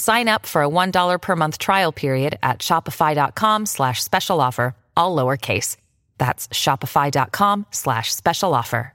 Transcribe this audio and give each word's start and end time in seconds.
Sign 0.00 0.28
up 0.28 0.46
for 0.46 0.62
a 0.62 0.66
$1 0.66 1.20
per 1.20 1.36
month 1.36 1.58
trial 1.58 1.92
period 1.92 2.38
at 2.42 2.60
shopify.com 2.60 3.66
slash 3.66 4.02
special 4.02 4.40
offer, 4.40 4.74
all 4.96 5.14
lowercase. 5.14 5.76
That's 6.16 6.48
shopify.com 6.48 7.66
slash 7.70 8.10
special 8.10 8.54
offer. 8.54 8.94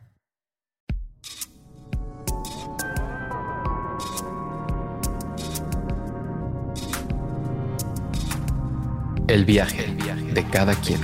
El 9.27 9.45
viaje 9.45 9.85
de 10.33 10.43
cada 10.49 10.73
quien. 10.73 11.01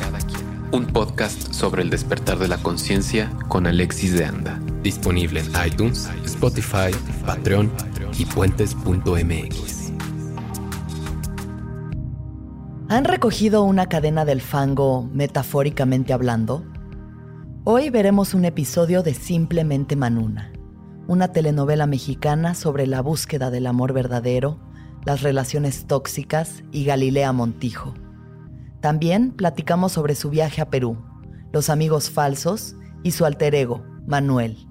Un 0.71 0.87
podcast 0.87 1.53
sobre 1.53 1.83
el 1.83 1.91
despertar 1.91 2.39
de 2.39 2.47
la 2.47 2.57
conciencia 2.57 3.29
con 3.47 3.67
Alexis 3.67 4.13
de 4.13 4.25
Anda. 4.25 4.59
Disponible 4.81 5.41
en 5.41 5.51
iTunes, 5.67 6.09
Spotify, 6.25 6.91
Patreon 7.25 7.71
y 8.17 8.25
puentes.mx. 8.25 9.80
¿Han 12.91 13.05
recogido 13.05 13.63
una 13.63 13.87
cadena 13.87 14.25
del 14.25 14.41
fango 14.41 15.09
metafóricamente 15.13 16.11
hablando? 16.11 16.65
Hoy 17.63 17.89
veremos 17.89 18.33
un 18.33 18.43
episodio 18.43 19.01
de 19.01 19.13
Simplemente 19.13 19.95
Manuna, 19.95 20.51
una 21.07 21.29
telenovela 21.29 21.87
mexicana 21.87 22.53
sobre 22.53 22.87
la 22.87 23.01
búsqueda 23.01 23.49
del 23.49 23.67
amor 23.67 23.93
verdadero, 23.93 24.59
las 25.05 25.21
relaciones 25.21 25.87
tóxicas 25.87 26.65
y 26.73 26.83
Galilea 26.83 27.31
Montijo. 27.31 27.93
También 28.81 29.31
platicamos 29.31 29.93
sobre 29.93 30.13
su 30.13 30.29
viaje 30.29 30.59
a 30.59 30.69
Perú, 30.69 30.97
los 31.53 31.69
amigos 31.69 32.09
falsos 32.09 32.75
y 33.03 33.11
su 33.11 33.23
alter 33.23 33.55
ego, 33.55 33.85
Manuel. 34.05 34.67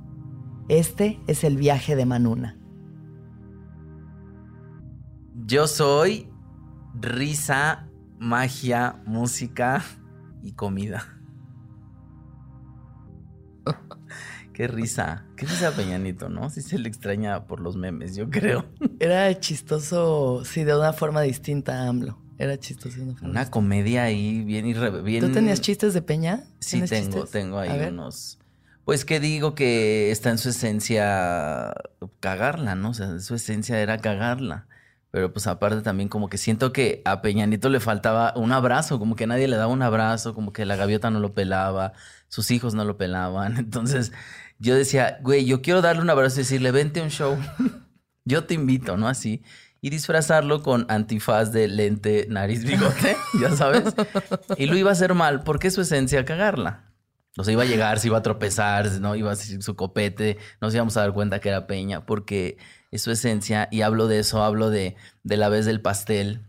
Este 0.68 1.18
es 1.26 1.42
el 1.42 1.56
viaje 1.56 1.96
de 1.96 2.04
Manuna. 2.04 2.58
Yo 5.46 5.66
soy 5.66 6.28
risa, 7.00 7.89
magia, 8.20 9.02
música 9.06 9.82
y 10.42 10.52
comida. 10.52 11.04
Qué 14.52 14.66
risa. 14.68 15.24
Qué 15.36 15.46
risa 15.46 15.72
Peñanito, 15.74 16.28
¿no? 16.28 16.50
Sí 16.50 16.60
se 16.60 16.78
le 16.78 16.88
extraña 16.88 17.46
por 17.46 17.60
los 17.60 17.76
memes, 17.76 18.14
yo 18.14 18.28
creo. 18.28 18.66
Era 19.00 19.38
chistoso, 19.40 20.44
sí, 20.44 20.64
de 20.64 20.76
una 20.76 20.92
forma 20.92 21.22
distinta 21.22 21.82
a 21.82 21.88
AMLO. 21.88 22.18
Era 22.38 22.58
chistoso. 22.58 22.96
de 22.98 23.02
Una, 23.04 23.14
forma 23.14 23.30
Una 23.30 23.50
comedia 23.50 24.04
ahí 24.04 24.44
bien 24.44 24.66
irre- 24.66 25.02
bien 25.02 25.24
¿Tú 25.26 25.32
tenías 25.32 25.60
chistes 25.60 25.94
de 25.94 26.02
Peña? 26.02 26.44
Sí, 26.58 26.72
¿Tienes 26.82 26.90
tengo, 26.90 27.12
chistes? 27.12 27.30
tengo 27.30 27.58
ahí 27.58 27.88
unos. 27.88 28.38
Pues 28.84 29.04
que 29.04 29.20
digo 29.20 29.54
que 29.54 30.10
está 30.10 30.30
en 30.30 30.38
su 30.38 30.48
esencia 30.50 31.72
cagarla, 32.18 32.74
¿no? 32.74 32.90
O 32.90 32.94
sea, 32.94 33.18
su 33.20 33.34
esencia 33.34 33.80
era 33.80 33.98
cagarla. 33.98 34.66
Pero 35.10 35.32
pues 35.32 35.46
aparte 35.46 35.82
también 35.82 36.08
como 36.08 36.28
que 36.28 36.38
siento 36.38 36.72
que 36.72 37.02
a 37.04 37.20
Peñanito 37.20 37.68
le 37.68 37.80
faltaba 37.80 38.32
un 38.36 38.52
abrazo, 38.52 38.98
como 38.98 39.16
que 39.16 39.26
nadie 39.26 39.48
le 39.48 39.56
daba 39.56 39.72
un 39.72 39.82
abrazo, 39.82 40.34
como 40.34 40.52
que 40.52 40.64
la 40.64 40.76
gaviota 40.76 41.10
no 41.10 41.18
lo 41.18 41.34
pelaba, 41.34 41.94
sus 42.28 42.50
hijos 42.50 42.74
no 42.74 42.84
lo 42.84 42.96
pelaban. 42.96 43.56
Entonces 43.58 44.12
yo 44.58 44.74
decía, 44.74 45.18
güey, 45.22 45.44
yo 45.44 45.62
quiero 45.62 45.82
darle 45.82 46.02
un 46.02 46.10
abrazo 46.10 46.36
y 46.36 46.44
decirle, 46.44 46.70
vente 46.70 47.00
a 47.00 47.02
un 47.02 47.10
show. 47.10 47.36
yo 48.24 48.44
te 48.44 48.54
invito, 48.54 48.96
¿no? 48.96 49.08
Así. 49.08 49.42
Y 49.80 49.90
disfrazarlo 49.90 50.62
con 50.62 50.86
antifaz 50.88 51.52
de 51.52 51.66
lente, 51.66 52.26
nariz, 52.28 52.64
bigote, 52.64 53.16
ya 53.40 53.50
sabes. 53.56 53.94
Y 54.58 54.66
lo 54.66 54.76
iba 54.76 54.90
a 54.90 54.92
hacer 54.92 55.14
mal 55.14 55.42
porque 55.42 55.70
su 55.70 55.80
esencia 55.80 56.24
cagarla. 56.24 56.90
O 57.36 57.44
sea, 57.44 57.52
iba 57.52 57.62
a 57.62 57.66
llegar, 57.66 57.98
se 57.98 58.08
iba 58.08 58.18
a 58.18 58.22
tropezar, 58.22 58.90
¿no? 59.00 59.16
Iba 59.16 59.32
a 59.32 59.36
su 59.36 59.76
copete, 59.76 60.36
nos 60.60 60.74
íbamos 60.74 60.96
a 60.96 61.00
dar 61.00 61.12
cuenta 61.14 61.40
que 61.40 61.48
era 61.48 61.66
Peña, 61.66 62.04
porque 62.04 62.58
es 62.90 63.02
su 63.02 63.10
esencia. 63.10 63.68
Y 63.70 63.82
hablo 63.82 64.08
de 64.08 64.20
eso, 64.20 64.42
hablo 64.42 64.70
de, 64.70 64.96
de 65.22 65.36
la 65.36 65.48
vez 65.48 65.66
del 65.66 65.80
pastel 65.80 66.42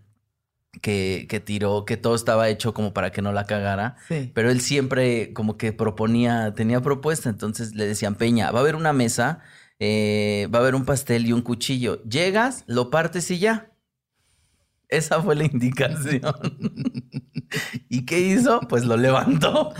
que, 0.81 1.25
que 1.29 1.39
tiró, 1.39 1.85
que 1.85 1.97
todo 1.97 2.15
estaba 2.15 2.49
hecho 2.49 2.73
como 2.73 2.93
para 2.93 3.11
que 3.11 3.21
no 3.21 3.31
la 3.31 3.45
cagara. 3.45 3.97
Sí. 4.07 4.31
Pero 4.33 4.51
él 4.51 4.61
siempre 4.61 5.33
como 5.33 5.57
que 5.57 5.73
proponía, 5.73 6.53
tenía 6.55 6.81
propuesta. 6.81 7.29
Entonces 7.29 7.75
le 7.75 7.85
decían, 7.85 8.15
Peña, 8.15 8.51
va 8.51 8.59
a 8.59 8.61
haber 8.61 8.75
una 8.75 8.93
mesa, 8.93 9.39
eh, 9.79 10.47
va 10.53 10.59
a 10.59 10.61
haber 10.61 10.75
un 10.75 10.85
pastel 10.85 11.25
y 11.25 11.33
un 11.33 11.41
cuchillo. 11.41 12.03
Llegas, 12.03 12.63
lo 12.67 12.89
partes 12.89 13.29
y 13.31 13.39
ya. 13.39 13.70
Esa 14.91 15.21
fue 15.21 15.35
la 15.35 15.45
indicación. 15.45 16.21
¿Y 17.89 18.05
qué 18.05 18.19
hizo? 18.19 18.59
Pues 18.61 18.85
lo 18.85 18.95
levantó. 18.97 19.73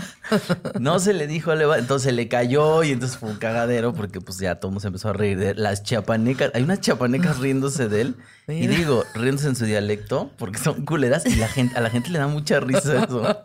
No 0.80 0.98
se 0.98 1.12
le 1.12 1.26
dijo 1.26 1.54
leva- 1.54 1.78
entonces 1.78 2.12
le 2.12 2.28
cayó 2.28 2.82
y 2.82 2.92
entonces 2.92 3.16
fue 3.18 3.30
un 3.30 3.36
cagadero 3.36 3.92
porque 3.94 4.20
pues 4.20 4.38
ya 4.38 4.56
todo 4.56 4.68
el 4.68 4.72
mundo 4.72 4.80
se 4.80 4.86
empezó 4.88 5.10
a 5.10 5.12
reír 5.12 5.38
de. 5.38 5.54
Las 5.54 5.82
chapanecas, 5.82 6.50
hay 6.54 6.62
unas 6.62 6.80
chapanecas 6.80 7.38
riéndose 7.38 7.88
de 7.88 8.00
él 8.00 8.16
y 8.48 8.66
digo, 8.66 9.04
riéndose 9.14 9.48
en 9.48 9.56
su 9.56 9.64
dialecto 9.66 10.30
porque 10.38 10.58
son 10.58 10.84
culeras 10.84 11.24
y 11.26 11.36
la 11.36 11.48
gente, 11.48 11.76
a 11.76 11.80
la 11.80 11.90
gente 11.90 12.10
le 12.10 12.18
da 12.18 12.26
mucha 12.26 12.60
risa 12.60 13.04
eso. 13.04 13.44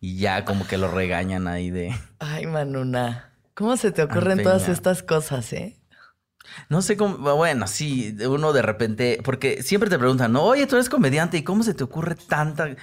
Y 0.00 0.18
ya 0.18 0.44
como 0.44 0.66
que 0.66 0.76
lo 0.78 0.90
regañan 0.90 1.48
ahí 1.48 1.70
de... 1.70 1.94
Ay, 2.18 2.46
Manuna. 2.46 3.32
¿Cómo 3.54 3.76
se 3.78 3.90
te 3.90 4.02
ocurren 4.02 4.42
todas 4.42 4.68
estas 4.68 5.02
cosas, 5.02 5.52
eh? 5.54 5.76
No 6.68 6.82
sé 6.82 6.96
cómo, 6.96 7.16
bueno, 7.36 7.66
sí, 7.66 8.16
uno 8.28 8.52
de 8.52 8.62
repente, 8.62 9.20
porque 9.24 9.62
siempre 9.62 9.90
te 9.90 9.98
preguntan, 9.98 10.32
¿no? 10.32 10.42
oye, 10.44 10.66
tú 10.66 10.76
eres 10.76 10.88
comediante 10.88 11.36
y 11.38 11.42
cómo 11.42 11.62
se 11.62 11.74
te 11.74 11.84
ocurre 11.84 12.14
tanta... 12.14 12.76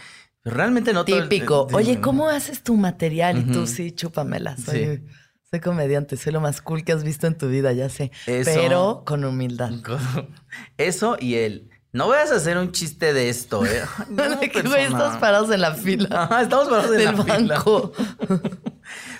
Realmente 0.45 0.91
no 0.91 1.05
todo 1.05 1.19
el- 1.19 1.29
Típico. 1.29 1.67
sí. 1.69 1.75
Oye, 1.75 2.01
¿cómo 2.01 2.27
haces 2.27 2.63
tu 2.63 2.75
material? 2.75 3.37
Y 3.37 3.43
tú 3.51 3.65
sí, 3.65 3.93
chúpamela. 3.93 4.57
Soy, 4.57 4.97
Sí. 4.97 5.13
soy 5.49 5.59
comediante, 5.61 6.17
soy 6.17 6.33
lo 6.33 6.41
más 6.41 6.61
cool 6.61 6.83
que 6.83 6.91
has 6.91 7.03
visto 7.05 7.27
en 7.27 7.37
tu 7.37 7.47
vida, 7.47 7.71
ya 7.71 7.87
sé. 7.87 8.11
Eso. 8.27 8.51
Pero 8.53 9.03
con 9.05 9.23
humildad. 9.23 9.71
Eso 10.77 11.15
y 11.19 11.35
él, 11.35 11.69
no 11.93 12.09
vayas 12.09 12.31
a 12.31 12.35
hacer 12.35 12.57
un 12.57 12.73
chiste 12.73 13.13
de 13.13 13.29
esto, 13.29 13.65
¿eh? 13.65 13.83
No, 14.09 14.39
Que, 14.41 14.61
güey, 14.63 14.83
estás 14.83 15.15
parados 15.17 15.49
en 15.51 15.61
la 15.61 15.75
fila 15.75 16.09
Ajá, 16.23 16.41
estamos 16.41 16.67
parados 16.67 16.91
en 16.91 16.97
del 16.97 17.15
la 17.17 17.23
fila. 17.23 17.63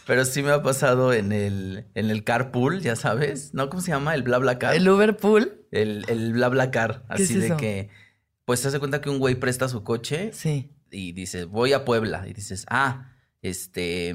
Pero 0.06 0.26
sí 0.26 0.44
me 0.44 0.52
ha 0.52 0.62
pasado 0.62 1.14
en 1.14 1.32
el, 1.32 1.86
en 1.96 2.10
el 2.10 2.24
carpool, 2.24 2.82
ya 2.82 2.96
sabes, 2.96 3.54
¿no? 3.54 3.70
¿Cómo 3.70 3.82
se 3.82 3.92
llama? 3.92 4.14
El 4.16 4.24
bla 4.24 4.38
bla 4.38 4.60
car. 4.60 4.76
El 4.76 4.88
Uberpool. 4.90 5.66
El, 5.72 6.06
el 6.10 6.34
bla 6.34 6.50
bla 6.50 6.72
car. 6.72 7.04
¿Qué 7.16 7.24
Así 7.24 7.38
es 7.38 7.50
de 7.50 7.58
que, 7.58 7.90
pues 8.46 8.60
se 8.60 8.68
hace 8.68 8.80
cuenta 8.80 9.00
que 9.02 9.10
un 9.10 9.20
güey 9.20 9.36
presta 9.36 9.70
su 9.70 9.84
coche 9.84 10.32
Sí. 10.34 10.72
y 10.92 11.14
dices, 11.14 11.46
voy 11.48 11.74
a 11.74 11.86
Puebla. 11.86 12.28
Y 12.28 12.34
dices, 12.34 12.66
ah, 12.70 13.12
este, 13.42 14.14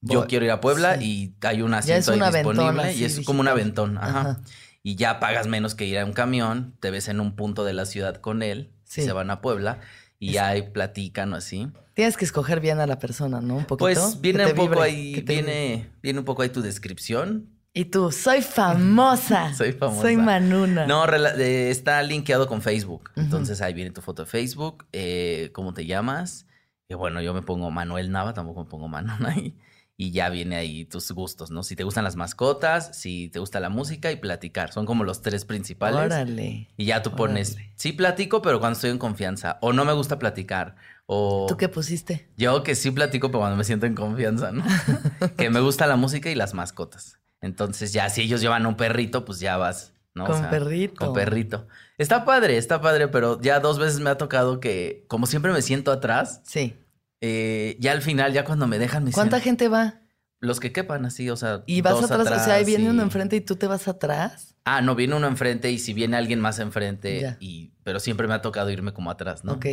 yo 0.00 0.20
Voy- 0.20 0.28
quiero 0.28 0.44
ir 0.44 0.50
a 0.50 0.60
Puebla 0.60 0.98
sí. 0.98 1.34
y 1.40 1.46
hay 1.46 1.62
un 1.62 1.74
asiento 1.74 2.12
ahí 2.12 2.20
disponible 2.20 2.92
y 2.94 3.04
es 3.04 3.20
como 3.20 3.40
un 3.40 3.48
aventón. 3.48 3.98
Ajá. 3.98 4.20
Ajá. 4.20 4.40
Y 4.82 4.96
ya 4.96 5.20
pagas 5.20 5.46
menos 5.46 5.76
que 5.76 5.86
ir 5.86 5.98
a 5.98 6.04
un 6.04 6.12
camión, 6.12 6.76
te 6.80 6.90
ves 6.90 7.06
en 7.08 7.20
un 7.20 7.36
punto 7.36 7.64
de 7.64 7.72
la 7.72 7.86
ciudad 7.86 8.16
con 8.16 8.42
él, 8.42 8.72
Sí. 8.84 9.02
se 9.02 9.12
van 9.12 9.30
a 9.30 9.40
Puebla 9.40 9.78
y 10.22 10.36
ahí 10.36 10.62
platican 10.62 11.32
o 11.32 11.36
así. 11.36 11.68
Tienes 11.94 12.16
que 12.16 12.24
escoger 12.24 12.60
bien 12.60 12.78
a 12.78 12.86
la 12.86 12.98
persona, 12.98 13.40
¿no? 13.40 13.56
Un 13.56 13.64
poquito. 13.64 13.78
Pues 13.78 14.20
viene 14.20 14.46
un 14.46 14.54
poco 14.54 14.68
vibre, 14.68 14.82
ahí, 14.82 15.20
viene, 15.20 15.90
viene 16.00 16.20
un 16.20 16.24
poco 16.24 16.42
ahí 16.42 16.48
tu 16.48 16.62
descripción. 16.62 17.48
Y 17.74 17.86
tú, 17.86 18.12
soy 18.12 18.42
famosa. 18.42 19.54
Soy 19.56 19.72
famosa. 19.72 20.02
Soy 20.02 20.16
Manuna. 20.16 20.86
No, 20.86 21.06
eh, 21.06 21.70
está 21.70 22.02
linkeado 22.02 22.46
con 22.46 22.60
Facebook. 22.60 23.10
Entonces 23.16 23.60
ahí 23.62 23.72
viene 23.72 23.90
tu 23.90 24.02
foto 24.02 24.24
de 24.24 24.30
Facebook, 24.30 24.86
eh, 24.92 25.50
cómo 25.52 25.72
te 25.74 25.86
llamas. 25.86 26.46
Y 26.88 26.94
bueno, 26.94 27.22
yo 27.22 27.32
me 27.32 27.42
pongo 27.42 27.70
Manuel 27.70 28.10
Nava, 28.10 28.34
tampoco 28.34 28.64
me 28.64 28.70
pongo 28.70 28.88
Manuna 28.88 29.30
ahí. 29.30 29.56
Y 30.02 30.10
ya 30.10 30.30
viene 30.30 30.56
ahí 30.56 30.84
tus 30.84 31.12
gustos, 31.12 31.52
¿no? 31.52 31.62
Si 31.62 31.76
te 31.76 31.84
gustan 31.84 32.02
las 32.02 32.16
mascotas, 32.16 32.90
si 32.92 33.28
te 33.28 33.38
gusta 33.38 33.60
la 33.60 33.68
música 33.68 34.10
y 34.10 34.16
platicar. 34.16 34.72
Son 34.72 34.84
como 34.84 35.04
los 35.04 35.22
tres 35.22 35.44
principales. 35.44 36.06
Órale. 36.06 36.68
Y 36.76 36.86
ya 36.86 37.02
tú 37.04 37.12
pones, 37.14 37.52
Órale. 37.52 37.72
sí 37.76 37.92
platico, 37.92 38.42
pero 38.42 38.58
cuando 38.58 38.74
estoy 38.74 38.90
en 38.90 38.98
confianza. 38.98 39.58
O 39.60 39.72
no 39.72 39.84
me 39.84 39.92
gusta 39.92 40.18
platicar. 40.18 40.74
O 41.06 41.46
¿Tú 41.48 41.56
qué 41.56 41.68
pusiste? 41.68 42.28
yo 42.36 42.64
que 42.64 42.74
sí 42.74 42.90
platico, 42.90 43.28
pero 43.28 43.38
cuando 43.42 43.56
me 43.56 43.62
siento 43.62 43.86
en 43.86 43.94
confianza, 43.94 44.50
¿no? 44.50 44.64
que 45.36 45.50
me 45.50 45.60
gusta 45.60 45.86
la 45.86 45.94
música 45.94 46.28
y 46.30 46.34
las 46.34 46.52
mascotas. 46.52 47.20
Entonces 47.40 47.92
ya 47.92 48.10
si 48.10 48.22
ellos 48.22 48.40
llevan 48.40 48.66
un 48.66 48.76
perrito, 48.76 49.24
pues 49.24 49.38
ya 49.38 49.56
vas, 49.56 49.92
¿no? 50.16 50.26
Con 50.26 50.50
perrito. 50.50 50.96
Con 50.96 51.12
perrito. 51.14 51.68
Está 51.96 52.24
padre, 52.24 52.56
está 52.56 52.80
padre, 52.80 53.06
pero 53.06 53.40
ya 53.40 53.60
dos 53.60 53.78
veces 53.78 54.00
me 54.00 54.10
ha 54.10 54.18
tocado 54.18 54.58
que, 54.58 55.04
como 55.06 55.26
siempre 55.26 55.52
me 55.52 55.62
siento 55.62 55.92
atrás, 55.92 56.40
Sí. 56.44 56.74
Eh, 57.22 57.76
ya 57.80 57.92
al 57.92 58.02
final, 58.02 58.32
ya 58.34 58.44
cuando 58.44 58.66
me 58.66 58.78
dejan, 58.78 59.04
me 59.04 59.12
¿Cuánta 59.12 59.40
gente 59.40 59.68
va? 59.68 60.00
Los 60.40 60.58
que 60.60 60.72
quepan 60.72 61.06
así, 61.06 61.30
o 61.30 61.36
sea. 61.36 61.62
Y 61.66 61.80
vas 61.80 61.94
dos 61.94 62.10
atrás, 62.10 62.42
o 62.42 62.44
sea, 62.44 62.54
ahí 62.54 62.64
viene 62.64 62.84
y- 62.84 62.88
uno 62.88 63.02
enfrente 63.02 63.36
y 63.36 63.40
tú 63.40 63.54
te 63.56 63.66
vas 63.68 63.86
atrás. 63.88 64.56
Ah, 64.64 64.80
no, 64.82 64.94
viene 64.96 65.14
uno 65.14 65.26
enfrente 65.28 65.70
y 65.70 65.78
si 65.78 65.92
viene 65.94 66.16
alguien 66.16 66.40
más 66.40 66.58
enfrente, 66.58 67.20
Ya. 67.20 67.36
y, 67.40 67.72
pero 67.84 67.98
siempre 68.00 68.26
me 68.28 68.34
ha 68.34 68.42
tocado 68.42 68.70
irme 68.70 68.92
como 68.92 69.10
atrás, 69.10 69.44
¿no? 69.44 69.52
Ok. 69.54 69.66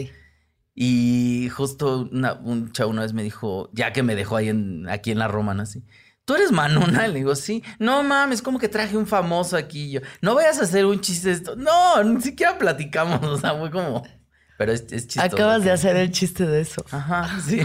Y 0.75 1.49
justo 1.49 2.07
una- 2.11 2.33
un 2.33 2.71
chavo 2.71 2.91
una 2.91 3.01
vez 3.01 3.13
me 3.13 3.23
dijo, 3.23 3.69
ya 3.73 3.91
que 3.93 4.03
me 4.03 4.15
dejó 4.15 4.37
ahí 4.37 4.49
en, 4.49 4.87
aquí 4.89 5.11
en 5.11 5.19
la 5.19 5.27
Roma, 5.27 5.53
¿no? 5.53 5.63
Así, 5.63 5.83
¿tú 6.25 6.35
eres 6.35 6.51
Manuna? 6.51 7.07
Le 7.07 7.15
digo, 7.19 7.35
sí. 7.35 7.63
No 7.79 8.03
mames, 8.03 8.41
como 8.41 8.59
que 8.59 8.69
traje 8.69 8.95
un 8.95 9.07
famoso 9.07 9.57
aquí. 9.57 9.85
Y 9.85 9.91
Yo, 9.93 10.01
no 10.21 10.35
vayas 10.35 10.59
a 10.59 10.63
hacer 10.63 10.85
un 10.85 11.01
chiste 11.01 11.29
de 11.29 11.33
esto. 11.35 11.55
No, 11.55 12.03
ni 12.03 12.21
siquiera 12.21 12.57
platicamos. 12.57 13.19
O 13.23 13.37
sea, 13.37 13.55
fue 13.55 13.71
como. 13.71 14.03
Pero 14.59 14.73
es, 14.73 14.81
es 14.91 15.07
chistoso. 15.07 15.25
Acabas 15.35 15.63
de 15.63 15.71
hacer 15.71 15.95
el 15.95 16.11
chiste 16.11 16.45
de 16.45 16.59
eso. 16.61 16.83
Ajá, 16.91 17.39
sí. 17.47 17.61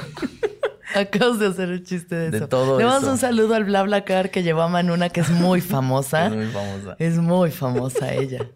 Acabas 0.95 1.41
de 1.41 1.47
hacer 1.49 1.71
el 1.71 1.83
chiste 1.83 2.15
de 2.15 2.31
De 2.31 2.37
eso. 2.39 2.49
todo 2.49 2.79
Le 2.79 2.85
damos 2.85 3.03
un 3.03 3.19
saludo 3.19 3.55
al 3.57 3.65
BlaBlaCar 3.65 4.31
que 4.31 4.45
llevó 4.45 4.63
a 4.63 4.69
Manuna, 4.69 5.09
que 5.09 5.21
es 5.21 5.31
muy 5.31 5.61
famosa. 5.75 6.27
Es 6.27 6.33
muy 6.33 6.47
famosa. 6.47 6.97
Es 7.01 7.15
muy 7.19 7.51
famosa 7.51 8.15
ella. 8.15 8.49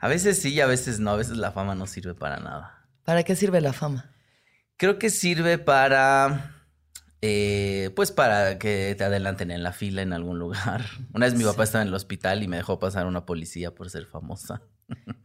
A 0.00 0.08
veces 0.08 0.42
sí 0.42 0.52
y 0.54 0.60
a 0.60 0.66
veces 0.66 0.98
no. 0.98 1.12
A 1.12 1.16
veces 1.16 1.36
la 1.36 1.52
fama 1.52 1.74
no 1.76 1.86
sirve 1.86 2.14
para 2.14 2.38
nada. 2.38 2.84
¿Para 3.04 3.22
qué 3.22 3.36
sirve 3.36 3.60
la 3.60 3.72
fama? 3.72 4.10
Creo 4.76 4.98
que 4.98 5.08
sirve 5.10 5.58
para. 5.58 6.54
eh, 7.20 7.90
pues 7.94 8.10
para 8.12 8.58
que 8.58 8.94
te 8.98 9.04
adelanten 9.04 9.50
en 9.52 9.62
la 9.62 9.72
fila 9.72 10.02
en 10.02 10.12
algún 10.12 10.38
lugar. 10.40 10.84
Una 11.14 11.26
vez 11.26 11.34
mi 11.36 11.44
papá 11.44 11.62
estaba 11.64 11.82
en 11.82 11.88
el 11.88 11.94
hospital 11.94 12.42
y 12.42 12.48
me 12.48 12.56
dejó 12.56 12.78
pasar 12.80 13.06
una 13.06 13.24
policía 13.24 13.72
por 13.74 13.88
ser 13.88 14.06
famosa. 14.06 14.62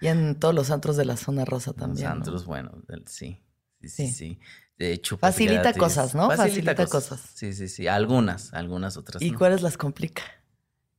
Y 0.01 0.07
en 0.07 0.39
todos 0.39 0.54
los 0.54 0.71
antros 0.71 0.98
de 0.98 1.06
la 1.06 1.18
zona 1.18 1.45
rosa 1.45 1.74
también. 1.74 2.07
¿no? 2.10 2.15
Santos, 2.15 2.45
bueno, 2.45 2.71
del- 2.88 3.07
sí. 3.07 3.42
Sí, 3.81 3.89
sí, 3.89 4.07
Sí. 4.07 4.39
De 4.77 4.92
hecho, 4.92 5.18
Facilita 5.18 5.74
cosas, 5.74 6.15
¿no? 6.15 6.30
Facilita 6.31 6.86
cosas. 6.88 7.21
Sí, 7.36 7.54
sí, 7.54 7.68
sí. 7.68 7.88
Algunas, 7.88 8.54
algunas 8.54 8.98
otras. 8.98 9.21
¿Y 9.21 9.31
no. 9.31 9.38
cuáles 9.38 9.62
las 9.62 9.77
complica? 9.77 10.24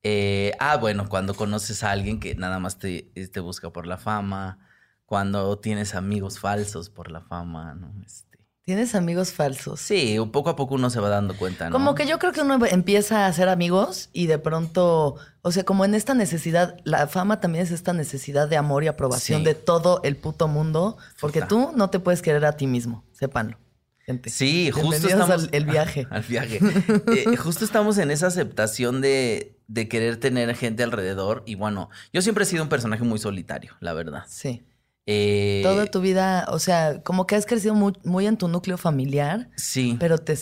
Eh, 0.02 0.52
ah, 0.60 0.76
bueno, 0.76 1.08
cuando 1.08 1.34
conoces 1.34 1.82
a 1.82 1.90
alguien 1.90 2.20
que 2.20 2.34
nada 2.34 2.58
más 2.58 2.78
te, 2.78 3.10
te 3.32 3.40
busca 3.40 3.70
por 3.72 3.86
la 3.86 3.96
fama, 3.96 4.58
cuando 5.06 5.58
tienes 5.58 5.94
amigos 5.94 6.38
falsos 6.38 6.88
por 6.90 7.10
la 7.10 7.22
fama, 7.22 7.74
¿no? 7.74 7.92
Este, 8.04 8.33
¿Tienes 8.64 8.94
amigos 8.94 9.32
falsos? 9.32 9.78
sí, 9.80 10.16
poco 10.32 10.48
a 10.48 10.56
poco 10.56 10.74
uno 10.76 10.88
se 10.88 10.98
va 10.98 11.10
dando 11.10 11.36
cuenta, 11.36 11.66
¿no? 11.68 11.72
Como 11.72 11.94
que 11.94 12.06
yo 12.06 12.18
creo 12.18 12.32
que 12.32 12.40
uno 12.40 12.58
empieza 12.66 13.24
a 13.24 13.26
hacer 13.26 13.48
amigos 13.50 14.08
y 14.14 14.26
de 14.26 14.38
pronto, 14.38 15.16
o 15.42 15.52
sea, 15.52 15.64
como 15.64 15.84
en 15.84 15.94
esta 15.94 16.14
necesidad, 16.14 16.76
la 16.84 17.06
fama 17.06 17.40
también 17.40 17.64
es 17.64 17.70
esta 17.70 17.92
necesidad 17.92 18.48
de 18.48 18.56
amor 18.56 18.82
y 18.82 18.86
aprobación 18.86 19.40
Sí. 19.40 19.44
de 19.44 19.54
todo 19.54 20.00
el 20.02 20.16
puto 20.16 20.48
mundo, 20.48 20.96
porque 21.20 21.42
tú 21.42 21.72
no 21.76 21.90
te 21.90 21.98
puedes 22.00 22.22
querer 22.22 22.46
a 22.46 22.56
ti 22.56 22.66
mismo, 22.66 23.04
sépanlo. 23.12 23.58
Gente. 24.06 24.28
Sí, 24.30 24.70
justo 24.70 25.08
estamos... 25.08 25.30
al 25.30 25.48
el 25.52 25.64
viaje. 25.66 26.06
al 26.10 26.22
viaje. 26.22 26.60
Eh, 27.06 27.36
justo 27.36 27.64
estamos 27.64 27.96
en 27.98 28.10
esa 28.10 28.26
aceptación 28.26 29.00
de, 29.00 29.58
de 29.66 29.88
querer 29.88 30.18
tener 30.18 30.54
gente 30.56 30.82
alrededor. 30.82 31.42
Y 31.46 31.54
bueno, 31.54 31.88
yo 32.12 32.20
siempre 32.20 32.44
he 32.44 32.46
sido 32.46 32.62
un 32.62 32.68
personaje 32.68 33.02
muy 33.02 33.18
solitario, 33.18 33.72
la 33.80 33.94
verdad. 33.94 34.24
Sí. 34.28 34.62
Eh, 35.06 35.60
Toda 35.62 35.86
tu 35.86 36.00
vida, 36.00 36.46
o 36.50 36.58
sea, 36.58 37.02
como 37.02 37.26
que 37.26 37.36
has 37.36 37.46
crecido 37.46 37.74
muy, 37.74 37.92
muy 38.04 38.26
en 38.26 38.36
tu 38.38 38.48
núcleo 38.48 38.78
familiar, 38.78 39.50
Sí. 39.56 39.96
pero 40.00 40.18
te, 40.18 40.38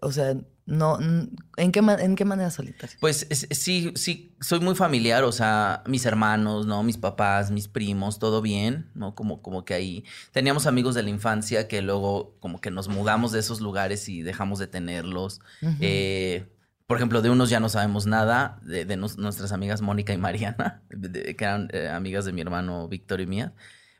o 0.00 0.10
sea, 0.10 0.34
no, 0.66 0.98
¿en 1.56 1.72
qué, 1.72 1.80
en 1.98 2.14
qué 2.16 2.24
manera 2.24 2.50
solitaria? 2.50 2.96
Pues 3.00 3.26
es- 3.30 3.46
sí, 3.50 3.92
sí, 3.96 4.36
soy 4.40 4.60
muy 4.60 4.74
familiar, 4.74 5.22
o 5.24 5.32
sea, 5.32 5.82
mis 5.86 6.04
hermanos, 6.06 6.66
¿no? 6.66 6.82
Mis 6.82 6.98
papás, 6.98 7.50
mis 7.50 7.68
primos, 7.68 8.18
todo 8.18 8.42
bien, 8.42 8.90
¿no? 8.94 9.14
Como, 9.14 9.40
como 9.42 9.64
que 9.64 9.74
ahí 9.74 10.04
teníamos 10.32 10.66
amigos 10.66 10.94
de 10.94 11.02
la 11.02 11.10
infancia 11.10 11.66
que 11.68 11.82
luego 11.82 12.36
como 12.40 12.60
que 12.60 12.70
nos 12.70 12.88
mudamos 12.88 13.32
de 13.32 13.40
esos 13.40 13.60
lugares 13.60 14.08
y 14.08 14.22
dejamos 14.22 14.58
de 14.60 14.66
tenerlos. 14.68 15.40
Eh, 15.80 16.46
por 16.86 16.96
ejemplo, 16.96 17.22
de 17.22 17.30
unos 17.30 17.50
ya 17.50 17.58
no 17.60 17.68
sabemos 17.68 18.06
nada, 18.06 18.58
de, 18.62 18.84
de 18.84 18.96
nos- 18.96 19.16
nuestras 19.18 19.50
amigas 19.52 19.80
Mónica 19.80 20.12
y 20.12 20.18
Mariana, 20.18 20.82
de- 20.90 21.08
de- 21.24 21.36
que 21.36 21.44
eran 21.44 21.68
eh, 21.72 21.88
amigas 21.88 22.24
de 22.24 22.32
mi 22.32 22.40
hermano 22.40 22.86
Víctor 22.88 23.20
y 23.20 23.26
mía. 23.26 23.52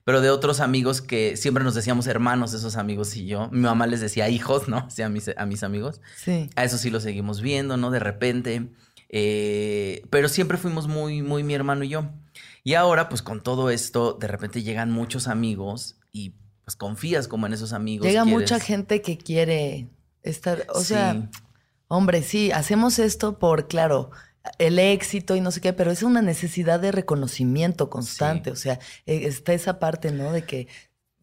Pero 0.04 0.20
de 0.20 0.30
otros 0.30 0.60
amigos 0.60 1.00
que 1.00 1.36
siempre 1.36 1.62
nos 1.62 1.74
decíamos 1.74 2.06
hermanos, 2.08 2.54
esos 2.54 2.76
amigos 2.76 3.16
y 3.16 3.26
yo. 3.26 3.48
Mi 3.52 3.60
mamá 3.60 3.86
les 3.86 4.00
decía 4.00 4.28
hijos, 4.28 4.66
¿no? 4.68 4.90
Sea, 4.90 5.06
a 5.06 5.08
mis, 5.08 5.30
a 5.36 5.46
mis 5.46 5.62
amigos. 5.62 6.00
Sí. 6.16 6.50
A 6.56 6.64
eso 6.64 6.76
sí 6.78 6.90
lo 6.90 7.00
seguimos 7.00 7.40
viendo, 7.40 7.76
¿no? 7.76 7.90
De 7.90 8.00
repente. 8.00 8.68
Eh, 9.14 10.02
pero 10.10 10.28
siempre 10.28 10.58
fuimos 10.58 10.88
muy, 10.88 11.22
muy 11.22 11.42
mi 11.44 11.54
hermano 11.54 11.84
y 11.84 11.88
yo. 11.90 12.10
Y 12.64 12.74
ahora, 12.74 13.08
pues 13.08 13.22
con 13.22 13.42
todo 13.42 13.70
esto, 13.70 14.14
de 14.20 14.26
repente 14.26 14.62
llegan 14.62 14.90
muchos 14.90 15.28
amigos 15.28 15.96
y 16.12 16.34
pues 16.64 16.76
confías 16.76 17.28
como 17.28 17.46
en 17.46 17.52
esos 17.52 17.72
amigos. 17.72 18.06
Llega 18.06 18.22
quieres- 18.24 18.40
mucha 18.40 18.58
gente 18.60 19.02
que 19.02 19.18
quiere 19.18 19.88
estar, 20.22 20.64
o 20.72 20.80
Sí. 20.80 20.86
sea, 20.86 21.28
hombre, 21.88 22.22
sí, 22.22 22.50
hacemos 22.52 22.98
esto 22.98 23.38
por, 23.38 23.66
claro, 23.68 24.10
el 24.58 24.78
éxito 24.78 25.36
y 25.36 25.40
no 25.40 25.50
sé 25.50 25.60
qué, 25.60 25.72
pero 25.72 25.90
es 25.90 26.02
una 26.02 26.22
necesidad 26.22 26.80
de 26.80 26.92
reconocimiento 26.92 27.90
constante, 27.90 28.50
Sí. 28.50 28.52
o 28.52 28.56
sea, 28.56 28.74
eh, 29.06 29.22
está 29.26 29.52
esa 29.52 29.78
parte, 29.78 30.10
¿no? 30.10 30.32
De 30.32 30.44
que 30.44 30.68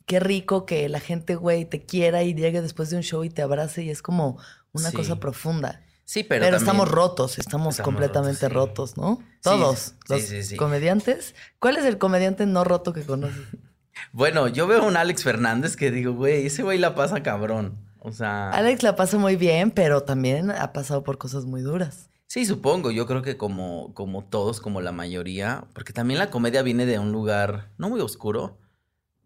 qué 0.06 0.20
rico 0.20 0.66
que 0.66 0.88
la 0.90 1.00
gente, 1.00 1.36
güey, 1.36 1.66
te 1.66 1.86
quiera 1.86 2.24
y 2.24 2.34
llegue 2.34 2.62
después 2.62 2.90
de 2.90 2.98
un 2.98 3.04
show 3.04 3.24
y 3.24 3.30
te 3.30 3.42
abrace 3.42 3.84
y 3.84 3.90
es 3.90 4.02
como 4.02 4.38
una 4.72 4.90
Sí. 4.90 4.96
cosa 4.96 5.20
profunda. 5.20 5.82
Sí, 6.06 6.24
Pero, 6.24 6.44
pero, 6.46 6.58
estamos 6.58 6.90
rotos, 6.90 7.38
estamos, 7.38 7.76
Estamos 7.76 7.86
completamente 7.86 8.50
rotos, 8.50 8.96
rotos. 8.96 8.98
¿no? 8.98 9.24
Todos, 9.44 9.80
sí, 9.80 9.94
los 10.10 10.22
sí, 10.24 10.44
sí. 10.44 10.56
comediantes. 10.56 11.36
¿Cuál 11.60 11.78
es 11.78 11.86
el 11.86 12.00
comediante 12.00 12.48
no 12.48 12.64
roto 12.64 12.94
que 12.94 13.04
conoces? 13.04 13.36
Bueno, 14.14 14.48
yo 14.48 14.66
veo 14.66 14.82
a 14.82 14.86
un 14.86 14.96
Alex 14.96 15.24
Fernández 15.24 15.76
que 15.76 15.92
digo, 15.92 16.14
güey, 16.14 16.46
ese 16.46 16.64
güey 16.64 16.78
la 16.80 16.96
pasa 16.96 17.22
cabrón. 17.22 17.78
O 18.00 18.14
sea. 18.14 18.50
Alex 18.52 18.82
la 18.82 18.96
pasa 18.96 19.18
muy 19.18 19.36
bien, 19.36 19.72
pero 19.72 20.04
también 20.04 20.52
ha 20.52 20.72
pasado 20.72 21.04
por 21.04 21.18
cosas 21.18 21.44
muy 21.44 21.62
duras. 21.62 22.10
Sí, 22.30 22.46
supongo. 22.46 22.92
Yo 22.92 23.08
creo 23.08 23.24
que 23.24 23.38
como, 23.38 23.92
como 23.96 24.24
todos, 24.24 24.62
como 24.62 24.82
la 24.82 24.92
mayoría, 24.92 25.66
porque 25.74 25.94
también 25.94 26.20
la 26.20 26.30
comedia 26.30 26.62
viene 26.62 26.86
de 26.86 27.00
un 27.00 27.12
lugar 27.12 27.72
no 27.80 27.90
muy 27.90 28.02
oscuro, 28.02 28.60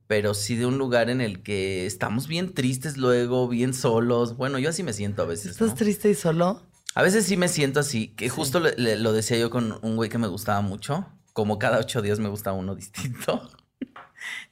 pero 0.07 0.33
sí 0.33 0.55
de 0.55 0.65
un 0.65 0.77
lugar 0.77 1.10
en 1.10 1.19
el 1.19 1.43
que 1.43 1.86
estamos 1.86 2.29
bien 2.29 2.53
tristes 2.53 2.95
luego, 2.95 3.50
bien 3.50 3.74
solos. 3.74 4.38
Bueno, 4.38 4.57
yo 4.57 4.69
así 4.69 4.83
me 4.83 4.93
siento 4.93 5.22
a 5.22 5.25
veces. 5.25 5.51
¿Estás 5.51 5.72
¿no? 5.72 5.75
triste 5.75 6.10
y 6.12 6.15
solo? 6.15 6.62
A 6.95 7.03
veces 7.03 7.25
sí 7.25 7.36
me 7.36 7.50
siento 7.50 7.81
así, 7.81 8.07
que 8.15 8.29
justo 8.29 8.62
le- 8.62 8.75
le- 8.77 8.95
lo 8.98 9.12
decía 9.12 9.38
yo 9.38 9.50
con 9.50 9.77
un 9.81 9.98
güey 9.98 10.10
que 10.10 10.17
me 10.17 10.27
gustaba 10.27 10.62
mucho. 10.62 11.05
Como 11.33 11.60
cada 11.60 11.79
ocho 11.79 12.01
días 12.01 12.19
me 12.19 12.29
gusta 12.29 12.53
uno 12.53 12.74
distinto. 12.75 13.50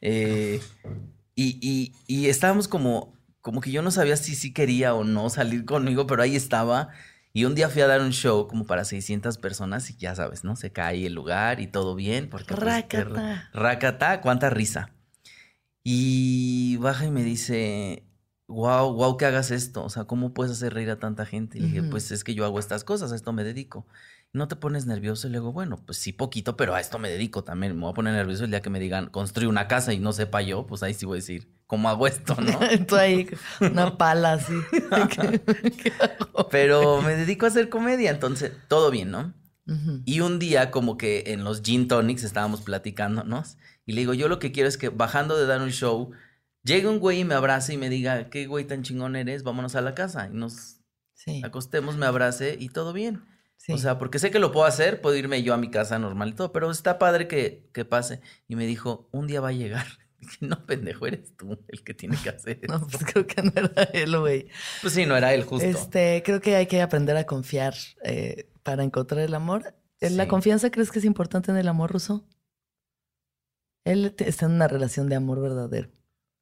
Eh, 0.02 0.60
y, 1.36 1.58
y- 1.62 1.94
y 2.06 2.28
estábamos 2.28 2.68
como, 2.68 3.14
como 3.40 3.62
que 3.62 3.72
yo 3.72 3.82
no 3.82 3.92
sabía 3.92 4.18
si 4.18 4.36
sí 4.36 4.52
quería 4.52 4.94
o 4.94 5.06
no 5.06 5.30
salir 5.30 5.64
conmigo, 5.64 6.06
pero 6.06 6.22
ahí 6.22 6.36
estaba. 6.36 6.90
Y 7.34 7.46
un 7.46 7.56
día 7.56 7.70
fui 7.70 7.82
a 7.82 7.88
dar 7.88 8.02
un 8.02 8.12
show 8.12 8.48
como 8.48 8.66
para 8.66 8.84
600 8.84 9.38
personas 9.38 9.90
y 9.90 9.96
ya 9.96 10.14
sabes, 10.16 10.44
¿no? 10.44 10.56
Se 10.56 10.72
cae 10.72 11.06
el 11.06 11.14
lugar 11.14 11.60
y 11.62 11.68
todo 11.68 11.96
bien. 11.96 12.30
Porque, 12.30 12.56
pues, 12.56 12.84
qué 12.90 13.04
Rácata. 13.04 13.04
ra- 13.04 13.50
Rácata, 13.54 14.22
cuánta 14.22 14.50
risa. 14.50 14.92
Y 15.84 16.78
baja 16.78 17.06
y 17.06 17.12
me 17.12 17.24
dice, 17.24 18.04
wow, 18.48 18.94
wow, 18.94 19.18
que 19.18 19.26
hagas 19.26 19.50
esto. 19.52 19.84
O 19.84 19.90
sea, 19.90 20.04
¿cómo 20.04 20.34
puedes 20.34 20.52
hacer 20.52 20.74
reír 20.74 20.90
a 20.92 21.00
tanta 21.00 21.26
gente? 21.26 21.58
Y 21.58 21.62
le 21.62 21.68
dije, 21.68 21.82
Ujú. 21.82 21.90
pues 21.92 22.12
es 22.12 22.24
que 22.24 22.36
yo 22.36 22.46
hago 22.46 22.60
estas 22.60 22.84
cosas, 22.84 23.12
a 23.12 23.16
esto 23.16 23.34
me 23.34 23.44
dedico. 23.44 23.86
¿No 24.34 24.48
te 24.48 24.56
pones 24.56 24.86
nervioso? 24.86 25.28
Y 25.28 25.32
le 25.32 25.40
digo, 25.40 25.52
bueno, 25.52 25.82
pues 25.86 25.98
sí, 25.98 26.14
poquito, 26.14 26.56
pero 26.56 26.74
a 26.74 26.80
esto 26.80 27.00
me 27.00 27.10
dedico 27.10 27.44
también. 27.44 27.76
Me 27.76 27.82
voy 27.82 27.92
a 27.92 27.94
poner 27.94 28.14
nervioso 28.14 28.46
el 28.46 28.52
día 28.52 28.62
que 28.62 28.70
me 28.70 28.80
digan, 28.80 29.08
construye 29.10 29.48
una 29.48 29.68
casa 29.68 29.92
y 29.94 30.00
no 30.00 30.14
sepa 30.14 30.42
yo, 30.42 30.66
pues 30.66 30.84
ahí 30.84 30.94
sí 30.94 31.06
voy 31.06 31.18
a 31.18 31.22
decir, 31.22 31.54
¿cómo 31.68 31.90
hago 31.90 32.08
esto, 32.08 32.36
no? 32.40 32.58
Tú 32.88 32.96
ahí, 32.96 33.28
una 33.60 33.98
pala 33.98 34.34
así. 34.34 34.54
¿Qué- 35.10 35.42
qué 35.72 35.94
hago? 36.00 36.48
Pero 36.50 37.02
me 37.02 37.16
dedico 37.16 37.46
a 37.46 37.50
hacer 37.50 37.68
comedia, 37.70 38.10
entonces 38.12 38.54
todo 38.70 38.90
bien, 38.92 39.12
¿no? 39.12 39.34
Y 40.06 40.20
un 40.20 40.38
día, 40.40 40.70
como 40.72 40.98
que 40.98 41.24
en 41.28 41.44
los 41.46 41.62
gin 41.62 41.88
tonics 41.88 42.24
estábamos 42.24 42.62
platicándonos. 42.62 43.58
Y 43.86 43.94
le 43.94 44.02
digo, 44.02 44.14
yo 44.14 44.28
lo 44.28 44.38
que 44.40 44.52
quiero 44.52 44.68
es 44.68 44.78
que 44.78 44.90
bajando 44.90 45.38
de 45.38 45.46
dar 45.46 45.62
un 45.62 45.72
show, 45.72 46.12
llegue 46.64 46.88
un 46.90 47.00
güey 47.00 47.20
y 47.20 47.24
me 47.26 47.36
abrace 47.36 47.74
y 47.74 47.78
me 47.78 47.90
diga, 47.90 48.30
¿qué 48.30 48.48
güey 48.48 48.66
tan 48.66 48.84
chingón 48.84 49.16
eres? 49.16 49.44
Vámonos 49.44 49.76
a 49.76 49.82
la 49.82 49.94
casa. 49.96 50.28
Y 50.32 50.36
nos 50.36 50.78
Sí, 51.14 51.42
acostemos, 51.46 51.96
me 51.98 52.06
abrace 52.06 52.58
y 52.60 52.70
todo 52.70 52.92
bien. 52.92 53.24
Sí. 53.64 53.74
O 53.74 53.78
sea, 53.78 54.00
porque 54.00 54.18
sé 54.18 54.32
que 54.32 54.40
lo 54.40 54.52
puedo 54.52 54.66
hacer, 54.66 55.02
puedo 55.02 55.16
irme 55.16 55.44
yo 55.44 55.54
a 55.54 55.58
mi 55.58 55.70
casa 55.70 56.00
normal 56.00 56.30
y 56.30 56.34
todo, 56.34 56.52
pero 56.52 56.72
está 56.72 56.98
padre 56.98 57.28
que, 57.28 57.70
que 57.74 57.86
pase. 57.86 58.20
Y 58.48 58.56
me 58.56 58.66
dijo, 58.66 59.08
un 59.12 59.28
día 59.28 59.40
va 59.40 59.50
a 59.50 59.54
llegar. 59.54 59.86
Dije, 60.20 60.38
no, 60.42 60.66
pendejo, 60.66 61.06
eres 61.06 61.36
tú 61.38 61.60
el 61.68 61.84
que 61.84 61.94
tiene 61.94 62.18
que 62.24 62.30
hacer 62.30 62.60
eso. 62.64 62.74
No, 62.80 62.88
pues 62.88 63.04
creo 63.06 63.28
que 63.28 63.42
no 63.44 63.52
era 63.56 63.84
él, 63.94 64.18
güey. 64.20 64.48
Pues 64.82 64.94
sí, 64.94 65.06
no 65.06 65.16
era 65.16 65.34
él 65.36 65.44
justo. 65.44 65.66
Este, 65.68 66.24
creo 66.26 66.42
que 66.42 66.56
hay 66.56 66.66
que 66.66 66.82
aprender 66.82 67.16
a 67.18 67.26
confiar 67.26 67.76
eh, 68.04 68.50
para 68.64 68.84
encontrar 68.84 69.22
el 69.22 69.34
amor. 69.36 69.76
¿La 70.00 70.24
Sí. 70.24 70.28
confianza 70.30 70.72
crees 70.72 70.90
que 70.92 70.98
es 70.98 71.06
importante 71.06 71.52
en 71.52 71.58
el 71.58 71.68
amor 71.68 71.92
ruso? 71.92 72.28
Él 73.84 74.16
está 74.18 74.46
en 74.48 74.54
una 74.54 74.68
relación 74.68 75.08
de 75.10 75.16
amor 75.16 75.40
verdadero. 75.42 75.90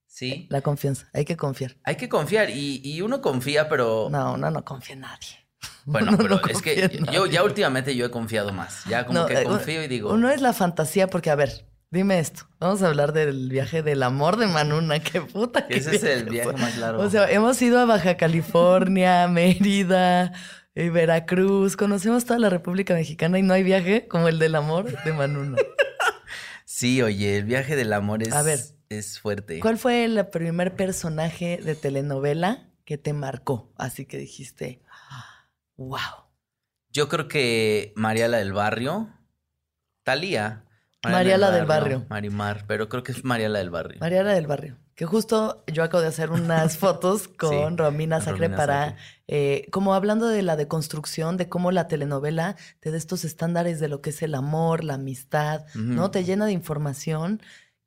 Sí. 0.08 0.48
La 0.50 0.62
confianza, 0.62 1.10
hay 1.14 1.26
que 1.26 1.38
confiar. 1.38 1.76
Hay 1.84 1.96
que 1.98 2.10
confiar 2.10 2.50
y, 2.50 2.82
y 2.84 3.02
uno 3.02 3.22
confía, 3.22 3.68
pero 3.70 4.08
No, 4.10 4.38
no, 4.38 4.50
no 4.52 4.64
confía 4.66 4.94
en 4.96 5.02
nadie. 5.02 5.49
bueno, 5.86 6.12
no, 6.12 6.18
pero 6.18 6.30
no 6.40 6.42
es 6.48 6.62
que 6.62 7.02
yo 7.12 7.26
ya 7.26 7.44
últimamente 7.44 7.96
yo 7.96 8.06
he 8.06 8.12
confiado 8.12 8.52
más. 8.54 8.84
Ya 8.86 9.06
como 9.06 9.20
No, 9.20 9.26
que 9.26 9.34
eh, 9.42 9.44
confío 9.44 9.84
y 9.84 9.88
digo, 9.88 10.14
Uno 10.14 10.30
es 10.30 10.42
la 10.42 10.54
fantasía, 10.54 11.08
porque 11.08 11.30
a 11.30 11.36
ver, 11.36 11.66
dime 11.92 12.20
esto. 12.20 12.48
Vamos 12.60 12.82
a 12.82 12.88
hablar 12.88 13.14
del 13.14 13.50
viaje 13.50 13.84
del 13.84 14.04
amor 14.04 14.38
de 14.38 14.48
Manuna. 14.48 15.00
Qué 15.00 15.22
puta 15.22 15.68
que 15.68 15.78
ese 15.78 15.96
es 15.96 16.04
el 16.04 16.26
viaje 16.30 16.54
más 16.54 16.78
largo. 16.78 17.02
O 17.02 17.10
sea, 17.10 17.30
hemos 17.30 17.62
ido 17.62 17.80
a 17.80 17.86
Baja 17.86 18.16
California, 18.18 19.28
Mérida, 19.30 20.34
eh, 20.76 20.90
Veracruz. 20.90 21.76
Conocemos 21.76 22.26
toda 22.26 22.40
la 22.40 22.50
República 22.50 22.94
Mexicana 22.94 23.40
y 23.40 23.42
no 23.42 23.54
hay 23.54 23.64
viaje 23.64 24.08
como 24.08 24.28
el 24.28 24.40
del 24.40 24.56
amor 24.56 24.92
de 25.04 25.14
Manuna. 25.14 25.58
sí, 26.66 27.02
oye, 27.02 27.38
el 27.38 27.46
viaje 27.46 27.76
del 27.76 27.92
amor 27.94 28.24
es, 28.24 28.34
A 28.34 28.44
ver. 28.44 28.60
es 28.90 29.20
fuerte. 29.20 29.60
¿Cuál 29.60 29.78
fue 29.78 30.06
el 30.06 30.26
primer 30.28 30.76
personaje 30.76 31.60
de 31.64 31.76
telenovela 31.76 32.70
que 32.86 32.98
te 32.98 33.14
marcó? 33.14 33.72
Así 33.78 34.06
que 34.06 34.18
dijiste, 34.18 34.82
wow. 35.80 36.28
Yo 36.92 37.08
creo 37.08 37.28
que 37.28 37.94
Mariala 37.96 38.38
del 38.38 38.54
Barrio, 38.54 39.10
Talía. 40.04 40.66
Mariala 41.04 41.52
del 41.52 41.66
Barrio. 41.66 42.06
Marimar, 42.10 42.66
pero 42.68 42.90
creo 42.90 43.04
que 43.04 43.14
es 43.14 43.24
Mariala 43.24 43.60
del 43.60 43.70
Barrio. 43.70 44.00
Mariana 44.02 44.34
del 44.34 44.48
Barrio. 44.48 44.78
Que 44.96 45.06
justo 45.06 45.64
yo 45.72 45.84
acabo 45.84 46.02
de 46.02 46.10
hacer 46.10 46.32
unas 46.32 46.78
fotos 46.80 47.30
con 47.30 47.52
Sí, 47.52 47.78
Romina 47.78 48.20
Sacre 48.20 48.48
Romina 48.48 48.58
para, 48.58 48.96
eh, 49.28 49.68
como 49.72 49.94
hablando 49.94 50.28
de 50.28 50.42
la 50.42 50.58
deconstrucción, 50.58 51.38
de 51.38 51.48
cómo 51.48 51.72
la 51.72 51.88
telenovela 51.88 52.58
te 52.82 52.92
da 52.92 52.98
estos 52.98 53.24
estándares 53.24 53.80
de 53.80 53.88
lo 53.88 54.02
que 54.02 54.10
es 54.10 54.22
el 54.22 54.36
amor, 54.36 54.84
la 54.84 54.96
amistad, 54.96 55.66
¿no? 55.76 56.12
Te 56.12 56.26
llena 56.26 56.48
de 56.48 56.52
información 56.52 57.42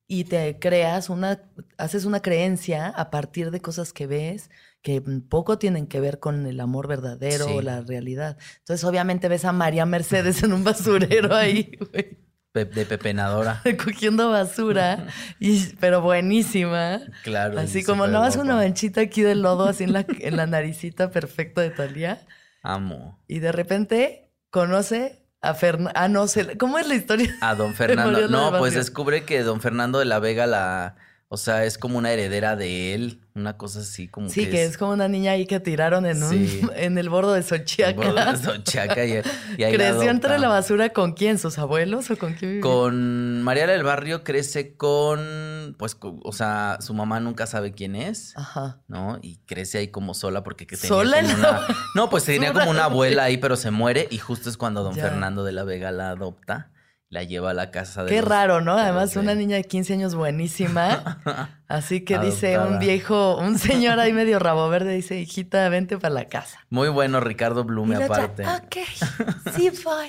y 0.06 0.25
te 0.25 0.58
creas 0.58 1.11
una, 1.11 1.42
haces 1.76 2.06
una 2.06 2.22
creencia 2.22 2.88
a 2.88 3.11
partir 3.11 3.50
de 3.50 3.61
cosas 3.61 3.92
que 3.92 4.06
ves 4.06 4.49
que 4.83 5.01
poco 5.01 5.59
tienen 5.59 5.87
que 5.87 6.01
ver 6.01 6.19
con 6.19 6.45
el 6.47 6.59
amor 6.61 6.89
verdadero 6.89 7.47
Sí. 7.47 7.53
o 7.55 7.62
la 7.62 7.81
realidad. 7.83 8.37
Entonces, 8.59 8.85
obviamente 8.85 9.29
ves 9.29 9.45
a 9.45 9.53
María 9.53 9.87
Mercedes 9.87 10.43
en 10.43 10.53
un 10.53 10.65
basurero 10.65 11.35
ahí, 11.37 11.79
güey 11.93 12.19
Pe- 12.53 12.67
de 12.67 12.85
pepenadora. 12.85 13.61
recogiendo 13.65 14.29
basura, 14.31 15.07
y, 15.41 15.69
pero 15.81 16.03
buenísima. 16.03 17.01
Claro. 17.25 17.59
Así 17.59 17.83
como 17.83 18.07
no 18.07 18.21
vas 18.21 18.37
una 18.37 18.57
manchita 18.57 19.01
aquí 19.01 19.23
de 19.23 19.35
lodo, 19.35 19.69
así 19.69 19.85
en 19.85 19.95
la, 19.95 20.05
en 20.07 20.37
la 20.37 20.47
naricita 20.47 21.11
perfecta 21.11 21.62
de 21.62 21.71
Talía. 21.71 22.21
Amo. 22.62 23.25
Y 23.27 23.39
de 23.39 23.53
repente 23.53 24.31
conoce 24.51 25.25
a 25.41 25.55
Fernando. 25.55 25.93
Ah, 25.95 26.09
no 26.09 26.27
sé. 26.27 26.59
¿Cómo 26.59 26.79
es 26.79 26.87
la 26.87 26.95
historia? 26.95 27.35
A 27.41 27.55
don 27.55 27.73
Fernando. 27.75 28.29
No, 28.29 28.57
pues 28.59 28.75
descubre 28.75 29.25
que 29.25 29.43
don 29.43 29.61
Fernando 29.62 29.99
de 29.99 30.05
la 30.05 30.19
Vega 30.19 30.47
la. 30.47 30.97
O 31.35 31.39
sea, 31.39 31.65
es 31.65 31.79
como 31.79 31.97
una 31.97 32.12
heredera 32.12 32.57
de 32.57 32.93
él. 32.93 33.23
Una 33.35 33.57
cosa 33.57 33.81
así 33.81 34.07
como 34.07 34.29
Sí, 34.29 34.45
que, 34.45 34.51
que 34.51 34.65
es 34.65 34.77
como 34.77 34.93
una 34.93 35.09
niña 35.09 35.33
ahí 35.33 35.47
que 35.47 35.61
tiraron 35.61 36.05
en 36.05 36.23
un 36.23 36.71
en 36.77 36.99
el 36.99 37.09
bordo 37.09 37.33
de 37.33 37.41
el 37.41 37.95
bordo 37.95 38.33
de 38.33 38.37
Xochiaca 38.37 39.07
y, 39.07 39.23
y 39.57 39.62
ahí 39.65 39.75
la 39.75 39.93
¿Creció 39.93 40.11
entre 40.11 40.39
la 40.39 40.49
basura 40.49 40.91
con 40.91 41.15
quién? 41.15 41.39
¿Sus 41.39 41.57
abuelos 41.59 42.11
o 42.11 42.19
con 42.19 42.35
quién 42.35 42.51
vivía? 42.51 42.61
Con 42.61 43.41
Mariala 43.41 43.73
del 43.73 43.83
Barrio 43.83 44.25
crece 44.25 44.77
con. 44.77 45.75
Pues, 45.79 45.97
o 46.03 46.33
sea, 46.33 46.77
su 46.83 46.93
mamá 46.93 47.19
nunca 47.21 47.47
sabe 47.47 47.73
quién 47.73 47.97
es. 47.97 48.37
Ajá. 48.37 48.83
¿no? 48.87 49.19
Y 49.23 49.39
crece 49.47 49.79
ahí 49.79 49.89
como 49.89 50.12
sola 50.12 50.45
porque 50.45 50.67
que 50.67 50.77
tenía 50.77 50.89
¿Sola 50.89 51.23
como 51.23 51.35
una... 51.35 51.61
No, 51.95 52.11
pues 52.11 52.25
tenía 52.25 52.53
como 52.53 52.71
una 52.71 52.85
abuela 52.85 53.25
ahí, 53.25 53.39
pero 53.39 53.57
se 53.57 53.71
muere 53.71 54.07
y 54.11 54.19
justo 54.19 54.51
es 54.51 54.59
cuando 54.59 54.83
don 54.83 54.95
Ya. 54.95 55.05
Fernando 55.05 55.45
de 55.45 55.53
la 55.53 55.65
Vega 55.65 55.93
la 55.93 56.11
adopta, 56.11 56.72
la 57.12 57.25
lleva 57.25 57.50
a 57.50 57.54
la 57.54 57.71
casa 57.71 58.04
de 58.04 58.11
Qué 58.11 58.21
los- 58.23 58.28
raro, 58.31 58.62
¿no? 58.62 58.75
de 58.76 58.83
Además, 58.85 59.12
de- 59.12 59.21
una 59.21 59.35
niña 59.35 59.57
de 59.57 59.64
15 59.64 59.92
años 59.92 60.14
buenísima. 60.14 61.21
Así 61.69 62.07
que 62.07 62.19
dice 62.19 62.59
un 62.59 62.78
viejo, 62.78 63.37
un 63.37 63.59
señor 63.59 64.00
ahí 64.00 64.14
medio 64.14 64.38
rabo 64.38 64.66
verde, 64.71 64.95
dice, 64.95 65.21
hijita, 65.21 65.69
vente 65.69 65.99
para 65.99 66.14
la 66.14 66.25
casa. 66.25 66.59
Muy 66.71 66.88
bueno 66.88 67.21
Ricardo 67.21 67.64
Blume 67.64 67.97
Y 67.97 67.99
la 67.99 68.07
otra, 68.07 68.25
aparte. 68.25 68.47
Ok, 68.47 68.76
sí 69.54 69.71
voy. 69.85 70.09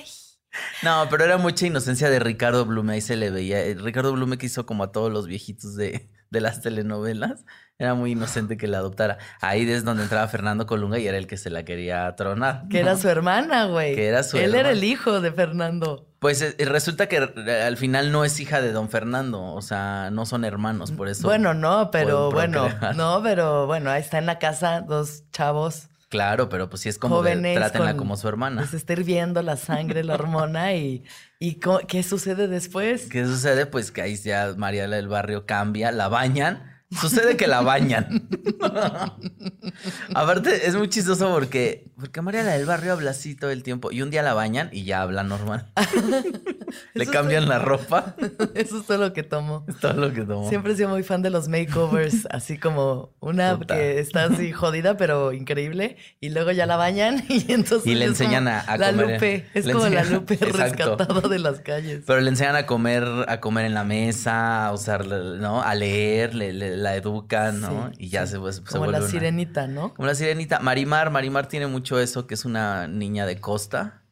No, 0.82 1.06
pero 1.10 1.24
era 1.24 1.36
mucha 1.36 1.66
inocencia 1.66 2.08
de 2.08 2.20
Ricardo 2.20 2.64
Blume, 2.64 2.94
ahí 2.94 3.00
se 3.02 3.16
le 3.16 3.28
veía. 3.30 3.60
Eh, 3.60 3.74
Ricardo 3.74 4.12
Blume 4.12 4.38
que 4.38 4.46
hizo 4.46 4.64
como 4.64 4.84
a 4.84 4.92
todos 4.92 5.12
los 5.12 5.26
viejitos 5.26 5.76
de, 5.76 6.08
de 6.30 6.40
las 6.40 6.62
telenovelas. 6.62 7.44
Era 7.76 7.94
muy 7.94 8.12
inocente 8.12 8.56
que 8.56 8.66
la 8.68 8.78
adoptara. 8.78 9.18
Ahí 9.40 9.68
es 9.68 9.84
donde 9.84 10.04
entraba 10.04 10.28
Fernando 10.28 10.64
Colunga 10.66 10.98
y 11.00 11.06
era 11.08 11.18
el 11.18 11.26
que 11.26 11.36
se 11.36 11.50
la 11.50 11.64
quería 11.64 12.14
tronar. 12.16 12.68
Que 12.70 12.78
era 12.80 12.96
su 12.96 13.08
hermana, 13.08 13.66
güey. 13.66 13.96
Que 13.96 14.06
era 14.06 14.22
su 14.22 14.38
Él 14.38 14.54
era 14.54 14.70
el 14.70 14.84
hijo 14.84 15.20
de 15.20 15.32
Fernando. 15.32 16.08
Pues 16.24 16.40
eh, 16.40 16.56
resulta 16.60 17.06
que 17.06 17.16
eh, 17.18 17.62
al 17.66 17.76
final 17.76 18.10
no 18.10 18.24
es 18.24 18.40
hija 18.40 18.62
de 18.62 18.72
don 18.72 18.88
Fernando, 18.88 19.42
o 19.42 19.60
sea, 19.60 20.08
no 20.10 20.24
son 20.24 20.46
hermanos, 20.46 20.90
por 20.90 21.06
eso. 21.08 21.28
bueno, 21.28 21.52
no, 21.52 21.90
pero 21.90 22.30
bueno, 22.30 22.66
no, 22.96 23.20
pero 23.22 23.66
bueno, 23.66 23.90
ahí 23.90 24.00
está 24.00 24.16
en 24.16 24.24
la 24.24 24.38
casa 24.38 24.80
dos 24.80 25.24
chavos 25.32 25.88
Claro, 26.08 26.48
pero 26.48 26.70
pues 26.70 26.80
sí 26.80 26.88
es 26.88 26.96
como 26.96 27.22
de, 27.22 27.32
jóvenes. 27.32 27.56
trátenla 27.58 27.90
con- 27.90 27.98
como 27.98 28.16
su 28.16 28.26
hermana. 28.26 28.62
Les 28.62 28.72
está 28.72 28.94
hirviendo 28.94 29.42
la 29.42 29.58
sangre, 29.58 30.02
la 30.02 30.14
hormona 30.14 30.72
y, 30.72 31.04
y 31.38 31.60
¿qué 31.88 32.02
sucede 32.02 32.48
después? 32.48 33.06
¿Qué 33.10 33.26
sucede? 33.26 33.66
Pues 33.66 33.90
que 33.90 34.00
ahí 34.00 34.16
ya 34.16 34.54
Mariela 34.56 34.96
del 34.96 35.08
Barrio 35.08 35.44
cambia, 35.44 35.92
la 35.92 36.08
bañan. 36.08 36.73
Sucede 36.90 37.36
que 37.36 37.46
la 37.46 37.60
bañan. 37.60 38.28
Aparte, 40.14 40.66
es 40.66 40.74
muy 40.76 40.88
chistoso 40.88 41.30
porque, 41.32 41.90
porque 41.98 42.20
Mariela 42.22 42.52
del 42.52 42.66
Barrio 42.66 42.92
habla 42.92 43.10
así 43.10 43.34
todo 43.34 43.50
el 43.50 43.62
tiempo. 43.62 43.90
Y 43.90 44.02
un 44.02 44.10
día 44.10 44.22
la 44.22 44.34
bañan 44.34 44.68
y 44.72 44.84
ya 44.84 45.02
habla 45.02 45.22
normal. 45.24 45.72
Le 46.94 47.06
cambian 47.06 47.48
la 47.48 47.58
ropa. 47.58 48.14
Eso 48.54 48.80
es 48.80 48.86
todo 48.86 48.98
lo 48.98 49.12
que 49.12 49.22
tomo. 49.22 49.64
Es 49.68 49.78
todo 49.78 49.94
lo 49.94 50.12
que 50.12 50.22
tomó. 50.22 50.48
Siempre 50.48 50.72
he 50.72 50.76
sido 50.76 50.88
muy 50.88 51.02
fan 51.02 51.22
de 51.22 51.30
los 51.30 51.48
makeovers, 51.48 52.26
así 52.30 52.58
como 52.58 53.14
una 53.20 53.56
Puta. 53.58 53.74
que 53.76 53.98
está 54.00 54.24
así 54.24 54.52
jodida, 54.52 54.96
pero 54.96 55.32
increíble, 55.32 55.96
y 56.20 56.30
luego 56.30 56.50
ya 56.52 56.66
la 56.66 56.76
bañan 56.76 57.24
y 57.28 57.52
entonces... 57.52 57.86
Y 57.86 57.94
le 57.94 58.06
enseñan 58.06 58.48
a- 58.48 58.60
a 58.60 58.76
La 58.76 58.90
comer. 58.90 59.12
Lupe, 59.14 59.46
es 59.54 59.66
Le 59.66 59.72
como 59.72 59.88
la 59.88 60.04
Lupe 60.04 60.34
Exacto. 60.34 60.56
rescatada 60.96 61.28
de 61.28 61.38
las 61.38 61.60
calles. 61.60 62.02
Pero 62.06 62.20
le 62.20 62.28
enseñan 62.30 62.56
a 62.56 62.66
comer, 62.66 63.04
a 63.28 63.40
comer 63.40 63.66
en 63.66 63.74
la 63.74 63.84
mesa, 63.84 64.66
a 64.66 64.72
usar, 64.72 65.06
¿no? 65.06 65.62
A 65.62 65.74
leer, 65.74 66.34
le- 66.34 66.52
le- 66.52 66.73
la 66.76 66.94
educan, 66.96 67.60
¿no? 67.60 67.88
Sí, 67.90 68.04
y 68.04 68.08
ya 68.08 68.26
sí. 68.26 68.32
se, 68.32 68.40
pues, 68.40 68.56
se 68.56 68.62
Como 68.62 68.80
vuelve 68.80 68.92
la 68.92 68.98
una- 69.00 69.08
sirenita, 69.08 69.66
¿no? 69.66 69.94
Como 69.94 70.06
la 70.06 70.14
sirenita. 70.14 70.58
Marimar, 70.60 71.10
Marimar 71.10 71.48
tiene 71.48 71.66
mucho 71.66 71.98
eso, 72.00 72.26
que 72.26 72.34
es 72.34 72.44
una 72.44 72.86
niña 72.88 73.26
de 73.26 73.40
costa, 73.40 74.02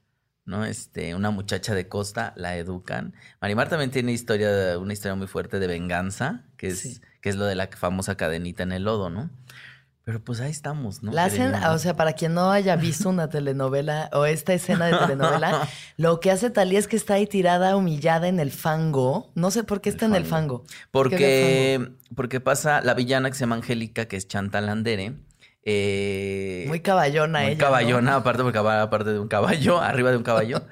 ¿no? 0.44 0.64
Este, 0.64 1.14
una 1.14 1.30
muchacha 1.30 1.74
de 1.74 1.88
costa, 1.88 2.32
la 2.36 2.56
educan. 2.56 3.14
Marimar 3.40 3.68
también 3.68 3.90
tiene 3.90 4.12
historia, 4.12 4.78
una 4.78 4.92
historia 4.92 5.14
muy 5.14 5.26
fuerte 5.28 5.58
de 5.60 5.66
venganza, 5.66 6.44
que 6.56 6.68
es, 6.68 6.80
Sí. 6.80 7.00
que 7.20 7.28
es 7.28 7.36
lo 7.36 7.44
de 7.44 7.54
la 7.54 7.68
famosa 7.68 8.16
cadenita 8.16 8.62
en 8.62 8.72
el 8.72 8.84
lodo, 8.84 9.08
¿no? 9.10 9.30
Pero 10.04 10.18
pues 10.18 10.40
ahí 10.40 10.50
estamos, 10.50 11.04
¿no? 11.04 11.12
La 11.12 11.26
hacen, 11.26 11.54
o 11.54 11.78
sea, 11.78 11.94
para 11.94 12.14
quien 12.14 12.34
no 12.34 12.50
haya 12.50 12.74
visto 12.74 13.08
una 13.08 13.28
telenovela 13.28 14.10
o 14.12 14.24
esta 14.24 14.52
escena 14.52 14.86
de 14.86 14.96
telenovela, 14.98 15.68
lo 15.96 16.18
que 16.18 16.32
hace 16.32 16.50
Talía 16.50 16.80
es 16.80 16.88
que 16.88 16.96
está 16.96 17.14
ahí 17.14 17.28
tirada, 17.28 17.76
humillada 17.76 18.26
en 18.26 18.40
el 18.40 18.50
fango. 18.50 19.30
No 19.36 19.52
sé 19.52 19.62
por 19.62 19.80
qué 19.80 19.90
está 19.90 20.06
en 20.06 20.16
el 20.16 20.24
fango. 20.24 20.64
¿Por 20.90 21.08
qué 21.08 21.76
en 21.76 21.80
el 21.82 21.86
Porque, 21.86 22.14
porque 22.16 22.40
pasa 22.40 22.80
la 22.80 22.94
villana 22.94 23.30
que 23.30 23.34
se 23.36 23.40
llama 23.40 23.54
Angélica, 23.54 24.06
que 24.06 24.16
es 24.16 24.26
Chantal 24.26 24.68
Andere. 24.68 25.14
eh, 25.64 26.64
Muy 26.66 26.80
caballona 26.80 27.38
muy 27.42 27.48
ella. 27.50 27.54
¿no? 27.58 27.64
caballona, 27.64 28.16
aparte 28.16 28.42
porque 28.42 28.58
va 28.58 28.82
aparte 28.82 29.12
de 29.12 29.20
un 29.20 29.28
caballo, 29.28 29.80
arriba 29.80 30.10
de 30.10 30.16
un 30.16 30.24
caballo. 30.24 30.62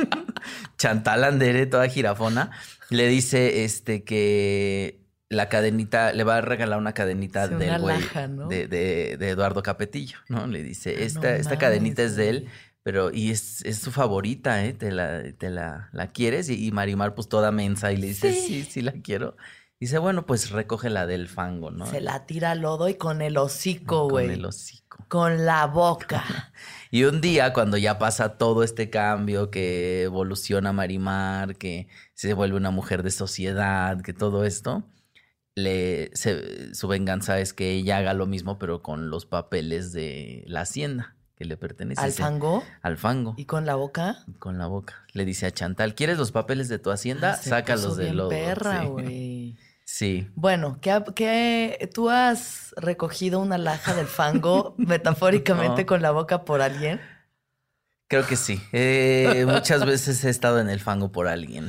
Chantal 0.78 1.24
Andere, 1.24 1.66
toda 1.66 1.88
jirafona, 1.88 2.50
le 2.88 3.06
dice 3.08 3.64
este 3.64 4.02
que 4.02 5.01
la 5.32 5.48
cadenita, 5.48 6.12
le 6.12 6.24
va 6.24 6.36
a 6.36 6.40
regalar 6.40 6.78
una 6.78 6.92
cadenita 6.92 7.48
Sí, 7.48 7.54
del 7.54 7.68
una 7.70 7.78
güey 7.78 8.00
laja, 8.00 8.28
¿no? 8.28 8.48
de, 8.48 8.68
de- 8.68 9.16
de 9.18 9.28
Eduardo 9.30 9.62
Capetillo, 9.62 10.18
¿no? 10.28 10.46
Le 10.46 10.62
dice, 10.62 10.94
Ah, 10.98 11.02
esta, 11.02 11.20
no 11.30 11.36
esta 11.36 11.58
cadenita 11.58 12.02
es 12.02 12.16
de 12.16 12.28
él, 12.28 12.48
pero, 12.82 13.10
y 13.12 13.30
es, 13.30 13.64
es 13.64 13.78
su 13.78 13.90
favorita, 13.92 14.64
¿eh? 14.64 14.72
Te 14.72 14.90
la, 14.90 15.22
te 15.38 15.50
la, 15.50 15.88
la 15.92 16.12
quieres, 16.12 16.48
y, 16.50 16.66
y 16.66 16.70
Marimar 16.72 17.14
pues 17.14 17.28
toda 17.28 17.50
mensa 17.52 17.92
y 17.92 17.96
le 17.96 18.08
dice, 18.08 18.32
Sí. 18.32 18.40
sí, 18.46 18.64
sí, 18.70 18.82
la 18.82 18.92
quiero. 18.92 19.36
Dice, 19.80 19.98
bueno, 19.98 20.26
pues 20.26 20.50
recoge 20.50 20.90
la 20.90 21.06
del 21.06 21.26
fango, 21.28 21.70
¿no? 21.72 21.86
Se 21.86 22.00
la 22.00 22.24
tira 22.26 22.52
al 22.52 22.60
lodo 22.60 22.88
y 22.88 22.94
con 22.94 23.20
el 23.20 23.36
hocico, 23.36 24.02
Con 24.02 24.10
güey. 24.10 24.30
el 24.30 24.44
hocico. 24.44 25.04
Con 25.08 25.44
la 25.44 25.66
boca. 25.66 26.22
Y 26.94 27.04
un 27.04 27.22
día, 27.22 27.54
cuando 27.54 27.78
ya 27.78 27.98
pasa 27.98 28.36
todo 28.36 28.62
este 28.62 28.90
cambio, 28.90 29.50
que 29.50 30.02
evoluciona 30.02 30.74
Marimar, 30.74 31.56
que 31.56 31.88
se 32.12 32.34
vuelve 32.34 32.58
una 32.58 32.70
mujer 32.70 33.02
de 33.02 33.10
sociedad, 33.10 34.02
que 34.02 34.12
todo 34.12 34.44
esto, 34.44 34.84
le, 35.54 36.10
se- 36.14 36.74
su 36.74 36.88
venganza 36.88 37.38
es 37.40 37.52
que 37.52 37.70
ella 37.72 37.98
haga 37.98 38.14
lo 38.14 38.26
mismo, 38.26 38.58
pero 38.58 38.82
con 38.82 39.10
los 39.10 39.26
papeles 39.26 39.92
de 39.92 40.44
la 40.46 40.62
hacienda. 40.62 41.14
Que 41.34 41.46
le 41.46 41.56
pertenece. 41.56 42.00
¿Al 42.00 42.12
fango? 42.12 42.62
Al 42.82 42.96
fango. 42.98 43.34
¿Y 43.36 43.46
con 43.46 43.66
la 43.66 43.74
boca? 43.74 44.24
Con 44.38 44.58
la 44.58 44.66
boca. 44.66 45.04
Le 45.12 45.24
dice 45.24 45.46
a 45.46 45.50
Chantal, 45.50 45.94
¿quieres 45.96 46.16
los 46.18 46.30
papeles 46.30 46.68
de 46.68 46.78
tu 46.78 46.90
hacienda? 46.92 47.32
Ah, 47.32 47.36
Sácalos 47.42 47.96
de 47.96 48.12
lodo. 48.12 48.28
perra, 48.28 48.82
Sí. 48.82 48.86
güey. 48.86 49.56
Sí. 49.84 50.30
Bueno, 50.36 50.78
¿qué, 50.80 51.02
qué- 51.16 51.90
tú 51.92 52.08
has 52.08 52.72
recogido 52.78 53.40
una 53.40 53.58
laja 53.58 53.92
del 53.94 54.06
fango 54.06 54.74
metafóricamente 54.78 55.82
No. 55.82 55.86
con 55.86 56.00
la 56.00 56.12
boca 56.12 56.44
por 56.44 56.62
alguien? 56.62 57.00
Creo 58.08 58.26
que 58.26 58.36
sí. 58.36 58.62
Eh, 58.72 59.44
muchas 59.46 59.84
veces 59.84 60.24
he 60.24 60.30
estado 60.30 60.60
en 60.60 60.70
el 60.70 60.80
fango 60.80 61.12
por 61.12 61.28
alguien. 61.28 61.68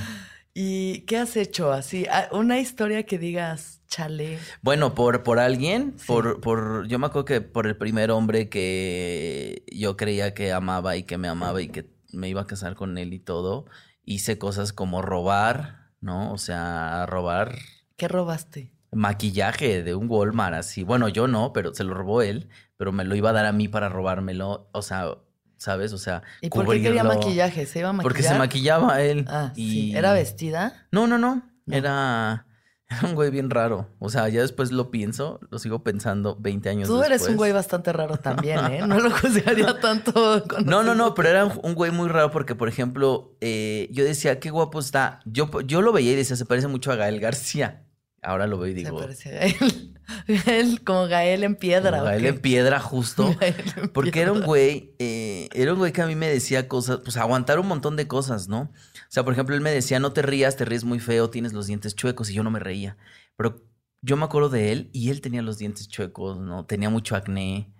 ¿Y 0.53 1.01
qué 1.01 1.17
has 1.17 1.36
hecho 1.36 1.72
así? 1.72 2.05
Ah, 2.12 2.27
Una 2.31 2.60
historia 2.60 3.03
que 3.05 3.17
digas, 3.17 3.81
chale. 3.88 4.38
Bueno, 4.62 4.93
por, 4.93 5.24
por 5.24 5.39
alguien, 5.39 5.95
por, 6.05 6.41
por, 6.41 6.88
yo 6.88 7.00
me 7.00 7.07
acuerdo 7.07 7.25
que 7.25 7.41
por 7.41 7.65
el 7.65 7.75
primer 7.75 8.12
hombre 8.12 8.50
que 8.50 9.63
yo 9.72 9.98
creía 9.98 10.33
que 10.36 10.51
amaba 10.51 10.95
y 10.95 11.03
que 11.03 11.17
me 11.17 11.27
amaba 11.27 11.62
y 11.62 11.69
que 11.69 11.89
me 12.12 12.29
iba 12.29 12.41
a 12.41 12.48
casar 12.48 12.75
con 12.75 12.98
él 13.00 13.13
y 13.13 13.19
todo, 13.19 13.65
hice 14.05 14.38
cosas 14.38 14.74
como 14.74 15.01
robar, 15.01 15.89
¿no? 16.01 16.31
O 16.31 16.38
sea, 16.38 17.05
robar 17.07 17.55
¿Qué 17.98 18.07
robaste? 18.07 18.72
maquillaje 18.91 19.81
de 19.81 19.95
un 19.95 20.07
Walmart 20.07 20.53
así. 20.55 20.83
Bueno, 20.83 21.07
yo 21.10 21.27
no, 21.27 21.51
pero 21.51 21.74
se 21.74 21.83
lo 21.83 21.95
robó 21.95 22.22
él, 22.22 22.50
pero 22.77 22.91
me 22.91 23.05
lo 23.05 23.15
iba 23.15 23.31
a 23.31 23.33
dar 23.33 23.48
a 23.48 23.51
mí 23.51 23.67
para 23.67 23.89
robármelo. 23.89 24.69
O 24.72 24.83
sea, 24.83 25.15
¿sabes? 25.63 25.93
O 25.93 25.98
sea, 25.98 26.24
¿Y 26.41 26.50
por 26.50 26.67
qué 26.70 26.82
quería 26.82 27.03
maquillaje? 27.03 27.65
¿Se 27.65 27.79
iba 27.79 27.89
a 27.89 27.93
maquillar? 27.93 28.03
Porque 28.03 28.24
se 28.24 28.38
maquillaba 28.38 29.01
él. 29.01 29.25
Ah, 29.29 29.53
y... 29.55 29.70
sí. 29.72 29.96
¿Era 29.96 30.13
vestida? 30.13 30.88
No, 30.91 31.08
no, 31.08 31.17
no. 31.17 31.41
No. 31.65 31.75
Era, 31.75 32.46
era 32.89 33.08
un 33.08 33.15
güey 33.15 33.32
bien 33.32 33.50
raro. 33.50 33.88
O 34.00 34.10
sea, 34.10 34.27
ya 34.27 34.41
después 34.41 34.74
lo 34.74 34.91
pienso, 34.91 35.39
lo 35.50 35.60
sigo 35.60 35.82
pensando 35.82 36.36
20 36.41 36.70
años 36.70 36.89
Tú 36.89 37.01
eres 37.01 37.22
un 37.22 37.27
después. 37.27 37.38
güey 37.38 37.51
bastante 37.53 37.93
raro 37.93 38.17
también, 38.17 38.60
¿eh? 38.65 38.82
No 38.86 39.00
lo 39.00 39.10
juzgaría 39.10 39.79
tanto. 39.82 40.43
No, 40.65 40.84
no, 40.84 40.93
no, 40.93 41.13
pero 41.13 41.29
era 41.29 41.46
un, 41.46 41.58
un 41.63 41.74
güey 41.75 41.91
muy 41.91 42.10
raro 42.10 42.29
porque, 42.29 42.55
por 42.55 42.67
ejemplo, 42.67 43.38
eh, 43.39 43.88
yo 43.91 44.03
decía, 44.03 44.41
qué 44.41 44.50
guapo 44.50 44.79
está. 44.79 45.22
Yo, 45.25 45.50
yo 45.62 45.82
lo 45.82 45.93
veía 45.93 46.12
y 46.12 46.15
decía, 46.17 46.36
se 46.36 46.46
parece 46.46 46.67
mucho 46.67 46.91
a 46.91 46.98
Gael 46.98 47.22
García. 47.22 47.86
Ahora 48.22 48.48
lo 48.48 48.58
veo 48.58 48.67
y 48.67 48.72
Se 48.72 48.77
digo, 48.84 48.98
parece 48.98 49.29
a 49.29 49.39
Gael. 49.39 49.92
Gael, 50.27 50.83
como 50.83 51.07
Gael 51.07 51.43
en 51.43 51.55
piedra. 51.55 52.00
como 52.00 52.03
¿o 52.03 52.05
Gael 52.05 52.25
en 52.25 52.39
piedra 52.39 52.79
justo. 52.79 53.36
Gael 53.39 53.55
en 53.77 53.89
Porque 53.89 54.22
era 54.22 54.31
un 54.31 54.41
güey, 54.43 54.93
eh, 55.00 55.50
era 55.53 55.74
un 55.74 55.79
güey 55.79 55.91
que 55.91 56.01
a 56.01 56.07
mí 56.07 56.15
me 56.15 56.27
decía 56.29 56.67
cosas, 56.67 57.00
pues 57.03 57.17
aguantar 57.17 57.60
un 57.60 57.67
montón 57.67 57.95
de 57.95 58.07
cosas, 58.07 58.48
¿no? 58.48 58.62
O 58.63 58.72
sea, 59.10 59.24
por 59.24 59.33
ejemplo, 59.33 59.55
él 59.55 59.62
me 59.62 59.72
decía, 59.72 60.00
no 60.00 60.12
te 60.13 60.22
rías, 60.22 60.55
te 60.57 60.65
ríes 60.65 60.83
muy 60.83 61.00
feo, 61.00 61.29
tienes 61.29 61.53
los 61.53 61.67
dientes 61.67 61.95
chuecos, 61.95 62.29
y 62.29 62.33
yo 62.33 62.43
no 62.43 62.51
me 62.51 62.60
reía. 62.60 62.98
Pero 63.36 63.63
yo 64.01 64.17
me 64.17 64.25
acuerdo 64.25 64.50
de 64.50 64.72
él 64.72 64.89
y 64.91 65.10
él 65.12 65.22
tenía 65.22 65.41
los 65.41 65.57
dientes 65.57 65.88
chuecos, 65.88 66.39
¿no? 66.39 66.65
Tenía 66.65 66.89
mucho 66.89 67.15
acné. 67.15 67.72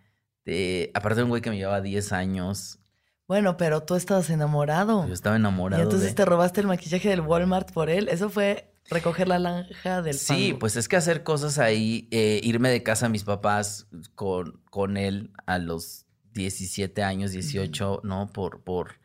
eh, 0.46 0.92
aparte 0.94 1.18
de 1.18 1.24
un 1.24 1.30
güey 1.30 1.42
que 1.42 1.50
me 1.50 1.58
llevaba 1.58 1.82
10 1.82 2.12
años, 2.14 2.80
Bueno, 3.28 3.56
pero 3.58 3.84
tú 3.84 3.96
estabas 3.96 4.30
enamorado. 4.30 5.08
yo 5.08 5.14
estaba 5.14 5.36
Y 5.36 5.40
enamorado 5.40 5.82
entonces 5.84 6.10
de... 6.10 6.16
te 6.16 6.26
robaste 6.26 6.62
el 6.62 6.68
maquillaje 6.68 7.10
del 7.10 7.22
Walmart 7.22 7.72
por 7.72 7.90
él. 7.90 8.08
Eso 8.10 8.30
fue 8.30 8.73
recoger 8.90 9.28
la 9.28 9.40
lanja 9.40 10.02
del 10.02 10.14
Sí, 10.14 10.56
pues 10.60 10.76
es 10.76 10.88
que 10.88 10.96
hacer 10.96 11.24
cosas 11.24 11.60
ahí, 11.60 12.08
eh, 12.12 12.40
irme 12.44 12.70
de 12.70 12.84
casa 12.84 13.08
a 13.08 13.10
mis 13.10 13.24
papás 13.24 13.88
con, 14.16 14.62
con 14.70 14.98
él 14.98 15.32
a 15.46 15.58
los 15.58 16.06
17 16.34 17.04
años, 17.04 17.32
18, 17.32 18.02
¿no? 18.04 18.28
Por, 18.28 18.62
por 18.62 19.00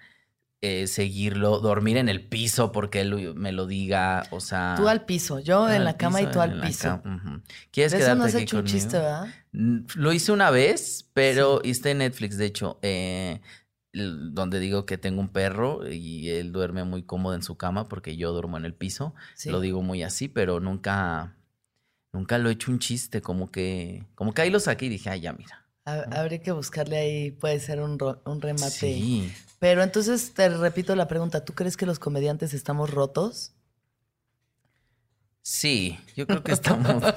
eh, 0.61 0.87
seguirlo, 0.87 1.61
dormir 1.61 1.97
en 1.99 2.09
el 2.09 2.27
piso 2.27 2.73
porque 2.73 3.01
él 3.03 3.35
me 3.37 3.53
lo 3.53 3.67
diga, 3.67 4.25
o 4.31 4.41
sea... 4.41 4.75
Tú 4.77 4.89
al 4.89 5.05
piso, 5.05 5.39
yo 5.39 5.71
en 5.71 5.85
la 5.85 5.97
cama 5.97 6.21
y 6.21 6.27
tú 6.27 6.41
al 6.41 6.61
piso. 6.61 7.01
cama, 7.03 7.17
ujú. 7.23 7.43
¿Quieres 7.71 7.93
De 7.93 7.99
eso 7.99 8.15
no 8.15 8.25
has 8.25 8.35
aquí 8.35 8.43
hecho 8.43 8.59
un 8.59 8.65
chiste, 8.65 8.99
¿verdad? 8.99 9.29
Lo 9.53 10.13
hice 10.13 10.33
una 10.33 10.51
vez, 10.51 11.09
pero 11.15 11.61
hice 11.63 11.93
en 11.93 11.99
Netflix, 11.99 12.39
de 12.39 12.47
hecho, 12.47 12.79
eh, 12.83 13.41
donde 13.99 14.61
digo 14.61 14.87
que 14.87 14.99
tengo 14.99 15.21
un 15.21 15.29
perro 15.29 15.89
y 15.89 16.31
él 16.31 16.53
duerme 16.53 16.85
muy 16.85 17.03
cómodo 17.03 17.35
en 17.35 17.43
su 17.43 17.57
cama 17.57 17.89
porque 17.89 18.17
yo 18.17 18.33
duermo 18.33 18.57
en 18.57 18.65
el 18.65 18.75
piso. 18.75 19.15
Sí. 19.35 19.51
Lo 19.51 19.61
digo 19.61 19.83
muy 19.83 20.03
así, 20.03 20.29
pero 20.29 20.61
nunca, 20.61 21.37
nunca 22.13 22.39
lo 22.39 22.49
he 22.49 22.53
hecho 22.53 22.71
un 22.71 22.79
chiste, 22.79 23.21
como 23.23 23.51
que, 23.51 24.05
como 24.15 24.33
que 24.35 24.43
ahí 24.43 24.51
lo 24.51 24.61
saqué 24.61 24.87
y 24.87 24.91
dije, 24.91 25.11
ay, 25.11 25.21
ya 25.21 25.33
mira. 25.33 25.65
Ha- 25.85 26.21
Habría 26.21 26.43
que 26.43 26.53
buscarle 26.53 26.99
ahí, 26.99 27.31
puede 27.31 27.61
ser 27.61 27.81
un, 27.81 27.99
ro- 27.99 28.21
un 28.27 28.41
remate. 28.41 28.71
Sí. 28.71 29.33
Pero 29.59 29.83
entonces 29.83 30.33
te 30.35 30.49
repito 30.51 30.95
la 30.95 31.09
pregunta, 31.09 31.45
¿tú 31.45 31.53
crees 31.55 31.77
que 31.77 31.87
los 31.87 31.99
comediantes 31.99 32.55
estamos 32.55 32.91
rotos? 32.91 33.53
Sí, 35.43 35.99
yo 36.15 36.27
creo 36.27 36.43
que 36.43 36.53
estamos. 36.53 37.03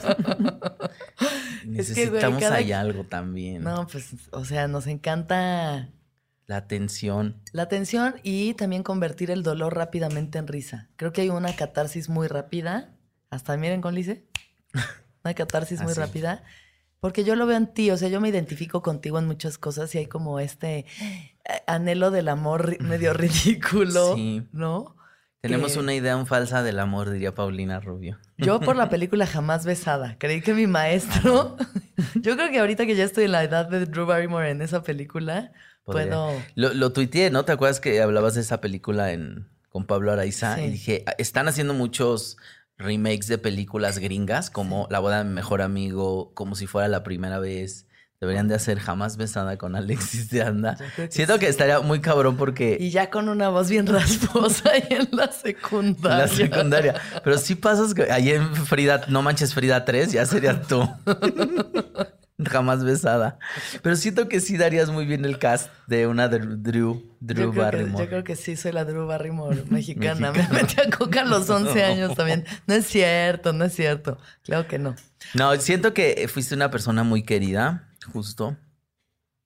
Es 1.76 1.94
que, 1.94 2.08
güey, 2.08 2.22
Necesitamos 2.24 2.40
cada 2.42 2.56
ahí 2.56 2.72
algo 2.72 3.04
también. 3.04 3.62
No, 3.64 3.86
pues, 3.86 4.14
o 4.32 4.44
sea, 4.46 4.68
nos 4.68 4.88
encanta 4.88 5.90
La 6.48 6.58
atención. 6.58 7.42
la 7.54 7.68
tensión 7.70 8.16
y 8.24 8.54
también 8.56 8.84
convertir 8.84 9.32
el 9.32 9.42
dolor 9.44 9.76
rápidamente 9.76 10.38
en 10.38 10.48
risa. 10.48 10.90
Creo 10.98 11.14
que 11.14 11.22
hay 11.22 11.30
una 11.30 11.56
catarsis 11.56 12.10
muy 12.10 12.28
rápida. 12.28 12.90
Hasta 13.30 13.56
miren 13.58 13.80
con 13.82 13.96
Lice. 13.96 14.26
Una 15.24 15.34
catarsis 15.36 15.82
muy 15.82 15.92
Así. 15.92 16.00
rápida. 16.02 16.44
Porque 17.00 17.24
yo 17.24 17.36
lo 17.36 17.46
veo 17.46 17.58
en 17.58 17.68
ti, 17.68 17.90
o 17.92 17.98
sea, 17.98 18.10
yo 18.10 18.20
me 18.22 18.30
identifico 18.30 18.82
contigo 18.82 19.18
en 19.20 19.26
muchas 19.28 19.58
cosas 19.58 19.94
y 19.96 20.00
hay 20.00 20.06
como 20.08 20.40
este 20.40 20.80
eh, 20.80 20.86
anhelo 21.68 22.12
del 22.12 22.28
amor 22.28 22.80
medio 22.82 23.14
ridículo, 23.16 24.16
Sí. 24.16 24.48
¿no? 24.52 24.96
Tenemos 25.42 25.74
que- 25.74 25.80
una 25.80 25.94
idea 25.96 26.24
falsa 26.26 26.62
del 26.64 26.80
amor, 26.80 27.10
diría 27.10 27.34
Paulina 27.34 27.80
Rubio. 27.80 28.20
Yo 28.38 28.60
por 28.60 28.76
la 28.76 28.90
película 28.90 29.26
jamás 29.26 29.66
besada. 29.66 30.16
Creí 30.20 30.42
que 30.42 30.54
mi 30.54 30.68
maestro. 30.68 31.56
yo 32.16 32.36
creo 32.36 32.52
que 32.52 32.60
ahorita 32.60 32.86
que 32.86 32.96
ya 32.96 33.04
estoy 33.06 33.24
en 33.26 33.32
la 33.32 33.44
edad 33.44 33.68
de 33.70 33.86
Drew 33.86 34.06
Barrymore 34.06 34.50
en 34.52 34.62
esa 34.62 34.84
película, 34.84 35.52
Podría. 35.84 36.08
puedo. 36.12 36.32
Lo, 36.56 36.74
lo 36.74 36.92
tuiteé, 36.94 37.30
¿no? 37.32 37.46
¿Te 37.46 37.52
acuerdas 37.52 37.80
que 37.80 38.02
hablabas 38.02 38.36
de 38.36 38.42
esa 38.42 38.62
película 38.62 39.12
en, 39.12 39.48
con 39.70 39.86
Pablo 39.86 40.12
Araiza? 40.12 40.56
Sí. 40.56 40.62
Y 40.64 40.70
dije, 40.72 41.04
"Ah, 41.08 41.16
están 41.18 41.48
haciendo 41.48 41.74
muchos 41.74 42.38
remakes 42.78 43.28
de 43.28 43.38
películas 43.38 44.00
gringas, 44.00 44.50
como 44.50 44.88
La 44.90 45.00
boda 45.00 45.20
de 45.20 45.24
mi 45.26 45.34
mejor 45.36 45.62
amigo, 45.62 46.32
como 46.34 46.56
si 46.56 46.66
fuera 46.68 46.88
la 46.88 47.04
primera 47.04 47.40
vez. 47.40 47.88
Deberían 48.20 48.48
de 48.48 48.54
hacer 48.54 48.78
jamás 48.80 49.18
besada 49.18 49.58
con 49.58 49.76
Alexis 49.76 50.30
de 50.30 50.44
Anda. 50.44 50.78
Que 50.96 51.10
Siento 51.10 51.40
que 51.40 51.48
estaría 51.48 51.80
muy 51.80 52.02
cabrón 52.02 52.38
porque 52.38 52.78
Y 52.80 52.92
ya 52.92 53.10
con 53.10 53.30
una 53.30 53.50
voz 53.50 53.68
bien 53.72 53.88
rasposa 53.88 54.78
y 54.78 54.94
en 54.94 55.10
la 55.12 55.26
en 55.26 55.32
secundaria. 55.34 56.18
la 56.20 56.28
secundaria. 56.28 56.96
Pero 57.24 57.40
sí 57.40 57.56
pasas 57.56 57.96
que 57.96 58.12
ahí 58.12 58.30
en 58.30 58.54
Frida, 58.56 59.06
no 59.08 59.24
manches 59.24 59.56
Frida 59.56 59.86
3, 59.86 60.12
ya 60.12 60.26
serías 60.28 60.68
tú. 60.68 60.88
jamás 62.50 62.84
besada. 62.84 63.40
Pero 63.82 63.96
siento 63.96 64.28
que 64.28 64.40
sí 64.40 64.58
darías 64.58 64.90
muy 64.90 65.06
bien 65.06 65.26
el 65.26 65.40
cast 65.40 65.70
de 65.88 66.08
una 66.08 66.28
de 66.28 66.40
Drew, 66.40 67.04
Drew 67.20 67.48
Yo 67.48 67.52
creo, 67.52 67.52
que, 67.52 67.60
Barrymore. 67.60 68.04
yo 68.04 68.10
creo 68.10 68.24
que 68.24 68.36
sí, 68.36 68.56
soy 68.56 68.72
la 68.72 68.86
Drew 68.86 69.06
Barrymore 69.08 69.64
mexicana. 69.70 70.32
Mexicana. 70.32 70.54
Me 70.54 70.62
metí 70.62 70.82
a 70.82 70.90
coca 70.90 71.22
a 71.22 71.26
los 71.26 71.50
11 71.50 71.84
años 71.84 72.16
también. 72.16 72.46
No 72.68 72.74
es 72.74 72.86
cierto, 72.88 73.54
no 73.54 73.66
es 73.66 73.74
cierto. 73.74 74.18
Claro 74.44 74.68
que 74.68 74.80
no. 74.80 74.96
No, 75.34 75.56
siento 75.58 75.94
que 75.94 76.28
fuiste 76.32 76.56
una 76.56 76.72
persona 76.72 77.04
muy 77.04 77.24
querida, 77.24 77.90
justo. 78.12 78.58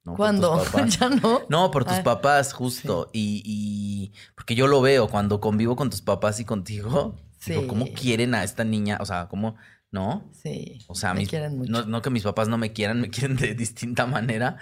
No, 0.04 0.16
¿Cuándo? 0.16 0.64
¿Ya 0.88 1.10
no? 1.10 1.42
No, 1.50 1.72
por 1.72 1.84
tus 1.84 1.98
Ah, 1.98 2.04
papás, 2.04 2.54
justo. 2.54 3.10
Y, 3.12 3.42
y 3.44 4.14
porque 4.36 4.54
yo 4.56 4.68
lo 4.68 4.82
veo 4.82 5.08
cuando 5.08 5.42
convivo 5.42 5.76
con 5.76 5.90
tus 5.90 6.02
papás 6.02 6.40
y 6.40 6.46
contigo. 6.46 7.16
Digo. 7.46 7.68
¿cómo 7.68 7.86
quieren 7.94 8.34
a 8.34 8.44
esta 8.44 8.64
niña? 8.64 8.98
O 9.02 9.06
sea, 9.06 9.28
¿cómo? 9.28 9.56
¿No? 9.96 10.30
Sí. 10.34 10.80
O 10.88 10.94
sea, 10.96 11.14
me 11.14 11.22
mis- 11.22 11.30
quieren 11.30 11.58
mucho. 11.58 11.72
No, 11.72 11.86
no 11.86 12.02
que 12.02 12.10
mis 12.10 12.24
papás 12.24 12.50
no 12.50 12.58
me 12.58 12.74
quieran, 12.74 13.00
me 13.00 13.10
quieren 13.10 13.38
de 13.38 13.56
distinta 13.56 14.06
manera. 14.06 14.58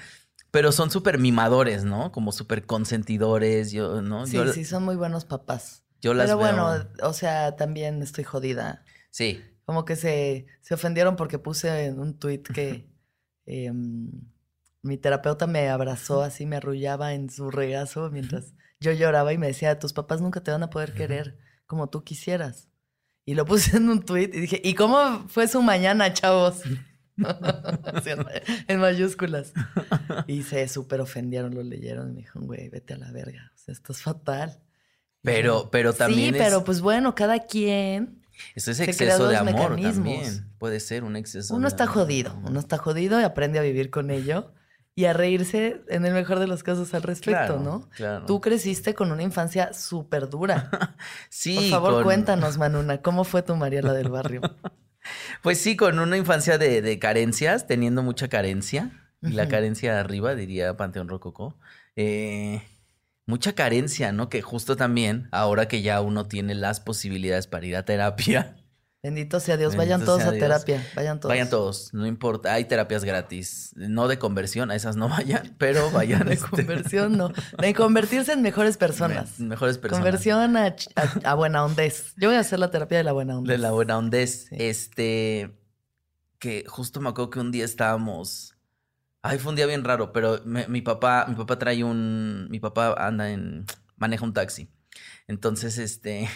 Pero 0.52 0.72
son 0.72 0.92
súper 0.92 1.18
mimadores, 1.18 1.84
¿no? 1.84 2.12
Como 2.12 2.32
súper 2.32 2.68
consentidores. 2.68 3.72
Yo, 3.72 4.04
¿no? 4.04 4.28
sí, 4.28 4.38
yo, 4.38 4.54
sí, 4.54 4.64
son 4.64 4.84
muy 4.84 4.96
buenos 4.96 5.26
papás. 5.26 5.84
yo 6.02 6.14
las 6.14 6.28
Pero 6.28 6.38
bueno, 6.38 6.68
o 7.02 7.14
sea, 7.14 7.56
también 7.56 8.04
estoy 8.04 8.24
jodida. 8.24 8.86
Sí. 9.10 9.42
Como 9.66 9.86
que 9.86 9.96
se, 9.96 10.46
se 10.62 10.76
ofendieron 10.76 11.16
porque 11.16 11.40
puse 11.40 11.86
en 11.86 12.00
un 12.00 12.20
tuit 12.20 12.48
que 12.48 12.88
em, 13.48 14.12
mi 14.84 14.98
terapeuta 14.98 15.48
me 15.48 15.70
abrazó 15.70 16.22
así, 16.22 16.46
me 16.46 16.58
arrullaba 16.58 17.14
en 17.16 17.32
su 17.32 17.50
regazo 17.50 18.12
mientras 18.12 18.54
yo 18.80 18.92
lloraba 18.92 19.34
y 19.34 19.38
me 19.40 19.48
decía, 19.48 19.80
tus 19.80 19.94
papás 19.94 20.22
nunca 20.22 20.44
te 20.44 20.52
van 20.52 20.62
a 20.62 20.70
poder 20.70 20.94
querer 20.94 21.40
como 21.66 21.90
tú 21.90 22.04
quisieras. 22.04 22.70
Y 23.26 23.36
lo 23.36 23.46
puse 23.46 23.78
en 23.78 23.90
un 23.90 24.04
tuit 24.04 24.34
y 24.36 24.42
dije, 24.42 24.62
¿y 24.64 24.74
cómo 24.74 25.26
fue 25.28 25.48
su 25.48 25.62
mañana, 25.62 26.14
chavos? 26.14 26.62
En, 28.68 28.80
mayúsculas. 28.80 29.54
Y 30.26 30.42
se 30.42 30.68
súper 30.68 31.00
ofendieron, 31.00 31.54
lo 31.54 31.62
leyeron 31.62 32.10
y 32.10 32.14
me 32.14 32.20
dijeron, 32.22 32.48
güey, 32.48 32.70
vete 32.70 32.96
a 32.96 32.98
la 32.98 33.12
verga. 33.12 33.52
O 33.54 33.58
sea, 33.58 33.72
esto 33.72 33.94
es 33.94 34.02
fatal. 34.02 34.60
Pero, 35.22 35.64
yo, 35.64 35.70
pero 35.72 35.94
también 35.94 36.34
Sí, 36.34 36.40
es, 36.40 36.44
pero 36.46 36.64
pues 36.64 36.82
bueno, 36.82 37.14
cada 37.16 37.40
quien 37.46 38.24
eso 38.56 38.72
es 38.72 38.80
exceso 38.80 39.28
de 39.28 39.38
amor 39.38 39.54
mecanismos. 39.54 39.94
también. 39.94 40.54
Puede 40.58 40.80
ser 40.80 41.04
un 41.04 41.16
exceso 41.16 41.54
Uno 41.54 41.64
de 41.64 41.68
está 41.70 41.84
amor. 41.84 41.96
jodido, 41.96 42.40
uno 42.44 42.60
está 42.60 42.78
jodido 42.78 43.22
y 43.22 43.24
aprende 43.24 43.60
a 43.60 43.62
vivir 43.62 43.90
con 43.90 44.10
ello 44.12 44.52
y 44.96 45.06
a 45.06 45.14
reírse 45.14 45.82
en 45.90 46.06
el 46.06 46.14
mejor 46.14 46.40
de 46.40 46.48
los 46.48 46.62
casos 46.64 46.94
al 46.94 47.02
respecto, 47.04 47.56
Claro, 47.58 47.60
¿no? 47.60 47.90
claro. 47.96 48.26
Tú 48.26 48.40
creciste 48.42 48.94
con 48.94 49.12
una 49.12 49.24
infancia 49.24 49.74
súper 49.74 50.30
dura. 50.30 50.70
Sí, 51.30 51.56
Por 51.56 51.70
favor, 51.70 51.94
con- 51.96 52.04
cuéntanos, 52.04 52.58
Manuna, 52.58 53.02
¿cómo 53.02 53.24
fue 53.24 53.42
tu 53.42 53.56
Mariela 53.56 53.94
del 53.94 54.10
barrio? 54.10 54.42
Pues 55.42 55.58
sí, 55.60 55.76
con 55.76 56.00
una 56.00 56.16
infancia 56.16 56.58
de, 56.58 56.82
de 56.82 56.98
carencias, 56.98 57.68
teniendo 57.68 58.04
mucha 58.04 58.30
carencia. 58.30 58.92
y 59.22 59.32
la 59.32 59.50
carencia 59.50 60.00
arriba, 60.00 60.34
diría 60.34 60.78
Panteón 60.78 61.10
Rococó. 61.10 61.58
Eh, 61.98 62.62
mucha 63.26 63.54
carencia, 63.54 64.14
¿no? 64.14 64.30
Que 64.30 64.42
justo 64.42 64.78
también, 64.78 65.28
ahora 65.34 65.68
que 65.68 65.82
ya 65.82 66.00
uno 66.00 66.28
tiene 66.30 66.56
las 66.56 66.80
posibilidades 66.80 67.48
para 67.48 67.66
ir 67.66 67.76
a 67.76 67.84
terapia, 67.84 68.56
Bendito 69.04 69.42
sea 69.42 69.58
Dios. 69.58 69.76
Vayan 69.76 70.06
todos 70.06 70.22
a 70.22 70.32
Dios. 70.32 70.40
terapia. 70.40 70.82
Vayan 70.96 71.20
todos. 71.20 71.30
vayan 71.30 71.50
todos, 71.50 71.94
no 71.94 72.08
importa, 72.08 72.54
hay 72.54 72.64
terapias 72.64 73.04
gratis, 73.04 73.74
no 73.76 74.08
de 74.08 74.18
conversión, 74.18 74.72
a 74.72 74.76
esas 74.76 74.96
no 74.96 75.10
vayan, 75.10 75.56
pero 75.58 75.92
vayan 75.92 76.26
De 76.26 76.36
este, 76.36 76.48
conversión, 76.50 77.18
no. 77.18 77.30
De 77.60 77.74
convertirse 77.74 78.32
en 78.32 78.42
mejores 78.42 78.78
personas. 78.78 79.38
me- 79.42 79.48
mejores 79.48 79.78
personas. 79.78 80.02
Conversión 80.04 80.56
a, 80.56 80.76
ch- 80.76 80.90
a, 80.96 81.32
a 81.32 81.34
buena 81.36 81.66
ondez. 81.66 82.14
Yo 82.16 82.30
voy 82.30 82.38
a 82.38 82.40
hacer 82.40 82.60
la 82.60 82.72
terapia 82.72 82.98
de 82.98 83.04
la 83.04 83.12
buena 83.12 83.38
ondez. 83.38 83.52
De 83.52 83.58
la 83.58 83.72
buena 83.72 83.98
ondez. 83.98 84.46
Sí. 84.50 84.56
Este. 84.58 85.60
Que 86.40 86.64
justo 86.68 87.02
me 87.02 87.10
acuerdo 87.10 87.30
que 87.30 87.40
un 87.42 87.52
día 87.52 87.66
estábamos. 87.66 88.56
Ay, 89.22 89.38
fue 89.40 89.50
un 89.52 89.56
día 89.58 89.66
bien 89.66 89.84
raro, 89.84 90.14
pero 90.14 90.40
me- 90.46 90.68
mi 90.70 90.82
papá, 90.82 91.26
mi 91.28 91.36
papá 91.36 91.60
trae 91.60 91.84
un. 91.84 92.48
Mi 92.50 92.60
papá 92.62 92.94
anda 93.06 93.30
en. 93.32 93.66
maneja 93.98 94.24
un 94.24 94.34
taxi. 94.34 94.70
Entonces, 95.28 95.78
este. 95.78 96.30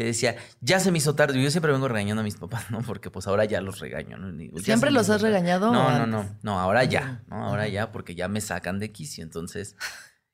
Le 0.00 0.06
decía, 0.06 0.34
ya 0.62 0.80
se 0.80 0.90
me 0.90 0.96
hizo 0.96 1.14
tarde. 1.14 1.42
Yo 1.42 1.50
siempre 1.50 1.72
vengo 1.72 1.86
regañando 1.86 2.22
a 2.22 2.24
mis 2.24 2.36
papás, 2.36 2.70
¿no? 2.70 2.80
Porque 2.80 3.10
pues 3.10 3.26
ahora 3.26 3.44
ya 3.44 3.60
los 3.60 3.80
regaño, 3.80 4.16
¿no? 4.16 4.32
Digo, 4.32 4.56
"Ya 4.56 4.64
¿Siempre 4.64 4.90
los 4.90 5.10
has 5.10 5.20
tarde". 5.20 5.28
regañado 5.34 5.70
No, 5.70 5.90
no, 5.98 6.06
no. 6.06 6.38
No, 6.40 6.58
ahora 6.58 6.84
ya, 6.84 7.20
¿no? 7.28 7.44
Ahora 7.44 7.68
ya, 7.68 7.92
porque 7.92 8.14
ya 8.14 8.26
me 8.26 8.40
sacan 8.40 8.78
de 8.78 8.92
quicio. 8.92 9.22
Entonces. 9.22 9.76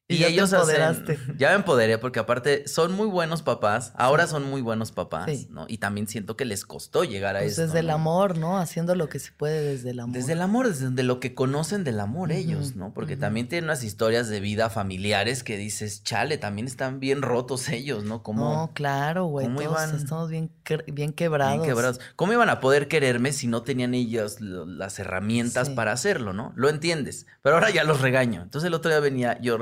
Y 0.08 0.18
te 0.18 0.28
ellos 0.28 0.52
hacen- 0.52 0.60
empoderaste. 0.76 1.18
ya 1.36 1.48
me 1.48 1.54
empoderé 1.56 1.98
porque 1.98 2.20
aparte 2.20 2.68
son 2.68 2.92
muy 2.92 3.08
buenos 3.08 3.42
papás. 3.42 3.92
Ahora 3.96 4.28
son 4.28 4.44
muy 4.48 4.60
buenos 4.60 4.92
papás, 4.92 5.26
Sí. 5.28 5.48
¿no? 5.50 5.64
Y 5.68 5.78
también 5.78 6.06
siento 6.06 6.36
que 6.36 6.44
les 6.44 6.64
costó 6.64 7.02
llegar 7.02 7.34
a 7.34 7.40
Pues 7.40 7.52
esto. 7.52 7.62
desde 7.62 7.80
el 7.80 7.90
amor, 7.90 8.38
¿no? 8.38 8.56
Haciendo 8.58 8.94
lo 8.94 9.08
que 9.08 9.18
se 9.18 9.32
puede 9.32 9.60
desde 9.62 9.90
el 9.90 9.98
amor. 9.98 10.14
Desde 10.14 10.34
el 10.34 10.42
amor, 10.42 10.68
desde 10.68 11.02
lo 11.02 11.18
que 11.18 11.34
conocen 11.34 11.82
del 11.82 11.98
amor 11.98 12.30
ellos, 12.30 12.76
¿no? 12.76 12.94
Porque 12.94 13.16
también 13.16 13.48
tienen 13.48 13.64
unas 13.64 13.82
historias 13.82 14.28
de 14.28 14.38
vida 14.38 14.70
familiares 14.70 15.42
que 15.42 15.56
dices, 15.56 16.04
chale, 16.04 16.38
también 16.38 16.68
están 16.68 17.00
bien 17.00 17.20
rotos 17.20 17.68
ellos, 17.68 18.04
¿no? 18.04 18.22
Como 18.22 18.44
No, 18.54 18.70
claro, 18.74 19.24
güey. 19.24 19.46
cómo 19.46 19.60
Todos 19.60 19.72
iban- 19.88 19.96
estamos 19.96 20.30
bien, 20.30 20.52
bien 20.86 21.12
quebrados. 21.14 21.56
bien 21.56 21.68
quebrados. 21.68 21.98
¿Cómo 22.14 22.32
iban 22.32 22.48
a 22.48 22.60
poder 22.60 22.86
quererme 22.86 23.32
si 23.32 23.48
no 23.48 23.62
tenían 23.62 23.92
ellos 23.92 24.40
lo- 24.40 24.66
las 24.66 25.00
herramientas 25.00 25.66
Sí. 25.66 25.74
para 25.74 25.90
hacerlo, 25.90 26.32
¿no? 26.32 26.52
Lo 26.54 26.68
entiendes. 26.68 27.26
Pero 27.42 27.56
ahora 27.56 27.70
ya 27.70 27.82
los 27.82 28.00
regaño. 28.00 28.42
Entonces 28.42 28.68
el 28.68 28.74
otro 28.74 28.90
día 28.92 29.00
venía 29.00 29.40
yo 29.40 29.58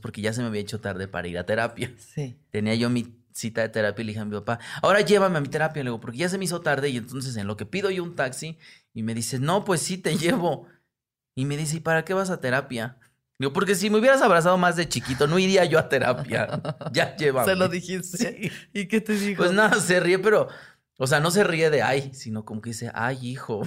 porque 0.00 0.20
ya 0.22 0.32
se 0.32 0.40
me 0.40 0.48
había 0.48 0.60
hecho 0.60 0.80
tarde 0.80 1.08
para 1.08 1.28
ir 1.28 1.38
a 1.38 1.46
terapia. 1.46 1.92
Sí. 2.14 2.36
Tenía 2.50 2.74
yo 2.74 2.90
mi 2.90 3.14
cita 3.32 3.62
de 3.62 3.68
terapia 3.70 4.02
y 4.02 4.04
le 4.06 4.10
dije 4.10 4.20
a 4.20 4.24
mi 4.26 4.32
papá, 4.36 4.58
ahora 4.82 5.00
llévame 5.00 5.38
a 5.38 5.40
mi 5.40 5.48
terapia, 5.48 5.82
le 5.82 5.88
digo, 5.90 6.00
porque 6.00 6.18
ya 6.18 6.28
se 6.28 6.36
me 6.38 6.44
hizo 6.44 6.60
tarde 6.60 6.90
y 6.90 6.98
entonces 6.98 7.34
en 7.36 7.46
lo 7.46 7.56
que 7.56 7.64
pido 7.64 7.90
yo 7.90 8.02
un 8.02 8.14
taxi 8.14 8.58
y 8.92 9.02
me 9.02 9.14
dice, 9.14 9.38
no, 9.38 9.64
pues 9.64 9.80
sí, 9.80 9.96
te 9.98 10.16
llevo. 10.18 10.66
Y 11.34 11.46
me 11.46 11.56
dice, 11.56 11.76
¿y 11.76 11.80
para 11.80 12.04
qué 12.04 12.12
vas 12.14 12.28
a 12.30 12.40
terapia? 12.40 12.98
Digo, 13.38 13.52
porque 13.54 13.74
si 13.74 13.88
me 13.88 13.98
hubieras 13.98 14.20
abrazado 14.20 14.58
más 14.58 14.76
de 14.76 14.86
chiquito, 14.88 15.26
no 15.26 15.38
iría 15.38 15.64
yo 15.64 15.78
a 15.78 15.88
terapia. 15.88 16.60
Ya 16.92 17.16
llévame. 17.16 17.50
Se 17.50 17.56
lo 17.56 17.68
dijiste. 17.68 18.18
Sí. 18.18 18.50
¿Y 18.74 18.86
qué 18.86 19.00
te 19.00 19.14
dijo? 19.14 19.42
Pues 19.42 19.52
nada, 19.52 19.80
se 19.80 19.98
ríe, 19.98 20.18
pero, 20.18 20.48
o 20.98 21.06
sea, 21.06 21.18
no 21.20 21.30
se 21.30 21.42
ríe 21.42 21.70
de 21.70 21.80
ay, 21.82 22.10
sino 22.12 22.44
como 22.44 22.60
que 22.60 22.70
dice, 22.70 22.90
ay, 22.94 23.18
hijo. 23.26 23.62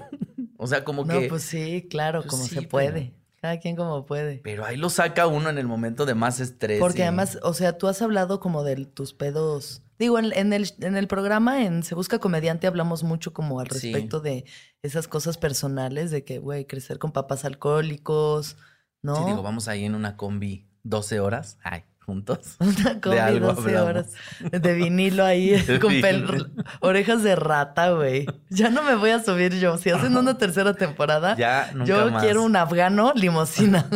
O 0.58 0.68
sea, 0.68 0.84
como 0.84 1.04
No, 1.04 1.20
que... 1.20 1.28
pues 1.28 1.42
sí, 1.44 1.88
claro, 1.90 2.22
Pues 2.22 2.30
como 2.30 2.44
sí, 2.44 2.50
se 2.50 2.56
pero- 2.58 2.70
puede. 2.70 3.14
Cada 3.46 3.60
quien 3.60 3.76
como 3.76 4.06
puede. 4.08 4.40
Pero 4.44 4.66
ahí 4.66 4.76
lo 4.76 4.90
saca 4.90 5.28
uno 5.28 5.50
en 5.52 5.58
el 5.60 5.68
momento 5.68 6.06
de 6.08 6.16
más 6.16 6.40
estrés. 6.40 6.80
Porque 6.80 7.00
y- 7.00 7.04
además, 7.04 7.38
o 7.44 7.54
sea, 7.54 7.78
tú 7.78 7.88
has 7.88 8.02
hablado 8.02 8.40
como 8.40 8.64
de 8.64 8.86
tus 8.86 9.14
pedos. 9.14 9.84
Digo, 10.00 10.18
en, 10.20 10.34
en 10.36 10.52
el, 10.52 10.68
en 10.82 10.98
el 10.98 11.08
programa, 11.08 11.64
en 11.64 11.84
Se 11.84 11.94
Busca 11.96 12.18
Comediante, 12.20 12.66
hablamos 12.68 13.04
mucho 13.04 13.34
como 13.34 13.60
al 13.60 13.70
Sí. 13.70 13.92
respecto 13.94 14.20
de 14.20 14.46
esas 14.82 15.08
cosas 15.08 15.38
personales, 15.38 16.10
de 16.12 16.24
que, 16.26 16.40
güey, 16.40 16.66
crecer 16.66 16.98
con 17.00 17.12
papás 17.12 17.46
alcohólicos, 17.46 18.58
¿no? 19.04 19.16
Sí, 19.16 19.24
digo, 19.26 19.44
vamos 19.44 19.68
ahí 19.68 19.86
en 19.86 19.96
una 19.96 20.18
combi 20.18 20.68
12 20.84 21.20
horas, 21.20 21.60
ay, 21.64 21.84
juntos. 22.06 22.56
Una 22.60 23.02
combi 23.02 23.18
algo 23.18 23.54
12 23.54 23.62
hablamos. 23.78 23.90
horas 23.90 24.14
de 24.62 24.74
vinilo 24.74 25.26
ahí 25.26 25.50
De 25.68 25.80
con 25.80 25.92
pel- 25.94 26.52
orejas 26.82 27.24
de 27.24 27.36
rata, 27.36 27.92
güey. 27.92 28.26
Ya 28.50 28.70
no 28.70 28.84
me 28.84 28.96
voy 28.96 29.10
a 29.10 29.24
subir 29.24 29.60
yo. 29.60 29.78
Si 29.78 29.90
hacen 29.90 30.16
una 30.16 30.38
tercera 30.38 30.74
temporada, 30.74 31.36
Ya, 31.36 31.72
nunca 31.74 31.86
yo 31.86 32.12
más. 32.12 32.24
quiero 32.24 32.44
un 32.44 32.56
afgano 32.56 33.12
limosina. 33.16 33.88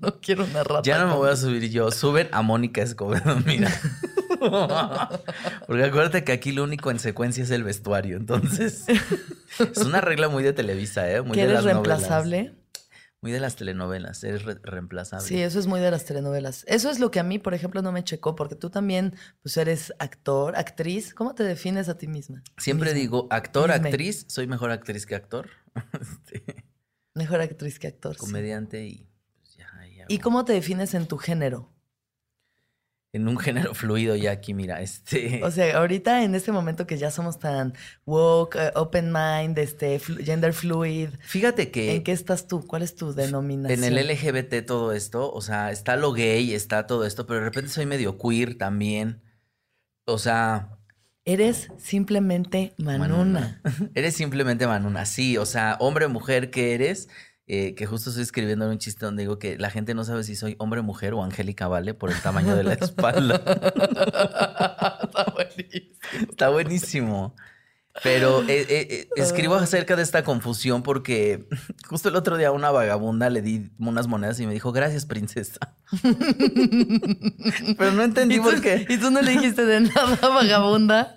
no 0.00 0.20
quiero 0.20 0.44
una 0.44 0.62
rata. 0.64 0.82
Ya 0.84 0.98
no 0.98 1.08
me 1.08 1.14
voy 1.14 1.30
a 1.30 1.36
subir 1.36 1.68
yo. 1.70 1.90
Suben 1.90 2.28
a 2.32 2.42
Mónica 2.42 2.82
Escobedo, 2.82 3.36
mira. 3.44 3.70
Porque 5.66 5.84
acuérdate 5.84 6.24
que 6.24 6.32
aquí 6.32 6.52
lo 6.52 6.64
único 6.64 6.90
en 6.90 6.98
secuencia 6.98 7.42
es 7.44 7.50
el 7.50 7.64
vestuario. 7.64 8.16
Entonces, 8.16 8.84
es 8.88 9.78
una 9.78 10.00
regla 10.00 10.28
muy 10.28 10.42
de 10.42 10.52
Televisa, 10.52 11.10
¿eh? 11.10 11.22
Muy 11.22 11.32
¿Que 11.36 11.46
de 11.46 11.52
eres 11.52 11.64
las 11.64 11.74
novelas. 11.74 12.00
Muy 13.22 13.30
de 13.32 13.40
las 13.40 13.56
telenovelas. 13.56 14.22
Eres 14.24 14.42
re- 14.44 14.58
reemplazable. 14.62 15.26
Sí, 15.26 15.40
eso 15.40 15.58
es 15.60 15.66
muy 15.68 15.80
de 15.80 15.90
las 15.90 16.04
telenovelas. 16.04 16.64
Eso 16.68 16.90
es 16.90 16.98
lo 16.98 17.10
que 17.10 17.20
a 17.20 17.22
mí, 17.22 17.38
por 17.38 17.54
ejemplo, 17.54 17.80
no 17.80 17.92
me 17.92 18.02
checó, 18.04 18.34
porque 18.34 18.56
tú 18.56 18.68
también, 18.68 19.14
pues 19.42 19.56
eres 19.56 19.94
actor, 20.00 20.56
actriz. 20.56 21.14
¿Cómo 21.14 21.34
te 21.34 21.44
defines 21.44 21.88
a 21.88 21.96
ti 21.96 22.08
misma? 22.08 22.42
Siempre 22.58 22.90
Misma. 22.90 23.00
digo, 23.00 23.26
actor, 23.30 23.70
actriz. 23.70 24.24
Soy 24.28 24.46
mejor 24.48 24.70
actriz 24.72 25.06
que 25.06 25.14
actor. 25.14 25.48
Este, 26.00 26.64
Mejor 27.14 27.40
actriz 27.40 27.78
que 27.78 27.86
actor. 27.86 28.14
sí. 28.14 28.20
comediante 28.20 28.84
y 28.86 29.06
pues 29.38 29.54
ya, 29.56 29.68
ya 29.96 30.04
¿Y 30.08 30.18
cómo 30.18 30.44
te 30.44 30.52
defines 30.54 30.92
en 30.94 31.06
tu 31.06 31.16
género? 31.18 31.70
En 33.14 33.28
un 33.28 33.38
género 33.38 33.74
fluido 33.74 34.16
ya 34.16 34.30
aquí, 34.30 34.54
mira, 34.54 34.80
este... 34.80 35.42
O 35.44 35.50
sea, 35.50 35.76
ahorita 35.76 36.24
en 36.24 36.34
este 36.34 36.50
momento 36.50 36.86
que 36.86 36.96
ya 36.96 37.10
somos 37.10 37.38
tan 37.38 37.74
woke, 38.06 38.56
eh, 38.56 38.70
open 38.74 39.12
mind, 39.12 39.58
este, 39.58 40.00
flu- 40.00 40.24
gender 40.24 40.52
fluid, 40.54 41.10
Fíjate 41.20 41.70
que... 41.70 41.94
¿en 41.96 42.04
qué 42.04 42.12
estás 42.12 42.46
tú? 42.46 42.66
¿Cuál 42.66 42.82
es 42.82 42.94
tu 42.94 43.12
denominación? 43.12 43.84
En 43.84 43.98
el 43.98 44.08
LGBT 44.08 44.66
todo 44.66 44.92
esto, 44.92 45.30
o 45.32 45.40
sea, 45.42 45.70
está 45.70 45.96
lo 45.96 46.12
gay, 46.12 46.54
está 46.54 46.86
todo 46.86 47.04
esto, 47.04 47.26
pero 47.26 47.40
de 47.40 47.44
repente 47.44 47.70
soy 47.70 47.84
medio 47.86 48.16
queer 48.16 48.56
también. 48.56 49.20
O 50.06 50.18
sea, 50.18 50.78
Eres 51.24 51.68
simplemente 51.78 52.74
Manuna. 52.78 53.60
eres 53.94 54.14
simplemente 54.14 54.66
Manuna, 54.66 55.06
sí, 55.06 55.36
o 55.36 55.46
sea, 55.46 55.76
hombre, 55.78 56.08
mujer, 56.08 56.50
¿qué 56.50 56.74
eres? 56.74 57.08
Eh, 57.48 57.74
que 57.74 57.86
justo 57.86 58.10
estoy 58.10 58.22
escribiendo 58.22 58.68
un 58.68 58.78
chiste 58.78 59.04
donde 59.04 59.24
digo 59.24 59.38
que 59.38 59.58
la 59.58 59.68
gente 59.68 59.94
no 59.94 60.04
sabe 60.04 60.22
si 60.22 60.36
soy 60.36 60.54
hombre, 60.58 60.80
mujer 60.80 61.12
o 61.12 61.24
Angélica 61.24 61.66
Vale 61.66 61.92
por 61.92 62.10
el 62.10 62.20
tamaño 62.20 62.54
de 62.54 62.64
la 62.64 62.74
espalda. 62.74 63.42
Está 65.02 65.32
buenísimo. 65.34 65.90
Está 66.30 66.48
buenísimo. 66.50 67.34
Pero 68.02 68.42
eh, 68.42 68.66
eh, 68.68 68.86
eh, 68.90 69.08
escribo 69.16 69.54
acerca 69.54 69.96
de 69.96 70.02
esta 70.02 70.24
confusión 70.24 70.82
porque 70.82 71.46
justo 71.88 72.08
el 72.08 72.16
otro 72.16 72.38
día 72.38 72.48
a 72.48 72.52
una 72.52 72.70
vagabunda 72.70 73.28
le 73.28 73.42
di 73.42 73.70
unas 73.78 74.06
monedas 74.06 74.40
y 74.40 74.46
me 74.46 74.54
dijo, 74.54 74.72
gracias, 74.72 75.04
princesa. 75.04 75.58
Pero 77.78 77.92
no 77.92 78.02
entendí 78.02 78.36
¿Y 78.36 78.38
tú, 78.38 78.44
por 78.44 78.60
qué. 78.62 78.86
y 78.88 78.96
tú 78.96 79.10
no 79.10 79.20
le 79.20 79.32
dijiste 79.32 79.66
de 79.66 79.80
nada, 79.80 80.16
vagabunda. 80.28 81.14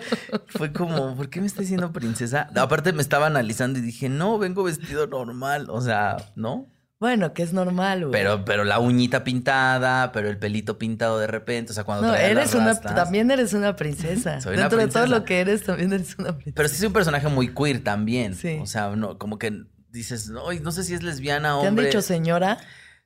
Fue 0.46 0.72
como, 0.72 1.16
¿por 1.16 1.28
qué 1.28 1.40
me 1.40 1.46
está 1.46 1.60
diciendo 1.60 1.92
princesa? 1.92 2.48
Aparte 2.56 2.92
me 2.92 3.02
estaba 3.02 3.26
analizando 3.26 3.78
y 3.78 3.82
dije, 3.82 4.08
no, 4.08 4.38
vengo 4.38 4.62
vestido 4.62 5.06
normal. 5.06 5.66
O 5.70 5.80
sea, 5.80 6.16
¿no? 6.36 6.68
Bueno, 7.02 7.34
que 7.34 7.42
es 7.42 7.52
normal, 7.52 8.06
güey. 8.06 8.12
Pero, 8.12 8.44
pero 8.44 8.62
la 8.62 8.78
uñita 8.78 9.24
pintada, 9.24 10.12
pero 10.12 10.28
el 10.28 10.38
pelito 10.38 10.78
pintado 10.78 11.18
de 11.18 11.26
repente. 11.26 11.72
O 11.72 11.74
sea, 11.74 11.82
cuando 11.82 12.06
no, 12.06 12.14
eres 12.14 12.36
las 12.36 12.54
una, 12.54 12.66
rastas. 12.66 12.94
también 12.94 13.28
eres 13.32 13.54
una 13.54 13.74
princesa. 13.74 14.40
Soy 14.40 14.54
una 14.54 14.68
Dentro 14.68 14.78
de 14.78 14.86
todo 14.86 15.06
lo 15.08 15.24
que 15.24 15.40
eres, 15.40 15.64
también 15.64 15.92
eres 15.92 16.16
una 16.18 16.34
princesa. 16.34 16.54
Pero 16.54 16.68
sí 16.68 16.76
es 16.76 16.82
un 16.84 16.92
personaje 16.92 17.26
muy 17.26 17.52
queer 17.52 17.82
también. 17.82 18.36
Sí. 18.36 18.58
O 18.62 18.66
sea, 18.66 18.94
no, 18.94 19.18
como 19.18 19.36
que 19.36 19.64
dices, 19.90 20.28
no, 20.28 20.52
no 20.52 20.70
sé 20.70 20.84
si 20.84 20.94
es 20.94 21.02
lesbiana, 21.02 21.60
¿Te 21.60 21.66
han 21.66 21.74
dicho 21.74 22.02
señora? 22.02 22.58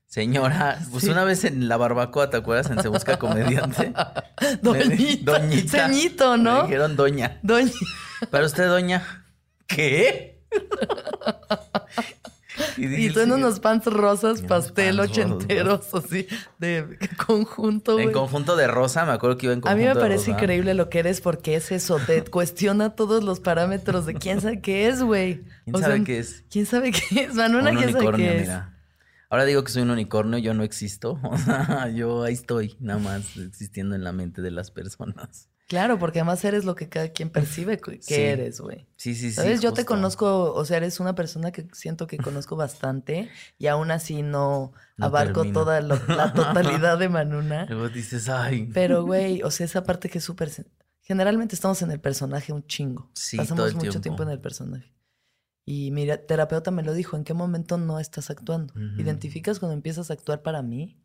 Señora, 0.07 0.79
pues 0.91 1.05
Sí. 1.05 1.11
una 1.11 1.25
vez 1.25 1.45
en 1.45 1.69
la 1.69 1.77
barbacoa, 1.77 2.31
¿te 2.31 2.37
acuerdas? 2.37 2.71
En 2.71 2.81
Se 2.81 2.89
Busca 2.89 3.19
Comediante. 3.19 3.93
Doñita. 4.63 5.41
Doñita. 5.41 6.37
¿no? 6.37 6.57
Me 6.59 6.63
dijeron 6.63 6.97
doña. 6.97 7.39
Doña. 7.43 7.73
Para 8.31 8.47
usted, 8.47 8.67
doña. 8.69 9.25
¿Qué? 9.67 10.43
Y 12.79 13.11
tú 13.11 13.21
en 13.21 13.33
unos 13.33 13.61
pants 13.61 13.87
rosas, 13.87 14.41
pastel, 14.43 14.97
pants 14.97 15.11
rosas. 15.17 15.31
ochenteros, 15.33 15.95
así, 15.95 16.27
de 16.59 16.99
conjunto. 17.27 17.99
En 17.99 18.13
conjunto 18.13 18.57
de 18.57 18.67
rosa, 18.67 19.05
me 19.05 19.13
acuerdo 19.13 19.37
que 19.37 19.47
iba 19.47 19.53
en 19.53 19.59
A 19.61 19.63
conjunto 19.63 19.79
mí 19.83 19.89
me 19.89 19.95
de 19.95 20.01
parece 20.01 20.31
rosa. 20.31 20.43
increíble 20.43 20.73
lo 20.75 20.89
que 20.89 20.99
eres 21.01 21.21
porque 21.21 21.55
es 21.57 21.71
eso, 21.71 21.99
te 21.99 22.25
cuestiona 22.31 22.95
todos 22.95 23.25
los 23.25 23.41
parámetros 23.41 24.07
de 24.07 24.15
quién 24.15 24.41
sabe 24.41 24.61
qué 24.63 24.89
es, 24.89 25.03
güey. 25.03 25.43
¿Quién 25.65 25.77
O 25.77 25.79
sabe 25.81 25.97
sea, 25.97 26.05
qué 26.05 26.19
es? 26.19 26.45
¿Quién 26.51 26.65
sabe 26.67 26.93
qué 26.93 27.25
es? 27.25 27.35
Manuna, 27.35 27.71
un 27.73 27.77
¿quién 27.77 27.93
sabe 27.93 28.17
qué 28.17 28.35
es? 28.37 28.41
mira. 28.43 28.76
Ahora 29.31 29.45
digo 29.45 29.63
que 29.65 29.73
soy 29.73 29.83
un 29.83 29.91
unicornio, 29.91 30.39
yo 30.39 30.55
no 30.55 30.63
existo. 30.63 31.19
O 31.25 31.37
sea, 31.39 31.89
yo 31.89 32.23
ahí 32.23 32.35
estoy, 32.35 32.77
nada 32.81 32.99
más 33.01 33.37
existiendo 33.37 33.95
en 33.95 34.05
la 34.05 34.13
mente 34.13 34.43
de 34.43 34.51
las 34.51 34.71
personas. 34.71 35.49
Claro, 35.69 35.99
porque 35.99 36.21
además 36.21 36.45
eres 36.45 36.65
lo 36.65 36.77
que 36.77 36.89
cada 36.89 37.09
quien 37.09 37.29
percibe 37.29 37.79
que 37.81 37.99
Sí. 38.01 38.15
eres, 38.15 38.61
güey. 38.61 38.87
Sí, 38.97 39.17
sí, 39.17 39.31
sí. 39.31 39.33
¿Sabes? 39.33 39.61
Yo 39.61 39.73
te 39.73 39.85
conozco, 39.85 40.53
o 40.55 40.65
sea, 40.65 40.77
eres 40.77 41.01
una 41.01 41.17
persona 41.17 41.51
que 41.51 41.67
siento 41.73 42.07
que 42.07 42.19
conozco 42.19 42.55
bastante 42.57 43.29
y 43.59 43.67
aún 43.67 43.91
así 43.91 44.23
no, 44.23 44.73
No 44.97 45.07
abarco 45.07 45.41
termino. 45.41 45.59
toda 45.61 45.81
lo- 45.81 45.99
la 46.07 46.33
totalidad 46.35 46.99
de 46.99 47.09
Manuna. 47.09 47.67
Luego 47.69 47.89
dices, 47.89 48.29
ay. 48.29 48.71
Pero, 48.73 49.05
güey, 49.05 49.43
o 49.43 49.51
sea, 49.51 49.67
esa 49.67 49.83
parte 49.83 50.09
que 50.09 50.19
es 50.19 50.25
súper... 50.25 50.53
Generalmente 51.03 51.57
estamos 51.57 51.83
en 51.83 51.91
el 51.91 51.99
personaje 52.01 52.53
un 52.53 52.65
chingo. 52.67 53.11
Sí, 53.15 53.37
Pasamos 53.37 53.57
todo 53.57 53.67
el 53.67 53.75
mucho 53.75 53.91
tiempo. 53.91 54.03
tiempo 54.03 54.23
en 54.23 54.29
el 54.31 54.41
personaje. 54.41 54.93
Y 55.69 55.91
mi 55.91 56.07
terapeuta 56.29 56.71
me 56.71 56.85
lo 56.85 56.95
dijo, 56.95 57.17
¿en 57.17 57.25
qué 57.25 57.35
momento 57.35 57.77
no 57.77 57.99
estás 57.99 58.31
actuando? 58.31 58.73
¿Identificas 58.99 59.59
cuando 59.59 59.75
empiezas 59.75 60.11
a 60.11 60.15
actuar 60.15 60.43
para 60.43 60.63
mí? 60.63 60.97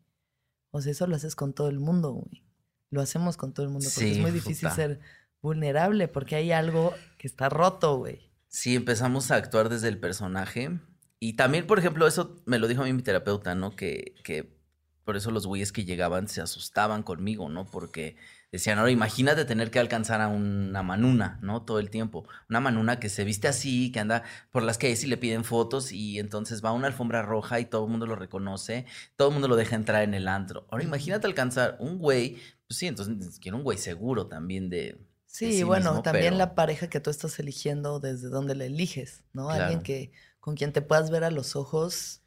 O 0.70 0.80
sea, 0.80 0.92
eso 0.92 1.06
lo 1.08 1.16
haces 1.16 1.34
con 1.34 1.52
todo 1.52 1.68
el 1.68 1.80
mundo, 1.80 2.12
güey. 2.12 2.44
Lo 2.88 3.00
hacemos 3.00 3.36
con 3.36 3.52
todo 3.52 3.66
el 3.66 3.72
mundo 3.72 3.88
porque 3.92 4.06
Sí, 4.08 4.12
es 4.12 4.18
muy 4.18 4.30
difícil 4.30 4.68
puta. 4.68 4.76
ser 4.76 5.00
vulnerable 5.40 6.06
porque 6.06 6.36
hay 6.36 6.52
algo 6.52 6.94
que 7.18 7.26
está 7.26 7.48
roto, 7.48 7.96
güey. 7.98 8.30
Sí, 8.48 8.76
empezamos 8.76 9.32
a 9.32 9.34
actuar 9.36 9.68
desde 9.68 9.88
el 9.88 9.98
personaje. 9.98 10.78
Y 11.18 11.32
también, 11.34 11.66
por 11.66 11.80
ejemplo, 11.80 12.06
eso 12.06 12.40
me 12.46 12.60
lo 12.60 12.68
dijo 12.68 12.82
a 12.82 12.84
mí 12.84 12.92
mi 12.92 13.02
terapeuta, 13.02 13.56
¿no? 13.56 13.74
Que, 13.74 14.14
que 14.22 14.56
por 15.04 15.16
eso 15.16 15.32
los 15.32 15.44
güeyes 15.46 15.72
que 15.72 15.84
llegaban 15.84 16.28
se 16.28 16.40
asustaban 16.40 17.02
conmigo, 17.02 17.48
¿no? 17.48 17.66
Porque 17.66 18.16
decían, 18.52 18.78
ahora 18.78 18.90
imagínate 18.90 19.44
tener 19.44 19.70
que 19.70 19.78
alcanzar 19.78 20.20
a 20.20 20.28
una 20.28 20.82
manuna, 20.82 21.38
¿no? 21.42 21.62
Todo 21.62 21.78
el 21.78 21.90
tiempo. 21.90 22.28
Una 22.50 22.60
manuna 22.60 23.00
que 23.00 23.08
se 23.08 23.24
viste 23.24 23.48
así, 23.48 23.90
que 23.90 23.98
anda 24.00 24.22
por 24.50 24.62
las 24.62 24.78
calles 24.78 25.02
y 25.04 25.06
le 25.06 25.16
piden 25.16 25.42
fotos 25.44 25.90
y 25.90 26.18
entonces 26.18 26.62
va 26.64 26.68
a 26.68 26.72
una 26.72 26.86
alfombra 26.86 27.22
roja 27.22 27.60
y 27.60 27.64
todo 27.64 27.84
el 27.86 27.90
mundo 27.90 28.06
lo 28.06 28.14
reconoce, 28.14 28.84
todo 29.16 29.28
el 29.28 29.32
mundo 29.34 29.48
lo 29.48 29.56
deja 29.56 29.74
entrar 29.74 30.02
en 30.02 30.14
el 30.14 30.28
antro. 30.28 30.66
Ahora 30.70 30.84
imagínate 30.84 31.26
alcanzar 31.26 31.76
un 31.80 31.98
güey, 31.98 32.36
pues 32.68 32.78
sí, 32.78 32.86
entonces 32.86 33.38
quiero 33.40 33.56
un 33.56 33.64
güey 33.64 33.78
seguro 33.78 34.26
también 34.26 34.68
de... 34.68 34.76
de 34.78 34.98
Sí, 35.26 35.62
bueno, 35.62 35.90
mismo, 35.92 36.02
también 36.02 36.26
pero- 36.26 36.36
la 36.36 36.54
pareja 36.54 36.88
que 36.88 37.00
tú 37.00 37.08
estás 37.08 37.38
eligiendo 37.38 38.00
desde 38.00 38.28
donde 38.28 38.54
la 38.54 38.66
eliges, 38.66 39.24
¿no? 39.32 39.48
Alguien 39.48 39.80
que 39.82 40.12
con 40.40 40.56
quien 40.56 40.72
te 40.74 40.82
puedas 40.82 41.10
ver 41.10 41.24
a 41.24 41.30
los 41.30 41.56
ojos. 41.56 42.20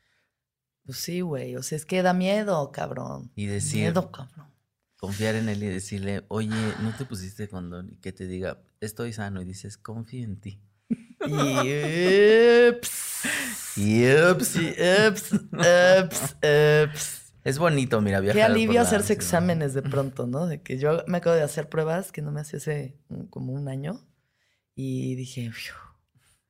Pues 0.85 0.97
sí, 0.99 1.21
güey. 1.21 1.55
O 1.55 1.61
sea, 1.61 1.75
es 1.75 1.85
que 1.85 2.01
da 2.01 2.13
miedo, 2.13 2.71
cabrón. 2.71 3.31
Y 3.35 3.45
decir, 3.45 3.81
Miedo, 3.81 4.09
cabrón. 4.11 4.47
Confiar 4.97 5.35
en 5.35 5.49
él 5.49 5.61
y 5.63 5.67
decirle, 5.67 6.23
oye, 6.29 6.49
no 6.81 6.95
te 6.97 7.05
pusiste 7.05 7.47
condón 7.47 7.89
y 7.91 7.95
que 7.97 8.11
te 8.11 8.27
diga, 8.27 8.59
estoy 8.79 9.13
sano 9.13 9.41
y 9.41 9.45
dices, 9.45 9.77
confío 9.77 10.23
en 10.23 10.39
ti. 10.39 10.61
Y 11.25 12.69
ups, 12.69 13.23
Y 13.77 14.05
ups. 14.13 14.55
y 14.55 14.75
ups, 15.07 15.31
ups, 15.33 16.35
ups. 16.41 17.21
Es 17.43 17.59
bonito, 17.59 18.01
mira, 18.01 18.19
viajar. 18.21 18.35
Qué 18.39 18.43
alivio 18.43 18.67
por 18.67 18.75
la 18.75 18.81
hacerse 18.81 19.13
exámenes 19.13 19.73
de 19.73 19.81
pronto, 19.83 20.25
¿no? 20.27 20.47
De 20.47 20.61
que 20.61 20.77
yo 20.79 21.03
me 21.07 21.17
acabo 21.19 21.35
de 21.35 21.43
hacer 21.43 21.69
pruebas 21.69 22.11
que 22.11 22.21
no 22.23 22.31
me 22.31 22.41
hacía 22.41 22.57
hace 22.57 22.97
como 23.29 23.53
un 23.53 23.67
año 23.67 24.03
y 24.73 25.15
dije, 25.15 25.51
"Fiu". 25.51 25.73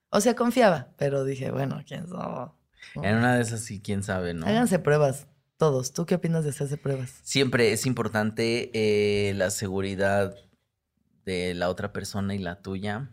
o 0.10 0.22
sea, 0.22 0.36
confiaba, 0.36 0.94
pero 0.98 1.26
dije, 1.26 1.52
bueno, 1.52 1.84
quién 1.86 2.08
sabe. 2.08 2.52
¿no? 2.96 3.04
En 3.04 3.16
una 3.18 3.36
de 3.36 3.42
esas 3.42 3.60
sí, 3.62 3.82
quién 3.82 4.04
sabe, 4.04 4.34
¿no? 4.34 4.46
Háganse 4.48 4.80
pruebas, 4.80 5.28
todos. 5.58 5.94
¿Tú 5.94 6.06
qué 6.06 6.16
opinas 6.16 6.44
de 6.44 6.50
hacerse 6.52 6.78
pruebas? 6.78 7.14
Siempre 7.24 7.72
es 7.72 7.86
importante 7.86 8.72
eh, 8.74 9.34
la 9.36 9.50
seguridad 9.52 10.36
de 11.26 11.54
la 11.56 11.70
otra 11.70 11.92
persona 11.94 12.36
y 12.36 12.40
la 12.40 12.62
tuya. 12.62 13.12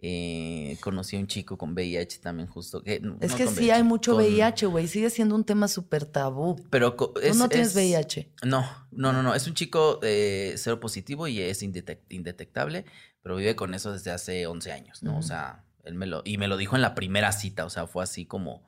Eh, 0.00 0.76
conocí 0.80 1.16
a 1.16 1.18
un 1.18 1.26
chico 1.26 1.58
con 1.58 1.72
VIH 1.74 2.20
también 2.20 2.46
justo. 2.48 2.82
No 3.02 3.16
Es 3.20 3.34
que 3.34 3.46
con 3.46 3.54
sí 3.56 3.70
hay 3.70 3.82
mucho 3.82 4.12
con- 4.12 4.22
VIH, 4.22 4.66
güey. 4.66 4.86
Sigue 4.86 5.10
siendo 5.10 5.34
un 5.34 5.42
tema 5.44 5.66
súper 5.66 6.04
tabú. 6.04 6.54
Pero 6.70 6.94
Tú 6.94 7.12
no 7.36 7.48
tienes 7.48 7.68
es- 7.70 7.74
VIH. 7.74 8.32
No, 8.44 8.64
no, 8.92 9.12
no, 9.12 9.22
no. 9.24 9.34
Es 9.34 9.46
un 9.48 9.54
chico 9.54 9.98
eh, 10.02 10.54
cero 10.56 10.78
positivo 10.78 11.26
y 11.26 11.40
es 11.40 11.62
indetec- 11.64 12.02
indetectable, 12.10 12.84
pero 13.22 13.34
vive 13.36 13.56
con 13.56 13.74
eso 13.74 13.92
desde 13.92 14.12
hace 14.12 14.46
11 14.46 14.70
años, 14.70 15.02
¿no? 15.02 15.18
O 15.18 15.22
sea, 15.22 15.64
él 15.82 15.94
me 15.94 16.06
lo, 16.06 16.22
y 16.24 16.38
me 16.38 16.46
lo 16.46 16.56
dijo 16.56 16.76
en 16.76 16.82
la 16.82 16.94
primera 16.94 17.32
cita, 17.32 17.64
o 17.64 17.70
sea, 17.70 17.88
fue 17.88 18.04
así 18.04 18.24
como, 18.24 18.62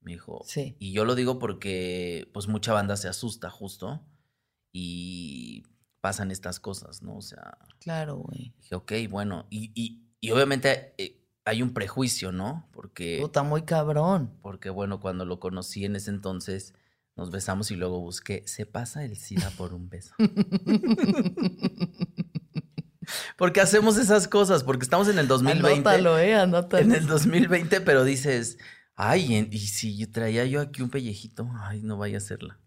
me 0.00 0.12
dijo, 0.12 0.42
Sí. 0.46 0.76
y 0.78 0.92
yo 0.92 1.04
lo 1.04 1.14
digo 1.14 1.38
porque, 1.38 2.28
pues, 2.32 2.48
mucha 2.48 2.72
banda 2.72 2.96
se 2.96 3.08
asusta 3.08 3.50
justo 3.50 4.00
y 4.72 5.64
pasan 6.00 6.30
estas 6.30 6.60
cosas, 6.60 7.02
¿no? 7.02 7.16
O 7.16 7.22
sea, 7.22 7.58
Claro, 7.80 8.16
güey. 8.16 8.54
dije, 8.58 8.74
ok, 8.74 8.92
bueno, 9.10 9.46
y, 9.50 9.70
y, 9.74 10.02
y 10.20 10.30
obviamente 10.30 10.94
eh, 10.98 11.20
hay 11.44 11.62
un 11.62 11.72
prejuicio, 11.74 12.32
¿no? 12.32 12.68
Porque... 12.72 13.18
Puta, 13.20 13.42
muy 13.42 13.62
cabrón. 13.62 14.38
Porque 14.42 14.70
bueno, 14.70 15.00
cuando 15.00 15.24
lo 15.24 15.40
conocí 15.40 15.84
en 15.84 15.96
ese 15.96 16.10
entonces, 16.10 16.74
nos 17.16 17.30
besamos 17.30 17.70
y 17.70 17.76
luego 17.76 18.00
busqué, 18.00 18.42
se 18.46 18.64
pasa 18.66 19.04
el 19.04 19.16
SIDA 19.16 19.50
por 19.50 19.74
un 19.74 19.88
beso. 19.90 20.14
porque 23.36 23.60
hacemos 23.60 23.96
esas 23.98 24.28
cosas, 24.28 24.64
porque 24.64 24.84
estamos 24.84 25.08
en 25.08 25.18
el 25.18 25.28
2020. 25.28 25.88
Anótalo, 25.88 26.18
eh, 26.18 26.34
anótalo. 26.34 26.82
En 26.84 26.92
el 26.92 27.06
2020, 27.06 27.80
pero 27.80 28.04
dices, 28.04 28.58
ay, 29.08 29.34
en- 29.36 29.48
y 29.52 29.58
si 29.58 29.96
yo 29.96 30.10
traía 30.10 30.44
yo 30.44 30.60
aquí 30.60 30.82
un 30.82 30.90
pellejito, 30.90 31.48
ay, 31.62 31.80
no 31.82 31.96
vaya 31.96 32.16
a 32.16 32.18
hacerla. 32.18 32.58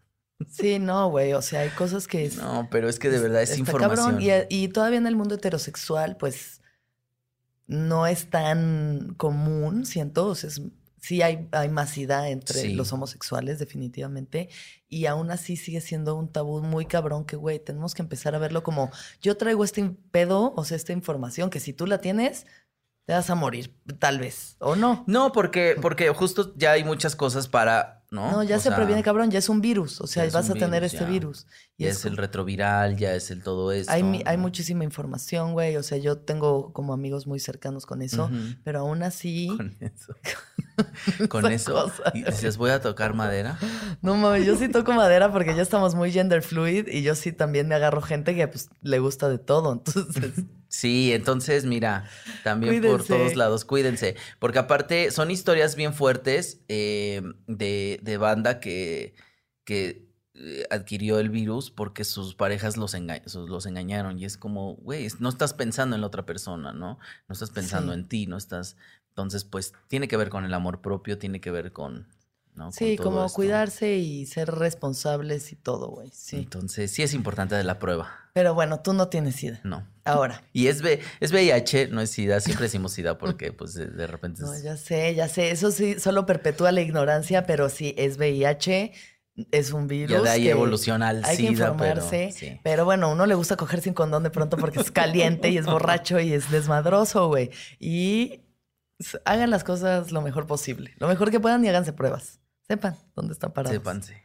Sí, 0.50 0.80
no, 0.80 1.10
güey. 1.10 1.34
O 1.34 1.42
sea, 1.42 1.62
hay 1.62 1.70
cosas 1.70 2.08
que... 2.08 2.26
es- 2.26 2.38
No, 2.38 2.68
pero 2.72 2.90
es 2.90 3.00
que 3.00 3.10
de 3.10 3.20
verdad 3.20 3.42
es 3.44 3.52
está 3.52 3.60
información. 3.62 4.18
cabrón. 4.18 4.22
Y, 4.50 4.64
y 4.64 4.68
todavía 4.68 4.98
en 4.98 5.08
el 5.08 5.16
mundo 5.16 5.36
heterosexual, 5.36 6.18
pues, 6.18 6.62
no 7.68 8.08
es 8.08 8.30
tan 8.30 9.14
común, 9.18 9.86
siento. 9.86 10.28
O 10.28 10.36
sea, 10.36 10.50
es- 10.50 10.62
sí 11.00 11.22
hay, 11.22 11.48
hay 11.52 11.70
masicidad 11.70 12.30
entre 12.30 12.62
Sí. 12.62 12.74
los 12.74 12.92
homosexuales, 12.94 13.60
definitivamente. 13.60 14.50
Y 14.90 15.06
aún 15.06 15.32
así 15.32 15.56
sigue 15.58 15.82
siendo 15.82 16.16
un 16.16 16.30
tabú 16.32 16.62
muy 16.62 16.86
cabrón 16.86 17.26
que, 17.26 17.36
güey, 17.36 17.60
tenemos 17.60 17.94
que 17.94 18.02
empezar 18.02 18.36
a 18.36 18.40
verlo 18.40 18.64
como, 18.64 18.90
yo 19.22 19.38
traigo 19.38 19.64
este 19.64 19.84
pedo, 20.12 20.54
o 20.56 20.64
sea, 20.66 20.78
esta 20.78 20.94
información, 20.94 21.50
que 21.50 21.60
si 21.60 21.74
tú 21.74 21.88
la 21.88 22.00
tienes, 22.00 22.46
te 23.06 23.14
vas 23.14 23.30
a 23.30 23.36
morir, 23.36 23.76
tal 24.00 24.20
vez, 24.20 24.56
o 24.60 24.76
no. 24.76 25.04
No, 25.08 25.32
porque, 25.32 25.76
porque 25.82 26.10
justo 26.10 26.54
ya 26.56 26.72
hay 26.72 26.86
muchas 26.86 27.18
cosas 27.18 27.50
para, 27.50 28.06
¿no? 28.12 28.32
No, 28.32 28.44
ya 28.44 28.56
O 28.56 28.60
se 28.60 28.70
sea, 28.70 28.76
previene, 28.78 29.04
cabrón, 29.04 29.30
ya 29.30 29.40
es 29.40 29.50
un 29.50 29.60
virus, 29.60 30.00
o 30.00 30.08
sea, 30.08 30.26
vas 30.30 30.50
a 30.50 30.54
tener 30.54 30.86
este 30.86 31.00
ya. 31.00 31.06
virus. 31.08 31.46
Ya 31.78 31.90
es, 31.90 32.06
el 32.06 32.16
retroviral, 32.16 32.96
ya 32.96 33.14
es 33.14 33.30
el 33.30 33.44
todo 33.44 33.74
esto. 33.74 33.92
Hay, 33.92 34.24
hay 34.26 34.38
muchísima 34.38 34.84
información, 34.86 35.52
güey. 35.52 35.76
O 35.76 35.84
sea, 35.84 35.98
yo 35.98 36.20
tengo 36.20 36.72
como 36.72 36.94
amigos 36.94 37.28
muy 37.28 37.40
cercanos 37.40 37.86
con 37.86 38.02
eso, 38.02 38.30
pero 38.64 38.80
aún 38.80 39.04
así, 39.04 39.48
Con 39.58 39.76
eso. 39.82 40.16
Con 41.30 41.52
eso. 41.52 41.74
cosa. 41.74 42.12
Y 42.14 42.24
dices, 42.24 42.58
voy 42.58 42.72
a 42.72 42.82
tocar 42.82 43.14
madera. 43.14 43.60
no 44.02 44.16
mames, 44.16 44.46
yo 44.46 44.56
sí 44.56 44.70
toco 44.70 44.94
madera 44.94 45.32
porque 45.32 45.56
ya 45.56 45.62
estamos 45.62 45.94
muy 45.94 46.12
gender 46.12 46.42
fluid 46.42 46.88
y 46.88 47.04
yo 47.04 47.16
sí 47.16 47.32
también 47.32 47.68
me 47.68 47.76
agarro 47.76 48.02
gente 48.02 48.34
que 48.34 48.48
pues 48.48 48.70
le 48.82 49.00
gusta 49.00 49.30
de 49.30 49.40
todo. 49.40 49.74
Entonces, 49.86 50.46
Sí, 50.76 51.14
entonces 51.14 51.66
mira, 51.66 52.10
también 52.44 52.82
por 52.82 53.06
todos 53.06 53.36
lados, 53.36 53.64
cuídense. 53.64 54.16
Porque 54.40 54.58
aparte 54.58 55.12
son 55.12 55.30
historias 55.30 55.76
bien 55.76 55.94
fuertes 55.94 56.62
eh, 56.68 57.22
de, 57.46 58.00
de 58.02 58.18
banda 58.18 58.60
que, 58.60 59.14
que 59.66 60.08
eh, 60.34 60.66
adquirió 60.72 61.20
el 61.20 61.30
virus 61.30 61.70
porque 61.70 62.04
sus 62.04 62.34
parejas 62.34 62.76
los, 62.76 62.96
enga- 62.96 63.22
los 63.48 63.68
engañaron. 63.68 64.18
Y 64.18 64.26
es 64.26 64.36
como, 64.36 64.74
güey, 64.78 65.08
no 65.20 65.30
estás 65.30 65.54
pensando 65.54 65.94
en 65.96 66.02
la 66.02 66.08
otra 66.08 66.26
persona, 66.26 66.74
¿no? 66.74 66.98
No 67.28 67.34
estás 67.34 67.52
pensando 67.52 67.94
Sí. 67.94 68.00
en 68.00 68.08
ti, 68.08 68.26
no 68.26 68.38
estás... 68.38 68.76
Entonces, 69.10 69.44
pues 69.44 69.74
tiene 69.90 70.08
que 70.08 70.18
ver 70.18 70.30
con 70.30 70.44
el 70.44 70.56
amor 70.56 70.82
propio, 70.82 71.20
tiene 71.20 71.40
que 71.40 71.52
ver 71.52 71.72
con... 71.72 72.08
¿no? 72.56 72.72
Sí, 72.72 72.98
como 72.98 73.24
esto. 73.26 73.36
cuidarse 73.36 73.98
y 73.98 74.26
ser 74.26 74.50
responsables 74.50 75.52
y 75.52 75.56
todo, 75.56 75.90
güey. 75.90 76.10
Sí. 76.12 76.38
Entonces, 76.38 76.90
sí 76.92 77.04
es 77.04 77.14
importante 77.14 77.54
de 77.54 77.64
la 77.64 77.78
prueba, 77.78 78.23
Pero 78.34 78.54
bueno, 78.56 78.80
tú 78.82 78.94
no 78.94 79.08
tienes 79.10 79.36
SIDA. 79.36 79.60
¿no? 79.64 79.88
Ahora. 80.06 80.44
Y 80.54 80.68
es, 80.68 80.82
V- 80.82 81.00
es 81.20 81.32
VIH, 81.32 81.90
no 81.90 82.02
es 82.02 82.10
SIDA. 82.10 82.40
Siempre 82.40 82.64
decimos 82.66 82.94
SIDA 82.94 83.18
porque, 83.18 83.54
pues, 83.54 83.76
de, 83.76 84.08
repente 84.08 84.42
No, 84.42 84.52
ya 84.60 84.76
sé, 84.76 85.14
ya 85.16 85.28
sé. 85.28 85.52
Eso 85.52 85.72
sí, 85.72 86.00
solo 86.00 86.26
perpetúa 86.26 86.72
la 86.72 86.82
ignorancia, 86.82 87.46
pero 87.46 87.70
sí, 87.70 87.94
es 87.98 88.18
VIH, 88.18 88.92
es 89.52 89.72
un 89.72 89.88
virus. 89.88 90.12
Ya 90.18 90.22
de 90.24 90.30
ahí 90.30 90.44
que 90.44 90.50
evoluciona 90.52 91.10
al 91.10 91.24
Hay 91.24 91.38
que 91.38 91.48
SIDA, 91.48 91.68
informarse. 91.70 92.10
pero... 92.10 92.32
sí. 92.54 92.60
Pero 92.64 92.86
bueno, 92.86 93.12
uno 93.12 93.26
le 93.28 93.36
gusta 93.36 93.56
coger 93.56 93.82
sin 93.82 93.94
condón 93.94 94.24
de 94.24 94.32
pronto 94.32 94.58
porque 94.58 94.80
es 94.80 94.90
caliente 94.92 95.50
y 95.50 95.58
es 95.60 95.66
borracho 95.68 96.20
y 96.20 96.34
es 96.34 96.50
desmadroso, 96.50 97.28
güey. 97.28 97.52
Y 97.80 98.42
hagan 99.26 99.52
las 99.52 99.64
cosas 99.64 100.12
lo 100.12 100.22
mejor 100.22 100.48
posible. 100.48 100.96
Lo 100.98 101.08
mejor 101.08 101.30
que 101.30 101.40
puedan 101.40 101.64
y 101.64 101.70
háganse 101.70 101.94
pruebas. 101.94 102.40
Sepan 102.68 102.98
dónde 103.16 103.34
están 103.34 103.54
parados. 103.54 103.76
Sépanse. 103.78 104.23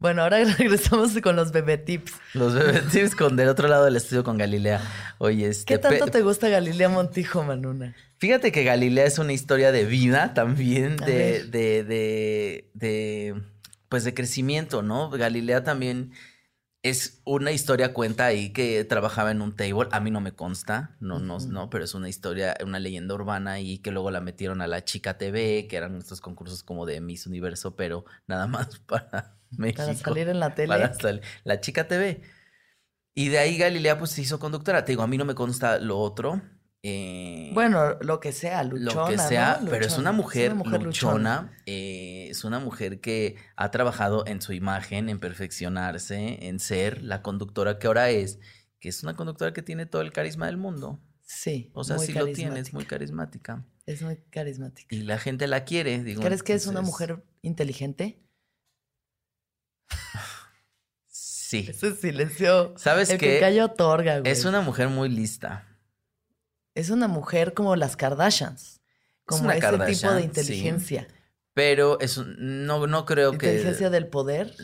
Bueno, 0.00 0.22
ahora 0.22 0.42
regresamos 0.58 1.12
con 1.20 1.36
los 1.36 1.52
bebé 1.52 1.76
tips. 1.76 2.14
Los 2.32 2.54
bebé 2.54 2.80
tips 2.90 3.14
con 3.14 3.36
del 3.36 3.48
otro 3.48 3.68
lado 3.68 3.84
del 3.84 3.96
estudio 3.96 4.24
con 4.24 4.38
Galilea. 4.38 4.80
Oye, 5.18 5.46
este... 5.46 5.74
¿Qué 5.74 5.78
tanto 5.78 6.06
te 6.06 6.22
gusta 6.22 6.48
Galilea 6.48 6.88
Montijo, 6.88 7.44
Manuna? 7.44 7.94
Fíjate 8.16 8.50
que 8.50 8.64
Galilea 8.64 9.04
es 9.04 9.18
una 9.18 9.34
historia 9.34 9.72
de 9.72 9.84
vida 9.84 10.32
también, 10.32 10.96
de, 10.96 11.44
de, 11.44 11.84
de, 11.84 12.70
de, 12.74 13.42
pues 13.88 14.04
de 14.04 14.14
crecimiento, 14.14 14.82
¿no? 14.82 15.10
Galilea 15.10 15.64
también 15.64 16.12
es 16.82 17.20
una 17.24 17.52
historia, 17.52 17.92
cuenta 17.92 18.24
ahí 18.24 18.54
que 18.54 18.84
trabajaba 18.84 19.30
en 19.30 19.42
un 19.42 19.54
table, 19.54 19.88
a 19.92 20.00
mí 20.00 20.10
no 20.10 20.22
me 20.22 20.32
consta, 20.32 20.96
no, 21.00 21.18
no, 21.18 21.38
no, 21.40 21.68
pero 21.68 21.84
es 21.84 21.94
una 21.94 22.08
historia, 22.08 22.56
una 22.64 22.78
leyenda 22.78 23.14
urbana 23.14 23.60
y 23.60 23.78
que 23.78 23.90
luego 23.90 24.10
la 24.10 24.22
metieron 24.22 24.62
a 24.62 24.66
la 24.66 24.82
Chica 24.82 25.18
TV, 25.18 25.66
que 25.68 25.76
eran 25.76 25.96
estos 25.96 26.22
concursos 26.22 26.62
como 26.62 26.86
de 26.86 27.02
Miss 27.02 27.26
Universo, 27.26 27.76
pero 27.76 28.06
nada 28.26 28.46
más 28.46 28.78
para 28.80 29.39
México. 29.56 29.82
Para 29.82 29.94
salir 29.96 30.28
en 30.28 30.40
la 30.40 30.54
tele. 30.54 30.68
Para 30.68 30.94
sal- 30.94 31.20
la 31.44 31.60
chica 31.60 31.86
TV. 31.88 32.22
Y 33.14 33.28
de 33.28 33.38
ahí 33.38 33.58
Galilea 33.58 33.98
pues 33.98 34.12
se 34.12 34.22
hizo 34.22 34.38
conductora. 34.38 34.84
Te 34.84 34.92
digo, 34.92 35.02
a 35.02 35.06
mí 35.06 35.18
no 35.18 35.24
me 35.24 35.34
consta 35.34 35.78
lo 35.78 35.98
otro. 35.98 36.40
eh, 36.82 37.50
Bueno, 37.52 37.96
lo 38.00 38.20
que 38.20 38.32
sea, 38.32 38.62
luchona. 38.64 38.94
lo 39.02 39.06
que 39.08 39.18
sea, 39.18 39.58
¿no? 39.62 39.70
pero 39.70 39.84
es 39.84 39.90
Luchona. 39.92 40.00
una 40.00 40.12
mujer, 40.12 40.52
luchona. 40.54 40.78
luchona. 40.84 41.56
eh, 41.66 42.28
es 42.30 42.44
una 42.44 42.58
mujer 42.60 43.00
que 43.00 43.36
ha 43.56 43.70
trabajado 43.70 44.24
en 44.26 44.40
su 44.40 44.52
imagen, 44.52 45.08
en 45.08 45.18
perfeccionarse, 45.18 46.46
en 46.46 46.58
ser 46.60 47.02
la 47.02 47.20
conductora 47.22 47.78
que 47.78 47.86
ahora 47.88 48.10
es, 48.10 48.38
que 48.78 48.88
es 48.88 49.02
una 49.02 49.14
conductora 49.14 49.52
que 49.52 49.62
tiene 49.62 49.84
todo 49.86 50.02
el 50.02 50.12
carisma 50.12 50.46
del 50.46 50.56
mundo. 50.56 51.00
Sí. 51.22 51.70
O 51.74 51.84
sea, 51.84 51.98
sí 51.98 52.12
lo 52.12 52.26
tiene, 52.32 52.60
es 52.60 52.72
muy 52.72 52.84
carismática. 52.84 53.64
Es 53.86 54.02
muy 54.02 54.16
carismática. 54.30 54.94
Y 54.94 55.02
la 55.02 55.18
gente 55.18 55.46
la 55.48 55.64
quiere. 55.64 56.02
Digo, 56.02 56.22
¿Crees 56.22 56.42
que 56.42 56.54
es 56.54 56.66
una 56.66 56.80
mujer 56.80 57.22
inteligente? 57.42 58.22
Sí. 61.06 61.66
Ese 61.68 61.96
silencio. 61.96 62.74
¿Sabes 62.76 63.10
el 63.10 63.18
qué? 63.18 63.34
que 63.34 63.40
calla 63.40 63.64
otorga, 63.64 64.20
güey. 64.20 64.30
Es 64.30 64.44
una 64.44 64.60
mujer 64.60 64.88
muy 64.88 65.08
lista. 65.08 65.66
Es 66.74 66.90
una 66.90 67.08
mujer 67.08 67.54
como 67.54 67.74
las 67.74 67.96
Kardashians. 67.96 68.80
Como 69.24 69.44
una 69.44 69.56
ese 69.56 69.70
tipo 69.70 70.12
de 70.12 70.20
sí. 70.20 70.24
inteligencia. 70.24 71.08
Pero 71.52 71.98
es 72.00 72.18
no, 72.18 72.86
no 72.86 73.04
creo 73.04 73.32
que. 73.32 73.46
Inteligencia 73.46 73.90
del 73.90 74.06
poder. 74.06 74.54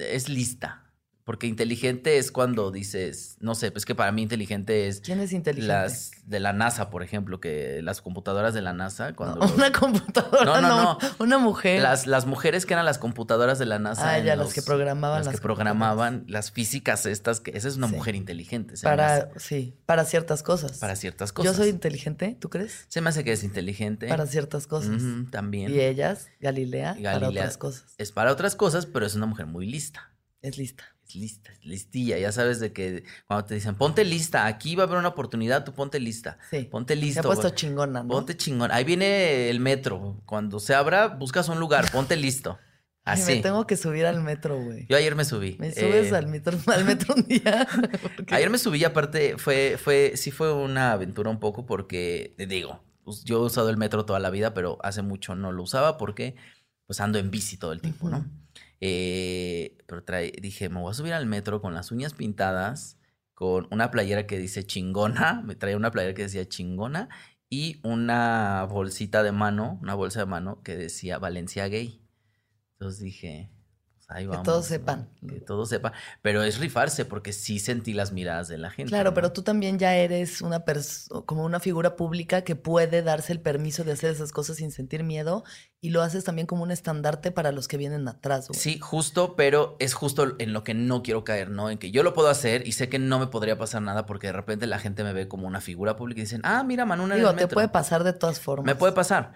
Es 0.00 0.28
lista. 0.28 0.83
Porque 1.24 1.46
inteligente 1.46 2.18
es 2.18 2.30
cuando 2.30 2.70
dices, 2.70 3.36
no 3.40 3.54
sé, 3.54 3.70
pues 3.70 3.86
que 3.86 3.94
para 3.94 4.12
mí 4.12 4.20
inteligente 4.20 4.88
es 4.88 5.00
¿Quién 5.00 5.20
es 5.20 5.32
inteligente? 5.32 5.72
las 5.74 6.10
de 6.26 6.38
la 6.38 6.52
NASA, 6.52 6.90
por 6.90 7.02
ejemplo, 7.02 7.40
que 7.40 7.80
las 7.82 8.02
computadoras 8.02 8.52
de 8.52 8.60
la 8.60 8.74
NASA, 8.74 9.14
cuando 9.14 9.36
No, 9.36 9.46
los- 9.46 9.54
Una 9.56 9.72
computadora, 9.72 10.44
No, 10.44 10.60
no, 10.60 10.68
no. 10.82 10.98
Una 11.20 11.38
mujer. 11.38 11.80
las, 11.80 12.06
las 12.06 12.26
mujeres 12.26 12.66
que 12.66 12.74
eran 12.74 12.84
las 12.84 12.98
computadoras 12.98 13.58
de 13.58 13.64
la 13.64 13.78
NASA. 13.78 14.12
Ah, 14.12 14.18
ya, 14.18 14.36
las 14.36 14.52
que 14.52 14.60
programaban 14.60 15.20
las 15.20 15.26
las 15.26 15.36
que 15.36 15.40
programaban 15.40 16.24
las 16.28 16.50
físicas 16.50 17.06
estas, 17.06 17.40
que 17.40 17.52
esa 17.56 17.68
es 17.68 17.76
una 17.76 17.88
Sí. 17.88 17.94
mujer 17.94 18.14
inteligente. 18.16 18.74
para, 18.82 19.30
sí, 19.38 19.78
para 19.86 20.04
ciertas 20.04 20.42
cosas. 20.42 20.78
para 20.78 20.94
ciertas 20.94 21.32
cosas. 21.32 21.52
Yo 21.52 21.56
soy 21.56 21.70
inteligente, 21.70 22.36
¿tú 22.38 22.50
crees? 22.50 22.84
Se 22.88 23.00
me 23.00 23.08
hace 23.08 23.24
que 23.24 23.32
es 23.32 23.44
inteligente. 23.44 24.08
Para 24.08 24.26
ciertas 24.26 24.66
cosas. 24.66 25.00
También. 25.30 25.72
Y 25.74 25.80
ellas, 25.80 26.28
Galilea, 26.40 26.96
para 27.02 27.18
Galilea 27.18 27.42
otras 27.44 27.56
cosas. 27.56 27.94
Es 27.96 28.12
para 28.12 28.30
otras 28.30 28.56
cosas, 28.56 28.84
pero 28.84 29.06
es 29.06 29.14
una 29.14 29.24
mujer 29.24 29.46
muy 29.46 29.66
lista. 29.66 30.10
Es 30.42 30.58
lista. 30.58 30.84
Lista, 31.14 31.50
listilla. 31.62 32.18
Ya 32.18 32.32
sabes 32.32 32.60
de 32.60 32.72
que 32.72 33.04
cuando 33.26 33.46
te 33.46 33.54
dicen, 33.54 33.74
ponte 33.76 34.04
lista, 34.04 34.46
aquí 34.46 34.74
va 34.74 34.82
a 34.84 34.86
haber 34.86 34.98
una 34.98 35.08
oportunidad, 35.08 35.64
tú 35.64 35.72
ponte 35.72 36.00
lista. 36.00 36.38
Sí. 36.50 36.64
Ponte 36.70 36.94
Se 36.94 37.00
listo. 37.00 37.20
ha 37.20 37.22
puesto 37.22 37.50
chingona, 37.50 38.02
¿no? 38.02 38.08
Ponte 38.08 38.36
chingón. 38.36 38.70
Ahí 38.72 38.84
viene 38.84 39.48
el 39.50 39.60
metro. 39.60 40.20
Cuando 40.26 40.60
se 40.60 40.74
abra, 40.74 41.08
buscas 41.08 41.48
un 41.48 41.60
lugar, 41.60 41.90
ponte 41.92 42.16
listo. 42.16 42.58
Ay, 43.06 43.20
Así. 43.20 43.34
me 43.36 43.42
tengo 43.42 43.66
que 43.66 43.76
subir 43.76 44.06
al 44.06 44.22
metro, 44.22 44.58
güey. 44.58 44.86
Yo 44.88 44.96
ayer 44.96 45.14
me 45.14 45.26
subí. 45.26 45.56
¿Me 45.60 45.72
subes 45.72 46.10
eh, 46.10 46.16
al, 46.16 46.26
metro, 46.26 46.58
al 46.66 46.84
metro 46.86 47.14
un 47.14 47.24
día? 47.26 47.68
Porque- 48.16 48.34
Ayer 48.34 48.48
me 48.48 48.56
subí 48.56 48.78
y 48.78 48.84
aparte 48.84 49.36
fue, 49.36 49.76
fue, 49.82 50.14
sí 50.16 50.30
fue 50.30 50.54
una 50.54 50.92
aventura 50.92 51.28
un 51.28 51.38
poco 51.38 51.66
porque, 51.66 52.34
te 52.38 52.46
digo, 52.46 52.82
pues, 53.04 53.22
yo 53.24 53.36
he 53.42 53.46
usado 53.46 53.68
el 53.68 53.76
metro 53.76 54.06
toda 54.06 54.20
la 54.20 54.30
vida, 54.30 54.54
pero 54.54 54.78
hace 54.82 55.02
mucho 55.02 55.34
no 55.34 55.52
lo 55.52 55.62
usaba 55.62 55.98
porque 55.98 56.34
pues 56.86 57.00
ando 57.00 57.18
en 57.18 57.30
bici 57.30 57.58
todo 57.58 57.72
el 57.72 57.80
tiempo, 57.82 58.08
¿no? 58.08 58.24
Eh, 58.86 59.78
pero 59.86 60.04
dije, 60.42 60.68
me 60.68 60.78
voy 60.78 60.90
a 60.90 60.94
subir 60.94 61.14
al 61.14 61.24
metro 61.24 61.62
con 61.62 61.72
las 61.72 61.90
uñas 61.90 62.12
pintadas, 62.12 62.98
con 63.32 63.66
una 63.70 63.90
playera 63.90 64.26
que 64.26 64.36
dice 64.36 64.66
chingona, 64.66 65.40
me 65.42 65.54
traía 65.54 65.78
una 65.78 65.90
playera 65.90 66.12
que 66.12 66.24
decía 66.24 66.46
chingona 66.46 67.08
y 67.48 67.80
una 67.82 68.66
bolsita 68.68 69.22
de 69.22 69.32
mano, 69.32 69.78
una 69.80 69.94
bolsa 69.94 70.20
de 70.20 70.26
mano 70.26 70.62
que 70.62 70.76
decía 70.76 71.18
Valencia 71.18 71.66
Gay. 71.68 72.02
Entonces 72.72 73.00
dije, 73.00 73.50
pues 74.06 74.38
Que 74.38 74.44
todos 74.44 74.46
¿no? 74.46 74.62
sepan. 74.62 75.08
Que 75.26 75.40
todos 75.40 75.68
sepan. 75.68 75.92
Pero 76.22 76.42
es 76.42 76.58
rifarse 76.58 77.04
porque 77.04 77.32
sí 77.32 77.58
sentí 77.58 77.92
las 77.94 78.12
miradas 78.12 78.48
de 78.48 78.58
la 78.58 78.70
gente. 78.70 78.90
Claro, 78.90 79.10
¿no? 79.10 79.14
pero 79.14 79.32
tú 79.32 79.42
también 79.42 79.78
ya 79.78 79.96
eres 79.96 80.42
una 80.42 80.64
como 81.26 81.44
una 81.44 81.60
figura 81.60 81.96
pública 81.96 82.42
que 82.42 82.56
puede 82.56 83.02
darse 83.02 83.32
el 83.32 83.40
permiso 83.40 83.84
de 83.84 83.92
hacer 83.92 84.10
esas 84.10 84.32
cosas 84.32 84.56
sin 84.56 84.70
sentir 84.70 85.04
miedo 85.04 85.44
y 85.80 85.90
lo 85.90 86.02
haces 86.02 86.24
también 86.24 86.46
como 86.46 86.62
un 86.62 86.70
estandarte 86.70 87.30
para 87.30 87.52
los 87.52 87.68
que 87.68 87.76
vienen 87.76 88.08
atrás, 88.08 88.48
güey. 88.48 88.58
Sí, 88.58 88.78
justo, 88.78 89.36
pero 89.36 89.76
es 89.80 89.94
justo 89.94 90.36
en 90.38 90.52
lo 90.52 90.64
que 90.64 90.74
no 90.74 91.02
quiero 91.02 91.24
caer, 91.24 91.50
¿no? 91.50 91.70
En 91.70 91.78
que 91.78 91.90
yo 91.90 92.02
lo 92.02 92.14
puedo 92.14 92.28
hacer 92.28 92.66
y 92.66 92.72
sé 92.72 92.88
que 92.88 92.98
no 92.98 93.18
me 93.18 93.26
podría 93.26 93.58
pasar 93.58 93.82
nada 93.82 94.06
porque 94.06 94.28
de 94.28 94.32
repente 94.32 94.66
la 94.66 94.78
gente 94.78 95.04
me 95.04 95.12
ve 95.12 95.28
como 95.28 95.46
una 95.46 95.60
figura 95.60 95.96
pública 95.96 96.20
y 96.20 96.24
dicen, 96.24 96.40
ah, 96.44 96.62
mira, 96.64 96.84
Manuna 96.84 97.14
en 97.14 97.20
Digo, 97.20 97.30
te 97.34 97.42
metro". 97.42 97.54
puede 97.54 97.68
pasar 97.68 98.04
de 98.04 98.12
todas 98.12 98.40
formas. 98.40 98.66
Me 98.66 98.74
puede 98.74 98.92
pasar, 98.94 99.34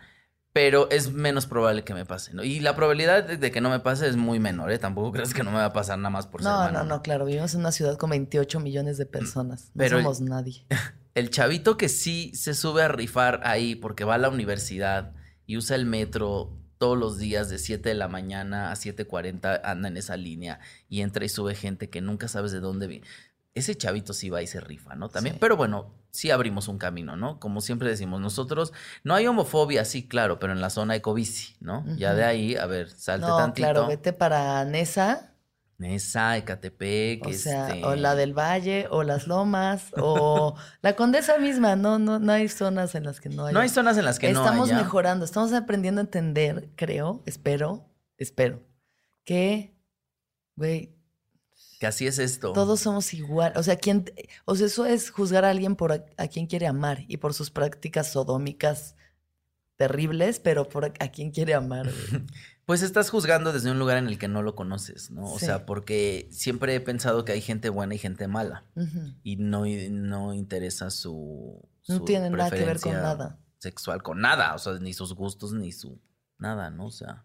pero 0.61 0.90
es 0.90 1.12
menos 1.12 1.47
probable 1.47 1.85
que 1.85 1.94
me 1.94 2.05
pase, 2.05 2.35
¿no? 2.35 2.42
Y 2.42 2.59
la 2.59 2.75
probabilidad 2.75 3.23
de, 3.23 3.51
que 3.53 3.61
no 3.61 3.71
me 3.71 3.79
pase 3.79 4.09
es 4.09 4.16
muy 4.16 4.40
menor, 4.40 4.73
¿eh? 4.73 4.79
Tampoco 4.81 5.12
crees 5.12 5.33
que 5.33 5.44
no 5.44 5.53
me 5.53 5.59
va 5.59 5.66
a 5.66 5.73
pasar 5.73 5.99
nada 5.99 6.11
más 6.11 6.27
por 6.27 6.42
ser 6.42 6.51
No, 6.51 6.73
no, 6.73 6.83
no, 6.83 7.01
claro, 7.01 7.27
vivimos 7.27 7.55
en 7.55 7.61
una 7.61 7.71
ciudad 7.71 7.97
con 7.97 8.11
28 8.11 8.59
millones 8.59 8.99
de 8.99 9.07
personas. 9.07 9.71
No 9.75 9.85
Pero- 9.85 9.99
somos 9.99 10.21
nadie. 10.21 10.66
El 11.14 11.31
chavito 11.31 11.77
que 11.77 11.88
sí 11.88 12.33
se 12.35 12.55
sube 12.55 12.83
a 12.83 12.88
rifar 12.88 13.40
ahí 13.44 13.77
porque 13.77 14.03
va 14.03 14.16
a 14.16 14.18
la 14.18 14.31
universidad 14.31 15.12
y 15.47 15.57
usa 15.57 15.77
el 15.77 15.87
metro 15.87 16.57
todos 16.79 16.99
los 16.99 17.18
días 17.18 17.49
de 17.51 17.59
7 17.59 17.88
de 17.88 17.94
la 17.94 18.09
mañana 18.09 18.73
a 18.73 18.75
7.40 18.75 19.61
anda 19.62 19.87
en 19.88 19.97
esa 19.97 20.16
línea 20.16 20.59
y 20.88 21.03
entra 21.03 21.25
y 21.25 21.29
sube 21.29 21.55
gente 21.55 21.88
que 21.88 22.01
nunca 22.01 22.27
sabes 22.27 22.51
de 22.51 22.59
dónde 22.59 22.88
viene. 22.88 23.07
Ese 23.55 23.77
chavito 23.77 24.12
sí 24.12 24.29
va 24.29 24.42
y 24.42 24.49
se 24.49 24.61
rifa, 24.61 24.97
¿no? 24.97 25.09
También, 25.09 25.37
Sí. 25.37 25.38
pero 25.40 25.57
bueno, 25.57 25.94
sí 26.18 26.33
abrimos 26.33 26.66
un 26.66 26.78
camino, 26.78 27.14
¿no? 27.14 27.38
Como 27.38 27.61
siempre 27.61 27.88
decimos, 27.88 28.20
nosotros 28.20 28.72
no 29.04 29.14
hay 29.14 29.28
homofobia, 29.28 29.85
sí, 29.85 30.09
claro, 30.09 30.40
pero 30.40 30.52
en 30.52 30.61
la 30.61 30.68
zona 30.68 30.96
ecobici, 30.96 31.54
¿no? 31.61 31.85
Ya 31.96 32.12
de 32.14 32.24
ahí, 32.24 32.57
a 32.57 32.66
ver, 32.66 32.90
salte 32.90 33.28
No, 33.28 33.37
tantito. 33.37 33.64
claro, 33.64 33.87
vete 33.87 34.12
para 34.12 34.64
Nesa, 34.64 35.33
Nesa, 35.76 36.37
Ecatepec, 36.37 37.24
o 37.24 37.33
sea, 37.33 37.68
este, 37.68 37.85
o 37.85 37.94
la 37.94 38.16
del 38.16 38.37
Valle, 38.37 38.88
o 38.90 39.04
las 39.04 39.28
Lomas, 39.28 39.92
o 39.96 40.57
la 40.83 40.96
Condesa 40.96 41.38
misma. 41.38 41.76
No, 41.76 42.00
no, 42.00 42.18
no 42.18 42.33
hay 42.33 42.48
zonas 42.48 42.96
en 42.96 43.04
las 43.04 43.20
que 43.20 43.28
no 43.28 43.46
hay. 43.46 43.54
No 43.54 43.61
hay 43.61 43.68
zonas 43.68 43.96
en 43.96 44.04
las 44.04 44.18
que 44.18 44.33
no 44.33 44.40
Estamos 44.40 44.72
mejorando, 44.72 45.24
estamos 45.24 45.52
aprendiendo 45.52 46.00
a 46.00 46.04
entender, 46.04 46.70
creo, 46.74 47.22
espero, 47.26 47.88
espero, 48.16 48.61
que, 49.22 49.72
güey, 50.57 50.98
Que 51.79 51.87
así 51.87 52.07
es 52.07 52.19
esto. 52.19 52.53
todos 52.53 52.81
somos 52.81 53.14
igual. 53.14 53.53
O 53.57 53.62
sea, 53.62 53.77
¿quién, 53.77 54.05
o 54.45 54.55
sea, 54.57 54.67
eso 54.67 54.85
es 54.85 55.11
juzgar 55.11 55.45
a 55.45 55.51
alguien 55.51 55.77
por 55.77 55.93
a, 55.93 56.05
a 56.17 56.27
quien 56.29 56.47
quiere 56.47 56.67
amar 56.67 57.05
y 57.07 57.19
por 57.19 57.35
sus 57.35 57.51
prácticas 57.51 58.11
sodómicas 58.12 58.97
terribles, 59.77 60.41
pero 60.41 60.69
por 60.69 60.85
a, 60.87 60.93
a 61.01 61.09
quien 61.09 61.31
quiere 61.31 61.55
amar. 61.55 61.88
Pues 62.69 62.83
estás 62.83 63.09
juzgando 63.09 63.55
desde 63.55 63.71
un 63.71 63.79
lugar 63.79 63.97
en 63.97 64.09
el 64.09 64.19
que 64.19 64.29
no 64.29 64.43
lo 64.43 64.55
conoces, 64.55 65.11
¿no? 65.11 65.25
O 65.33 65.38
Sí. 65.38 65.47
sea, 65.47 65.64
porque 65.64 66.29
siempre 66.31 66.75
he 66.75 66.81
pensado 66.83 67.25
que 67.25 67.33
hay 67.33 67.41
gente 67.41 67.71
buena 67.71 67.95
y 67.95 67.99
gente 67.99 68.29
mala 68.29 68.67
y 69.23 69.37
no, 69.37 69.64
no 69.91 70.35
interesa 70.35 70.91
su, 70.91 71.67
No 71.88 72.05
tiene 72.05 72.29
nada 72.29 72.51
que 72.51 72.67
ver 72.67 72.79
con 72.79 72.93
nada. 72.93 73.38
Sexual 73.57 74.03
con 74.03 74.21
nada, 74.21 74.55
o 74.55 74.59
sea, 74.59 74.75
ni 74.81 74.93
sus 74.93 75.14
gustos 75.14 75.55
ni 75.55 75.73
su 75.73 75.99
nada, 76.37 76.69
¿no? 76.69 76.85
O 76.88 76.91
sea, 76.91 77.25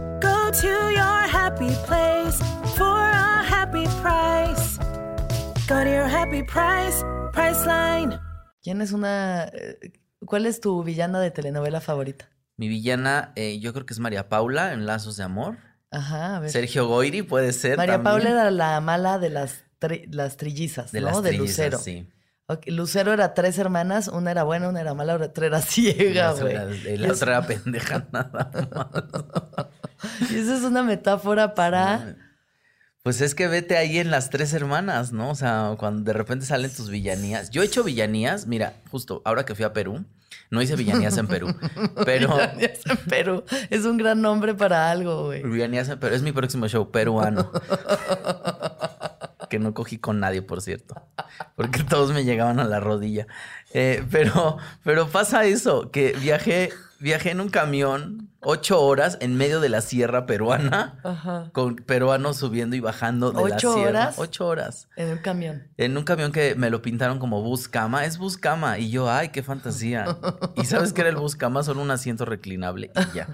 Go 0.51 0.57
to 0.63 0.91
your 0.91 1.27
happy 1.31 1.69
place 1.87 2.37
for 2.75 2.83
a 2.99 3.41
happy 3.41 3.85
price. 4.01 4.77
Go 5.69 5.81
to 5.81 5.89
your 5.89 6.09
happy 6.09 6.43
price, 6.43 7.01
Priceline. 7.31 8.19
¿Quién 8.61 8.81
es 8.81 8.91
una... 8.91 9.45
eh, 9.45 9.93
¿Cuál 10.25 10.45
es 10.45 10.59
tu 10.59 10.83
villana 10.83 11.21
de 11.21 11.31
telenovela 11.31 11.79
favorita? 11.79 12.29
mi 12.57 12.67
villana, 12.67 13.31
eh, 13.37 13.59
yo 13.61 13.71
creo 13.71 13.85
que 13.85 13.93
es 13.93 13.99
María 13.99 14.27
Paula 14.27 14.73
en 14.73 14.85
Lazos 14.85 15.15
de 15.15 15.23
Amor. 15.23 15.55
Ajá, 15.89 16.35
a 16.35 16.39
ver. 16.41 16.49
Sergio 16.51 16.85
Goyri 16.85 17.21
puede 17.21 17.53
ser. 17.53 17.77
María 17.77 17.93
también. 17.95 18.13
Paula 18.15 18.29
era 18.31 18.51
la 18.51 18.81
mala 18.81 19.19
de 19.19 19.29
las 19.29 19.63
tri- 19.79 20.05
las 20.11 20.35
trillizas, 20.35 20.91
De 20.91 20.99
¿no? 20.99 21.07
las 21.07 21.23
de 21.23 21.29
trillizas, 21.29 21.71
Lucero. 21.71 21.77
sí. 21.79 22.09
Lucero 22.67 23.13
era 23.13 23.33
tres 23.33 23.57
hermanas, 23.57 24.07
una 24.07 24.31
era 24.31 24.43
buena, 24.43 24.69
una 24.69 24.81
era 24.81 24.93
mala, 24.93 25.15
otra 25.15 25.45
era 25.45 25.61
ciega, 25.61 26.33
güey. 26.33 26.55
La 26.97 27.13
otra 27.13 27.37
era 27.37 27.47
pendeja 27.47 28.07
nada 28.11 28.67
más. 28.73 30.31
Y 30.31 30.37
esa 30.39 30.57
es 30.57 30.63
una 30.63 30.83
metáfora 30.83 31.53
para... 31.53 32.15
Pues 33.03 33.19
es 33.21 33.33
que 33.33 33.47
vete 33.47 33.77
ahí 33.77 33.97
en 33.97 34.11
las 34.11 34.29
tres 34.29 34.53
hermanas, 34.53 35.11
¿no? 35.11 35.31
O 35.31 35.35
sea, 35.35 35.75
cuando 35.79 36.03
de 36.03 36.13
repente 36.13 36.45
salen 36.45 36.71
tus 36.71 36.89
villanías. 36.89 37.49
Yo 37.49 37.63
he 37.63 37.65
hecho 37.65 37.83
villanías, 37.83 38.45
mira, 38.45 38.75
justo 38.91 39.23
ahora 39.25 39.43
que 39.43 39.55
fui 39.55 39.65
a 39.65 39.73
Perú, 39.73 40.05
no 40.51 40.61
hice 40.61 40.75
villanías 40.75 41.17
en 41.17 41.27
Perú, 41.27 41.47
pero 42.05 42.35
Villanías 42.35 42.79
en 42.85 42.97
Perú. 42.97 43.43
Es 43.69 43.85
un 43.85 43.97
gran 43.97 44.21
nombre 44.21 44.53
para 44.53 44.91
algo, 44.91 45.25
güey. 45.25 45.41
villanías 45.41 45.89
en 45.89 45.99
Perú 45.99 46.13
es 46.13 46.21
mi 46.21 46.31
próximo 46.31 46.67
show 46.67 46.91
peruano. 46.91 47.51
Que 49.51 49.59
no 49.59 49.73
cogí 49.75 49.97
con 49.99 50.19
nadie, 50.21 50.41
por 50.41 50.61
cierto, 50.61 50.95
porque 51.55 51.83
todos 51.83 52.13
me 52.13 52.23
llegaban 52.23 52.59
a 52.59 52.63
la 52.63 52.79
rodilla. 52.79 53.27
Eh, 53.73 54.03
pero, 54.09 54.57
pero 54.83 55.09
pasa 55.09 55.43
eso, 55.45 55.91
que 55.91 56.13
viajé, 56.13 56.69
viajé 56.99 57.31
en 57.31 57.41
un 57.41 57.49
camión 57.49 58.29
ocho 58.39 58.81
horas 58.81 59.17
en 59.19 59.35
medio 59.35 59.59
de 59.59 59.67
la 59.67 59.81
sierra 59.81 60.25
peruana, 60.25 60.99
Ajá. 61.03 61.49
con 61.51 61.75
peruanos 61.75 62.37
subiendo 62.37 62.77
y 62.77 62.79
bajando 62.79 63.31
de 63.31 63.49
la 63.49 63.55
¿Ocho 63.57 63.73
sierra. 63.73 63.89
horas? 63.89 64.15
Ocho 64.19 64.47
horas. 64.47 64.87
En 64.95 65.09
un 65.11 65.17
camión. 65.17 65.67
En 65.75 65.97
un 65.97 66.05
camión 66.05 66.31
que 66.31 66.55
me 66.55 66.69
lo 66.69 66.81
pintaron 66.81 67.19
como 67.19 67.41
bus 67.43 67.67
cama, 67.67 68.05
es 68.05 68.17
bus 68.17 68.37
cama. 68.37 68.79
Y 68.79 68.89
yo, 68.89 69.11
ay, 69.11 69.29
qué 69.29 69.43
fantasía. 69.43 70.05
Y 70.55 70.63
sabes 70.65 70.93
que 70.93 71.01
era 71.01 71.09
el 71.09 71.17
bus 71.17 71.35
cama, 71.35 71.61
solo 71.63 71.81
un 71.81 71.91
asiento 71.91 72.23
reclinable 72.23 72.89
y 72.95 73.15
ya. 73.17 73.27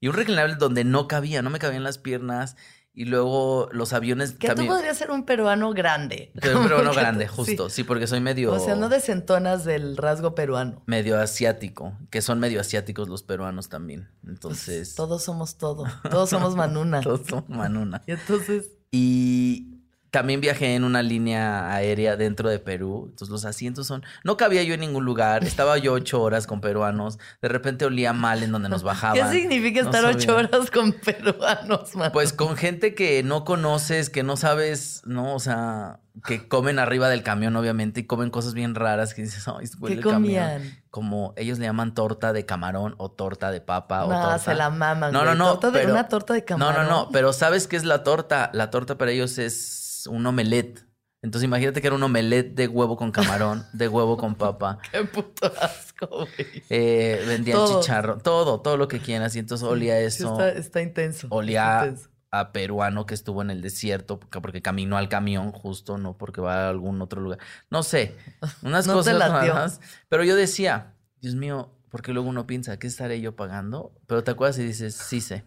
Y 0.00 0.08
un 0.08 0.14
reclinable 0.14 0.56
donde 0.56 0.82
no 0.82 1.06
cabía, 1.06 1.42
no 1.42 1.50
me 1.50 1.60
cabían 1.60 1.84
las 1.84 1.98
piernas. 1.98 2.56
Y 2.94 3.06
luego 3.06 3.70
los 3.72 3.94
aviones 3.94 4.32
Que 4.32 4.48
también. 4.48 4.68
tú 4.68 4.74
podrías 4.74 4.98
ser 4.98 5.10
un 5.10 5.24
peruano 5.24 5.72
grande. 5.72 6.30
Pero 6.40 6.58
un 6.58 6.64
peruano 6.68 6.92
grande, 6.94 7.26
justo. 7.26 7.70
sí. 7.70 7.76
Sí. 7.76 7.84
porque 7.84 8.06
soy 8.06 8.20
medio. 8.20 8.52
O 8.52 8.58
sea, 8.58 8.74
no 8.76 8.88
desentonas 8.90 9.64
del 9.64 9.96
rasgo 9.96 10.34
peruano. 10.34 10.82
Medio 10.86 11.18
asiático. 11.18 11.94
Que 12.10 12.20
son 12.20 12.38
medio 12.38 12.60
asiáticos 12.60 13.08
los 13.08 13.22
peruanos 13.22 13.70
también. 13.70 14.08
Pues, 14.20 14.34
Entonces. 14.34 14.94
todos 14.94 15.22
somos 15.24 15.56
todo. 15.56 15.84
Todos 16.10 16.28
somos 16.28 16.54
Manuna. 16.54 17.00
todos 17.02 17.22
son 17.26 17.44
manuna. 17.48 18.02
Y 18.06 18.12
entonces, 18.12 18.70
Y 18.90 19.71
también 20.12 20.40
viajé 20.42 20.74
en 20.76 20.84
una 20.84 21.02
línea 21.02 21.72
aérea 21.74 22.16
dentro 22.16 22.48
de 22.50 22.58
Perú. 22.58 23.06
Entonces 23.08 23.30
los 23.30 23.44
asientos 23.46 23.86
son... 23.86 24.04
No 24.24 24.36
cabía 24.36 24.62
yo 24.62 24.74
en 24.74 24.80
ningún 24.80 25.04
lugar. 25.06 25.42
Estaba 25.42 25.78
yo 25.78 25.94
ocho 25.94 26.20
horas 26.22 26.46
con 26.46 26.60
peruanos. 26.60 27.18
De 27.40 27.48
repente 27.48 27.86
olía 27.86 28.12
mal 28.12 28.42
en 28.42 28.52
donde 28.52 28.68
nos 28.68 28.82
bajaban. 28.84 29.16
¿qué 29.32 29.36
significa 29.40 29.80
No 29.82 29.86
estar 29.90 30.04
ocho 30.04 30.36
horas 30.36 30.70
con 30.70 30.92
peruanos, 30.92 31.96
man? 31.96 32.10
Pues 32.12 32.32
con 32.34 32.56
gente 32.56 32.94
que 32.94 33.22
no 33.22 33.44
conoces, 33.44 34.10
que 34.10 34.22
no 34.22 34.36
sabes, 34.36 35.00
¿no? 35.06 35.34
O 35.34 35.40
sea, 35.40 36.00
que 36.26 36.46
comen 36.46 36.78
arriba 36.78 37.08
del 37.08 37.22
camión, 37.22 37.56
obviamente, 37.56 38.00
y 38.00 38.04
comen 38.04 38.28
cosas 38.28 38.52
bien 38.52 38.74
raras 38.74 39.14
que 39.14 39.22
dices, 39.22 39.48
ay, 39.48 39.66
huele 39.80 39.96
¿Qué 39.96 40.00
el 40.08 40.12
camión". 40.12 40.44
comían? 40.44 40.78
Como 40.90 41.32
ellos 41.38 41.58
le 41.58 41.64
llaman 41.64 41.94
torta 41.94 42.34
de 42.34 42.44
camarón 42.44 42.94
o 42.98 43.10
torta 43.10 43.50
de 43.50 43.62
papa 43.62 44.04
o 44.04 44.10
No, 44.12 44.20
torta. 44.20 44.38
se 44.38 44.54
la 44.54 44.68
maman, 44.68 45.10
No, 45.10 45.20
güey. 45.22 45.30
no, 45.30 45.34
no. 45.46 45.52
Torta 45.52 45.70
de- 45.70 45.78
pero- 45.80 45.92
una 45.94 46.08
torta 46.08 46.34
de 46.34 46.44
camarón. 46.44 46.74
No, 46.74 46.82
no, 46.82 46.90
no. 47.04 47.08
Pero 47.12 47.32
¿sabes 47.32 47.66
qué 47.66 47.76
es 47.76 47.84
la 47.84 48.02
torta? 48.02 48.50
La 48.52 48.68
torta 48.70 48.98
para 48.98 49.10
ellos 49.10 49.38
es 49.38 49.80
un 50.06 50.24
omelette. 50.26 50.86
Entonces 51.22 51.44
imagínate 51.44 51.80
que 51.80 51.86
era 51.86 51.94
un 51.94 52.02
omelette 52.02 52.54
de 52.54 52.66
huevo 52.66 52.96
con 52.96 53.12
camarón, 53.12 53.64
de 53.72 53.86
huevo 53.86 54.16
con 54.16 54.34
papa. 54.34 54.78
Qué 54.92 55.04
puto 55.04 55.52
asco, 55.60 56.08
güey. 56.08 56.64
Eh, 56.68 57.22
vendían 57.28 57.58
Todo. 57.58 57.80
chicharro, 57.80 58.18
todo, 58.18 58.60
todo 58.60 58.76
lo 58.76 58.88
que 58.88 58.98
quieras. 58.98 59.36
Y 59.36 59.38
entonces 59.38 59.66
olía 59.66 59.98
eso. 60.00 60.32
Está, 60.32 60.48
está 60.50 60.82
intenso. 60.82 61.26
está 61.26 61.36
olía 61.36 61.78
intenso. 61.84 62.10
a 62.32 62.50
peruano 62.50 63.06
que 63.06 63.14
estuvo 63.14 63.40
en 63.40 63.50
el 63.50 63.62
desierto 63.62 64.18
porque, 64.18 64.40
porque 64.40 64.62
caminó 64.62 64.96
al 64.96 65.08
camión 65.08 65.52
justo, 65.52 65.96
no 65.96 66.18
porque 66.18 66.40
va 66.40 66.66
a 66.66 66.68
algún 66.70 67.00
otro 67.00 67.20
lugar. 67.20 67.38
No 67.70 67.84
sé, 67.84 68.16
unas 68.62 68.88
No 68.88 68.94
cosas 68.94 69.16
raras. 69.16 69.80
Pero 70.08 70.24
yo 70.24 70.34
decía, 70.34 70.96
Dios 71.20 71.36
mío, 71.36 71.70
porque 71.88 72.12
luego 72.12 72.28
uno 72.30 72.48
piensa, 72.48 72.78
¿qué 72.78 72.88
estaré 72.88 73.20
yo 73.20 73.36
pagando? 73.36 73.94
Pero 74.08 74.24
te 74.24 74.32
acuerdas 74.32 74.58
y 74.58 74.64
dices, 74.64 74.96
sí 74.96 75.20
sé. 75.20 75.44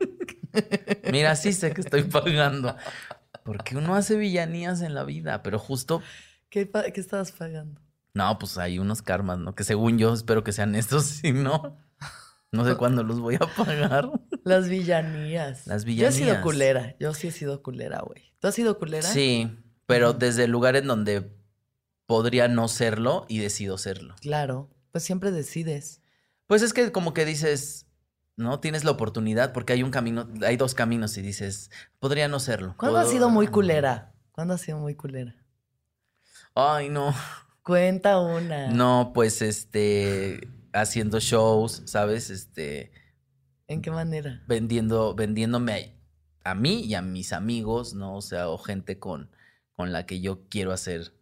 Mira, 1.12 1.36
sí 1.36 1.52
sé 1.52 1.72
que 1.72 1.82
estoy 1.82 2.04
pagando. 2.04 2.74
Porque 3.44 3.76
uno 3.76 3.94
hace 3.94 4.16
villanías 4.16 4.80
en 4.82 4.94
la 4.94 5.04
vida, 5.04 5.42
pero 5.42 5.58
justo, 5.58 6.02
¿Qué, 6.50 6.70
qué 6.70 7.00
estabas 7.00 7.32
pagando? 7.32 7.80
no, 8.14 8.38
pues 8.38 8.58
hay 8.58 8.78
unos 8.78 9.02
karmas, 9.02 9.38
¿no? 9.38 9.54
Que 9.54 9.64
según 9.64 9.98
yo 9.98 10.12
espero 10.14 10.42
que 10.42 10.52
sean 10.52 10.74
estos, 10.74 11.04
si 11.22 11.32
no, 11.32 11.76
no 12.50 12.64
sé 12.64 12.76
cuándo 12.76 13.02
los 13.04 13.20
voy 13.20 13.36
a 13.36 13.40
pagar. 13.56 14.10
Las 14.44 14.68
villanías. 14.68 15.66
Las 15.66 15.84
Yo 15.84 15.90
he 16.08 16.12
sido 16.12 16.24
villanías. 16.26 16.42
culera. 16.42 16.96
Yo 16.98 17.14
sí 17.14 17.28
he 17.28 17.30
sido 17.32 17.62
culera, 17.62 18.00
güey. 18.00 18.32
¿Tú 18.40 18.48
has 18.48 18.54
sido 18.54 18.78
culera? 18.78 19.06
Sí, 19.06 19.50
pero 19.86 20.14
desde 20.14 20.44
el 20.44 20.50
lugar 20.50 20.74
en 20.76 20.86
donde 20.86 21.36
podría 22.06 22.48
no 22.48 22.68
serlo 22.68 23.26
y 23.28 23.38
decido 23.38 23.76
serlo. 23.78 24.16
Claro. 24.20 24.70
Pues 24.90 25.04
siempre 25.04 25.30
decides. 25.30 26.00
Pues 26.46 26.62
es 26.62 26.72
que 26.72 26.90
como 26.90 27.12
que 27.12 27.26
dices, 27.26 27.86
no 28.38 28.60
tienes 28.60 28.84
la 28.84 28.92
oportunidad 28.92 29.52
porque 29.52 29.72
hay 29.72 29.82
un 29.82 29.90
camino, 29.90 30.28
hay 30.46 30.56
dos 30.56 30.74
caminos 30.74 31.18
y 31.18 31.22
dices, 31.22 31.70
podría 31.98 32.28
no 32.28 32.38
serlo. 32.38 32.74
¿Cuándo 32.78 32.98
has 32.98 33.10
sido 33.10 33.28
muy 33.28 33.48
culera? 33.48 34.14
¿Cuándo 34.30 34.54
has 34.54 34.60
sido 34.60 34.78
muy 34.78 34.94
culera? 34.94 35.34
Ay, 36.54 36.88
no. 36.88 37.12
Cuenta 37.62 38.20
una. 38.20 38.68
No, 38.68 39.10
pues 39.12 39.42
este 39.42 40.48
haciendo 40.72 41.18
shows, 41.18 41.82
¿sabes? 41.86 42.30
Este 42.30 42.92
¿En 43.66 43.82
qué 43.82 43.90
manera? 43.90 44.42
vendiendo 44.46 45.14
vendiéndome 45.14 45.96
a, 46.44 46.50
a 46.52 46.54
mí 46.54 46.82
y 46.84 46.94
a 46.94 47.02
mis 47.02 47.32
amigos, 47.32 47.94
¿no? 47.94 48.16
O 48.16 48.22
sea, 48.22 48.48
o 48.48 48.56
gente 48.58 48.98
con 48.98 49.30
con 49.74 49.92
la 49.92 50.06
que 50.06 50.20
yo 50.20 50.48
quiero 50.48 50.72
hacer 50.72 51.12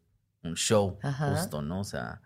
un 0.43 0.55
show, 0.55 0.99
Ajá. 1.03 1.31
justo, 1.35 1.63
¿no? 1.63 1.81
O 1.81 1.85
sea, 1.85 2.21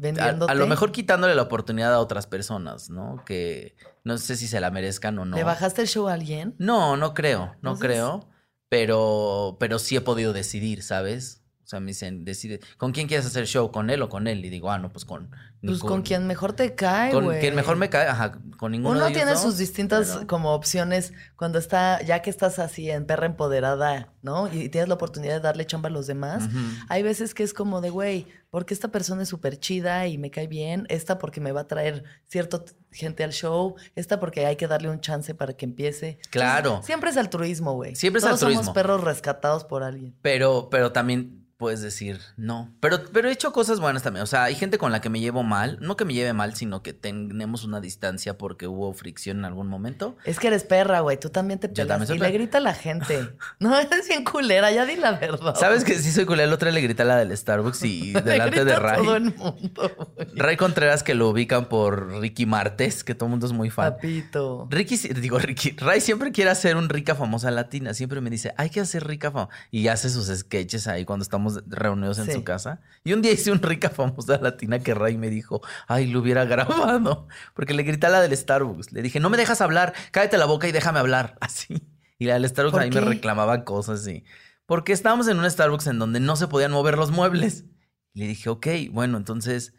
Vendiéndote. 0.00 0.50
a 0.50 0.54
lo 0.54 0.66
mejor 0.66 0.92
quitándole 0.92 1.34
la 1.34 1.42
oportunidad 1.42 1.92
a 1.94 2.00
otras 2.00 2.26
personas, 2.26 2.88
¿no? 2.90 3.22
Que 3.26 3.76
no 4.02 4.16
sé 4.18 4.36
si 4.36 4.46
se 4.48 4.60
la 4.60 4.70
merezcan 4.70 5.18
o 5.18 5.24
no. 5.24 5.36
¿Le 5.36 5.44
bajaste 5.44 5.82
el 5.82 5.88
show 5.88 6.08
a 6.08 6.14
alguien? 6.14 6.54
No, 6.58 6.96
no 6.96 7.12
creo, 7.14 7.46
no 7.46 7.72
Entonces- 7.72 7.86
creo. 7.86 8.26
Pero, 8.70 9.56
pero 9.58 9.80
sí 9.80 9.96
he 9.96 10.00
podido 10.00 10.32
decidir, 10.32 10.82
¿sabes? 10.84 11.39
O 11.70 11.74
sea, 11.74 11.78
me 11.78 11.92
dicen, 11.92 12.24
decide, 12.24 12.58
¿con 12.78 12.90
quién 12.90 13.06
quieres 13.06 13.24
hacer 13.26 13.46
show? 13.46 13.70
¿Con 13.70 13.90
él 13.90 14.02
o 14.02 14.08
con 14.08 14.26
él? 14.26 14.44
Y 14.44 14.50
digo, 14.50 14.72
ah, 14.72 14.78
no, 14.80 14.90
pues 14.90 15.04
con. 15.04 15.30
Pues 15.64 15.78
con 15.78 16.02
quien 16.02 16.26
mejor 16.26 16.52
te 16.54 16.74
cae, 16.74 17.12
Con 17.12 17.26
güey. 17.26 17.38
quien 17.38 17.54
mejor 17.54 17.76
me 17.76 17.88
cae, 17.88 18.08
ajá, 18.08 18.32
con 18.58 18.72
ninguno 18.72 18.96
Uno 18.96 19.04
de 19.04 19.10
ellos 19.12 19.22
tiene 19.22 19.36
sus 19.38 19.56
distintas 19.56 20.08
pero- 20.14 20.26
como 20.26 20.52
opciones 20.54 21.12
cuando 21.36 21.60
está, 21.60 22.02
ya 22.02 22.22
que 22.22 22.30
estás 22.30 22.58
así 22.58 22.90
en 22.90 23.04
perra 23.06 23.26
empoderada, 23.26 24.12
¿no? 24.22 24.52
Y 24.52 24.68
tienes 24.68 24.88
la 24.88 24.94
oportunidad 24.96 25.34
de 25.34 25.40
darle 25.40 25.64
chamba 25.64 25.88
a 25.88 25.92
los 25.92 26.08
demás. 26.08 26.48
Hay 26.88 27.04
veces 27.04 27.34
que 27.34 27.44
es 27.44 27.54
como 27.54 27.80
de, 27.80 27.90
güey, 27.90 28.26
porque 28.50 28.74
esta 28.74 28.88
persona 28.88 29.22
es 29.22 29.28
súper 29.28 29.60
chida 29.60 30.08
y 30.08 30.18
me 30.18 30.32
cae 30.32 30.48
bien, 30.48 30.86
esta 30.88 31.18
porque 31.18 31.40
me 31.40 31.52
va 31.52 31.60
a 31.60 31.66
traer 31.68 32.02
cierta 32.26 32.64
gente 32.90 33.22
al 33.22 33.32
show, 33.32 33.76
esta 33.94 34.18
porque 34.18 34.44
hay 34.46 34.56
que 34.56 34.66
darle 34.66 34.88
un 34.90 35.00
chance 35.00 35.36
para 35.36 35.52
que 35.52 35.66
empiece. 35.66 36.18
Claro. 36.30 36.70
Entonces, 36.70 36.86
siempre 36.86 37.10
es 37.10 37.16
altruismo, 37.16 37.74
güey. 37.74 37.94
Siempre 37.94 38.18
es 38.18 38.24
Todos 38.24 38.40
altruismo. 38.42 38.62
somos 38.64 38.74
perros 38.74 39.04
rescatados 39.04 39.64
por 39.64 39.84
alguien. 39.84 40.16
Pero, 40.22 40.68
pero 40.68 40.90
también 40.90 41.39
puedes 41.60 41.82
decir 41.82 42.18
no. 42.38 42.72
Pero, 42.80 43.04
pero 43.12 43.28
he 43.28 43.32
hecho 43.32 43.52
cosas 43.52 43.78
buenas 43.80 44.02
también. 44.02 44.24
O 44.24 44.26
sea, 44.26 44.44
hay 44.44 44.54
gente 44.54 44.78
con 44.78 44.90
la 44.90 45.00
que 45.00 45.10
me 45.10 45.20
llevo 45.20 45.42
mal. 45.42 45.76
No 45.80 45.94
que 45.96 46.04
me 46.06 46.14
lleve 46.14 46.32
mal, 46.32 46.54
sino 46.56 46.82
que 46.82 46.94
tenemos 46.94 47.64
una 47.64 47.80
distancia 47.80 48.38
porque 48.38 48.66
hubo 48.66 48.92
fricción 48.94 49.38
en 49.38 49.44
algún 49.44 49.68
momento. 49.68 50.16
Es 50.24 50.38
que 50.38 50.46
eres 50.48 50.64
perra, 50.64 51.00
güey. 51.00 51.20
Tú 51.20 51.28
también 51.28 51.60
te 51.60 51.68
Yo 51.68 51.74
pelas. 51.74 51.88
también 51.88 52.06
soy 52.08 52.16
y 52.16 52.20
le 52.20 52.30
grita 52.32 52.58
a 52.58 52.60
la 52.62 52.74
gente. 52.74 53.30
No, 53.60 53.78
eres 53.78 54.08
bien 54.08 54.24
culera, 54.24 54.72
ya 54.72 54.86
di 54.86 54.96
la 54.96 55.12
verdad. 55.12 55.54
¿Sabes 55.54 55.84
que 55.84 55.98
sí 55.98 56.10
soy 56.12 56.24
culé? 56.24 56.44
El 56.44 56.52
otro 56.52 56.70
le 56.70 56.80
grité 56.80 57.02
a 57.02 57.04
la 57.04 57.16
del 57.18 57.36
Starbucks 57.36 57.82
y 57.84 58.12
delante 58.24 58.64
de 58.64 58.64
grita 58.64 58.78
Ray. 58.78 59.04
todo 59.04 59.16
el 59.16 59.34
mundo. 59.36 60.14
Ray 60.34 60.56
Contreras, 60.56 61.02
que 61.02 61.14
lo 61.14 61.28
ubican 61.28 61.66
por 61.68 62.20
Ricky 62.20 62.46
Martes, 62.46 63.04
que 63.04 63.14
todo 63.14 63.26
el 63.26 63.30
mundo 63.32 63.46
es 63.46 63.52
muy 63.52 63.68
fan. 63.68 63.92
Papito. 63.92 64.66
Ricky, 64.70 64.96
digo 64.96 65.38
Ricky, 65.38 65.72
Ray 65.72 66.00
siempre 66.00 66.32
quiere 66.32 66.50
hacer 66.50 66.76
un 66.76 66.88
rica 66.88 67.14
famosa 67.14 67.50
latina. 67.50 67.92
Siempre 67.92 68.22
me 68.22 68.30
dice, 68.30 68.54
hay 68.56 68.70
que 68.70 68.80
hacer 68.80 69.06
rica 69.06 69.30
famosa. 69.30 69.52
Y 69.70 69.88
hace 69.88 70.08
sus 70.08 70.28
sketches 70.28 70.86
ahí 70.86 71.04
cuando 71.04 71.22
estamos 71.22 71.49
reunidos 71.66 72.18
en 72.18 72.26
Sí. 72.26 72.32
su 72.32 72.44
casa. 72.44 72.80
Y 73.04 73.12
un 73.12 73.22
día 73.22 73.32
hice 73.32 73.50
un 73.52 73.60
rica 73.62 73.90
famosa 73.90 74.38
latina 74.38 74.78
que 74.80 74.94
Ray 74.94 75.16
me 75.18 75.30
dijo, 75.30 75.60
ay, 75.88 76.06
lo 76.06 76.20
hubiera 76.20 76.44
grabado. 76.44 77.28
Porque 77.54 77.74
le 77.74 77.82
grité 77.82 78.06
a 78.06 78.10
la 78.10 78.20
del 78.20 78.36
Starbucks. 78.36 78.92
Le 78.92 79.02
dije, 79.02 79.20
no 79.20 79.30
me 79.30 79.36
dejas 79.36 79.60
hablar, 79.60 79.94
cállate 80.12 80.38
la 80.38 80.46
boca 80.46 80.68
y 80.68 80.72
déjame 80.72 80.98
hablar. 80.98 81.36
Así. 81.40 81.82
Y 82.18 82.26
la 82.26 82.34
del 82.34 82.48
Starbucks 82.48 82.72
¿Por 82.72 82.82
ahí 82.82 82.90
qué? 82.90 83.00
me 83.00 83.06
reclamaba 83.06 83.64
cosas 83.64 84.00
así. 84.00 84.24
Porque 84.66 84.92
estábamos 84.92 85.26
en 85.28 85.38
un 85.38 85.50
Starbucks 85.50 85.86
en 85.86 85.98
donde 85.98 86.20
no 86.20 86.36
se 86.36 86.46
podían 86.48 86.70
mover 86.72 86.96
los 86.98 87.10
muebles. 87.10 87.64
Y 88.12 88.20
le 88.20 88.26
dije, 88.28 88.48
ok, 88.50 88.66
bueno, 88.90 89.16
entonces. 89.16 89.74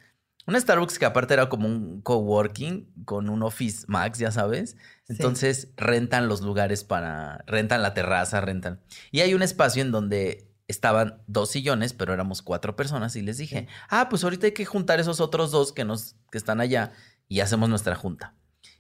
Un 0.48 0.60
Starbucks 0.60 0.98
que 0.98 1.06
aparte 1.06 1.36
era 1.36 1.50
como 1.50 1.68
un 1.68 2.02
coworking 2.02 2.92
con 3.06 3.30
un 3.30 3.44
Office 3.44 3.86
Max, 3.88 4.18
ya 4.18 4.32
sabes. 4.32 4.76
Entonces 5.08 5.72
rentan 5.78 6.28
los 6.28 6.42
lugares 6.42 6.84
para. 6.84 7.44
rentan 7.46 7.84
la 7.84 7.94
terraza, 7.94 8.42
rentan. 8.42 8.82
Y 9.12 9.20
hay 9.20 9.36
un 9.36 9.44
espacio 9.44 9.84
en 9.84 9.92
donde 9.92 10.51
estaban 10.72 11.22
dos 11.28 11.52
sillones, 11.52 11.94
pero 11.94 12.14
éramos 12.14 12.42
cuatro 12.42 12.76
personas. 12.76 13.16
Y 13.16 13.22
les 13.22 13.38
dije, 13.38 13.68
ah, 13.90 14.10
pues 14.10 14.24
ahorita 14.24 14.48
hay 14.48 14.54
que 14.54 14.66
juntar 14.66 15.00
esos 15.00 15.20
otros 15.20 15.52
dos 15.52 15.72
que 15.72 15.86
nos, 15.86 16.16
que 16.32 16.38
están 16.38 16.62
allá 16.62 16.92
y 17.28 17.40
hacemos 17.42 17.70
nuestra 17.70 17.96
junta. 17.96 18.36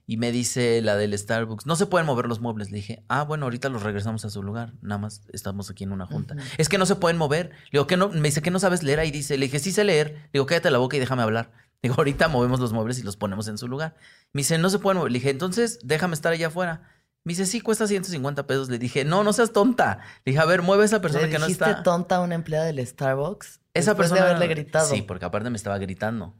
Y 0.07 0.17
me 0.17 0.31
dice 0.31 0.81
la 0.81 0.97
del 0.97 1.17
Starbucks, 1.17 1.65
no 1.65 1.75
se 1.75 1.85
pueden 1.85 2.05
mover 2.05 2.25
los 2.25 2.41
muebles. 2.41 2.69
Le 2.69 2.77
dije, 2.77 3.05
ah, 3.07 3.23
bueno, 3.23 3.45
ahorita 3.45 3.69
los 3.69 3.83
regresamos 3.83 4.25
a 4.25 4.29
su 4.29 4.43
lugar. 4.43 4.73
Nada 4.81 4.97
más 4.97 5.21
estamos 5.31 5.69
aquí 5.69 5.83
en 5.85 5.93
una 5.93 6.05
junta. 6.05 6.35
Es 6.57 6.67
que 6.67 6.77
no 6.77 6.85
se 6.85 6.95
pueden 6.95 7.17
mover. 7.17 7.51
Le 7.65 7.69
digo, 7.73 7.87
¿qué 7.87 7.95
no? 7.95 8.09
Me 8.09 8.27
dice 8.27 8.41
que 8.41 8.51
no 8.51 8.59
sabes 8.59 8.83
leer. 8.83 8.99
Ahí 8.99 9.11
dice, 9.11 9.37
le 9.37 9.45
dije, 9.45 9.59
sí 9.59 9.71
sé 9.71 9.83
leer. 9.83 10.11
Le 10.11 10.29
digo, 10.33 10.45
cállate 10.45 10.69
la 10.69 10.79
boca 10.79 10.97
y 10.97 10.99
déjame 10.99 11.21
hablar. 11.21 11.53
Digo, 11.81 11.95
ahorita 11.97 12.27
movemos 12.27 12.59
los 12.59 12.73
muebles 12.73 12.99
y 12.99 13.03
los 13.03 13.15
ponemos 13.15 13.47
en 13.47 13.57
su 13.57 13.67
lugar. 13.67 13.95
Me 14.33 14.41
dice, 14.41 14.57
no 14.57 14.69
se 14.69 14.79
pueden 14.79 14.97
mover. 14.97 15.11
Le 15.11 15.19
dije, 15.19 15.29
entonces 15.29 15.79
déjame 15.83 16.13
estar 16.13 16.33
allá 16.33 16.47
afuera. 16.47 16.89
Me 17.23 17.31
dice, 17.31 17.45
sí, 17.45 17.61
cuesta 17.61 17.85
150 17.87 18.47
pesos. 18.47 18.69
Le 18.69 18.79
dije, 18.79 19.05
no, 19.05 19.23
no 19.23 19.31
seas 19.33 19.51
tonta. 19.53 19.99
Le 20.25 20.31
dije, 20.31 20.41
a 20.41 20.45
ver, 20.45 20.61
mueve 20.63 20.83
a 20.83 20.85
esa 20.87 21.01
persona 21.01 21.25
¿Le 21.25 21.31
que 21.31 21.37
no 21.39 21.45
está. 21.45 21.83
tonta 21.83 22.15
a 22.15 22.21
una 22.21 22.33
empleada 22.35 22.65
del 22.65 22.85
Starbucks? 22.85 23.59
Esa 23.73 23.91
después 23.91 24.09
persona. 24.09 24.21
de 24.21 24.35
haberle 24.35 24.47
gritado. 24.47 24.87
Sí, 24.89 25.01
porque 25.03 25.25
aparte 25.25 25.49
me 25.49 25.57
estaba 25.57 25.77
gritando. 25.77 26.33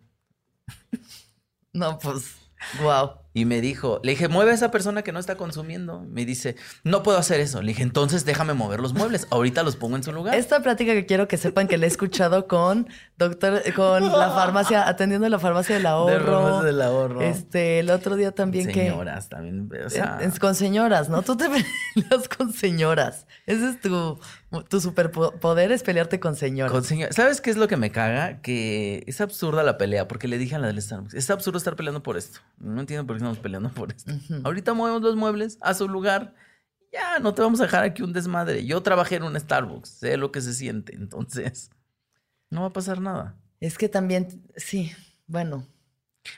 No, 1.74 1.98
pues, 2.00 2.36
wow. 2.82 3.12
Y 3.34 3.46
me 3.46 3.62
dijo, 3.62 4.02
le 4.04 4.12
dije, 4.12 4.28
mueve 4.28 4.52
a 4.52 4.54
esa 4.54 4.72
persona 4.72 5.04
que 5.04 5.12
no 5.14 5.20
está 5.20 5.36
consumiendo. 5.36 6.02
Me 6.10 6.26
dice, 6.26 6.58
no 6.84 7.02
puedo 7.02 7.18
hacer 7.18 7.40
eso. 7.40 7.62
Le 7.62 7.70
dije, 7.70 7.84
entonces 7.84 8.26
déjame 8.26 8.54
mover 8.54 8.82
los 8.82 8.94
muebles. 8.94 9.26
Ahorita 9.30 9.64
los 9.64 9.78
pongo 9.78 9.96
en 9.96 10.04
su 10.04 10.12
lugar. 10.12 10.36
Esta 10.36 10.62
plática 10.62 10.92
que 10.94 11.06
quiero 11.06 11.28
que 11.30 11.38
sepan 11.38 11.68
que 11.70 11.78
la 11.78 11.86
he 11.86 11.88
escuchado 11.88 12.48
con 12.48 12.90
doctor, 13.18 13.62
con 13.74 14.04
la 14.12 14.32
farmacia, 14.32 14.88
atendiendo 14.88 15.30
la 15.30 15.40
farmacia 15.40 15.76
del 15.76 15.86
ahorro. 15.86 16.42
farmacia 16.42 16.64
del 16.66 16.82
ahorro. 16.82 17.22
Este, 17.22 17.80
el 17.80 17.90
otro 17.90 18.16
día 18.18 18.32
también 18.34 18.68
que. 18.68 18.74
Señoras 18.90 19.30
también. 19.30 19.70
O 19.86 19.90
sea, 19.90 20.20
Es 20.22 20.38
con 20.38 20.54
señoras, 20.56 21.08
¿no? 21.08 21.22
Tú 21.22 21.38
te 21.38 21.46
peleas 21.96 22.28
con 22.28 22.52
señoras. 22.52 23.28
Ese 23.46 23.70
es 23.70 23.80
tu, 23.82 24.20
tu 24.68 24.82
superpoder, 24.82 25.72
es 25.72 25.84
pelearte 25.84 26.20
con 26.20 26.36
señoras. 26.36 26.72
con 26.72 26.84
señor- 26.84 27.14
¿Sabes 27.14 27.40
qué 27.42 27.50
es 27.50 27.58
lo 27.58 27.68
que 27.68 27.78
me 27.78 27.92
caga? 27.92 28.42
Que 28.42 29.04
es 29.08 29.22
absurda 29.22 29.64
la 29.64 29.78
pelea, 29.78 30.08
porque 30.08 30.28
le 30.28 30.38
dije 30.38 30.56
a 30.56 30.60
la 30.60 30.68
del 30.68 30.82
Starbucks, 30.82 31.14
es 31.14 31.30
absurdo 31.30 31.58
estar 31.58 31.76
peleando 31.76 32.04
por 32.04 32.18
esto. 32.18 32.40
No 32.60 32.80
entiendo 32.82 33.06
por 33.08 33.18
qué 33.18 33.21
estamos 33.22 33.40
peleando 33.40 33.70
por 33.70 33.92
esto. 33.92 34.12
Ahorita 34.44 34.74
movemos 34.74 35.02
los 35.02 35.16
muebles 35.16 35.58
a 35.62 35.74
su 35.74 35.88
lugar. 35.88 36.34
Ya, 36.92 37.20
no 37.20 37.34
te 37.34 37.42
vamos 37.42 37.60
a 37.62 37.64
dejar 37.64 37.84
aquí 37.84 38.02
un 38.04 38.12
desmadre. 38.14 38.66
Yo 38.66 38.82
trabajé 38.84 39.16
en 39.16 39.24
un 39.24 39.40
Starbucks, 39.40 39.90
sé 39.90 40.18
lo 40.18 40.32
que 40.32 40.42
se 40.42 40.54
siente. 40.54 40.94
Entonces, 40.96 41.70
no 42.50 42.62
va 42.62 42.68
a 42.68 42.74
pasar 42.74 43.00
nada. 43.00 43.36
Es 43.62 43.78
que 43.78 43.88
también, 43.88 44.44
sí, 44.58 44.92
bueno. 45.28 45.66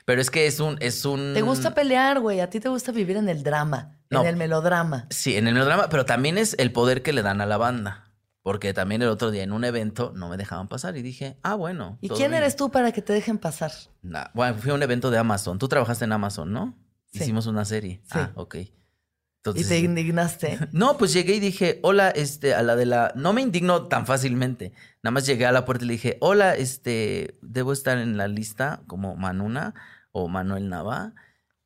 Pero 0.04 0.20
es 0.20 0.30
que 0.30 0.46
es 0.46 0.60
un, 0.60 0.76
es 0.80 1.04
un. 1.04 1.32
Te 1.34 1.42
gusta 1.42 1.74
pelear, 1.74 2.20
güey. 2.20 2.40
A 2.40 2.48
ti 2.50 2.60
te 2.60 2.68
gusta 2.68 2.92
vivir 2.92 3.16
en 3.16 3.28
el 3.28 3.42
drama, 3.42 3.98
No. 4.10 4.20
en 4.22 4.28
el 4.28 4.36
melodrama. 4.36 5.06
Sí, 5.10 5.36
en 5.36 5.46
el 5.48 5.54
melodrama, 5.54 5.88
pero 5.90 6.06
también 6.06 6.38
es 6.38 6.54
el 6.58 6.70
poder 6.72 7.02
que 7.02 7.12
le 7.12 7.22
dan 7.22 7.40
a 7.40 7.46
la 7.46 7.56
banda. 7.56 8.03
Porque 8.44 8.74
también 8.74 9.00
el 9.00 9.08
otro 9.08 9.30
día 9.30 9.42
en 9.42 9.52
un 9.52 9.64
evento 9.64 10.12
no 10.14 10.28
me 10.28 10.36
dejaban 10.36 10.68
pasar 10.68 10.98
y 10.98 11.02
dije, 11.02 11.38
ah, 11.42 11.54
bueno. 11.54 11.96
¿Y 12.02 12.10
quién 12.10 12.30
bien. 12.30 12.42
eres 12.42 12.56
tú 12.56 12.70
para 12.70 12.92
que 12.92 13.00
te 13.00 13.14
dejen 13.14 13.38
pasar? 13.38 13.72
Nah, 14.02 14.26
bueno, 14.34 14.58
fui 14.58 14.70
a 14.70 14.74
un 14.74 14.82
evento 14.82 15.10
de 15.10 15.16
Amazon. 15.16 15.58
Tú 15.58 15.66
trabajaste 15.66 16.04
en 16.04 16.12
Amazon, 16.12 16.52
¿no? 16.52 16.78
Sí. 17.10 17.22
Hicimos 17.22 17.46
una 17.46 17.64
serie. 17.64 18.02
Sí. 18.04 18.18
Ah, 18.18 18.32
ok. 18.34 18.56
Y 19.54 19.64
te 19.64 19.78
indignaste. 19.78 20.58
no, 20.72 20.98
pues 20.98 21.14
llegué 21.14 21.36
y 21.36 21.40
dije, 21.40 21.80
hola, 21.82 22.10
este, 22.10 22.54
a 22.54 22.62
la 22.62 22.76
de 22.76 22.84
la. 22.84 23.14
No 23.16 23.32
me 23.32 23.40
indigno 23.40 23.86
tan 23.86 24.04
fácilmente. 24.04 24.74
Nada 25.02 25.12
más 25.12 25.24
llegué 25.24 25.46
a 25.46 25.52
la 25.52 25.64
puerta 25.64 25.86
y 25.86 25.88
le 25.88 25.94
dije, 25.94 26.18
hola, 26.20 26.54
este, 26.54 27.38
debo 27.40 27.72
estar 27.72 27.96
en 27.96 28.18
la 28.18 28.28
lista 28.28 28.82
como 28.86 29.16
Manuna 29.16 29.74
o 30.12 30.28
Manuel 30.28 30.68
Nava. 30.68 31.14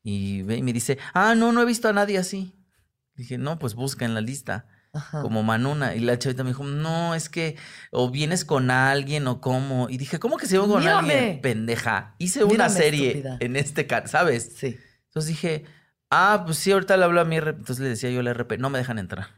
Y 0.05 0.43
ve 0.43 0.59
y 0.59 0.63
me 0.63 0.73
dice, 0.73 0.97
ah, 1.13 1.35
no, 1.35 1.51
no 1.51 1.61
he 1.61 1.65
visto 1.65 1.89
a 1.89 1.93
nadie 1.93 2.19
así. 2.19 2.55
Dije, 3.17 3.37
no, 3.37 3.59
pues 3.59 3.75
busca 3.75 4.05
en 4.05 4.15
la 4.15 4.21
lista. 4.21 4.67
Ajá. 4.99 5.23
Como 5.23 5.43
Manuna. 5.43 5.95
Y 5.95 6.01
la 6.01 6.19
chavita 6.19 6.45
me 6.45 6.51
dijo, 6.51 6.65
no, 6.65 7.15
es 7.15 7.29
que 7.29 7.57
o 7.91 8.11
vienes 8.11 8.45
con 8.45 8.71
alguien 8.71 9.27
o 9.27 9.41
cómo. 9.41 9.89
Y 9.89 9.97
dije, 9.97 10.19
¿cómo 10.19 10.37
que 10.37 10.47
se 10.47 10.59
con 10.59 10.81
Mírame. 10.81 11.15
alguien? 11.15 11.41
Pendeja. 11.41 12.15
Hice 12.19 12.45
una 12.45 12.69
serie 12.69 13.09
estúpida. 13.09 13.37
en 13.41 13.57
este 13.57 13.87
canal, 13.87 14.09
¿sabes? 14.09 14.53
Sí. 14.57 14.79
Entonces 15.07 15.29
dije, 15.29 15.65
ah, 16.11 16.43
pues 16.45 16.59
sí, 16.59 16.73
ahorita 16.73 16.97
le 16.97 17.05
hablo 17.05 17.21
a 17.21 17.25
mi 17.25 17.39
RP. 17.41 17.59
Entonces 17.59 17.81
le 17.83 17.89
decía 17.89 18.11
yo 18.11 18.21
al 18.21 18.35
RP, 18.35 18.59
no 18.59 18.71
me 18.71 18.79
dejan 18.79 18.99
entrar. 18.99 19.29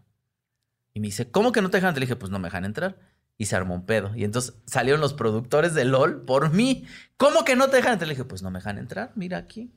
Y 0.92 1.00
me 1.00 1.06
dice, 1.08 1.30
¿cómo 1.30 1.52
que 1.52 1.62
no 1.62 1.70
te 1.70 1.76
dejan 1.76 1.90
entrar? 1.90 2.00
Le 2.00 2.06
dije, 2.06 2.16
pues 2.16 2.32
no 2.32 2.38
me 2.38 2.48
dejan 2.48 2.64
entrar. 2.64 2.98
Y 3.36 3.46
se 3.46 3.56
armó 3.56 3.74
un 3.74 3.86
pedo. 3.86 4.14
Y 4.16 4.24
entonces 4.24 4.54
salieron 4.66 5.00
los 5.00 5.14
productores 5.14 5.72
de 5.74 5.84
LOL 5.84 6.24
por 6.24 6.52
mí. 6.52 6.84
¿Cómo 7.16 7.44
que 7.44 7.56
no 7.56 7.68
te 7.70 7.76
dejan 7.76 7.92
entrar? 7.92 8.08
Le 8.08 8.14
dije, 8.14 8.24
pues 8.24 8.42
no 8.42 8.50
me 8.50 8.58
dejan 8.58 8.76
entrar, 8.78 9.12
mira 9.14 9.38
aquí. 9.38 9.72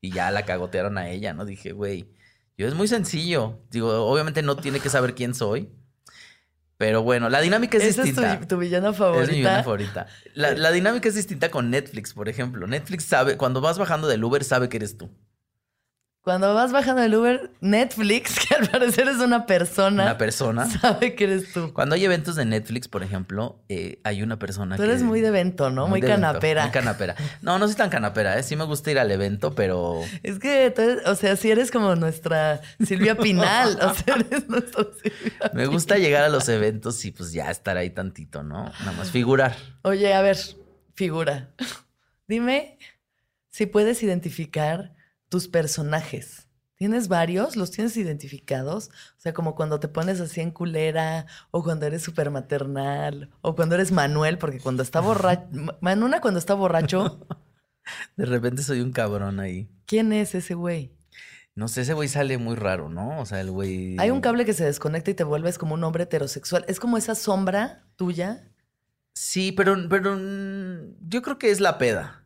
Y 0.00 0.10
ya 0.10 0.30
la 0.30 0.44
cagotearon 0.44 0.98
a 0.98 1.08
ella, 1.08 1.32
¿no? 1.32 1.44
Dije, 1.44 1.72
güey, 1.72 2.08
yo 2.58 2.68
es 2.68 2.74
muy 2.74 2.88
sencillo. 2.88 3.60
Digo, 3.70 4.04
obviamente 4.06 4.42
no 4.42 4.56
tiene 4.56 4.80
que 4.80 4.90
saber 4.90 5.14
quién 5.14 5.34
soy. 5.34 5.70
Pero 6.76 7.02
bueno, 7.02 7.28
la 7.28 7.40
dinámica 7.40 7.76
es 7.78 7.84
Esa 7.84 8.02
es 8.04 8.14
tu, 8.14 8.46
tu 8.46 8.56
villana 8.58 8.90
Es 8.90 8.96
favorita. 8.96 9.32
mi 9.32 9.38
villana 9.38 9.62
favorita. 9.64 10.06
La, 10.34 10.52
la 10.52 10.70
dinámica 10.70 11.08
es 11.08 11.14
distinta 11.16 11.50
con 11.50 11.70
Netflix, 11.70 12.14
por 12.14 12.28
ejemplo. 12.28 12.66
Netflix 12.66 13.04
sabe, 13.04 13.36
cuando 13.36 13.60
vas 13.60 13.78
bajando 13.78 14.06
del 14.06 14.22
Uber, 14.22 14.44
sabe 14.44 14.68
que 14.68 14.76
eres 14.76 14.96
tú. 14.96 15.10
Cuando 16.28 16.52
vas 16.52 16.72
bajando 16.72 17.00
del 17.00 17.14
Uber, 17.14 17.50
Netflix, 17.62 18.38
que 18.46 18.54
al 18.54 18.68
parecer 18.68 19.08
es 19.08 19.16
una 19.16 19.46
persona, 19.46 20.02
Una 20.02 20.18
persona. 20.18 20.68
sabe 20.68 21.14
que 21.14 21.24
eres 21.24 21.54
tú. 21.54 21.72
Cuando 21.72 21.94
hay 21.94 22.04
eventos 22.04 22.36
de 22.36 22.44
Netflix, 22.44 22.86
por 22.86 23.02
ejemplo, 23.02 23.64
eh, 23.70 23.98
hay 24.04 24.22
una 24.22 24.38
persona 24.38 24.76
Tú 24.76 24.82
que... 24.82 24.90
eres 24.90 25.02
muy 25.02 25.22
de 25.22 25.28
evento, 25.28 25.70
¿no? 25.70 25.88
Muy, 25.88 26.00
evento, 26.00 26.16
canapera. 26.20 26.64
Muy 26.64 26.70
canapera. 26.70 27.16
No, 27.40 27.58
no 27.58 27.66
soy 27.66 27.76
tan 27.76 27.88
canapera, 27.88 28.38
¿eh? 28.38 28.42
Sí 28.42 28.56
me 28.56 28.64
gusta 28.64 28.90
ir 28.90 28.98
al 28.98 29.10
evento, 29.10 29.54
pero... 29.54 30.02
Es 30.22 30.38
que, 30.38 30.70
tú 30.70 30.82
o 31.10 31.14
sea, 31.14 31.34
si 31.36 31.50
eres 31.50 31.70
como 31.70 31.96
nuestra 31.96 32.60
Silvia 32.84 33.16
Pinal, 33.16 33.78
o 33.80 33.94
sea, 33.94 34.16
eres 34.16 34.46
nuestra 34.50 34.84
Silvia. 35.02 35.32
Me 35.54 35.64
gusta 35.64 35.96
llegar 35.96 36.24
a 36.24 36.28
los 36.28 36.46
eventos 36.50 37.02
y 37.06 37.10
pues 37.10 37.32
ya 37.32 37.50
estar 37.50 37.78
ahí 37.78 37.88
tantito, 37.88 38.42
¿no? 38.42 38.64
Nada 38.80 38.92
más 38.98 39.10
figurar. 39.10 39.56
Oye, 39.80 40.12
a 40.12 40.20
ver, 40.20 40.36
figura. 40.92 41.54
Dime 42.26 42.76
si 43.48 43.64
puedes 43.64 44.02
identificar 44.02 44.97
tus 45.28 45.48
personajes. 45.48 46.48
¿Tienes 46.76 47.08
varios? 47.08 47.56
¿Los 47.56 47.72
tienes 47.72 47.96
identificados? 47.96 48.90
O 49.16 49.20
sea, 49.20 49.32
como 49.32 49.56
cuando 49.56 49.80
te 49.80 49.88
pones 49.88 50.20
así 50.20 50.40
en 50.40 50.52
culera, 50.52 51.26
o 51.50 51.64
cuando 51.64 51.86
eres 51.86 52.02
súper 52.02 52.30
maternal, 52.30 53.30
o 53.40 53.56
cuando 53.56 53.74
eres 53.74 53.90
Manuel, 53.90 54.38
porque 54.38 54.60
cuando 54.60 54.84
está 54.84 55.00
borracho. 55.00 55.48
Manuna, 55.80 56.20
cuando 56.20 56.38
está 56.38 56.54
borracho, 56.54 57.26
De 58.16 58.26
repente 58.26 58.62
soy 58.62 58.80
un 58.80 58.92
cabrón 58.92 59.40
ahí. 59.40 59.68
¿quién 59.86 60.12
es 60.12 60.34
ese 60.34 60.54
güey? 60.54 60.92
No 61.54 61.66
sé, 61.66 61.80
ese 61.80 61.94
güey 61.94 62.08
sale 62.08 62.38
muy 62.38 62.54
raro, 62.54 62.88
¿no? 62.88 63.18
O 63.18 63.26
sea, 63.26 63.40
el 63.40 63.50
güey... 63.50 63.96
Hay 63.98 64.10
un 64.10 64.20
cable 64.20 64.44
que 64.44 64.52
se 64.52 64.64
desconecta 64.64 65.10
y 65.10 65.14
te 65.14 65.24
vuelves 65.24 65.58
como 65.58 65.74
un 65.74 65.82
hombre 65.82 66.04
heterosexual. 66.04 66.64
Es 66.68 66.78
como 66.78 66.96
esa 66.96 67.16
sombra 67.16 67.84
tuya. 67.96 68.52
Sí, 69.12 69.50
pero, 69.50 69.76
pero 69.88 70.14
mm, 70.16 71.08
yo 71.08 71.22
creo 71.22 71.38
que 71.38 71.50
es 71.50 71.60
la 71.60 71.78
peda. 71.78 72.17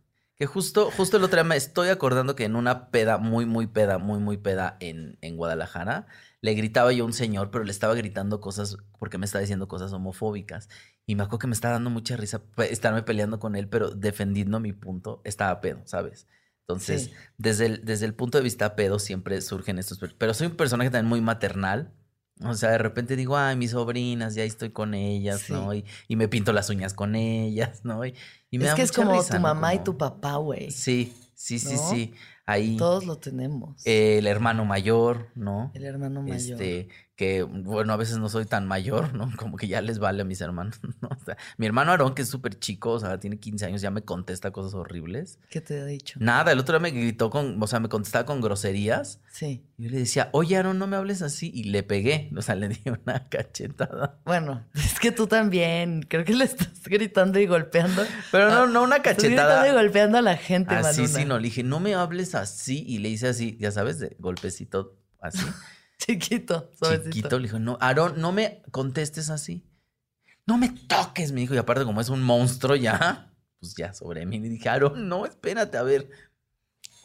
Que 0.42 0.46
justo, 0.46 0.90
justo 0.90 1.18
el 1.18 1.22
otro 1.22 1.36
día 1.36 1.44
me 1.44 1.54
estoy 1.56 1.88
acordando 1.90 2.34
que 2.34 2.42
en 2.42 2.56
una 2.56 2.90
peda, 2.90 3.16
muy, 3.16 3.46
muy 3.46 3.68
peda, 3.68 3.98
muy, 3.98 4.18
muy 4.18 4.38
peda 4.38 4.76
en, 4.80 5.16
en 5.20 5.36
Guadalajara, 5.36 6.08
le 6.40 6.54
gritaba 6.54 6.92
yo 6.92 7.04
a 7.04 7.06
un 7.06 7.12
señor, 7.12 7.52
pero 7.52 7.62
le 7.62 7.70
estaba 7.70 7.94
gritando 7.94 8.40
cosas 8.40 8.76
porque 8.98 9.18
me 9.18 9.24
estaba 9.26 9.38
diciendo 9.42 9.68
cosas 9.68 9.92
homofóbicas. 9.92 10.68
Y 11.06 11.14
me 11.14 11.22
acuerdo 11.22 11.38
que 11.38 11.46
me 11.46 11.52
estaba 11.54 11.74
dando 11.74 11.90
mucha 11.90 12.16
risa 12.16 12.42
estarme 12.68 13.04
peleando 13.04 13.38
con 13.38 13.54
él, 13.54 13.68
pero 13.68 13.90
defendiendo 13.90 14.58
mi 14.58 14.72
punto, 14.72 15.20
estaba 15.22 15.60
pedo, 15.60 15.80
¿sabes? 15.84 16.26
Entonces, 16.62 17.04
Sí. 17.04 17.12
desde, 17.38 17.66
el, 17.66 17.84
desde 17.84 18.06
el 18.06 18.14
punto 18.14 18.36
de 18.38 18.42
vista 18.42 18.74
pedo 18.74 18.98
siempre 18.98 19.40
surgen 19.42 19.78
estos... 19.78 20.00
per- 20.00 20.16
Pero 20.18 20.34
soy 20.34 20.48
un 20.48 20.56
personaje 20.56 20.90
también 20.90 21.08
muy 21.08 21.20
maternal. 21.20 21.92
O 22.44 22.54
sea, 22.54 22.70
de 22.70 22.78
repente 22.78 23.14
digo, 23.14 23.36
ay, 23.36 23.54
mis 23.54 23.70
sobrinas, 23.70 24.34
ya 24.34 24.42
estoy 24.42 24.70
con 24.70 24.94
ellas, 24.94 25.42
Sí. 25.42 25.52
¿no? 25.52 25.72
Y, 25.72 25.84
y 26.08 26.16
me 26.16 26.26
pinto 26.26 26.52
las 26.52 26.68
uñas 26.68 26.94
con 26.94 27.14
ellas, 27.14 27.82
¿no? 27.84 28.04
Y, 28.04 28.16
y 28.52 28.58
me 28.58 28.64
es 28.66 28.70
da 28.70 28.76
que 28.76 28.82
es 28.82 28.92
como 28.92 29.12
risa, 29.12 29.30
tu 29.30 29.34
¿no? 29.34 29.40
mamá 29.40 29.74
y 29.74 29.80
tu 29.80 29.98
papá, 29.98 30.36
güey. 30.36 30.70
Sí, 30.70 31.12
sí, 31.34 31.58
sí, 31.58 31.74
¿No? 31.74 31.90
sí. 31.90 32.14
Ahí 32.46 32.76
Todos 32.76 33.04
lo 33.06 33.18
tenemos. 33.18 33.84
eh, 33.86 34.18
el 34.18 34.26
hermano 34.28 34.64
mayor, 34.64 35.28
¿no? 35.34 35.72
el 35.74 35.84
hermano 35.84 36.22
mayor. 36.22 36.60
Este, 36.62 36.88
que 37.22 37.42
bueno, 37.44 37.92
a 37.92 37.96
veces 37.96 38.18
no 38.18 38.28
soy 38.28 38.46
tan 38.46 38.66
mayor, 38.66 39.14
¿no? 39.14 39.30
Como 39.36 39.56
que 39.56 39.68
ya 39.68 39.80
les 39.80 39.98
vale 40.00 40.22
a 40.22 40.24
mis 40.24 40.40
hermanos, 40.40 40.80
¿no? 41.00 41.08
O 41.08 41.24
sea, 41.24 41.36
mi 41.56 41.66
hermano 41.66 41.92
Aarón, 41.92 42.14
que 42.14 42.22
es 42.22 42.28
súper 42.28 42.58
chico, 42.58 42.90
o 42.92 42.98
sea, 42.98 43.20
tiene 43.20 43.38
15 43.38 43.66
años, 43.66 43.80
ya 43.80 43.90
me 43.92 44.02
contesta 44.02 44.50
cosas 44.50 44.74
horribles. 44.74 45.38
¿Qué 45.50 45.60
te 45.60 45.80
ha 45.80 45.84
dicho? 45.84 46.18
Nada, 46.20 46.50
el 46.50 46.58
otro 46.58 46.78
día 46.78 46.82
me 46.82 46.90
gritó 46.90 47.30
con, 47.30 47.62
o 47.62 47.66
sea, 47.68 47.78
me 47.78 47.88
contestaba 47.88 48.26
con 48.26 48.40
groserías. 48.40 49.20
Sí. 49.30 49.64
Y 49.78 49.84
yo 49.84 49.90
le 49.90 49.98
decía, 49.98 50.28
oye, 50.32 50.56
Aarón, 50.56 50.78
no 50.78 50.86
me 50.86 50.96
hables 50.96 51.22
así. 51.22 51.50
Y 51.54 51.64
le 51.64 51.82
pegué, 51.84 52.30
o 52.36 52.42
sea, 52.42 52.54
le 52.56 52.68
di 52.68 52.80
una 52.86 53.28
cachetada. 53.28 54.18
Bueno, 54.24 54.66
es 54.74 54.98
que 54.98 55.12
tú 55.12 55.26
también. 55.28 56.02
Creo 56.08 56.24
que 56.24 56.34
le 56.34 56.44
estás 56.44 56.82
gritando 56.84 57.38
y 57.38 57.46
golpeando. 57.46 58.02
Pero 58.30 58.50
no, 58.50 58.62
Ah, 58.62 58.66
no 58.66 58.82
una 58.82 58.96
Estás 58.96 59.14
cachetada. 59.16 59.60
gritando 59.62 59.68
y 59.68 59.82
golpeando 59.82 60.18
a 60.18 60.22
la 60.22 60.36
gente, 60.36 60.74
Así, 60.74 61.02
Manuna. 61.02 61.18
sí, 61.20 61.24
no. 61.24 61.38
Le 61.38 61.44
dije, 61.44 61.62
no 61.62 61.78
me 61.80 61.94
hables 61.94 62.34
así. 62.34 62.84
Y 62.86 62.98
le 62.98 63.08
hice 63.10 63.28
así, 63.28 63.56
ya 63.60 63.70
sabes, 63.70 63.98
de 63.98 64.16
golpecito 64.18 64.96
así. 65.20 65.44
Chiquito, 66.06 66.70
suavecito. 66.78 67.10
chiquito. 67.10 67.38
Le 67.38 67.44
dijo, 67.44 67.58
no, 67.58 67.78
Aarón, 67.80 68.20
no 68.20 68.32
me 68.32 68.62
contestes 68.70 69.30
así. 69.30 69.64
No 70.46 70.58
me 70.58 70.68
toques, 70.70 71.32
me 71.32 71.40
dijo. 71.40 71.54
Y 71.54 71.58
aparte, 71.58 71.84
como 71.84 72.00
es 72.00 72.08
un 72.08 72.22
monstruo 72.22 72.74
ya, 72.74 73.32
pues 73.60 73.74
ya 73.76 73.94
sobre 73.94 74.26
mí. 74.26 74.40
Le 74.40 74.48
dije, 74.48 74.68
Aarón, 74.68 75.08
no, 75.08 75.26
espérate, 75.26 75.78
a 75.78 75.82
ver. 75.82 76.10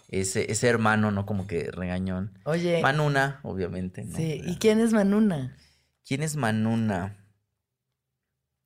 Ese, 0.10 0.52
ese 0.52 0.68
hermano, 0.68 1.12
¿no? 1.12 1.26
Como 1.26 1.48
que 1.48 1.70
regañón. 1.70 2.40
Oye, 2.46 2.82
Manuna, 2.82 3.42
obviamente. 3.44 4.06
¿no? 4.06 4.16
sí. 4.16 4.42
¿Y 4.46 4.56
quién 4.56 4.80
es 4.80 4.94
Manuna? 4.94 5.58
¿Quién 6.06 6.24
es 6.24 6.38
Manuna? 6.38 7.18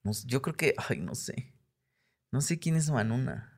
No 0.03 0.11
yo 0.25 0.41
creo 0.41 0.55
que, 0.55 0.75
ay, 0.77 0.99
no 0.99 1.15
sé. 1.15 1.55
No 2.31 2.41
sé 2.41 2.59
quién 2.59 2.75
es 2.75 2.89
Manuna. 2.91 3.50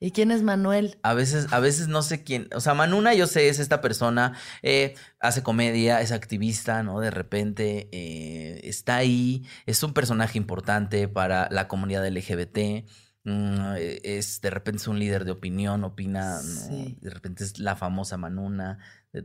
¿Y 0.00 0.10
quién 0.10 0.30
es 0.30 0.42
Manuel? 0.42 0.98
A 1.02 1.14
veces, 1.14 1.52
a 1.52 1.60
veces 1.60 1.88
no 1.88 2.02
sé 2.02 2.22
quién. 2.24 2.48
O 2.54 2.60
sea, 2.60 2.74
Manuna, 2.74 3.14
yo 3.14 3.26
sé, 3.26 3.48
es 3.48 3.58
esta 3.58 3.80
persona, 3.80 4.34
eh, 4.62 4.94
hace 5.20 5.42
comedia, 5.42 6.00
es 6.02 6.12
activista, 6.12 6.82
¿no? 6.82 7.00
De 7.00 7.10
repente 7.10 7.88
eh, 7.92 8.60
está 8.64 8.96
ahí, 8.96 9.46
es 9.66 9.82
un 9.82 9.94
personaje 9.94 10.36
importante 10.36 11.08
para 11.08 11.48
la 11.50 11.68
comunidad 11.68 12.06
LGBT. 12.06 12.84
mm, 13.24 13.74
eh, 13.78 14.00
es 14.04 14.40
de 14.42 14.50
repente 14.50 14.82
es 14.82 14.88
un 14.88 14.98
líder 14.98 15.24
de 15.24 15.30
opinión, 15.30 15.84
opina, 15.84 16.34
¿no? 16.42 16.42
Sí. 16.42 16.98
De 17.00 17.08
repente 17.10 17.42
es 17.44 17.58
la 17.58 17.74
famosa 17.76 18.18
Manuna, 18.18 18.78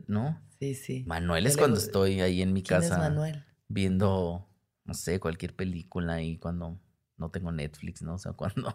¿no? 0.06 0.40
Sí, 0.60 0.74
sí. 0.74 1.04
Manuel 1.06 1.46
es 1.46 1.56
cuando 1.58 1.78
estoy 1.78 2.20
ahí 2.22 2.40
en 2.40 2.52
mi 2.54 2.62
¿Quién 2.62 2.80
casa 2.80 2.94
es 2.94 2.98
Manuel? 2.98 3.44
viendo, 3.68 4.48
no 4.84 4.94
sé, 4.94 5.20
cualquier 5.20 5.54
película 5.54 6.22
y 6.22 6.38
cuando 6.38 6.80
no 7.18 7.30
tengo 7.30 7.52
Netflix, 7.52 8.00
¿no? 8.02 8.14
O 8.14 8.18
sea, 8.18 8.32
cuando, 8.32 8.74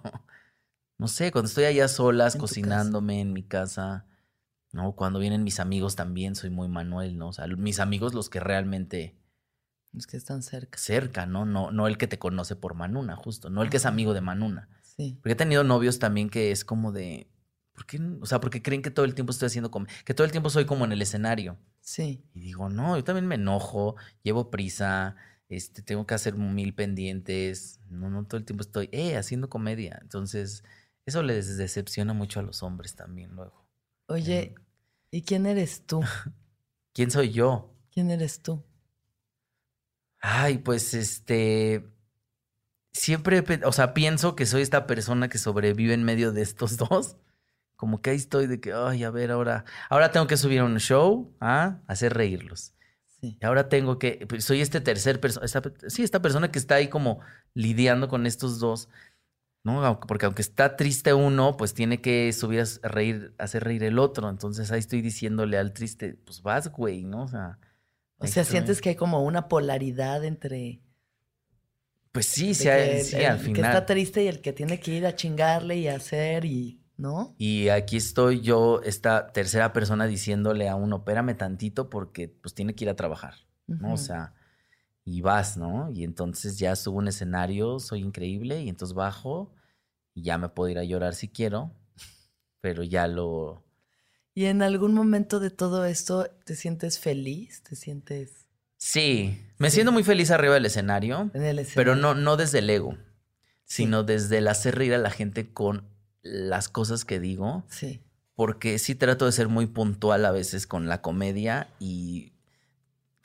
no 0.98 1.08
sé, 1.08 1.32
cuando 1.32 1.48
estoy 1.50 1.66
allá 1.66 1.88
solas, 1.88 2.36
En 2.36 2.42
cocinándome 2.42 3.20
en 3.22 3.34
mi 3.34 3.44
casa, 3.44 4.06
¿no? 4.72 4.94
Cuando 4.96 5.20
vienen 5.20 5.44
mis 5.44 5.60
amigos 5.60 5.96
también 5.96 6.36
soy 6.36 6.50
muy 6.50 6.68
Manuel, 6.68 7.18
¿no? 7.18 7.30
O 7.30 7.34
sea, 7.34 7.48
mis 7.48 7.80
amigos 7.80 8.14
los 8.14 8.30
que 8.30 8.40
realmente 8.40 9.16
Los 9.94 10.08
que 10.08 10.18
están 10.18 10.42
cerca. 10.44 10.78
cerca, 10.78 11.26
¿no? 11.26 11.46
No, 11.46 11.72
no 11.72 11.88
el 11.88 11.98
que 11.98 12.08
te 12.08 12.20
conoce 12.20 12.56
por 12.56 12.74
Manuna, 12.76 13.16
justo, 13.16 13.50
no 13.50 13.62
el 13.64 13.70
que 13.70 13.78
es 13.78 13.86
amigo 13.86 14.14
de 14.14 14.22
Manuna. 14.22 14.70
Sí. 14.82 15.18
Porque 15.22 15.32
he 15.34 15.36
tenido 15.36 15.64
novios 15.64 16.00
también 16.00 16.30
que 16.30 16.52
es 16.52 16.64
como 16.66 16.92
de, 16.92 17.28
¿por 17.74 17.86
qué? 17.86 18.00
O 18.22 18.26
sea, 18.26 18.40
porque 18.42 18.62
creen 18.62 18.82
que 18.82 18.92
todo 18.92 19.06
el 19.06 19.16
tiempo 19.16 19.32
estoy 19.32 19.48
haciendo, 19.48 19.72
com- 19.72 19.86
que 20.06 20.14
todo 20.14 20.26
el 20.26 20.32
tiempo 20.32 20.50
soy 20.50 20.66
como 20.66 20.86
en 20.86 20.92
el 20.94 21.02
escenario. 21.02 21.58
Sí. 21.82 22.24
Y 22.34 22.40
digo, 22.40 22.70
no, 22.70 22.96
yo 22.98 23.04
también 23.04 23.28
me 23.28 23.36
enojo, 23.36 23.96
llevo 24.24 24.50
prisa, 24.52 25.16
este, 25.50 25.82
tengo 25.82 26.06
que 26.08 26.14
hacer 26.16 26.36
mil 26.36 26.74
pendientes, 26.74 27.80
no, 27.90 28.10
no 28.10 28.26
todo 28.26 28.38
el 28.38 28.46
tiempo 28.46 28.62
estoy, 28.64 28.90
eh, 28.92 29.16
haciendo 29.18 29.50
comedia. 29.50 30.00
Entonces, 30.02 30.64
eso 31.06 31.22
les 31.24 31.58
decepciona 31.58 32.14
mucho 32.14 32.40
a 32.40 32.44
los 32.44 32.64
hombres 32.64 32.96
también 32.96 33.36
luego. 33.36 33.66
Oye, 34.08 34.56
¿y 35.12 35.22
quién 35.22 35.46
eres 35.46 35.86
tú? 35.86 36.02
¿Quién 36.94 37.12
soy 37.12 37.32
yo? 37.32 37.74
¿Quién 37.92 38.12
eres 38.12 38.42
tú? 38.42 38.64
Ay, 40.20 40.58
pues 40.58 40.94
este, 40.94 41.86
siempre, 42.94 43.44
o 43.66 43.72
sea, 43.72 43.94
pienso 43.94 44.36
que 44.36 44.46
soy 44.46 44.62
esta 44.62 44.88
persona 44.88 45.30
que 45.30 45.38
sobrevive 45.38 45.94
en 45.94 46.04
medio 46.04 46.32
de 46.32 46.42
estos 46.42 46.78
dos. 46.90 47.18
Como 47.76 48.02
que 48.02 48.12
ahí 48.12 48.16
estoy 48.16 48.48
de 48.48 48.62
que, 48.62 48.72
ay, 48.74 49.04
a 49.04 49.12
ver, 49.12 49.32
ahora, 49.32 49.66
ahora 49.90 50.12
tengo 50.12 50.28
que 50.28 50.38
subir 50.38 50.62
a 50.62 50.64
un 50.64 50.80
show, 50.80 51.36
¿ah? 51.42 51.82
Hacer 51.88 52.14
reírlos. 52.14 52.74
Sí. 53.20 53.38
Y 53.42 53.46
ahora 53.46 53.68
tengo 53.68 54.00
que, 54.00 54.26
pues, 54.28 54.46
soy 54.46 54.62
este 54.62 54.80
tercer 54.80 55.20
persona, 55.20 55.46
sí, 55.88 56.04
esta 56.04 56.22
persona 56.22 56.52
que 56.52 56.60
está 56.60 56.76
ahí 56.76 56.88
como 56.88 57.20
lidiando 57.54 58.08
con 58.08 58.26
estos 58.26 58.60
dos, 58.60 58.88
¿no? 59.66 60.00
Porque 60.00 60.26
aunque 60.28 60.42
está 60.44 60.78
triste 60.78 61.14
uno, 61.14 61.58
pues 61.58 61.74
tiene 61.74 62.00
que 62.00 62.32
subir 62.32 62.62
a 62.84 62.88
reír, 62.88 63.34
hacer 63.38 63.66
reír 63.66 63.84
el 63.84 64.00
otro. 64.00 64.30
Entonces 64.30 64.72
ahí 64.72 64.80
estoy 64.80 65.02
diciéndole 65.02 65.58
al 65.58 65.74
triste, 65.74 66.14
pues 66.26 66.42
vas, 66.42 66.72
güey, 66.72 67.04
¿no? 67.04 67.24
O 67.24 67.28
sea. 67.28 67.60
O 68.20 68.28
sea, 68.28 68.46
sientes 68.46 68.80
que 68.80 68.90
hay 68.90 68.96
como 68.96 69.22
una 69.24 69.50
polaridad 69.50 70.24
entre 70.24 70.82
Pues 72.14 72.28
sí, 72.28 72.54
sí, 72.54 72.70
el- 72.70 73.04
sí, 73.04 73.18
el 73.18 73.26
al 73.26 73.38
que 73.40 73.44
final. 73.44 73.66
está 73.66 73.86
triste 73.86 74.24
y 74.24 74.28
el 74.28 74.40
que 74.42 74.54
tiene 74.54 74.80
que 74.80 74.92
ir 74.94 75.06
a 75.06 75.16
chingarle 75.16 75.76
y 75.78 75.88
hacer 75.90 76.46
y, 76.46 76.80
¿no? 76.96 77.36
Y 77.38 77.68
aquí 77.70 77.98
estoy 77.98 78.40
yo, 78.42 78.82
esta 78.84 79.34
tercera 79.34 79.74
persona, 79.74 80.06
diciéndole 80.08 80.70
a 80.70 80.76
uno, 80.76 80.98
espérame 80.98 81.36
tantito 81.36 81.90
porque 81.90 82.30
pues 82.30 82.54
tiene 82.54 82.74
que 82.76 82.86
ir 82.86 82.90
a 82.90 82.96
trabajar, 82.96 83.34
¿no? 83.68 83.94
O 83.94 83.98
sea, 83.98 84.34
y 85.04 85.22
vas, 85.22 85.58
¿no? 85.58 85.90
Y 85.92 86.04
entonces 86.04 86.58
ya 86.58 86.76
subo 86.78 87.00
un 87.00 87.08
escenario, 87.10 87.80
soy 87.80 88.00
increíble, 88.02 88.62
y 88.62 88.70
entonces 88.70 88.96
bajo 88.96 89.52
ya 90.16 90.38
me 90.38 90.50
puedo 90.50 90.70
ir 90.70 90.80
a 90.80 90.84
llorar 90.84 91.14
si 91.16 91.28
quiero, 91.30 91.72
pero 92.62 92.84
ya 92.84 93.08
lo... 93.08 93.64
Y 94.34 94.46
en 94.46 94.62
algún 94.62 94.94
momento 94.94 95.40
de 95.40 95.50
todo 95.50 95.86
esto, 95.86 96.28
¿te 96.46 96.56
sientes 96.56 97.00
feliz? 97.00 97.64
¿Te 97.64 97.76
sientes 97.76 98.48
Sí, 98.78 99.40
me 99.58 99.70
Sí. 99.70 99.76
siento 99.76 99.92
muy 99.94 100.04
feliz 100.04 100.30
arriba 100.32 100.54
del 100.56 100.66
escenario, 100.66 101.32
en 101.34 101.44
el 101.44 101.56
pero 101.74 101.94
escenario? 101.94 101.96
no, 101.96 102.14
no 102.16 102.36
desde 102.38 102.60
el 102.60 102.70
ego, 102.70 102.98
Sí. 103.64 103.84
sino 103.84 104.04
desde 104.04 104.40
el 104.40 104.48
hacer 104.50 104.76
reír 104.76 104.94
a 104.94 104.98
la 104.98 105.10
gente 105.10 105.52
con 105.54 105.88
las 106.22 106.68
cosas 106.70 107.06
que 107.06 107.20
digo. 107.20 107.64
Sí. 107.70 108.02
porque 108.38 108.80
sí 108.80 108.96
trato 108.96 109.26
de 109.26 109.32
ser 109.32 109.48
muy 109.48 109.66
puntual 109.66 110.26
a 110.26 110.32
veces 110.32 110.68
con 110.68 110.90
la 110.90 111.02
comedia 111.02 111.70
y 111.80 112.34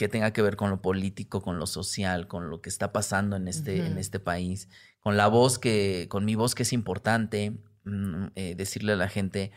que 0.00 0.08
tenga 0.08 0.32
que 0.32 0.40
ver 0.40 0.56
con 0.56 0.70
lo 0.70 0.80
político, 0.80 1.42
con 1.42 1.58
lo 1.58 1.66
social, 1.66 2.26
con 2.26 2.48
lo 2.48 2.62
que 2.62 2.70
está 2.70 2.90
pasando 2.90 3.36
en 3.36 3.48
este, 3.48 3.84
en 3.84 3.98
este 3.98 4.18
país, 4.18 4.66
con 4.98 5.18
la 5.18 5.26
voz 5.28 5.58
que, 5.58 6.06
con 6.08 6.24
mi 6.24 6.36
voz 6.36 6.54
que 6.54 6.62
es 6.62 6.72
importante, 6.72 7.52
mm, 7.84 8.28
eh, 8.34 8.54
decirle 8.56 8.94
a 8.94 8.96
la 8.96 9.10
gente, 9.10 9.52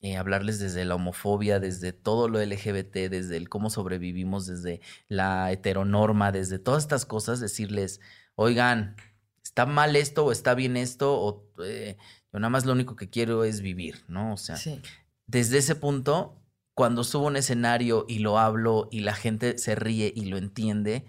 eh, 0.00 0.16
hablarles 0.16 0.58
desde 0.58 0.84
la 0.84 0.96
homofobia, 0.96 1.60
desde 1.60 1.92
todo 1.92 2.28
lo 2.28 2.40
LGBT, 2.40 3.08
desde 3.08 3.36
el 3.36 3.48
cómo 3.48 3.70
sobrevivimos, 3.70 4.48
desde 4.48 4.80
la 5.06 5.52
heteronorma, 5.52 6.32
desde 6.32 6.58
todas 6.58 6.82
estas 6.82 7.06
cosas, 7.06 7.38
decirles, 7.38 8.00
oigan, 8.34 8.96
está 9.44 9.64
mal 9.64 9.94
esto 9.94 10.24
o 10.24 10.32
está 10.32 10.56
bien 10.56 10.76
esto, 10.76 11.14
o 11.22 11.52
eh, 11.64 11.96
yo 12.32 12.40
nada 12.40 12.50
más 12.50 12.66
lo 12.66 12.72
único 12.72 12.96
que 12.96 13.10
quiero 13.10 13.44
es 13.44 13.60
vivir, 13.60 14.02
¿no? 14.08 14.32
O 14.32 14.36
sea, 14.38 14.56
Sí. 14.56 14.80
desde 15.28 15.58
ese 15.58 15.76
punto, 15.76 16.42
cuando 16.74 17.04
subo 17.04 17.26
un 17.26 17.36
escenario 17.36 18.04
y 18.08 18.18
lo 18.18 18.38
hablo 18.38 18.88
y 18.90 19.00
la 19.00 19.14
gente 19.14 19.58
se 19.58 19.74
ríe 19.74 20.12
y 20.14 20.26
lo 20.26 20.36
entiende 20.38 21.04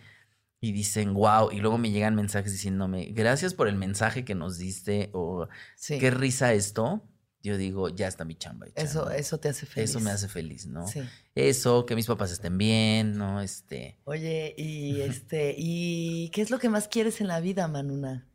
y 0.62 0.72
dicen, 0.72 1.14
wow, 1.14 1.52
y 1.52 1.60
luego 1.60 1.78
me 1.78 1.92
llegan 1.92 2.16
mensajes 2.16 2.52
diciéndome, 2.52 3.06
gracias 3.14 3.54
por 3.54 3.68
el 3.68 3.76
mensaje 3.76 4.26
que 4.26 4.36
nos 4.36 4.58
diste 4.58 5.10
o 5.14 5.48
Sí. 5.76 6.00
qué 6.00 6.12
risa 6.12 6.54
esto, 6.54 7.04
yo 7.44 7.58
digo, 7.58 7.90
ya 7.90 8.08
está 8.08 8.26
mi 8.26 8.36
chamba. 8.36 8.66
hecha, 8.68 8.82
Eso, 8.82 9.06
¿no? 9.06 9.12
eso 9.12 9.40
te 9.40 9.50
hace 9.50 9.66
feliz. 9.68 9.90
Eso 9.92 10.00
me 10.00 10.10
hace 10.10 10.28
feliz, 10.28 10.66
¿no? 10.66 10.88
Sí. 10.88 11.02
Eso, 11.36 11.86
que 11.86 11.96
mis 11.96 12.08
papás 12.08 12.32
estén 12.32 12.58
bien, 12.58 13.18
¿no? 13.18 13.42
Este, 13.42 14.00
Oye, 14.06 14.56
y 14.58 15.02
este, 15.02 15.54
¿y 15.58 16.30
qué 16.30 16.42
es 16.42 16.50
lo 16.50 16.58
que 16.58 16.70
más 16.70 16.88
quieres 16.88 17.22
en 17.22 17.28
la 17.28 17.40
vida, 17.42 17.68
Manuna? 17.68 18.28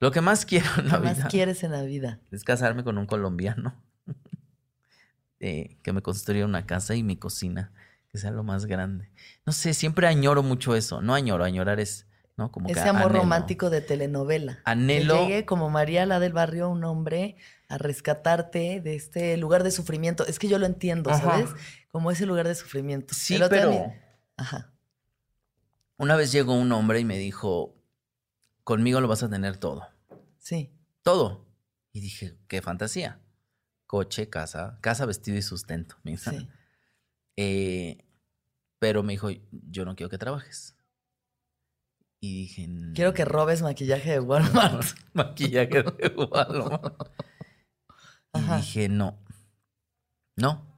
lo 0.00 0.10
que 0.10 0.20
más 0.20 0.44
quiero 0.44 0.66
en 0.78 0.84
¿Qué 0.84 0.90
la 0.90 0.98
más 1.00 1.16
vida 1.18 1.28
quieres 1.28 1.62
en 1.64 1.72
la 1.72 1.82
vida? 1.82 2.20
es 2.32 2.44
casarme 2.44 2.82
con 2.84 2.98
un 2.98 3.06
colombiano 3.06 3.80
eh, 5.42 5.76
que 5.82 5.92
me 5.92 6.00
construya 6.00 6.46
una 6.46 6.64
casa 6.64 6.94
y 6.94 7.02
mi 7.02 7.16
cocina, 7.16 7.72
que 8.10 8.16
sea 8.16 8.30
lo 8.30 8.44
más 8.44 8.64
grande. 8.66 9.10
No 9.44 9.52
sé, 9.52 9.74
siempre 9.74 10.06
añoro 10.06 10.42
mucho 10.42 10.74
eso. 10.76 11.02
No 11.02 11.14
añoro, 11.14 11.44
añorar 11.44 11.80
es, 11.80 12.06
¿no? 12.36 12.50
Como 12.52 12.68
que 12.68 12.72
Ese 12.72 12.88
amor 12.88 13.02
anhelo. 13.06 13.18
romántico 13.20 13.68
de 13.68 13.80
telenovela. 13.80 14.60
Anhelo- 14.64 15.18
Que 15.18 15.26
llegue 15.26 15.44
como 15.44 15.68
María 15.68 16.06
la 16.06 16.20
del 16.20 16.32
barrio 16.32 16.68
un 16.70 16.84
hombre 16.84 17.36
a 17.68 17.76
rescatarte 17.78 18.80
de 18.80 18.94
este 18.94 19.36
lugar 19.36 19.64
de 19.64 19.70
sufrimiento. 19.72 20.26
Es 20.26 20.38
que 20.38 20.46
yo 20.48 20.58
lo 20.58 20.66
entiendo, 20.66 21.10
Ajá. 21.10 21.22
¿sabes? 21.22 21.50
Como 21.90 22.10
ese 22.10 22.24
lugar 22.26 22.46
de 22.46 22.54
sufrimiento. 22.54 23.12
Sí, 23.14 23.34
El 23.34 23.42
otro 23.42 23.56
día 23.56 23.66
pero 23.66 23.92
Ajá. 24.36 24.72
una 25.96 26.16
vez 26.16 26.32
llegó 26.32 26.54
un 26.54 26.70
hombre 26.72 27.00
y 27.00 27.04
me 27.04 27.18
dijo, 27.18 27.74
conmigo 28.64 29.00
lo 29.00 29.08
vas 29.08 29.22
a 29.22 29.28
tener 29.30 29.56
todo. 29.56 29.88
Sí. 30.38 30.72
Todo. 31.02 31.46
Y 31.92 32.00
dije, 32.00 32.36
qué 32.48 32.62
fantasía. 32.62 33.18
Coche, 33.92 34.30
casa, 34.30 34.78
casa, 34.80 35.04
vestido 35.04 35.36
y 35.36 35.42
sustento. 35.42 35.96
mira. 36.02 36.16
Sí. 36.18 36.48
Eh, 37.36 38.06
pero 38.78 39.02
me 39.02 39.12
dijo, 39.12 39.28
yo 39.50 39.84
no 39.84 39.94
quiero 39.94 40.08
que 40.08 40.16
trabajes. 40.16 40.74
Y 42.18 42.40
dije, 42.40 42.70
Quiero 42.94 43.12
que 43.12 43.26
robes 43.26 43.60
maquillaje 43.60 44.12
de 44.12 44.20
Walmart. 44.20 44.86
maquillaje 45.12 45.82
de 45.82 46.08
Walmart. 46.16 47.02
Y 48.34 48.38
Ajá. 48.38 48.56
dije, 48.56 48.88
no, 48.88 49.18
no, 50.36 50.74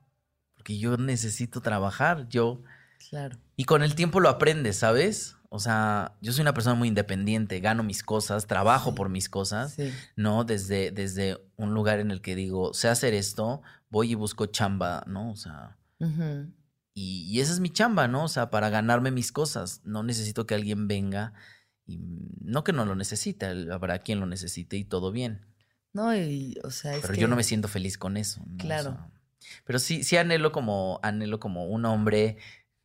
porque 0.57 0.77
yo 0.77 0.97
necesito 0.97 1.61
trabajar, 1.61 2.29
yo... 2.29 2.65
Claro. 3.11 3.37
Y 3.57 3.65
con 3.65 3.83
el 3.83 3.95
tiempo 3.95 4.21
lo 4.21 4.29
aprendes, 4.29 4.77
¿sabes? 4.77 5.37
O 5.51 5.59
sea, 5.61 6.17
yo 6.21 6.33
soy 6.33 6.43
una 6.43 6.55
persona 6.55 6.75
muy 6.75 6.89
independiente, 6.89 7.61
gano 7.61 7.83
mis 7.85 8.03
cosas, 8.03 8.47
trabajo 8.47 8.91
Sí. 8.91 8.97
por 8.97 9.09
mis 9.09 9.29
cosas, 9.29 9.75
Sí. 9.75 9.93
¿no? 10.17 10.45
Desde, 10.45 10.91
desde 10.91 11.39
un 11.57 11.75
lugar 11.75 12.01
en 12.01 12.11
el 12.11 12.21
que 12.21 12.35
digo, 12.35 12.75
sé 12.75 12.89
hacer 12.89 13.15
esto, 13.15 13.63
voy 13.91 14.13
y 14.13 14.15
busco 14.15 14.47
chamba, 14.47 15.05
¿no? 15.07 15.31
O 15.31 15.37
sea, 15.37 15.77
y, 16.95 17.23
y 17.31 17.41
esa 17.41 17.53
es 17.53 17.61
mi 17.61 17.71
chamba, 17.71 18.09
¿no? 18.09 18.25
O 18.25 18.29
sea, 18.29 18.51
para 18.51 18.69
ganarme 18.71 19.11
mis 19.11 19.33
cosas. 19.33 19.81
No 19.85 20.03
necesito 20.03 20.47
que 20.47 20.55
alguien 20.55 20.89
venga 20.89 21.33
y 21.87 21.99
no 22.41 22.65
que 22.65 22.73
no 22.73 22.85
lo 22.85 22.95
necesite, 22.97 23.47
habrá 23.73 23.99
quien 24.01 24.21
lo 24.21 24.27
necesite 24.27 24.77
y 24.77 24.85
todo 24.85 25.13
bien. 25.13 25.47
No, 25.93 26.15
y, 26.17 26.59
o 26.65 26.71
sea, 26.71 26.95
es 26.97 27.03
Pero 27.03 27.15
que... 27.15 27.21
yo 27.21 27.29
no 27.29 27.37
me 27.37 27.45
siento 27.45 27.69
feliz 27.69 27.97
con 27.99 28.17
eso. 28.17 28.41
¿no? 28.47 28.55
O 28.55 28.59
Claro. 28.59 28.91
sea, 28.93 29.11
pero 29.65 29.79
sí, 29.79 30.03
sí 30.03 30.17
anhelo 30.17 30.51
como, 30.53 30.99
anhelo 31.03 31.39
como 31.39 31.67
un 31.67 31.85
hombre 31.85 32.39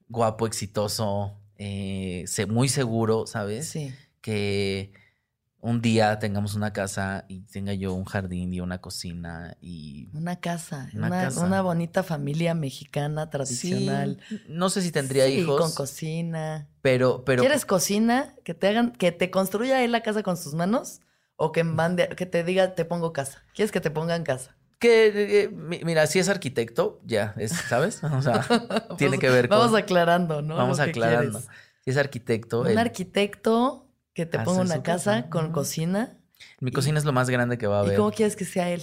guapo, 0.09 0.45
exitoso, 0.47 1.37
eh, 1.57 2.25
muy 2.49 2.67
seguro, 2.69 3.25
¿sabes? 3.27 3.69
Sí. 3.69 3.93
Que 4.21 4.91
un 5.61 5.81
día 5.81 6.19
tengamos 6.19 6.55
una 6.55 6.71
casa 6.71 7.25
y 7.27 7.41
tenga 7.41 7.73
yo 7.73 7.93
un 7.93 8.05
jardín 8.05 8.53
y 8.53 8.61
una 8.61 8.79
cocina 8.79 9.57
y 9.61 10.07
Una 10.13 10.37
casa, 10.39 10.89
Una 10.93 11.07
una, 11.07 11.21
casa. 11.21 11.41
una 11.45 11.61
bonita 11.61 12.01
familia 12.01 12.53
mexicana 12.53 13.29
tradicional. 13.29 14.21
Sí, 14.29 14.41
no 14.47 14.69
sé 14.69 14.81
si 14.81 14.91
tendría 14.91 15.25
Sí, 15.27 15.39
hijos, 15.39 15.59
con 15.59 15.71
cocina. 15.73 16.69
pero, 16.81 17.25
pero 17.25 17.41
¿Quieres 17.41 17.65
cocina? 17.65 18.35
Que 18.45 18.53
te 18.53 18.67
hagan, 18.69 18.91
que 18.93 19.11
te 19.11 19.29
construya 19.31 19.83
él 19.83 19.91
la 19.91 20.01
casa 20.01 20.23
con 20.23 20.37
sus 20.37 20.53
manos 20.53 21.01
O 21.35 21.51
que 21.51 21.63
mande, 21.65 22.07
que 22.09 22.25
te 22.25 22.43
diga, 22.45 22.73
te 22.75 22.85
pongo 22.85 23.11
casa. 23.13 23.43
¿Quieres 23.53 23.71
que 23.71 23.81
te 23.81 23.91
ponga 23.91 24.15
en 24.15 24.23
casa? 24.23 24.55
Que, 24.79 25.41
eh, 25.43 25.49
mi- 25.49 25.81
mira, 25.83 26.07
si 26.07 26.19
es 26.19 26.29
arquitecto, 26.29 27.01
ya, 27.05 27.33
es, 27.37 27.51
¿sabes? 27.51 28.01
O 28.03 28.21
sea, 28.21 28.45
tiene 28.97 29.19
que 29.19 29.29
ver 29.29 29.49
con... 29.49 29.59
Vamos 29.59 29.77
aclarando, 29.77 30.41
¿no? 30.41 30.55
Vamos 30.55 30.79
aclarando. 30.79 31.39
Si 31.83 31.91
es 31.91 31.97
arquitecto, 31.97 32.61
Un 32.61 32.67
el- 32.67 32.77
arquitecto 32.77 33.87
que 34.13 34.25
te 34.25 34.39
ponga 34.39 34.61
una 34.61 34.81
casa 34.83 35.15
casa. 35.23 35.29
con 35.29 35.51
cocina. 35.51 36.17
mi 36.61 36.71
cocina 36.71 36.97
es 36.97 37.05
lo 37.05 37.11
más 37.13 37.29
grande 37.29 37.57
que 37.57 37.67
va 37.67 37.79
a 37.81 37.83
¿Y 37.83 37.85
haber. 37.87 37.97
cómo 37.97 38.11
quieres 38.11 38.35
que 38.35 38.45
sea 38.45 38.69
él? 38.69 38.81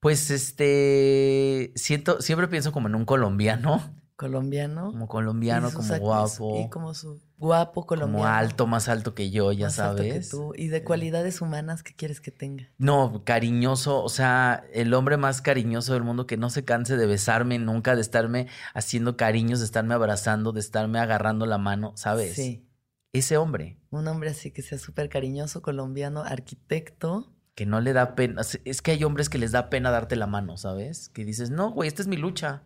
Pues 0.00 0.30
este, 0.30 1.72
siento, 1.76 2.20
siempre 2.22 2.48
pienso 2.48 2.72
como 2.72 2.88
en 2.88 2.94
un 2.94 3.04
colombiano, 3.04 3.94
Colombiano. 4.20 4.92
como 4.92 5.08
colombiano, 5.08 5.70
como 5.72 5.96
guapo, 5.98 6.60
Y 6.60 6.68
como 6.68 6.92
su 6.92 7.22
guapo 7.38 7.86
colombiano. 7.86 8.18
como 8.18 8.26
alto, 8.28 8.66
más 8.66 8.90
alto 8.90 9.14
que 9.14 9.30
yo, 9.30 9.50
ya 9.52 9.68
más 9.68 9.78
alto 9.78 10.02
que 10.02 10.10
sabes. 10.10 10.28
tú. 10.28 10.52
Y 10.56 10.68
de 10.68 10.84
cualidades 10.84 11.40
humanas 11.40 11.82
que 11.82 11.94
quieres 11.94 12.20
que 12.20 12.30
tenga. 12.30 12.68
No, 12.76 13.24
cariñoso, 13.24 14.02
o 14.04 14.10
sea, 14.10 14.62
el 14.74 14.92
hombre 14.92 15.16
más 15.16 15.40
cariñoso 15.40 15.94
del 15.94 16.02
mundo 16.02 16.26
que 16.26 16.36
no 16.36 16.50
se 16.50 16.66
canse 16.66 16.98
de 16.98 17.06
besarme 17.06 17.58
nunca, 17.58 17.94
de 17.94 18.02
estarme 18.02 18.46
haciendo 18.74 19.16
cariños, 19.16 19.60
de 19.60 19.64
estarme 19.64 19.94
abrazando, 19.94 20.52
de 20.52 20.60
estarme 20.60 20.98
agarrando 20.98 21.46
la 21.46 21.56
mano, 21.56 21.92
¿sabes? 21.96 22.34
Sí. 22.34 22.66
Ese 23.14 23.38
hombre 23.38 23.78
Un 23.88 24.06
hombre 24.06 24.28
así 24.30 24.50
que 24.50 24.60
sea 24.60 24.76
súper 24.78 25.08
cariñoso, 25.08 25.62
colombiano, 25.62 26.22
arquitecto. 26.24 27.32
que 27.54 27.64
no 27.66 27.80
le 27.80 27.92
da 27.94 28.14
pena, 28.14 28.42
es 28.64 28.82
que 28.82 28.90
hay 28.90 29.02
hombres 29.04 29.28
que 29.30 29.38
les 29.38 29.52
da 29.52 29.70
pena 29.70 29.90
darte 29.90 30.14
la 30.16 30.26
mano, 30.26 30.56
¿sabes? 30.58 31.08
Que 31.08 31.24
dices, 31.24 31.50
no, 31.50 31.70
güey, 31.70 31.88
esta 31.88 32.02
es 32.02 32.08
mi 32.08 32.16
lucha, 32.16 32.62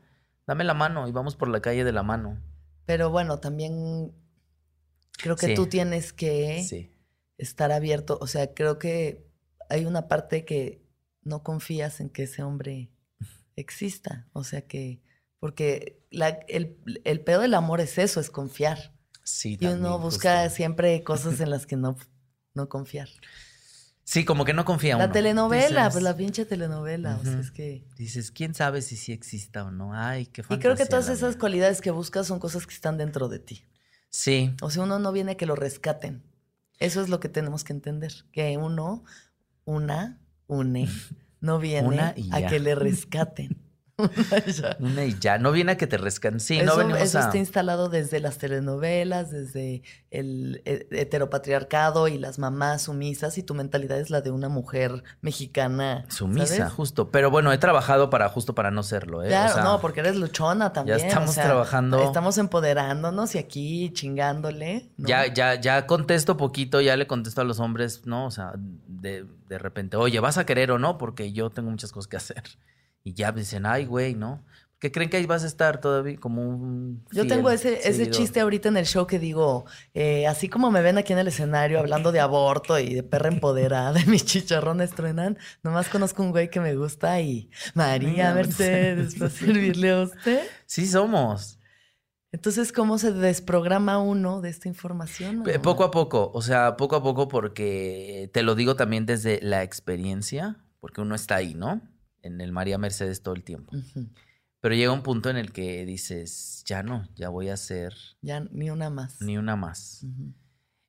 dame 0.47 0.65
la 0.65 0.75
mano 0.75 1.09
y 1.09 1.13
vamos 1.13 1.37
por 1.37 1.49
la 1.49 1.61
calle 1.61 1.85
de 1.85 1.93
la 1.93 2.03
mano. 2.03 2.41
Pero 2.87 3.11
bueno, 3.11 3.39
también 3.41 4.13
creo 5.13 5.37
que 5.37 5.47
Sí. 5.49 5.55
tú 5.55 5.67
tienes 5.67 6.13
que 6.13 6.63
Sí. 6.69 6.91
estar 7.39 7.73
abierto. 7.73 8.19
O 8.21 8.27
sea, 8.27 8.53
creo 8.55 8.79
que 8.79 9.27
hay 9.69 9.87
una 9.87 10.09
parte 10.09 10.45
que 10.45 10.83
no 11.23 11.43
confías 11.43 12.01
en 12.01 12.11
que 12.11 12.25
ese 12.25 12.43
hombre 12.43 12.91
exista. 13.57 14.29
O 14.33 14.45
sea 14.45 14.63
que, 14.67 15.01
porque 15.41 16.05
la- 16.11 16.41
el, 16.49 16.77
el 17.05 17.21
pedo 17.21 17.41
del 17.41 17.55
amor 17.55 17.81
es 17.81 17.99
eso, 17.99 18.21
es 18.21 18.31
confiar. 18.31 18.93
Sí, 19.23 19.57
Y 19.59 19.67
uno 19.67 19.99
busca 19.99 20.43
justo. 20.43 20.57
siempre 20.57 21.03
cosas 21.03 21.41
en 21.41 21.51
las 21.51 21.67
que 21.67 21.77
no, 21.77 21.97
no 22.55 22.69
confiar. 22.69 23.09
Sí, 24.05 24.25
como 24.27 24.45
que 24.45 24.53
no 24.53 24.65
confía 24.67 24.97
La 24.99 25.05
uno. 25.07 25.13
telenovela, 25.15 25.85
Dices- 25.87 25.93
pues 25.93 26.05
la 26.05 26.15
pinche 26.17 26.45
telenovela. 26.45 27.17
O 27.17 27.25
sea, 27.25 27.41
es 27.41 27.51
que... 27.51 27.85
Dices, 27.97 28.31
¿quién 28.31 28.55
sabe 28.55 28.83
si 28.83 28.97
sí 28.97 29.13
exista 29.13 29.65
o 29.65 29.71
no? 29.71 29.95
Ay, 29.95 30.27
qué 30.27 30.43
Y 30.43 30.45
fantasía. 30.45 30.61
creo 30.61 30.77
que 30.77 30.87
todas 30.87 31.09
esas 31.09 31.37
cualidades 31.37 31.81
que 31.81 31.91
buscas 31.91 32.27
son 32.27 32.39
cosas 32.39 32.67
que 32.67 32.75
están 32.75 32.99
dentro 32.99 33.29
de 33.29 33.39
ti. 33.39 33.65
Sí, 34.11 34.55
O 34.61 34.71
sea, 34.71 34.83
uno 34.85 34.99
no 34.99 35.11
viene 35.11 35.33
a 35.33 35.37
que 35.37 35.47
lo 35.47 35.57
rescaten. 35.57 36.23
Eso 36.79 37.01
es 37.03 37.09
lo 37.09 37.19
que 37.19 37.29
tenemos 37.31 37.65
que 37.65 37.73
entender. 37.73 38.13
Que 38.31 38.57
uno, 38.59 39.05
una, 39.65 40.21
une, 40.47 40.87
no 41.41 41.59
viene 41.59 42.13
y 42.17 42.31
a 42.33 42.47
que 42.47 42.61
le 42.61 42.75
rescaten. 42.75 43.57
Ya. 44.47 44.77
una 44.81 45.05
y 45.05 45.17
ya. 45.21 45.39
No 45.39 45.53
viene 45.53 45.73
a 45.73 45.77
que 45.77 45.87
te 45.87 45.97
rescan. 45.97 46.41
Sí, 46.41 46.57
eso 46.57 46.65
no 46.67 46.77
venimos 46.77 47.01
eso 47.01 47.19
a... 47.19 47.23
está 47.23 47.37
instalado 47.39 47.89
desde 47.89 48.19
las 48.19 48.39
telenovelas, 48.39 49.31
desde 49.31 49.83
el 50.11 50.63
he- 50.65 50.87
heteropatriarcado 50.91 52.09
y 52.09 52.19
las 52.19 52.39
mamás 52.41 52.83
sumisas, 52.83 53.39
y 53.39 53.43
tu 53.45 53.55
mentalidad 53.55 53.99
es 54.01 54.11
la 54.11 54.21
de 54.21 54.31
una 54.33 54.49
mujer 54.49 55.05
mexicana. 55.21 56.05
Sumisa, 56.09 56.57
¿sabes? 56.57 56.73
justo. 56.73 57.11
Pero 57.11 57.31
bueno, 57.31 57.53
he 57.53 57.59
trabajado 57.59 58.11
para 58.11 58.29
justo 58.29 58.55
para 58.55 58.71
no 58.73 58.83
serlo, 58.83 59.23
¿eh? 59.23 59.27
O 59.27 59.29
Claro, 59.29 59.55
sea, 59.55 59.63
no, 59.65 59.81
porque 59.81 60.01
eres 60.01 60.17
luchona 60.17 60.73
también. 60.73 60.99
o 60.99 61.01
estamos 61.01 61.31
sea, 61.35 61.45
trabajando. 61.45 62.03
Estamos 62.03 62.37
empoderándonos 62.39 63.35
y 63.37 63.39
aquí 63.39 63.91
chingándole. 63.93 64.89
¿no? 64.97 65.07
Ya, 65.09 65.33
ya, 65.33 65.55
ya 65.55 65.87
contesto 65.87 66.37
poquito, 66.37 66.81
ya 66.81 66.97
le 66.97 67.07
contesto 67.07 67.41
a 67.41 67.45
los 67.45 67.61
hombres, 67.61 68.03
¿no? 68.07 68.27
O 68.27 68.31
sea, 68.33 68.53
de, 68.57 69.25
de 69.49 69.59
repente, 69.59 69.97
oye, 69.97 70.19
¿vas 70.19 70.37
a 70.39 70.45
querer 70.47 70.73
o 70.73 70.79
no? 70.81 70.99
Porque 70.99 71.33
yo 71.33 71.51
tengo 71.51 71.71
muchas 71.71 71.93
cosas 71.93 72.09
que 72.09 72.17
hacer. 72.17 72.43
Y 73.05 73.13
ya 73.13 73.31
dicen, 73.31 73.67
ay, 73.67 73.85
güey, 73.85 74.15
¿no? 74.15 74.43
Que 74.79 74.91
creen 74.91 75.09
que 75.09 75.19
ahí 75.19 75.27
vas 75.27 75.45
a 75.45 75.47
estar 75.47 75.81
todavía 75.81 76.19
como 76.19 76.43
un. 76.43 77.05
Yo 77.13 77.27
tengo 77.27 77.51
ese, 77.51 77.89
ese 77.89 78.11
chiste 78.11 78.41
ahorita 78.41 78.69
en 78.69 78.77
el 78.77 78.87
show 78.87 79.07
que 79.07 79.19
digo, 79.19 79.65
eh, 79.95 80.27
así 80.27 80.49
como 80.49 80.71
me 80.71 80.83
ven 80.83 80.99
aquí 80.99 81.13
en 81.13 81.19
el 81.19 81.29
escenario 81.29 81.79
hablando 81.79 82.13
de 82.13 82.21
aborto 82.21 82.79
y 82.79 82.95
de 82.95 83.03
perra 83.03 83.29
empoderada, 83.29 83.93
de 83.93 84.05
mis 84.07 84.25
chicharrones 84.25 84.91
truenan, 84.91 85.39
nomás 85.63 85.89
conozco 85.89 86.23
un 86.23 86.33
güey 86.33 86.51
que 86.51 86.61
me 86.61 86.75
gusta 86.77 87.21
y 87.21 87.51
María 87.75 88.35
Mercedes, 88.35 89.15
¿para 89.15 89.31
servirle 89.31 89.91
a 89.91 90.03
usted? 90.03 90.43
Sí, 90.67 90.87
somos. 90.87 91.59
Entonces, 92.33 92.73
¿cómo 92.73 92.99
se 92.99 93.13
desprograma 93.13 93.99
uno 93.99 94.41
de 94.41 94.51
esta 94.51 94.69
información? 94.69 95.45
Poco 95.63 95.85
a 95.85 95.91
poco, 95.93 96.33
o 96.35 96.43
sea, 96.43 96.77
poco 96.77 96.97
a 96.97 97.03
poco 97.03 97.29
porque 97.29 98.29
te 98.35 98.43
lo 98.43 98.55
digo 98.55 98.77
también 98.77 99.07
desde 99.07 99.41
la 99.41 99.63
experiencia, 99.63 100.57
porque 100.81 101.01
uno 101.01 101.15
está 101.15 101.37
ahí, 101.37 101.55
¿no? 101.55 101.81
En 102.25 102.41
el 102.41 102.51
María 102.53 102.79
Mercedes 102.79 103.23
todo 103.23 103.35
el 103.35 103.45
tiempo. 103.45 103.73
Pero 104.61 104.75
llega 104.75 104.93
un 104.93 105.03
punto 105.03 105.29
en 105.31 105.37
el 105.37 105.53
que 105.53 105.85
dices, 105.85 106.63
ya 106.67 106.83
no, 106.83 107.07
ya 107.15 107.29
voy 107.29 107.51
a 107.51 107.55
hacer 107.55 107.93
Ya 108.23 108.41
ni 108.51 108.71
una 108.71 108.89
más. 108.91 109.21
ni 109.21 109.37
una 109.37 109.57
más. 109.57 110.05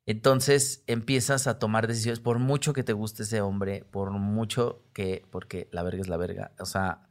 Entonces 0.06 0.82
empiezas 0.86 1.46
a 1.46 1.58
tomar 1.58 1.86
decisiones 1.86 2.20
por 2.20 2.38
mucho 2.38 2.72
que 2.72 2.82
te 2.84 2.92
guste 2.92 3.24
ese 3.24 3.40
hombre, 3.40 3.84
por 3.90 4.10
mucho 4.12 4.82
que, 4.92 5.26
porque 5.30 5.68
la 5.72 5.82
verga 5.82 6.00
es 6.00 6.08
la 6.08 6.16
verga. 6.16 6.52
O 6.58 6.64
sea, 6.64 7.02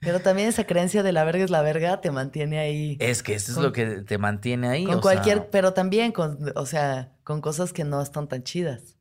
Pero 0.00 0.18
también 0.20 0.48
esa 0.48 0.64
creencia 0.66 1.02
de 1.02 1.12
la 1.12 1.24
verga 1.24 1.44
es 1.44 1.50
la 1.50 1.62
verga 1.62 2.00
te 2.00 2.10
mantiene 2.10 2.58
ahí. 2.58 2.96
es 2.98 3.22
que 3.22 3.34
eso 3.34 3.52
es 3.52 3.58
lo 3.58 3.72
que 3.72 3.86
te 4.02 4.18
mantiene 4.18 4.68
ahí. 4.68 4.84
con 4.86 4.96
o 4.96 5.00
cualquier, 5.00 5.38
sea, 5.38 5.50
pero 5.50 5.72
también 5.74 6.10
con, 6.12 6.38
o 6.56 6.66
sea, 6.66 7.12
con 7.22 7.40
cosas 7.40 7.72
que 7.72 7.84
no 7.84 8.00
están 8.02 8.26
tan 8.28 8.42
chidas. 8.42 8.96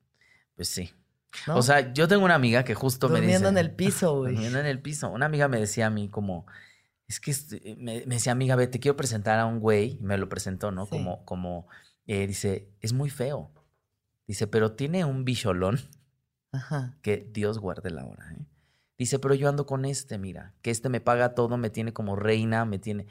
pues 0.55 0.67
sí. 0.67 0.91
¿No? 1.47 1.57
O 1.57 1.61
sea, 1.61 1.93
yo 1.93 2.07
tengo 2.07 2.25
una 2.25 2.35
amiga 2.35 2.63
que 2.63 2.73
justo 2.75 3.07
me 3.09 3.15
dice. 3.21 3.33
Durmiendo 3.33 3.49
en 3.49 3.57
el 3.57 3.71
piso, 3.75 4.17
güey. 4.17 4.33
Durmiendo 4.33 4.59
en 4.59 4.65
el 4.65 4.81
piso. 4.81 5.09
Una 5.09 5.25
amiga 5.27 5.47
me 5.47 5.59
decía 5.59 5.87
a 5.87 5.89
mí 5.89 6.09
como, 6.09 6.45
es 7.07 7.19
que 7.19 7.31
este- 7.31 7.75
me, 7.77 8.03
me 8.05 8.15
decía, 8.15 8.31
amiga, 8.31 8.55
ve, 8.55 8.67
te 8.67 8.79
quiero 8.79 8.95
presentar 8.97 9.39
a 9.39 9.45
un 9.45 9.59
güey. 9.59 9.97
Y 9.99 10.03
me 10.03 10.17
lo 10.17 10.27
presentó, 10.29 10.71
¿no? 10.71 10.85
Sí. 10.85 10.91
Como, 10.91 11.25
como, 11.25 11.67
eh, 12.05 12.25
dice, 12.27 12.69
es 12.81 12.93
muy 12.93 13.09
feo. 13.09 13.51
Dice, 14.27 14.47
pero 14.47 14.73
tiene 14.73 15.05
un 15.05 15.25
bicholón 15.25 15.79
Ajá. 16.51 16.97
que 17.01 17.27
Dios 17.31 17.57
guarde 17.59 17.89
la 17.91 18.05
hora, 18.05 18.31
¿eh? 18.33 18.45
Dice, 18.97 19.17
pero 19.17 19.33
yo 19.33 19.47
ando 19.49 19.65
con 19.65 19.85
este, 19.85 20.17
mira, 20.17 20.53
que 20.61 20.71
este 20.71 20.89
me 20.89 20.99
paga 20.99 21.33
todo, 21.33 21.57
me 21.57 21.69
tiene 21.69 21.93
como 21.93 22.15
reina, 22.17 22.65
me 22.65 22.79
tiene... 22.79 23.07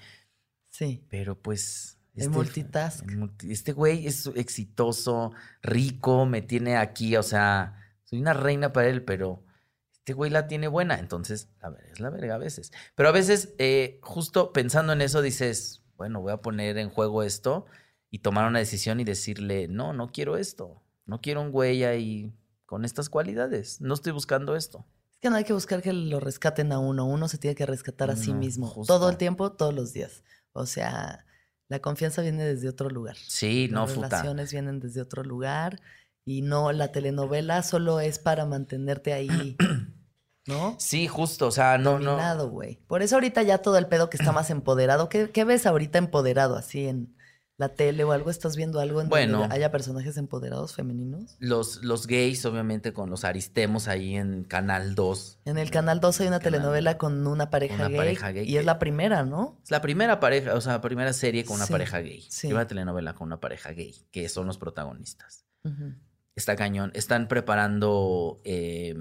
Sí. 0.70 1.02
Pero 1.08 1.40
pues... 1.40 1.98
El 2.14 2.30
multitask. 2.30 3.08
el 3.08 3.16
multi- 3.16 3.50
Este 3.52 3.72
güey 3.72 4.06
es 4.06 4.26
exitoso, 4.34 5.32
rico, 5.62 6.26
me 6.26 6.42
tiene 6.42 6.76
aquí, 6.76 7.16
o 7.16 7.22
sea, 7.22 7.74
soy 8.08 8.20
una 8.20 8.32
reina 8.32 8.72
para 8.72 8.88
él, 8.88 9.04
pero 9.04 9.44
este 9.92 10.12
güey 10.14 10.30
la 10.30 10.46
tiene 10.46 10.68
buena. 10.68 10.98
Entonces, 10.98 11.48
a 11.60 11.68
ver, 11.68 11.84
es 11.92 12.00
la 12.00 12.08
verga 12.10 12.36
a 12.36 12.38
veces. 12.38 12.72
Pero 12.94 13.10
a 13.10 13.12
veces, 13.12 13.54
eh, 13.58 13.98
justo 14.02 14.52
pensando 14.52 14.92
en 14.94 15.02
eso, 15.02 15.20
dices, 15.20 15.82
bueno, 15.96 16.20
voy 16.22 16.32
a 16.32 16.38
poner 16.38 16.78
en 16.78 16.88
juego 16.88 17.22
esto 17.22 17.66
y 18.10 18.20
tomar 18.20 18.48
una 18.48 18.60
decisión 18.60 19.00
y 19.00 19.04
decirle, 19.04 19.68
no, 19.68 19.92
no 19.92 20.10
quiero 20.10 20.36
esto. 20.38 20.82
No 21.04 21.20
quiero 21.20 21.42
un 21.42 21.50
güey 21.52 21.84
ahí 21.84 22.34
con 22.64 22.84
estas 22.84 23.10
cualidades. 23.10 23.80
No 23.80 23.92
estoy 23.94 24.12
buscando 24.12 24.56
esto. 24.56 24.86
Es 25.12 25.18
que 25.18 25.30
no 25.30 25.36
hay 25.36 25.44
que 25.44 25.52
buscar 25.52 25.82
que 25.82 25.92
lo 25.92 26.20
rescaten 26.20 26.72
a 26.72 26.78
uno. 26.78 27.04
Uno 27.06 27.28
se 27.28 27.36
tiene 27.38 27.54
que 27.54 27.66
rescatar 27.66 28.10
a 28.10 28.16
sí 28.16 28.32
mismo. 28.32 28.66
justo. 28.66 28.92
Todo 28.94 29.10
el 29.10 29.16
tiempo, 29.16 29.52
todos 29.52 29.74
los 29.74 29.92
días. 29.92 30.22
O 30.52 30.64
sea, 30.64 31.26
la 31.68 31.80
confianza 31.80 32.22
viene 32.22 32.44
desde 32.44 32.68
otro 32.68 32.88
lugar. 32.88 33.16
Sí, 33.26 33.68
no, 33.70 33.80
Las 33.82 33.92
futa. 33.92 34.08
relaciones 34.08 34.52
vienen 34.52 34.80
desde 34.80 35.00
otro 35.02 35.22
lugar. 35.22 35.80
Y 36.28 36.42
no, 36.42 36.72
la 36.72 36.92
telenovela 36.92 37.62
solo 37.62 38.00
es 38.00 38.18
para 38.18 38.44
mantenerte 38.44 39.12
ahí, 39.14 39.56
¿no? 40.46 40.76
Sí, 40.78 41.06
justo, 41.08 41.46
o 41.46 41.50
sea, 41.50 41.78
no, 41.78 41.98
no. 41.98 42.12
Dominado, 42.12 42.50
güey. 42.50 42.76
Por 42.86 43.02
eso 43.02 43.16
ahorita 43.16 43.42
ya 43.42 43.58
todo 43.58 43.78
el 43.78 43.86
pedo 43.86 44.10
que 44.10 44.16
está 44.18 44.32
más 44.32 44.50
empoderado. 44.50 45.08
¿Qué, 45.08 45.30
qué 45.30 45.44
ves 45.44 45.66
ahorita 45.66 45.98
empoderado 45.98 46.56
así 46.56 46.86
en 46.86 47.16
la 47.56 47.70
tele 47.70 48.04
o 48.04 48.12
algo? 48.12 48.30
¿Estás 48.30 48.56
viendo 48.56 48.78
algo 48.78 49.00
en 49.00 49.08
Bueno. 49.08 49.40
donde 49.40 49.54
haya 49.54 49.70
personajes 49.72 50.16
empoderados 50.16 50.74
femeninos? 50.74 51.36
Los, 51.40 51.82
los 51.82 52.06
gays, 52.06 52.44
obviamente, 52.44 52.92
con 52.92 53.10
los 53.10 53.24
aristemos 53.24 53.88
ahí 53.88 54.14
en 54.16 54.44
Canal 54.44 54.94
2. 54.94 55.40
En 55.46 55.58
el 55.58 55.70
Canal 55.70 55.98
2 56.00 56.20
hay 56.20 56.28
una 56.28 56.38
Canal 56.40 56.52
telenovela 56.60 56.98
con 56.98 57.26
una 57.26 57.50
pareja, 57.50 57.74
Una 57.74 57.88
gay, 57.88 57.96
pareja 57.96 58.30
gay 58.32 58.44
y 58.48 58.52
que- 58.52 58.58
es 58.60 58.64
la 58.64 58.78
primera, 58.78 59.24
¿no? 59.24 59.58
Es 59.64 59.70
la 59.70 59.80
primera 59.80 60.20
pareja, 60.20 60.54
o 60.54 60.60
sea, 60.60 60.74
la 60.74 60.80
primera 60.82 61.12
serie 61.12 61.44
con 61.44 61.56
una 61.56 61.66
Sí, 61.66 61.72
pareja 61.72 61.98
gay. 62.00 62.26
sí. 62.30 62.48
Y 62.48 62.52
una 62.52 62.66
telenovela 62.66 63.14
con 63.14 63.26
una 63.26 63.40
pareja 63.40 63.70
gay, 63.72 63.94
que 64.12 64.28
son 64.28 64.46
los 64.46 64.58
protagonistas. 64.58 65.44
Ujú. 65.64 65.94
Está 66.38 66.54
cañón. 66.54 66.92
Están 66.94 67.26
preparando 67.26 68.40
eh, 68.44 68.94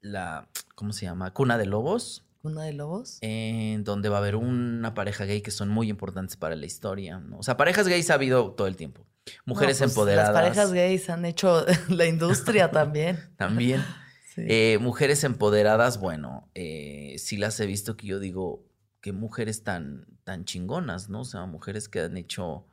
la, 0.00 0.48
¿cómo 0.74 0.94
se 0.94 1.04
llama? 1.04 1.34
Cuna 1.34 1.58
de 1.58 1.66
Lobos, 1.66 2.24
Cuna 2.40 2.62
de 2.64 2.72
Lobos. 2.72 3.18
en 3.20 3.84
donde 3.84 4.08
va 4.08 4.16
a 4.16 4.20
haber 4.20 4.34
una 4.34 4.94
pareja 4.94 5.26
gay 5.26 5.42
que 5.42 5.50
son 5.50 5.68
muy 5.68 5.90
importantes 5.90 6.38
para 6.38 6.56
la 6.56 6.64
historia. 6.64 7.18
¿no? 7.20 7.38
O 7.38 7.42
sea, 7.42 7.58
parejas 7.58 7.88
gays 7.88 8.08
ha 8.10 8.14
habido 8.14 8.52
todo 8.52 8.66
el 8.68 8.76
tiempo. 8.76 9.06
Mujeres 9.44 9.78
No, 9.80 9.84
pues, 9.84 9.92
empoderadas. 9.92 10.32
Las 10.32 10.42
parejas 10.42 10.72
gays 10.72 11.10
han 11.10 11.26
hecho 11.26 11.66
la 11.90 12.06
industria 12.06 12.70
también. 12.70 13.18
También. 13.36 13.84
Sí. 14.34 14.44
Eh, 14.46 14.78
mujeres 14.80 15.24
empoderadas, 15.24 15.98
bueno, 15.98 16.48
eh, 16.54 17.16
sí 17.18 17.38
las 17.38 17.58
he 17.58 17.66
visto 17.66 17.96
que 17.96 18.06
yo 18.06 18.20
digo, 18.20 18.62
qué 19.00 19.10
mujeres 19.12 19.64
tan, 19.64 20.06
tan 20.22 20.44
chingonas, 20.44 21.08
¿no? 21.08 21.22
O 21.22 21.24
sea, 21.24 21.44
mujeres 21.46 21.88
que 21.88 22.02
han 22.02 22.16
hecho, 22.16 22.64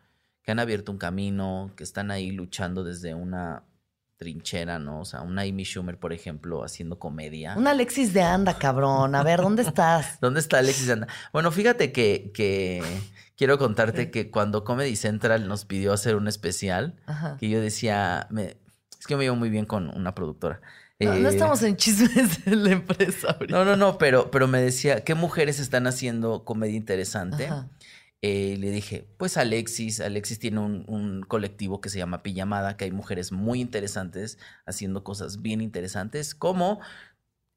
que 0.45 0.51
han 0.51 0.59
abierto 0.59 0.91
un 0.91 0.97
camino, 0.97 1.71
que 1.75 1.83
están 1.83 2.11
ahí 2.11 2.31
luchando 2.31 2.83
desde 2.83 3.13
una 3.15 3.63
trinchera, 4.17 4.79
¿no? 4.79 5.01
O 5.01 5.05
sea, 5.05 5.21
una 5.21 5.41
Amy 5.41 5.63
Schumer, 5.63 5.99
por 5.99 6.13
ejemplo, 6.13 6.63
haciendo 6.63 6.99
comedia. 6.99 7.55
Un 7.57 7.67
Alexis 7.67 8.13
de 8.13 8.21
Anda, 8.21 8.57
cabrón. 8.57 9.13
A 9.15 9.23
ver, 9.23 9.41
¿dónde 9.41 9.63
estás? 9.63 10.17
¿Dónde 10.21 10.39
está 10.39 10.59
Alexis 10.59 10.87
de 10.87 10.93
Anda? 10.93 11.07
Bueno, 11.33 11.51
fíjate 11.51 11.91
que, 11.91 12.31
que 12.33 12.81
quiero 13.35 13.57
contarte 13.57 14.11
que 14.11 14.31
cuando 14.31 14.63
Comedy 14.63 14.95
Central 14.95 15.47
nos 15.47 15.65
pidió 15.65 15.91
hacer 15.91 16.15
un 16.15 16.27
especial, 16.27 16.95
Ajá. 17.07 17.35
que 17.37 17.49
yo 17.49 17.59
decía, 17.59 18.27
me, 18.29 18.55
es 18.97 19.07
que 19.07 19.17
me 19.17 19.23
llevo 19.23 19.35
muy 19.35 19.49
bien 19.49 19.65
con 19.65 19.89
una 19.89 20.15
productora. 20.15 20.61
No, 20.97 21.13
no 21.15 21.27
Eh, 21.27 21.33
estamos 21.33 21.61
en 21.63 21.75
chismes 21.75 22.45
de 22.45 22.55
la 22.55 22.69
empresa 22.69 23.31
ahorita. 23.31 23.53
No, 23.53 23.65
no, 23.65 23.75
no, 23.75 23.97
pero, 23.97 24.31
pero 24.31 24.47
me 24.47 24.61
decía, 24.61 25.03
¿qué 25.03 25.13
mujeres 25.13 25.59
están 25.59 25.87
haciendo 25.87 26.45
comedia 26.45 26.77
interesante? 26.77 27.47
Ajá. 27.47 27.67
Eh, 28.21 28.57
le 28.59 28.71
dije, 28.71 29.07
pues 29.17 29.37
Alexis, 29.37 29.99
Alexis 29.99 30.39
tiene 30.39 30.59
un, 30.59 31.23
colectivo 31.27 31.79
que 31.81 31.89
se 31.89 31.99
llama 31.99 32.23
Pijamada, 32.23 32.75
que 32.77 32.85
hay 32.85 32.91
mujeres 32.91 33.31
muy 33.31 33.61
interesantes 33.61 34.39
haciendo 34.65 35.03
cosas 35.03 35.41
bien 35.41 35.61
interesantes, 35.61 36.33
como, 36.33 36.79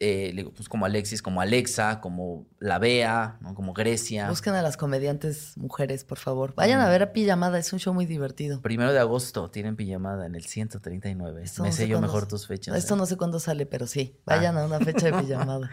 eh, 0.00 0.32
digo, 0.32 0.52
pues 0.52 0.68
como 0.68 0.86
Alexis, 0.86 1.22
como 1.22 1.40
Alexa, 1.40 2.00
como 2.00 2.46
La 2.60 2.78
Bea, 2.78 3.36
¿no? 3.40 3.56
como 3.56 3.72
Grecia. 3.72 4.28
Busquen 4.28 4.54
a 4.54 4.62
las 4.62 4.76
comediantes 4.76 5.56
mujeres, 5.56 6.04
por 6.04 6.18
favor. 6.18 6.54
Vayan 6.54 6.80
a 6.80 6.88
ver 6.88 7.02
a 7.02 7.12
Pijamada, 7.12 7.58
es 7.58 7.72
un 7.72 7.80
show 7.80 7.92
muy 7.92 8.06
divertido. 8.06 8.60
Primero 8.62 8.92
de 8.92 9.00
agosto 9.00 9.50
tienen 9.50 9.74
Pijamada 9.74 10.26
en 10.26 10.36
el 10.36 10.44
139. 10.44 11.42
Esto 11.42 11.62
Me 11.64 11.70
no 11.70 11.74
sé 11.74 11.82
sé 11.82 11.88
yo 11.88 12.00
mejor 12.00 12.28
tus 12.28 12.46
fechas. 12.46 12.76
Esto 12.76 12.94
¿eh? 12.94 12.98
no 12.98 13.06
sé 13.06 13.16
cuándo 13.16 13.40
sale, 13.40 13.66
pero 13.66 13.88
sí. 13.88 14.16
Vayan 14.24 14.56
a 14.56 14.64
una 14.64 14.78
fecha 14.78 15.06
de 15.06 15.12
Pijamada. 15.20 15.68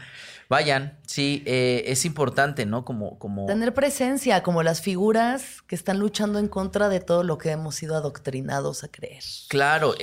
Vayan, 0.50 0.98
sí, 1.06 1.44
eh, 1.46 1.84
es 1.88 2.04
importante, 2.06 2.66
¿no? 2.66 2.84
Como, 2.84 3.20
como... 3.20 3.46
Tener 3.46 3.76
presencia, 3.76 4.42
como 4.42 4.64
las 4.64 4.82
figuras 4.82 5.62
que 5.68 5.76
están 5.76 6.00
luchando 6.00 6.40
en 6.40 6.48
contra 6.48 6.90
de 6.90 7.00
todo 7.00 7.24
lo 7.24 7.38
que 7.38 7.52
hemos 7.52 7.76
sido 7.76 7.96
adoctrinados 7.96 8.84
a 8.84 8.88
creer. 8.88 9.24
Claro, 9.50 9.94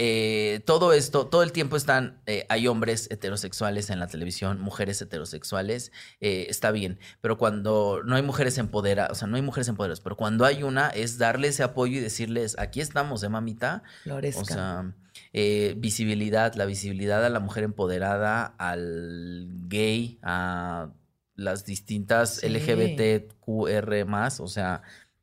todo 0.65 0.93
esto, 0.93 1.27
todo 1.27 1.43
el 1.43 1.51
tiempo 1.51 1.77
están, 1.77 2.21
hay 2.49 2.69
hombres 2.69 3.09
heterosexuales 3.11 3.91
en 3.91 3.99
la 3.99 4.12
televisión, 4.13 4.61
mujeres 4.61 5.03
heterosexuales, 5.03 5.91
eh, 6.21 6.47
está 6.49 6.71
bien, 6.71 7.01
pero 7.21 7.37
cuando 7.37 8.03
no 8.05 8.15
hay 8.15 8.23
mujeres 8.23 8.59
empoderadas, 8.59 9.11
o 9.11 9.15
sea, 9.17 9.27
no 9.27 9.37
hay 9.37 9.43
mujeres 9.43 9.69
empoderadas, 9.69 10.01
pero 10.01 10.17
cuando 10.17 10.45
hay 10.45 10.63
una 10.63 10.89
es 10.91 11.19
darle 11.19 11.49
ese 11.49 11.65
apoyo 11.65 11.99
y 11.99 12.01
decirles, 12.01 12.57
aquí 12.59 12.81
estamos, 12.81 13.23
¿eh, 13.25 13.29
mamita? 13.29 13.83
Florezcan. 14.05 14.43
O 14.43 14.47
sea, 14.47 14.95
eh, 15.33 15.75
visibilidad, 15.79 16.55
la 16.55 16.65
visibilidad 16.65 17.25
a 17.25 17.31
la 17.31 17.41
mujer 17.41 17.65
empoderada, 17.65 18.55
al 18.59 19.49
gay, 19.69 20.19
a 20.23 20.91
las 21.35 21.65
distintas 21.65 22.37
Sí. 22.37 22.49
LGBTQR 22.49 24.05
más, 24.07 24.41
o 24.41 24.47
sea, 24.47 24.83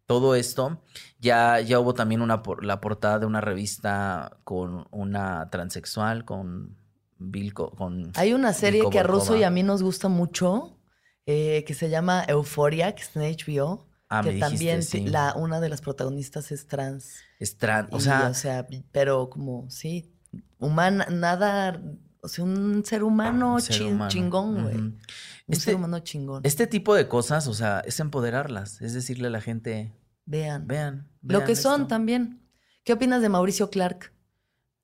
todo 0.09 0.33
esto. 0.33 0.81
Ya, 1.19 1.59
ya 1.59 1.79
hubo 1.79 1.93
también 1.93 2.21
una 2.21 2.41
la 2.61 2.81
portada 2.81 3.19
de 3.19 3.27
una 3.27 3.41
revista 3.41 4.39
con 4.43 4.87
una 4.89 5.49
transexual, 5.51 6.25
con 6.25 6.75
Con 7.53 8.11
Hay 8.15 8.33
una 8.33 8.53
serie 8.53 8.83
que 8.89 8.99
a 8.99 9.03
Russo 9.03 9.35
y 9.35 9.43
a 9.43 9.49
mí 9.49 9.61
nos 9.63 9.83
gusta 9.83 10.07
mucho, 10.07 10.77
eh, 11.25 11.63
que 11.67 11.73
se 11.73 11.89
llama 11.89 12.23
Euforia, 12.27 12.95
que 12.95 13.01
está 13.03 13.25
en 13.25 13.35
HBO. 13.35 13.87
Ah, 14.07 14.23
me 14.23 14.29
que 14.29 14.35
dijiste, 14.35 14.49
también 14.55 14.83
sí. 14.83 15.05
la, 15.05 15.35
una 15.35 15.59
de 15.59 15.69
las 15.69 15.81
protagonistas 15.81 16.51
es 16.51 16.65
trans. 16.65 17.17
Es 17.39 17.59
tran- 17.59 17.89
o 17.91 17.97
Y, 17.97 18.01
sea, 18.01 18.29
o 18.29 18.33
sea, 18.33 18.67
pero 18.91 19.29
como, 19.29 19.69
sí, 19.69 20.11
humana, 20.57 21.05
nada, 21.11 21.79
o 22.21 22.27
sea, 22.27 22.43
un 22.45 22.83
ser 22.85 23.03
humano, 23.03 23.55
un 23.55 23.61
ser 23.61 23.75
chin- 23.75 23.93
humano. 23.93 24.09
chingón, 24.09 24.63
güey. 24.63 24.75
Un 24.77 24.99
Este- 25.47 25.65
ser 25.65 25.75
humano 25.75 25.99
chingón. 25.99 26.41
Este 26.43 26.65
tipo 26.67 26.95
de 26.95 27.07
cosas, 27.07 27.47
o 27.47 27.53
sea, 27.53 27.81
es 27.81 27.99
empoderarlas, 27.99 28.81
es 28.81 28.93
decirle 28.93 29.27
a 29.27 29.31
la 29.31 29.41
gente, 29.41 29.93
Vean. 30.25 30.65
vean. 30.67 31.11
Lo 31.21 31.43
que 31.43 31.55
son 31.55 31.81
esto". 31.81 31.87
también. 31.89 32.41
¿Qué 32.83 32.93
opinas 32.93 33.21
de 33.21 33.29
Mauricio 33.29 33.69
Clark? 33.69 34.11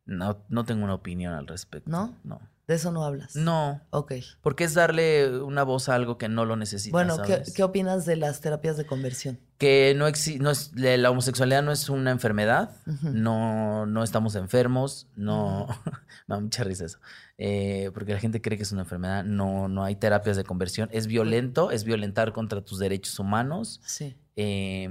No, 0.05 0.43
no 0.49 0.63
tengo 0.65 0.83
una 0.83 0.93
opinión 0.93 1.33
al 1.33 1.47
respecto. 1.47 1.89
¿No? 1.89 2.15
No. 2.23 2.39
De 2.67 2.73
eso 2.73 2.91
no 2.91 3.03
hablas. 3.05 3.35
No, 3.35 3.79
Ok. 3.91 4.13
porque 4.41 4.63
es 4.63 4.73
darle 4.73 5.39
una 5.41 5.61
voz 5.61 5.87
a 5.87 5.93
algo 5.93 6.17
que 6.17 6.29
no 6.29 6.45
lo 6.45 6.55
necesita. 6.55 6.91
Bueno, 6.93 7.21
¿qué, 7.21 7.33
¿sabes? 7.33 7.53
qué 7.53 7.61
opinas 7.61 8.05
de 8.07 8.15
las 8.15 8.41
terapias 8.41 8.75
de 8.75 8.87
conversión? 8.87 9.39
Que 9.59 9.93
no 9.95 10.07
exi- 10.07 10.39
no 10.39 10.49
es, 10.49 10.71
la 10.75 11.11
homosexualidad 11.11 11.61
no 11.61 11.71
es 11.71 11.89
una 11.89 12.09
enfermedad, 12.09 12.71
no, 13.03 13.85
no 13.85 14.03
estamos 14.03 14.33
enfermos, 14.35 15.07
no, 15.15 15.67
me 16.27 16.35
da 16.35 16.41
mucha 16.41 16.63
risa 16.63 16.85
eso, 16.85 16.97
Eh, 17.37 17.91
porque 17.93 18.13
la 18.13 18.19
gente 18.19 18.41
cree 18.41 18.57
que 18.57 18.63
es 18.63 18.71
una 18.71 18.81
enfermedad, 18.81 19.23
no, 19.23 19.67
no 19.67 19.83
hay 19.83 19.95
terapias 19.95 20.35
de 20.35 20.43
conversión, 20.43 20.89
es 20.91 21.05
violento, 21.05 21.69
es 21.69 21.83
violentar 21.83 22.33
contra 22.33 22.61
tus 22.61 22.79
derechos 22.79 23.19
humanos, 23.19 23.79
Sí. 23.85 24.17
eh, 24.35 24.89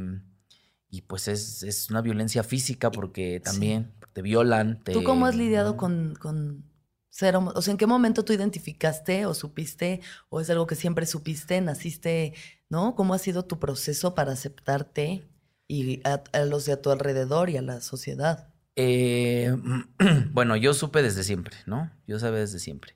y 0.95 1.03
pues 1.03 1.27
es, 1.27 1.65
es 1.65 1.91
una 1.91 2.03
violencia 2.03 2.45
física 2.45 2.93
porque 2.93 3.41
también 3.41 3.93
te 4.13 4.23
violan. 4.23 4.83
Te, 4.85 4.93
¿Tú 4.93 5.03
cómo 5.03 5.27
has 5.27 5.35
lidiado 5.35 5.73
¿no? 5.73 5.77
con, 5.77 6.15
con 6.15 6.65
ser 7.11 7.35
O 7.35 7.63
sea, 7.63 7.73
¿en 7.73 7.79
qué 7.79 7.87
momento 7.89 8.25
tú 8.25 8.33
identificaste 8.33 9.27
o 9.27 9.35
supiste 9.35 10.01
o 10.29 10.41
es 10.41 10.49
algo 10.51 10.69
que 10.69 10.77
siempre 10.77 11.07
supiste, 11.07 11.61
naciste, 11.61 12.33
¿no? 12.69 12.95
¿Cómo 12.95 13.13
ha 13.13 13.19
sido 13.19 13.45
tu 13.45 13.59
proceso 13.59 14.15
para 14.15 14.33
aceptarte 14.33 15.29
y 15.67 16.01
a, 16.07 16.23
a 16.33 16.45
los 16.45 16.65
de 16.65 16.75
a 16.75 16.81
tu 16.81 16.93
alrededor 16.93 17.51
y 17.51 17.57
a 17.57 17.63
la 17.63 17.81
sociedad? 17.81 18.55
Eh, 18.77 19.53
bueno, 20.31 20.55
yo 20.55 20.75
supe 20.75 21.03
desde 21.03 21.25
siempre, 21.25 21.57
¿no? 21.67 21.91
Yo 22.07 22.21
sabía 22.21 22.39
desde 22.39 22.61
siempre. 22.61 22.95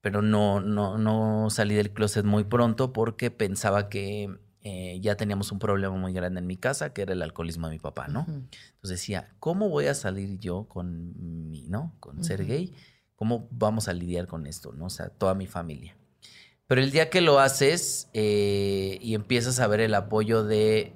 Pero 0.00 0.22
no, 0.22 0.60
no, 0.60 0.96
no 0.96 1.50
salí 1.50 1.74
del 1.74 1.92
closet 1.92 2.24
muy 2.24 2.44
pronto 2.44 2.94
porque 2.94 3.30
pensaba 3.30 3.90
que 3.90 4.38
eh, 4.64 4.98
ya 5.00 5.14
teníamos 5.16 5.52
un 5.52 5.58
problema 5.60 5.94
muy 5.96 6.12
grande 6.12 6.40
en 6.40 6.46
mi 6.46 6.56
casa, 6.56 6.92
que 6.92 7.02
era 7.02 7.12
el 7.12 7.22
alcoholismo 7.22 7.68
de 7.68 7.74
mi 7.74 7.78
papá, 7.78 8.08
¿no? 8.08 8.24
Entonces 8.26 8.98
decía, 8.98 9.28
¿cómo 9.38 9.68
voy 9.68 9.86
a 9.86 9.94
salir 9.94 10.38
yo 10.40 10.64
con 10.68 11.50
mi, 11.50 11.68
¿no? 11.68 11.94
Con 12.00 12.24
ser 12.24 12.40
Ujú. 12.40 12.48
gay. 12.48 12.74
¿Cómo 13.14 13.46
vamos 13.52 13.86
a 13.88 13.92
lidiar 13.92 14.26
con 14.26 14.46
esto, 14.46 14.72
¿no? 14.72 14.86
O 14.86 14.90
sea, 14.90 15.08
toda 15.10 15.34
mi 15.34 15.46
familia. 15.46 15.96
Pero 16.66 16.80
el 16.80 16.90
día 16.90 17.10
que 17.10 17.20
lo 17.20 17.38
haces 17.38 18.08
eh, 18.14 18.98
y 19.00 19.14
empiezas 19.14 19.60
a 19.60 19.66
ver 19.66 19.80
el 19.80 19.94
apoyo 19.94 20.42
de 20.44 20.94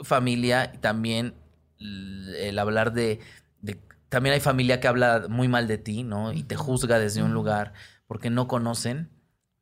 familia 0.00 0.72
y 0.74 0.78
también 0.78 1.34
el 1.78 2.58
hablar 2.58 2.92
de, 2.92 3.20
de- 3.60 3.78
También 4.08 4.32
hay 4.32 4.40
familia 4.40 4.80
que 4.80 4.88
habla 4.88 5.26
muy 5.28 5.48
mal 5.48 5.66
de 5.68 5.76
ti, 5.78 6.02
¿no? 6.02 6.32
Y 6.32 6.44
te 6.44 6.56
juzga 6.56 6.98
desde 6.98 7.22
un 7.22 7.34
lugar 7.34 7.72
porque 8.06 8.30
no 8.30 8.48
conocen. 8.48 9.10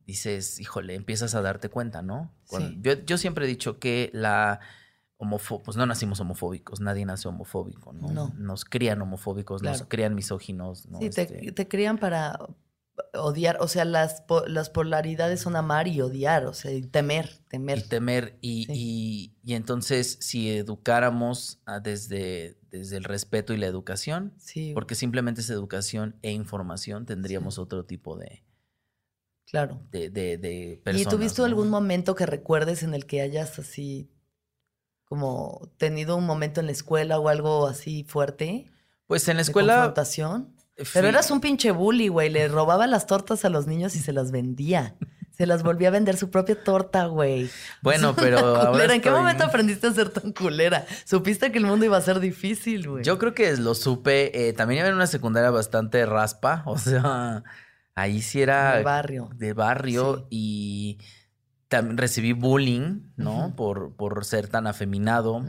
Dices, 0.04 0.58
híjole, 0.60 0.94
empiezas 0.94 1.34
a 1.34 1.42
darte 1.42 1.68
cuenta, 1.68 2.02
¿no? 2.02 2.34
Cuando- 2.52 2.68
Sí. 2.70 2.78
yo, 2.82 2.92
yo 3.04 3.18
siempre 3.18 3.44
he 3.44 3.48
dicho 3.48 3.78
que 3.78 4.10
la 4.12 4.60
homofo 5.16 5.62
pues 5.62 5.76
no 5.76 5.86
nacimos 5.86 6.18
homofóbicos, 6.20 6.80
nadie 6.80 7.04
nace 7.04 7.28
homofóbico, 7.28 7.92
¿no? 7.92 8.10
No. 8.10 8.34
Nos 8.36 8.64
crían 8.64 9.00
homofóbicos, 9.02 9.62
nos 9.62 9.82
crían 9.84 10.14
misóginos, 10.14 10.86
¿no? 10.86 10.98
Sí, 11.00 11.10
te, 11.10 11.22
Este, 11.22 11.52
te 11.52 11.68
crían 11.68 11.98
para 11.98 12.38
odiar, 13.14 13.56
o 13.60 13.68
sea, 13.68 13.84
las, 13.84 14.22
las 14.48 14.68
polaridades 14.68 15.40
son 15.40 15.56
amar 15.56 15.86
y 15.88 16.00
odiar, 16.00 16.44
o 16.46 16.52
sea, 16.54 16.72
y 16.72 16.82
temer, 16.82 17.30
temer. 17.48 17.78
y 17.78 17.82
temer. 17.88 18.38
Y, 18.40 18.64
Sí. 18.66 18.72
y- 18.74 19.34
y 19.44 19.54
entonces, 19.54 20.18
si 20.20 20.50
educáramos 20.50 21.60
ah, 21.66 21.80
desde, 21.80 22.58
desde 22.70 22.96
el 22.96 23.04
respeto 23.04 23.54
y 23.54 23.58
la 23.58 23.66
educación, 23.66 24.34
sí, 24.38 24.72
porque 24.74 24.94
simplemente 24.94 25.40
es 25.40 25.50
educación 25.50 26.16
e 26.22 26.32
información, 26.32 27.06
tendríamos 27.06 27.58
otro 27.58 27.84
tipo 27.84 28.16
de, 28.16 28.42
claro. 29.52 29.80
de, 29.92 30.10
de, 30.10 30.36
de 30.38 30.72
¿Y 30.72 30.76
personas. 30.78 31.08
tuviste 31.14 31.42
¿no? 31.42 31.46
algún 31.46 31.70
momento 31.70 32.16
que 32.16 32.26
recuerdes 32.26 32.82
en 32.82 32.94
el 32.94 33.06
que 33.06 33.20
hayas 33.20 33.58
así 33.60 34.10
como 35.04 35.70
tenido 35.76 36.16
un 36.16 36.24
momento 36.26 36.60
en 36.60 36.66
la 36.66 36.72
escuela 36.72 37.18
o 37.18 37.28
algo 37.28 37.66
así 37.66 38.04
fuerte? 38.04 38.70
Pues 39.06 39.28
en 39.28 39.36
la 39.36 39.42
de 39.42 39.48
escuela. 39.48 39.74
confrontación? 39.74 40.56
Pero 40.76 40.88
fui- 40.88 41.08
eras 41.08 41.30
un 41.30 41.40
pinche 41.40 41.70
bully, 41.70 42.08
güey. 42.08 42.30
Le 42.30 42.48
robaba 42.48 42.86
las 42.86 43.06
tortas 43.06 43.44
a 43.44 43.50
los 43.50 43.66
niños 43.66 43.94
y 43.94 43.98
se 44.00 44.12
las 44.12 44.30
vendía. 44.30 44.96
Se 45.36 45.46
las 45.46 45.62
volvía 45.62 45.88
a 45.88 45.90
vender 45.90 46.16
su 46.16 46.30
propia 46.30 46.62
torta, 46.62 47.06
güey. 47.06 47.50
Bueno, 47.82 48.14
pero 48.16 48.38
ahora. 48.38 48.94
¿En 48.94 49.00
qué 49.00 49.10
momento 49.10 49.44
aprendiste 49.44 49.86
a 49.86 49.92
ser 49.92 50.08
tan 50.10 50.32
culera? 50.32 50.86
Supiste 51.04 51.50
que 51.52 51.58
el 51.58 51.66
mundo 51.66 51.84
iba 51.84 51.96
a 51.96 52.00
ser 52.02 52.20
difícil, 52.20 52.88
güey. 52.88 53.04
Yo 53.04 53.18
creo 53.18 53.34
que 53.34 53.54
lo 53.56 53.74
supe. 53.74 54.48
eh, 54.48 54.52
también 54.52 54.80
iba 54.80 54.88
en 54.88 54.94
una 54.94 55.06
secundaria 55.06 55.50
bastante 55.50 56.06
raspa. 56.06 56.62
O 56.66 56.78
sea, 56.78 57.44
ahí 57.94 58.22
sí 58.22 58.40
era. 58.42 58.76
De 58.76 58.82
barrio. 58.82 59.30
De 59.34 59.52
barrio. 59.52 60.16
Sí. 60.18 60.26
Y 60.30 60.98
también 61.68 61.96
recibí 61.98 62.32
bullying, 62.32 63.12
¿no? 63.16 63.54
Por, 63.56 63.96
por 63.96 64.24
ser 64.24 64.48
tan 64.48 64.66
afeminado. 64.66 65.44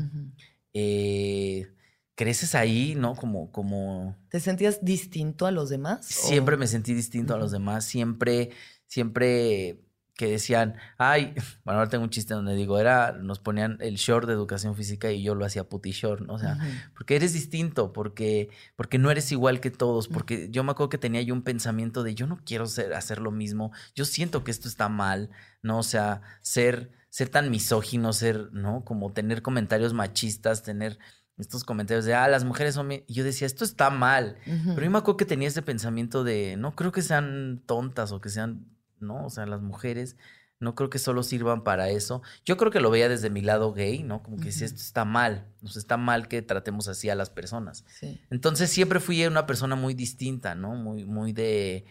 Eh, 0.73 1.67
creces 2.15 2.55
ahí, 2.55 2.95
¿no? 2.95 3.15
Como, 3.15 3.51
como. 3.51 4.15
¿Te 4.29 4.39
sentías 4.39 4.83
distinto 4.83 5.45
a 5.45 5.51
los 5.51 5.69
demás? 5.69 6.05
Siempre 6.05 6.55
¿O- 6.55 6.57
me 6.57 6.67
sentí 6.67 6.93
distinto 6.93 7.33
a 7.35 7.37
los 7.37 7.51
demás. 7.51 7.85
Siempre, 7.85 8.51
siempre 8.87 9.81
que 10.15 10.27
decían, 10.27 10.75
ay, 10.97 11.33
bueno, 11.65 11.79
ahora 11.79 11.89
tengo 11.89 12.03
un 12.03 12.09
chiste 12.09 12.33
donde 12.33 12.55
digo, 12.55 12.79
era, 12.79 13.13
nos 13.13 13.39
ponían 13.39 13.77
el 13.81 13.95
short 13.95 14.27
de 14.27 14.33
educación 14.33 14.75
física 14.75 15.11
y 15.11 15.23
yo 15.23 15.35
lo 15.35 15.45
hacía 15.45 15.67
puti 15.67 15.91
short, 15.91 16.21
¿no? 16.21 16.33
O 16.33 16.39
sea, 16.39 16.57
porque 16.95 17.15
eres 17.15 17.33
distinto, 17.33 17.93
porque, 17.93 18.49
porque 18.75 18.97
no 18.97 19.11
eres 19.11 19.31
igual 19.31 19.59
que 19.59 19.71
todos, 19.71 20.07
porque 20.07 20.49
yo 20.51 20.63
me 20.63 20.71
acuerdo 20.71 20.89
que 20.89 20.97
tenía 20.97 21.21
yo 21.21 21.33
un 21.33 21.43
pensamiento 21.43 22.03
de 22.03 22.15
yo 22.15 22.27
no 22.27 22.39
quiero 22.45 22.67
ser, 22.67 22.93
hacer 22.93 23.19
lo 23.19 23.31
mismo, 23.31 23.71
yo 23.95 24.05
siento 24.05 24.43
que 24.43 24.51
esto 24.51 24.67
está 24.67 24.89
mal, 24.89 25.29
¿no? 25.61 25.79
O 25.79 25.83
sea, 25.83 26.21
ser, 26.41 26.91
ser 27.09 27.29
tan 27.29 27.49
misógino, 27.49 28.13
ser, 28.13 28.49
¿no? 28.53 28.83
Como 28.85 29.11
tener 29.13 29.41
comentarios 29.41 29.93
machistas, 29.93 30.63
tener 30.63 30.99
estos 31.37 31.63
comentarios 31.63 32.05
de, 32.05 32.13
ah, 32.13 32.27
las 32.27 32.43
mujeres 32.43 32.75
son... 32.75 32.87
bien-". 32.87 33.03
Y 33.07 33.13
yo 33.13 33.23
decía, 33.23 33.47
esto 33.47 33.65
está 33.65 33.89
mal. 33.89 34.37
Pero 34.45 34.81
yo 34.81 34.91
me 34.91 34.97
acuerdo 34.99 35.17
que 35.17 35.25
tenía 35.25 35.47
ese 35.47 35.61
pensamiento 35.61 36.23
de, 36.23 36.55
no 36.57 36.75
creo 36.75 36.91
que 36.91 37.01
sean 37.01 37.63
tontas 37.65 38.11
o 38.11 38.21
que 38.21 38.29
sean, 38.29 38.67
no, 39.03 39.25
o 39.25 39.29
sea, 39.29 39.45
las 39.45 39.61
mujeres 39.61 40.17
no 40.59 40.75
creo 40.75 40.89
que 40.89 40.97
solo 40.97 41.23
sirvan 41.23 41.63
para 41.63 41.89
eso. 41.89 42.21
Yo 42.45 42.55
creo 42.55 42.71
que 42.71 42.79
lo 42.79 42.89
veía 42.89 43.09
desde 43.09 43.29
mi 43.29 43.41
lado 43.41 43.73
gay, 43.73 44.01
¿no? 44.01 44.23
Como 44.23 44.37
que 44.37 44.51
si 44.51 44.63
esto 44.63 44.79
está 44.79 45.03
mal, 45.03 45.45
sea, 45.63 45.79
está 45.79 45.97
mal 45.97 46.29
que 46.29 46.41
tratemos 46.41 46.87
así 46.87 47.09
a 47.09 47.15
las 47.15 47.29
personas. 47.29 47.83
Sí. 47.99 48.21
Entonces 48.29 48.69
siempre 48.71 49.01
fui 49.01 49.25
una 49.25 49.45
persona 49.45 49.75
muy 49.75 49.93
distinta, 49.93 50.55
¿no? 50.55 50.73
Muy, 50.75 51.03
muy 51.03 51.33
de, 51.33 51.85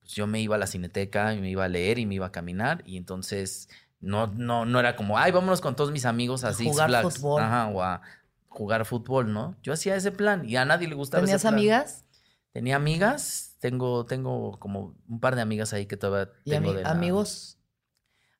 pues 0.00 0.12
yo 0.12 0.26
me 0.26 0.40
iba 0.40 0.56
a 0.56 0.58
la 0.58 0.66
cineteca 0.66 1.32
y 1.34 1.40
me 1.40 1.50
iba 1.50 1.64
a 1.64 1.68
leer 1.68 2.00
y 2.00 2.06
me 2.06 2.16
iba 2.16 2.26
a 2.26 2.32
caminar 2.32 2.82
y 2.84 2.96
entonces 2.96 3.68
no, 4.00 4.26
no, 4.26 4.64
no 4.64 4.80
era 4.80 4.96
como, 4.96 5.16
ay, 5.16 5.30
vámonos 5.30 5.60
con 5.60 5.76
todos 5.76 5.92
mis 5.92 6.04
amigos 6.04 6.42
a 6.42 6.52
Six 6.52 6.68
jugar 6.68 6.88
Flags". 6.88 7.18
fútbol. 7.18 7.42
Ajá, 7.42 7.68
o 7.68 7.80
a 7.82 8.02
jugar 8.48 8.84
fútbol, 8.86 9.32
¿no? 9.32 9.54
Yo 9.62 9.72
hacía 9.72 9.94
ese 9.94 10.10
plan 10.10 10.44
y 10.48 10.56
a 10.56 10.64
nadie 10.64 10.88
le 10.88 10.96
gustaba 10.96 11.22
ese 11.22 11.26
¿Tenías 11.28 11.42
plan. 11.42 11.54
amigas? 11.54 12.04
Tenía 12.52 12.76
amigas, 12.76 13.56
tengo, 13.60 14.06
tengo 14.06 14.58
como 14.58 14.96
un 15.08 15.20
par 15.20 15.36
de 15.36 15.42
amigas 15.42 15.72
ahí 15.72 15.86
que 15.86 15.96
todavía 15.96 16.32
¿Y 16.44 16.50
tengo 16.50 16.70
ami- 16.72 16.76
de 16.76 16.82
la- 16.82 16.90
amigos? 16.90 17.58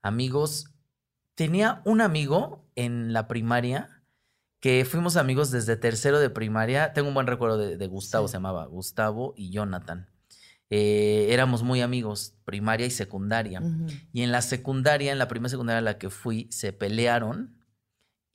Amigos. 0.03 0.67
Tenía 1.35 1.81
un 1.85 2.01
amigo 2.01 2.69
en 2.75 3.13
la 3.13 3.29
primaria 3.29 4.03
que 4.61 4.85
fuimos 4.85 5.17
amigos 5.17 5.51
desde 5.51 5.77
tercero 5.77 6.19
de 6.21 6.29
primaria. 6.31 6.93
Tengo 6.93 7.09
un 7.09 7.15
buen 7.15 7.27
recuerdo 7.27 7.57
de, 7.59 7.77
de 7.77 7.87
Gustavo, 7.87 8.27
Sí. 8.29 8.33
se 8.33 8.37
llamaba 8.37 8.67
Gustavo 8.67 9.33
y 9.37 9.51
Jonathan. 9.51 10.09
Eh, 10.71 11.29
éramos 11.31 11.63
muy 11.63 11.81
amigos, 11.81 12.35
primaria 12.45 12.87
y 12.87 12.91
secundaria. 12.91 13.63
Y 14.13 14.23
en 14.23 14.33
la 14.33 14.43
secundaria, 14.43 15.13
en 15.13 15.19
la 15.19 15.29
primera 15.29 15.49
secundaria 15.49 15.79
a 15.79 15.83
la 15.83 15.99
que 15.99 16.11
fui, 16.11 16.47
se 16.53 16.73
pelearon 16.73 17.57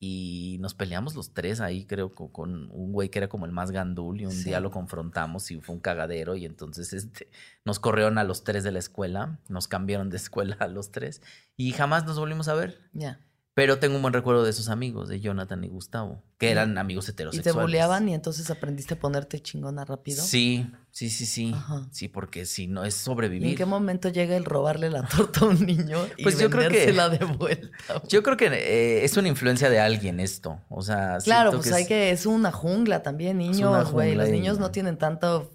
y 0.08 0.58
nos 0.60 0.74
peleamos 0.76 1.16
los 1.16 1.34
tres 1.34 1.60
ahí, 1.62 1.86
creo, 1.86 2.14
co- 2.14 2.32
con, 2.32 2.70
un 2.72 2.92
güey 2.92 3.10
que 3.10 3.20
era 3.20 3.28
como 3.28 3.46
el 3.46 3.52
más 3.52 3.72
gandul 3.72 4.22
y 4.22 4.26
un 4.26 4.32
Sí. 4.32 4.46
día 4.46 4.60
lo 4.60 4.70
confrontamos 4.72 5.50
y 5.52 5.60
fue 5.62 5.74
un 5.76 5.82
cagadero 5.82 6.36
y 6.36 6.46
entonces 6.46 6.94
este, 6.94 7.30
nos 7.64 7.80
corrieron 7.80 8.18
a 8.18 8.24
los 8.24 8.44
tres 8.44 8.64
de 8.64 8.72
la 8.72 8.80
escuela, 8.80 9.40
nos 9.50 9.68
cambiaron 9.68 10.10
de 10.10 10.18
escuela 10.26 10.58
a 10.60 10.68
los 10.68 10.92
tres 10.92 11.22
y 11.58 11.72
jamás 11.72 12.06
nos 12.06 12.20
volvimos 12.20 12.48
a 12.48 12.54
ver. 12.54 12.80
Ya. 12.94 13.20
Pero 13.56 13.80
tengo 13.80 13.96
un 13.96 14.02
buen 14.02 14.14
recuerdo 14.14 14.44
de 14.44 14.50
esos 14.50 14.68
amigos, 14.68 15.08
de 15.08 15.22
Jonathan 15.22 15.64
y 15.64 15.70
Gustavo, 15.70 16.22
que 16.38 16.52
eran 16.52 16.78
amigos 16.78 17.08
¿Y 17.08 17.12
heterosexuales. 17.12 17.56
te 17.56 17.62
buleaban 17.62 18.10
y 18.10 18.14
entonces 18.14 18.52
aprendiste 18.52 18.96
a 18.96 19.00
ponerte 19.00 19.40
chingona 19.40 19.86
rápido? 19.86 20.22
Sí, 20.22 20.70
sí, 20.92 21.10
sí, 21.10 21.26
sí. 21.26 21.54
Ajá. 21.56 21.88
Sí, 21.90 22.10
porque 22.10 22.46
si 22.46 22.68
no 22.68 22.84
es 22.84 22.96
¿Y 23.00 23.00
sobrevivir. 23.06 23.48
en 23.52 23.56
qué 23.56 23.64
momento 23.66 24.10
llega 24.10 24.36
el 24.36 24.44
robarle 24.44 24.90
la 24.90 25.04
torta 25.08 25.40
a 25.40 25.46
un 25.46 25.66
niño 25.66 25.98
y 26.18 26.24
Pues 26.24 26.38
yo 26.38 26.50
creo 26.50 26.70
que- 26.70 26.92
de 26.92 27.26
vuelta? 27.38 27.70
Yo 28.10 28.24
creo 28.24 28.36
que 28.36 28.48
eh, 28.48 29.06
es 29.06 29.16
una 29.16 29.30
influencia 29.30 29.70
de 29.70 29.80
alguien 29.80 30.20
esto. 30.20 30.60
O 30.68 30.82
sea, 30.82 31.20
Claro, 31.24 31.52
pues 31.54 31.72
hay 31.72 31.84
es- 31.84 31.88
que, 31.88 32.12
es 32.12 32.26
una 32.26 32.52
jungla 32.52 33.04
también, 33.04 33.38
niños, 33.38 33.90
güey. 33.94 34.16
Los 34.16 34.28
y- 34.28 34.32
niños 34.34 34.60
no 34.60 34.72
tienen 34.72 34.98
tanto 34.98 35.50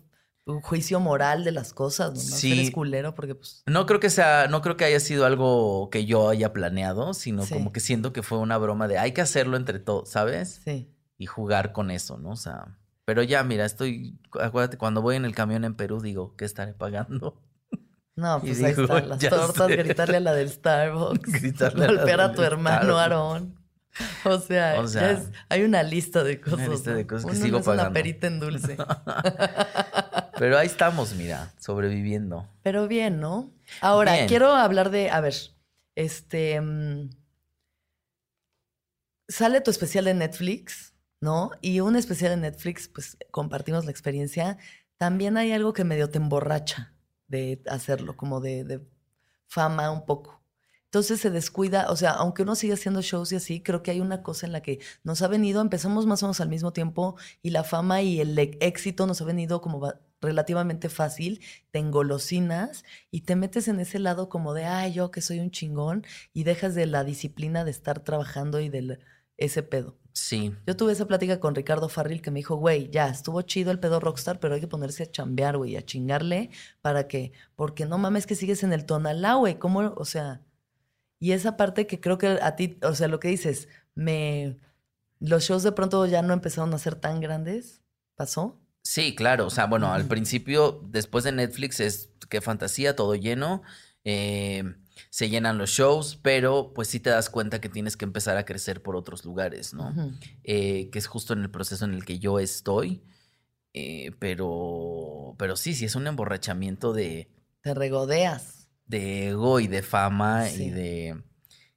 juicio 0.60 0.98
moral 1.00 1.44
de 1.44 1.52
las 1.52 1.72
cosas, 1.72 2.08
nomás 2.10 2.24
Sí. 2.40 2.52
eres 2.52 2.70
culero 2.72 3.14
porque 3.14 3.34
pues... 3.36 3.62
No 3.66 3.86
creo 3.86 4.00
que 4.00 4.10
sea, 4.10 4.48
no 4.48 4.60
creo 4.62 4.76
que 4.76 4.84
haya 4.84 4.98
sido 5.00 5.24
algo 5.26 5.88
que 5.90 6.04
yo 6.06 6.28
haya 6.30 6.52
planeado, 6.52 7.14
sino 7.14 7.44
Sí. 7.44 7.54
como 7.54 7.72
que 7.72 7.80
siento 7.80 8.12
que 8.12 8.22
fue 8.22 8.38
una 8.38 8.58
broma 8.58 8.88
de 8.88 8.98
hay 8.98 9.12
que 9.12 9.20
hacerlo 9.20 9.56
entre 9.56 9.78
todos, 9.78 10.10
¿sabes? 10.10 10.60
Sí. 10.64 10.90
Y 11.18 11.26
jugar 11.26 11.72
con 11.72 11.90
eso, 11.90 12.18
¿no? 12.18 12.30
O 12.30 12.36
sea, 12.36 12.78
pero 13.04 13.22
ya, 13.22 13.44
mira, 13.44 13.64
estoy, 13.64 14.18
acuérdate, 14.40 14.78
cuando 14.78 15.02
voy 15.02 15.16
en 15.16 15.24
el 15.24 15.34
camión 15.34 15.64
en 15.64 15.74
Perú 15.74 16.00
digo, 16.00 16.34
¿qué 16.36 16.44
estaré 16.44 16.74
pagando? 16.74 17.40
No, 18.16 18.36
Y 18.38 18.48
pues 18.48 18.62
ahí 18.62 18.74
digo, 18.74 18.82
están 18.82 19.08
las 19.08 19.18
tortas, 19.20 19.66
sé. 19.68 19.76
gritarle 19.76 20.16
a 20.18 20.20
la 20.20 20.32
del 20.34 20.50
Starbucks, 20.50 21.32
Gritarle 21.40 21.86
golpear 21.86 22.20
a 22.20 22.32
tu 22.34 22.42
hermano. 22.42 22.98
Aarón. 22.98 23.54
O 24.24 24.38
sea, 24.38 24.74
O 24.78 24.82
ya 24.82 24.88
sea, 24.88 25.10
es- 25.12 25.30
hay 25.48 25.62
una 25.62 25.82
lista 25.82 26.22
de 26.22 26.38
cosas. 26.40 26.68
lista 26.68 26.92
de 26.92 27.02
¿no? 27.04 27.08
cosas 27.08 27.24
que 27.26 27.30
Uno 27.32 27.44
sigo 27.44 27.56
no 27.56 27.60
es 27.62 27.66
una 27.66 27.76
pagando. 27.76 27.94
perita 27.94 28.26
en 28.26 28.40
dulce. 28.40 28.76
Pero 30.40 30.56
ahí 30.56 30.68
estamos, 30.68 31.14
mira, 31.16 31.52
sobreviviendo. 31.58 32.48
Pero 32.62 32.88
bien, 32.88 33.20
¿no? 33.20 33.52
Ahora, 33.82 34.14
Bien. 34.14 34.26
quiero 34.26 34.54
hablar 34.54 34.88
de, 34.88 35.10
a 35.10 35.20
ver, 35.20 35.34
este, 35.96 36.58
mm, 36.58 37.10
sale 39.28 39.60
tu 39.60 39.70
especial 39.70 40.06
de 40.06 40.14
Netflix, 40.14 40.94
¿no? 41.20 41.50
Y 41.60 41.80
un 41.80 41.94
especial 41.94 42.30
de 42.30 42.38
Netflix, 42.38 42.88
pues 42.88 43.18
compartimos 43.30 43.84
la 43.84 43.90
experiencia. 43.90 44.56
También 44.96 45.36
hay 45.36 45.52
algo 45.52 45.74
que 45.74 45.84
medio 45.84 46.08
te 46.08 46.16
emborracha 46.16 46.94
de 47.28 47.62
hacerlo, 47.68 48.16
como 48.16 48.40
de, 48.40 48.64
de 48.64 48.80
fama 49.46 49.90
un 49.90 50.06
poco. 50.06 50.42
Entonces 50.86 51.20
se 51.20 51.28
descuida, 51.28 51.90
o 51.90 51.96
sea, 51.96 52.12
aunque 52.12 52.44
uno 52.44 52.54
sigue 52.54 52.72
haciendo 52.72 53.02
shows 53.02 53.30
y 53.32 53.36
así, 53.36 53.62
creo 53.62 53.82
que 53.82 53.90
hay 53.90 54.00
una 54.00 54.22
cosa 54.22 54.46
en 54.46 54.52
la 54.52 54.62
que 54.62 54.80
nos 55.04 55.20
ha 55.20 55.28
venido, 55.28 55.60
empezamos 55.60 56.06
más 56.06 56.22
o 56.22 56.26
menos 56.28 56.40
al 56.40 56.48
mismo 56.48 56.72
tiempo 56.72 57.16
y 57.42 57.50
la 57.50 57.62
fama 57.62 58.00
y 58.00 58.22
el 58.22 58.38
e- 58.38 58.56
éxito 58.62 59.06
nos 59.06 59.20
ha 59.20 59.26
venido 59.26 59.60
como 59.60 59.92
relativamente 60.20 60.88
fácil, 60.88 61.40
te 61.70 61.78
engolosinas 61.78 62.84
y 63.10 63.22
te 63.22 63.36
metes 63.36 63.68
en 63.68 63.80
ese 63.80 63.98
lado 63.98 64.28
como 64.28 64.54
de, 64.54 64.64
ay, 64.64 64.92
yo 64.92 65.10
que 65.10 65.20
soy 65.22 65.40
un 65.40 65.50
chingón 65.50 66.04
y 66.32 66.44
dejas 66.44 66.74
de 66.74 66.86
la 66.86 67.04
disciplina 67.04 67.64
de 67.64 67.70
estar 67.70 68.00
trabajando 68.00 68.60
y 68.60 68.68
de 68.68 68.98
ese 69.36 69.62
pedo. 69.62 69.96
Sí, 70.12 70.54
Yo 70.66 70.76
tuve 70.76 70.92
esa 70.92 71.06
plática 71.06 71.38
con 71.38 71.54
Ricardo 71.54 71.88
Farril 71.88 72.20
que 72.20 72.30
me 72.30 72.40
dijo, 72.40 72.56
güey, 72.56 72.90
ya, 72.90 73.08
estuvo 73.08 73.42
chido 73.42 73.70
el 73.70 73.78
pedo 73.78 74.00
rockstar, 74.00 74.40
pero 74.40 74.54
hay 74.54 74.60
que 74.60 74.66
ponerse 74.66 75.04
a 75.04 75.10
chambear, 75.10 75.56
güey, 75.56 75.76
a 75.76 75.84
chingarle 75.84 76.50
para 76.82 77.06
que, 77.06 77.32
porque 77.54 77.86
no 77.86 77.96
mames 77.96 78.26
que 78.26 78.34
sigues 78.34 78.62
en 78.64 78.72
el 78.72 78.86
tonalá, 78.86 79.34
güey, 79.34 79.58
¿cómo, 79.58 79.94
o 79.96 80.04
sea, 80.04 80.42
y 81.20 81.32
esa 81.32 81.56
parte 81.56 81.86
que 81.86 82.00
creo 82.00 82.18
que 82.18 82.26
a 82.28 82.56
ti, 82.56 82.78
o 82.82 82.94
sea, 82.94 83.08
lo 83.08 83.20
que 83.20 83.28
dices, 83.28 83.68
me, 83.94 84.58
los 85.20 85.44
shows 85.44 85.62
de 85.62 85.72
pronto 85.72 86.04
ya 86.06 86.22
no 86.22 86.32
empezaron 86.34 86.74
a 86.74 86.78
ser 86.78 86.96
tan 86.96 87.20
grandes, 87.20 87.82
¿pasó? 88.16 88.59
Sí, 88.92 89.14
claro. 89.14 89.46
O 89.46 89.50
sea, 89.50 89.66
bueno, 89.66 89.92
al 89.92 90.06
principio, 90.06 90.80
después 90.88 91.22
de 91.22 91.30
Netflix, 91.30 91.78
es 91.78 92.10
qué 92.28 92.40
fantasía, 92.40 92.96
todo 92.96 93.14
lleno. 93.14 93.62
eh, 94.04 94.64
se 95.10 95.28
llenan 95.28 95.58
los 95.58 95.70
shows, 95.70 96.18
pero 96.22 96.72
pues 96.74 96.88
sí 96.88 96.98
te 96.98 97.10
das 97.10 97.30
cuenta 97.30 97.60
que 97.60 97.68
tienes 97.68 97.96
que 97.96 98.04
empezar 98.04 98.36
a 98.36 98.44
crecer 98.44 98.82
por 98.82 98.96
otros 98.96 99.24
lugares, 99.24 99.74
¿no? 99.74 99.94
Eh, 100.42 100.90
que 100.90 100.98
es 100.98 101.06
justo 101.06 101.32
en 101.34 101.42
el 101.42 101.50
proceso 101.50 101.84
en 101.84 101.94
el 101.94 102.04
que 102.04 102.18
yo 102.18 102.38
estoy. 102.40 103.02
eh, 103.74 104.10
pero, 104.18 105.36
pero 105.38 105.54
sí, 105.56 105.74
sí, 105.74 105.84
es 105.84 105.94
un 105.94 106.08
emborrachamiento 106.08 106.92
de, 106.92 107.30
Te 107.60 107.72
regodeas. 107.74 108.68
de 108.86 109.28
ego 109.28 109.60
y 109.60 109.68
de 109.68 109.82
fama 109.82 110.46
Sí. 110.46 110.64
y 110.64 110.70
de 110.70 111.22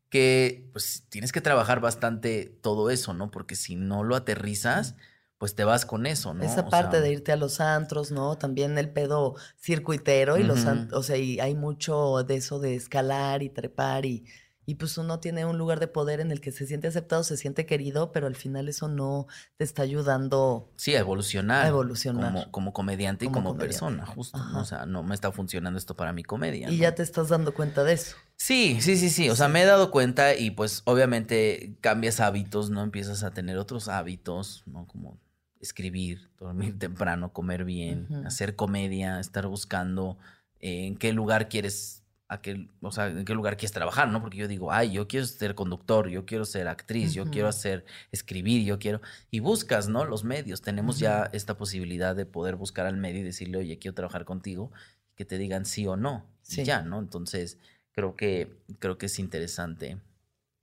que 0.10 0.68
pues 0.74 1.06
tienes 1.10 1.32
que 1.32 1.42
trabajar 1.42 1.80
bastante 1.82 2.46
todo 2.64 2.90
eso, 2.90 3.14
¿no? 3.14 3.30
Porque 3.30 3.56
si 3.56 3.76
no 3.76 4.04
lo 4.04 4.16
aterrizas, 4.16 4.96
pues 5.44 5.56
te 5.56 5.66
vas 5.66 5.86
con 5.86 6.06
eso, 6.06 6.34
¿no? 6.34 6.42
Esa 6.46 6.62
O 6.62 6.70
parte 6.70 6.92
sea, 6.92 7.02
de 7.02 7.12
irte 7.12 7.34
a 7.34 7.36
los 7.36 7.60
antros, 7.60 8.12
¿no? 8.12 8.38
También 8.38 8.78
el 8.78 8.90
pedo 8.90 9.36
circuitero 9.60 10.38
y 10.38 10.44
los, 10.44 10.62
Ujú. 10.62 10.70
an- 10.70 10.90
o 10.94 11.04
sea, 11.04 11.18
y 11.18 11.42
hay 11.42 11.54
mucho 11.54 12.24
de 12.24 12.36
eso 12.36 12.60
de 12.60 12.76
escalar 12.76 13.44
y 13.44 13.50
trepar 13.50 14.06
y, 14.06 14.24
y 14.66 14.76
pues 14.76 14.98
uno 14.98 15.20
tiene 15.20 15.44
un 15.46 15.58
lugar 15.58 15.82
de 15.82 15.90
poder 15.90 16.22
en 16.22 16.32
el 16.32 16.40
que 16.40 16.54
se 16.54 16.66
siente 16.66 16.88
aceptado, 16.88 17.26
se 17.26 17.36
siente 17.36 17.66
querido, 17.66 18.14
pero 18.14 18.28
al 18.28 18.38
final 18.38 18.70
eso 18.70 18.88
no 18.88 19.28
te 19.58 19.66
está 19.66 19.82
ayudando. 19.82 20.72
Sí, 20.78 20.96
a 20.96 21.00
evolucionar. 21.00 21.66
A 21.66 21.68
evolucionar. 21.68 22.32
Como, 22.32 22.50
como 22.52 22.72
comediante 22.72 23.26
y 23.26 23.28
Como 23.28 23.40
como, 23.40 23.50
comediante. 23.58 23.74
persona, 23.80 24.06
justo. 24.06 24.40
O 24.56 24.64
sea, 24.64 24.86
no 24.86 25.04
me 25.04 25.16
está 25.16 25.30
funcionando 25.34 25.78
esto 25.78 25.94
para 25.98 26.14
mi 26.14 26.24
comedia. 26.24 26.70
Y 26.70 26.78
¿no? 26.78 26.82
ya 26.84 26.96
te 26.96 27.04
estás 27.04 27.28
dando 27.28 27.54
cuenta 27.54 27.84
de 27.84 27.92
eso. 27.92 28.16
Sí, 28.38 28.78
sí, 28.80 28.96
sí, 28.96 29.10
sí. 29.10 29.30
O 29.30 29.36
sea, 29.36 29.50
me 29.50 29.62
he 29.62 29.66
dado 29.66 29.92
cuenta 29.92 30.36
y 30.36 30.52
pues 30.52 30.84
obviamente 30.86 31.76
cambias 31.82 32.22
hábitos, 32.22 32.70
¿no? 32.70 32.82
Empiezas 32.82 33.24
a 33.24 33.32
tener 33.32 33.58
otros 33.58 33.90
hábitos, 33.90 34.64
¿no? 34.68 34.86
Como 34.88 35.18
escribir, 35.64 36.30
dormir 36.38 36.78
temprano, 36.80 37.34
comer 37.34 37.66
bien, 37.66 38.08
hacer 38.26 38.56
comedia, 38.56 39.20
estar 39.20 39.48
buscando 39.48 40.18
eh, 40.60 40.88
en 40.88 40.96
qué 40.96 41.14
lugar 41.14 41.50
quieres, 41.50 42.04
a 42.28 42.42
qué, 42.42 42.70
o 42.82 42.92
sea, 42.92 43.08
en 43.08 43.26
qué 43.26 43.34
lugar 43.34 43.58
quieres 43.58 43.72
trabajar, 43.72 44.10
¿no? 44.10 44.22
Porque 44.22 44.38
yo 44.38 44.48
digo, 44.48 44.72
ay, 44.72 44.92
yo 44.92 45.08
quiero 45.08 45.26
ser 45.26 45.56
conductor, 45.56 46.10
yo 46.10 46.26
quiero 46.26 46.46
ser 46.46 46.68
actriz, 46.68 47.14
yo 47.14 47.30
quiero 47.30 47.48
hacer, 47.48 47.86
escribir, 48.12 48.64
yo 48.66 48.80
quiero... 48.80 49.02
Y 49.30 49.40
buscas, 49.40 49.88
¿no? 49.90 50.06
Los 50.06 50.24
medios. 50.24 50.62
Tenemos 50.62 51.00
ya 51.00 51.30
esta 51.34 51.58
posibilidad 51.58 52.16
de 52.16 52.26
poder 52.26 52.56
buscar 52.56 52.86
al 52.86 52.98
medio 52.98 53.22
y 53.22 53.24
decirle, 53.24 53.58
oye, 53.58 53.78
quiero 53.78 53.96
trabajar 53.96 54.26
contigo, 54.26 54.72
que 55.16 55.26
te 55.26 55.38
digan 55.38 55.66
sí 55.66 55.86
o 55.86 55.96
no. 55.96 56.26
Sí. 56.42 56.62
Y 56.62 56.66
ya, 56.66 56.82
¿no? 56.82 57.00
Entonces, 57.00 57.60
creo 57.92 58.16
que, 58.16 58.58
creo 58.80 58.98
que 58.98 59.06
es 59.08 59.20
interesante 59.20 60.00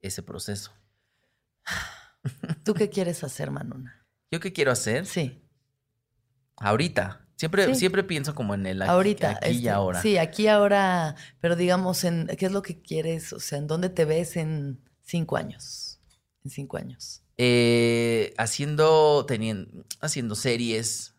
ese 0.01 0.23
proceso. 0.23 0.73
¿Tú 2.65 2.75
qué 2.75 2.89
quieres 2.89 3.23
hacer, 3.25 3.51
Manuna? 3.51 4.00
¿Yo 4.31 4.41
qué 4.41 4.53
quiero 4.53 4.71
hacer? 4.73 5.07
Sí, 5.07 5.37
Ahorita. 6.57 7.27
Siempre, 7.37 7.65
Sí. 7.69 7.75
siempre 7.77 8.05
pienso 8.05 8.35
como 8.35 8.53
en 8.55 8.67
el 8.67 8.83
aquí, 8.83 8.91
ahorita. 8.91 9.31
aquí 9.31 9.49
y 9.51 9.57
este, 9.57 9.71
ahora. 9.71 10.03
Sí, 10.03 10.19
aquí 10.19 10.47
ahora, 10.47 11.17
pero 11.41 11.57
digamos, 11.57 12.05
en, 12.05 12.27
¿qué 12.39 12.45
es 12.47 12.53
lo 12.53 12.61
que 12.61 12.83
quieres? 12.83 13.33
O 13.33 13.41
sea, 13.41 13.57
¿en 13.57 13.67
dónde 13.67 13.89
te 13.89 14.05
ves 14.05 14.37
en 14.37 14.79
cinco 15.03 15.39
años? 15.39 16.01
En 16.45 16.51
cinco 16.51 16.77
años. 16.77 17.23
Eh, 17.39 18.35
haciendo, 18.37 19.25
teniendo, 19.27 19.87
haciendo 20.03 20.35
series, 20.35 21.15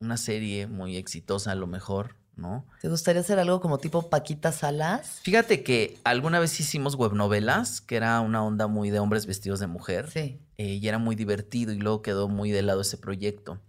una 0.00 0.16
serie 0.16 0.66
muy 0.66 0.96
exitosa 0.96 1.52
a 1.52 1.54
lo 1.54 1.68
mejor, 1.68 2.16
¿no? 2.40 2.64
¿Te 2.80 2.88
gustaría 2.88 3.20
hacer 3.20 3.38
algo 3.38 3.60
como 3.60 3.78
tipo 3.78 4.08
Paquita 4.08 4.50
Salas? 4.50 5.20
Fíjate 5.22 5.62
que 5.62 5.98
alguna 6.04 6.40
vez 6.40 6.58
hicimos 6.58 6.94
webnovelas, 6.96 7.80
que 7.80 7.96
era 7.96 8.20
una 8.20 8.42
onda 8.42 8.66
muy 8.66 8.90
de 8.90 8.98
hombres 8.98 9.26
vestidos 9.26 9.60
de 9.60 9.66
mujer. 9.66 10.10
Sí. 10.10 10.40
eh, 10.58 10.74
y 10.74 10.88
era 10.88 10.98
muy 10.98 11.14
divertido 11.16 11.72
y 11.72 11.78
luego 11.78 12.02
quedó 12.02 12.28
muy 12.28 12.50
de 12.50 12.62
lado 12.62 12.80
ese 12.80 12.96
proyecto. 12.98 13.60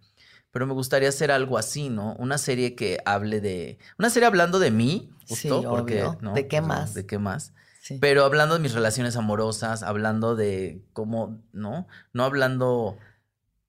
Pero 0.51 0.65
me 0.67 0.73
gustaría 0.73 1.07
hacer 1.09 1.31
algo 1.31 1.57
así, 1.57 1.89
¿no? 1.89 2.13
Una 2.19 2.37
serie 2.37 2.75
que 2.75 2.97
hable 3.05 3.39
de... 3.39 3.77
Una 3.97 4.09
serie 4.09 4.27
hablando 4.27 4.59
de 4.59 4.71
mí, 4.71 5.09
justo, 5.29 5.61
Sí, 5.61 5.67
porque... 5.69 6.03
obvio. 6.03 6.17
¿no? 6.21 6.33
¿De 6.33 6.47
qué 6.47 6.57
O 6.57 6.59
sea, 6.59 6.67
más? 6.67 6.93
¿De 6.93 7.05
qué 7.05 7.19
más? 7.19 7.53
Sí. 7.81 7.97
Pero 8.01 8.25
hablando 8.25 8.55
de 8.55 8.59
mis 8.61 8.73
relaciones 8.73 9.15
amorosas, 9.15 9.81
hablando 9.81 10.35
de 10.35 10.81
cómo, 10.93 11.41
¿no? 11.53 11.87
No 12.13 12.25
hablando 12.25 12.97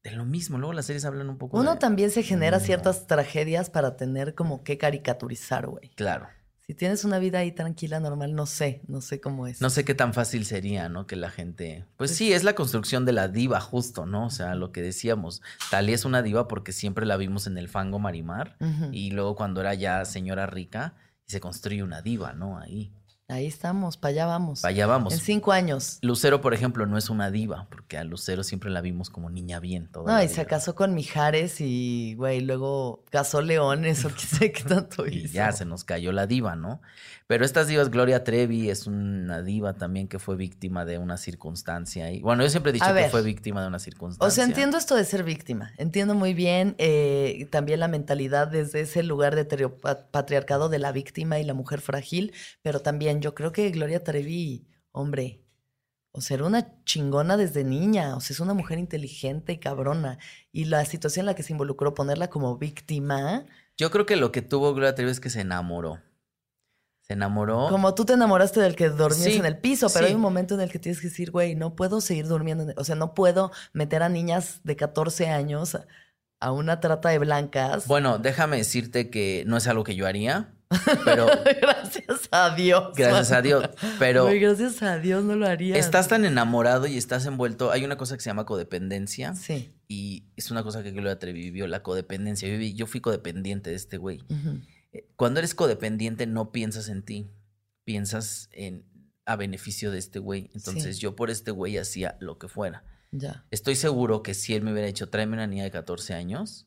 de 0.03 0.11
lo 0.13 0.25
mismo. 0.25 0.59
Luego 0.59 0.73
las 0.73 0.87
series 0.87 1.05
hablan 1.05 1.29
un 1.31 1.39
poco 1.39 1.59
Uno 1.59 1.75
de- 1.75 1.79
también 1.79 2.11
se 2.11 2.23
genera 2.23 2.59
Mm. 2.59 2.63
ciertas 2.63 3.07
tragedias 3.07 3.71
para 3.71 3.97
tener 3.97 4.35
como 4.35 4.65
que 4.65 4.79
caricaturizar, 4.79 5.67
güey. 5.67 5.91
Claro. 5.95 6.27
Si 6.65 6.75
tienes 6.75 7.05
una 7.05 7.19
vida 7.19 7.41
ahí 7.41 7.51
tranquila, 7.53 7.99
normal, 7.99 8.35
no 8.35 8.47
sé, 8.47 8.83
no 8.87 9.01
sé 9.01 9.21
cómo 9.21 9.49
es. 9.49 9.61
No 9.61 9.69
sé 9.69 9.85
qué 9.85 9.95
tan 9.95 10.15
fácil 10.15 10.45
sería, 10.47 10.89
¿no? 10.89 11.07
Que 11.09 11.17
la 11.17 11.29
gente... 11.29 11.85
Pues 11.97 12.15
sí, 12.17 12.33
es 12.33 12.45
la 12.45 12.55
construcción 12.55 13.05
de 13.05 13.13
la 13.13 13.27
diva, 13.29 13.61
justo, 13.61 14.07
¿no? 14.07 14.27
O 14.27 14.31
sea, 14.31 14.55
lo 14.55 14.71
que 14.71 14.81
decíamos. 14.81 15.43
Talía 15.71 15.97
es 15.97 16.05
una 16.05 16.23
diva 16.23 16.47
porque 16.47 16.73
siempre 16.73 17.05
la 17.05 17.17
vimos 17.17 17.49
en 17.49 17.59
el 17.59 17.69
fango 17.69 17.99
marimar. 17.99 18.57
Y 18.93 19.11
luego 19.11 19.35
cuando 19.35 19.61
era 19.61 19.75
ya 19.75 20.05
señora 20.05 20.47
rica, 20.47 20.95
se 21.27 21.41
construye 21.41 21.83
una 21.83 22.01
diva, 22.01 22.33
¿no? 22.33 22.59
Ahí. 22.59 22.93
Ahí 23.29 23.47
estamos, 23.47 23.97
para 23.97 24.11
allá 24.11 24.27
vamos. 24.27 24.61
Para 24.61 24.71
allá 24.75 24.87
vamos. 24.87 25.15
En 25.15 25.21
cinco 25.21 25.53
años. 25.53 25.99
Lucero, 26.03 26.41
por 26.43 26.53
ejemplo, 26.53 26.85
no 26.87 26.99
es 26.99 27.09
una 27.09 27.31
diva, 27.31 27.67
porque 27.71 27.97
a 27.97 28.05
Lucero 28.05 28.43
siempre 28.43 28.69
la 28.69 28.81
vimos 28.83 29.09
como 29.09 29.31
niña 29.31 29.59
bien. 29.59 29.89
Toda 29.91 30.13
No, 30.19 30.23
y 30.23 30.29
se 30.29 30.45
casó 30.45 30.75
con 30.75 30.95
Mijares 30.95 31.61
y, 31.61 32.15
güey, 32.17 32.41
luego 32.43 33.05
casó 33.11 33.41
leones 33.41 34.05
o 34.05 34.09
qué 34.15 34.21
sé 34.21 34.53
qué 34.53 34.65
tanto 34.65 35.07
Y 35.07 35.19
hizo. 35.25 35.35
ya 35.35 35.53
se 35.53 35.65
nos 35.65 35.85
cayó 35.85 36.13
la 36.13 36.27
diva, 36.27 36.57
¿no? 36.57 36.83
Pero 37.33 37.47
estas 37.47 37.67
divas, 37.67 37.89
Gloria 37.89 38.25
Trevi 38.25 38.69
es 38.69 38.87
una 38.87 39.41
diva 39.41 39.73
también 39.73 40.07
que 40.07 40.19
fue 40.19 40.37
víctima 40.37 40.85
de 40.85 40.99
una 40.99 41.17
circunstancia. 41.17 42.13
Y, 42.13 42.21
bueno, 42.21 42.43
yo 42.43 42.51
siempre 42.51 42.69
he 42.69 42.73
dicho 42.75 42.85
A 42.85 42.89
que 42.89 42.93
ver. 42.93 43.11
fue 43.11 43.23
víctima 43.23 43.63
de 43.63 43.69
una 43.69 43.79
circunstancia. 43.79 44.29
O 44.29 44.31
sea, 44.31 44.45
entiendo 44.45 44.77
esto 44.77 44.95
de 44.97 45.05
ser 45.07 45.25
víctima. 45.25 45.73
Entiendo 45.79 46.15
muy 46.15 46.35
bien 46.35 46.75
eh, 46.77 47.49
también 47.51 47.81
la 47.81 47.89
mentalidad 47.89 48.49
desde 48.49 48.83
ese 48.83 49.03
lugar 49.03 49.35
de 49.35 49.47
patriarcado 50.11 50.69
de 50.69 50.79
la 50.79 50.93
víctima 50.93 51.39
y 51.39 51.45
la 51.45 51.55
mujer 51.55 51.81
frágil, 51.81 52.35
pero 52.61 52.81
también 52.81 53.23
yo 53.23 53.35
creo 53.35 53.51
que 53.51 53.71
Gloria 53.71 54.05
Trevi, 54.05 54.67
hombre, 54.91 55.41
o 56.11 56.21
sea, 56.21 56.35
era 56.35 56.45
una 56.45 56.85
chingona 56.85 57.39
desde 57.39 57.65
niña, 57.65 58.15
o 58.15 58.21
sea, 58.21 58.35
es 58.35 58.41
una 58.41 58.53
mujer 58.53 58.79
inteligente 58.79 59.55
y 59.55 59.59
cabrona. 59.59 60.19
Y 60.53 60.67
la 60.67 60.85
situación 60.85 61.23
en 61.23 61.29
la 61.29 61.35
que 61.35 61.45
se 61.45 61.55
involucró, 61.55 61.95
ponerla 61.95 62.29
como 62.29 62.59
víctima, 62.59 63.47
Yo 63.79 63.91
creo 63.91 64.05
que 64.05 64.17
lo 64.17 64.33
que 64.33 64.43
tuvo 64.43 64.75
Gloria 64.75 64.95
Trevi 64.95 65.11
es 65.11 65.19
que 65.19 65.31
se 65.31 65.41
enamoró. 65.41 65.99
Se 67.13 67.17
enamoró. 67.17 67.69
como 67.71 67.95
tú 67.95 68.05
te 68.05 68.15
enamoraste 68.15 68.61
del 68.61 68.75
que 68.77 68.89
dormías 68.89 69.25
Sí, 69.25 69.37
en 69.37 69.47
el 69.47 69.59
piso, 69.59 69.89
pero 69.93 70.07
sí. 70.07 70.11
hay 70.11 70.15
un 70.15 70.21
momento 70.23 70.55
en 70.55 70.61
el 70.63 70.71
que 70.71 70.79
tienes 70.79 71.01
que 71.01 71.09
decir, 71.09 71.31
güey, 71.31 71.55
no 71.55 71.75
puedo 71.77 72.01
seguir 72.01 72.27
durmiendo, 72.27 72.73
o 72.77 72.85
sea, 72.85 72.95
no 72.97 73.15
puedo 73.15 73.53
meter 73.73 74.03
a 74.03 74.09
niñas 74.09 74.61
de 74.65 74.77
14 74.77 75.29
años 75.29 75.77
a- 76.41 76.51
una 76.53 76.81
trata 76.81 77.09
de 77.11 77.19
blancas. 77.19 77.87
Bueno, 77.87 78.19
déjame 78.19 78.57
decirte 78.57 79.11
que 79.11 79.45
no 79.47 79.57
es 79.57 79.69
algo 79.69 79.85
que 79.85 79.95
yo 79.95 80.07
haría, 80.09 80.55
pero 81.05 81.27
gracias 81.61 82.29
a 82.33 82.55
Dios. 82.57 82.95
gracias 82.97 83.31
a 83.31 83.43
Dios. 83.43 83.69
Pero 84.01 84.25
Güey, 84.25 84.41
gracias 84.41 84.83
a 84.83 84.97
Dios 84.99 85.23
no 85.23 85.37
lo 85.37 85.47
haría. 85.47 85.77
estás 85.77 86.09
tan 86.09 86.25
enamorado 86.25 86.87
y 86.87 86.97
estás 86.97 87.27
envuelto. 87.27 87.71
Hay 87.71 87.85
una 87.85 87.97
cosa 87.97 88.17
que 88.17 88.23
se 88.23 88.31
llama 88.31 88.45
codependencia. 88.47 89.35
Sí. 89.37 89.73
Y 89.87 90.25
es 90.37 90.51
una 90.51 90.63
cosa 90.65 90.83
que 90.83 90.91
Gloria 90.91 91.19
Trevi 91.19 91.43
vivió, 91.43 91.67
la 91.69 91.83
codependencia. 91.83 92.49
Yo, 92.75 92.87
fui 92.87 93.01
codependiente 93.01 93.71
de 93.71 93.77
este 93.77 93.99
güey. 93.99 94.21
Eh, 94.31 94.63
Cuando 95.17 95.39
eres 95.41 95.55
codependiente 95.55 96.27
no 96.27 96.53
piensas 96.53 96.89
en 96.89 97.03
ti, 97.03 97.31
piensas 97.85 98.49
en 98.53 98.85
a 99.25 99.37
beneficio 99.37 99.91
de 99.91 99.99
este 99.99 100.19
güey. 100.19 100.51
Entonces 100.55 100.97
Sí. 100.97 101.03
yo 101.03 101.15
por 101.17 101.31
este 101.31 101.51
güey 101.53 101.79
hacía 101.79 102.17
lo 102.21 102.39
que 102.39 102.49
fuera. 102.49 102.85
Ya. 103.13 103.47
Estoy 103.51 103.77
seguro 103.77 104.23
que 104.23 104.35
si 104.35 104.55
él 104.55 104.63
me 104.63 104.73
hubiera 104.73 104.87
dicho, 104.89 105.09
tráeme 105.11 105.35
una 105.35 105.47
niña 105.47 105.65
de 105.65 105.71
14 105.71 106.15
años, 106.15 106.67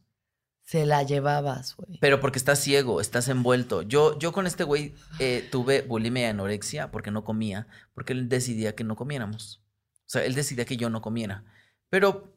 Se 0.64 0.86
la 0.86 1.04
llevabas, 1.04 1.76
güey. 1.76 2.00
pero 2.00 2.20
porque 2.22 2.40
estás 2.40 2.60
ciego, 2.60 3.02
estás 3.02 3.28
envuelto. 3.28 3.82
Yo, 3.82 4.18
yo 4.20 4.32
con 4.32 4.48
este 4.48 4.64
güey 4.64 4.94
eh, 5.20 5.48
tuve 5.52 5.82
bulimia 5.82 6.24
y 6.24 6.26
anorexia 6.26 6.92
porque 6.92 7.12
no 7.12 7.24
comía, 7.24 7.68
porque 7.94 8.14
él 8.14 8.30
decidía 8.30 8.74
que 8.74 8.84
no 8.84 8.96
comiéramos. 8.96 9.62
O 10.06 10.08
sea, 10.10 10.24
él 10.24 10.34
decidía 10.34 10.66
que 10.66 10.78
yo 10.78 10.90
no 10.90 11.02
comiera. 11.02 11.44
Pero 11.90 12.34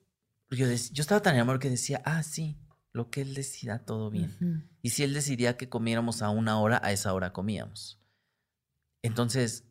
yo, 0.51 0.67
yo 0.67 1.01
estaba 1.03 1.23
tan 1.23 1.35
enamorado 1.37 1.61
que 1.61 1.71
decía, 1.71 2.03
ah, 2.05 2.23
sí, 2.23 2.59
lo 2.93 3.11
que 3.11 3.21
él 3.23 3.35
decida, 3.35 3.79
todo 3.85 4.11
bien. 4.11 4.69
Y 4.89 4.91
si 4.91 5.03
él 5.03 5.13
decidía 5.13 5.59
que 5.59 5.69
comiéramos 5.69 6.23
a 6.23 6.31
una 6.31 6.59
hora, 6.59 6.81
a 6.83 6.93
esa 6.93 7.13
hora 7.13 7.35
comíamos. 7.35 8.01
Entonces, 9.03 9.65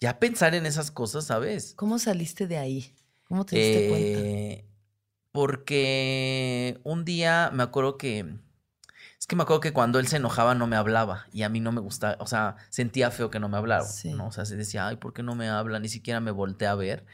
ya 0.00 0.18
pensar 0.18 0.54
en 0.54 0.64
esas 0.64 0.90
cosas, 0.90 1.26
¿sabes? 1.26 1.74
¿Cómo 1.76 1.98
saliste 1.98 2.46
de 2.46 2.56
ahí? 2.56 2.94
¿Cómo 3.24 3.44
te 3.44 3.54
diste 3.54 3.88
cuenta? 3.90 4.18
Eh, 4.18 4.64
porque 5.30 6.80
un 6.84 7.04
día 7.04 7.50
me 7.52 7.64
acuerdo 7.64 7.98
que. 7.98 8.20
Es 9.20 9.26
que 9.26 9.36
me 9.36 9.42
acuerdo 9.42 9.60
que 9.60 9.74
cuando 9.74 9.98
él 9.98 10.08
se 10.08 10.16
enojaba 10.16 10.54
no 10.54 10.66
me 10.66 10.76
hablaba 10.76 11.26
y 11.34 11.42
a 11.42 11.50
mí 11.50 11.60
no 11.60 11.70
me 11.70 11.82
gustaba, 11.82 12.16
o 12.20 12.26
sea, 12.26 12.56
sentía 12.70 13.10
feo 13.10 13.30
que 13.30 13.38
no 13.38 13.50
me 13.50 13.58
hablara, 13.58 13.84
Sí. 13.84 14.14
¿no? 14.14 14.28
O 14.28 14.32
sea, 14.32 14.46
se 14.46 14.56
decía, 14.56 14.86
ay, 14.86 14.96
¿por 14.96 15.12
qué 15.12 15.22
no 15.22 15.34
me 15.34 15.50
habla? 15.50 15.80
Ni 15.80 15.90
siquiera 15.90 16.20
me 16.20 16.30
volteé 16.30 16.66
a 16.66 16.74
ver. 16.74 17.04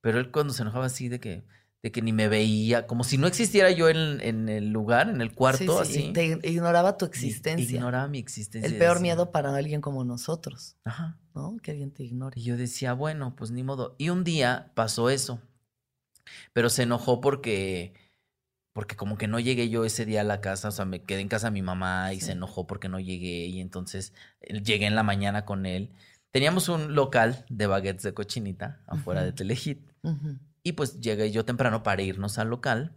Pero 0.00 0.18
él 0.18 0.32
cuando 0.32 0.52
se 0.52 0.62
enojaba 0.62 0.86
así 0.86 1.08
de 1.08 1.20
que, 1.20 1.46
de 1.88 1.92
que 1.92 2.02
ni 2.02 2.12
me 2.12 2.28
veía, 2.28 2.86
como 2.86 3.02
si 3.02 3.16
no 3.16 3.26
existiera 3.26 3.70
yo 3.70 3.88
en, 3.88 4.20
en 4.20 4.50
el 4.50 4.68
lugar, 4.68 5.08
en 5.08 5.22
el 5.22 5.32
cuarto, 5.32 5.84
Sí, 5.84 5.92
sí, 5.92 5.98
así. 6.00 6.12
Te 6.12 6.50
ignoraba 6.50 6.98
tu 6.98 7.06
existencia. 7.06 7.76
Ignoraba 7.76 8.08
mi 8.08 8.18
existencia. 8.18 8.68
El 8.70 8.76
peor 8.76 8.96
decía, 8.96 9.02
miedo 9.02 9.32
para 9.32 9.56
alguien 9.56 9.80
como 9.80 10.04
nosotros, 10.04 10.76
Ajá. 10.84 11.18
¿no? 11.34 11.56
Que 11.62 11.70
alguien 11.70 11.90
te 11.90 12.04
ignore. 12.04 12.38
Y 12.38 12.44
yo 12.44 12.58
decía, 12.58 12.92
bueno, 12.92 13.34
pues 13.36 13.50
ni 13.52 13.62
modo. 13.62 13.94
Y 13.96 14.10
un 14.10 14.22
día 14.22 14.70
pasó 14.74 15.08
eso. 15.08 15.40
Pero 16.52 16.68
se 16.68 16.82
enojó 16.82 17.22
porque, 17.22 17.94
porque 18.74 18.94
como 18.94 19.16
que 19.16 19.26
no 19.26 19.40
llegué 19.40 19.70
yo 19.70 19.86
ese 19.86 20.04
día 20.04 20.20
a 20.20 20.24
la 20.24 20.42
casa, 20.42 20.68
o 20.68 20.72
sea, 20.72 20.84
me 20.84 21.02
quedé 21.04 21.22
en 21.22 21.28
casa 21.28 21.46
de 21.46 21.52
mi 21.52 21.62
mamá 21.62 22.12
y 22.12 22.20
se 22.20 22.32
enojó 22.32 22.66
porque 22.66 22.90
no 22.90 23.00
llegué. 23.00 23.46
Y 23.46 23.62
entonces 23.62 24.12
eh, 24.42 24.60
llegué 24.60 24.84
en 24.84 24.94
la 24.94 25.04
mañana 25.04 25.46
con 25.46 25.64
él. 25.64 25.94
Teníamos 26.32 26.68
un 26.68 26.94
local 26.94 27.46
de 27.48 27.66
baguettes 27.66 28.02
de 28.02 28.12
cochinita 28.12 28.82
afuera 28.86 29.24
de. 29.24 29.32
Telehit. 29.32 29.80
Ujú. 30.02 30.36
Y 30.62 30.72
pues 30.72 31.00
llegué 31.00 31.30
yo 31.30 31.44
temprano 31.44 31.82
para 31.82 32.02
irnos 32.02 32.38
al 32.38 32.48
local. 32.48 32.96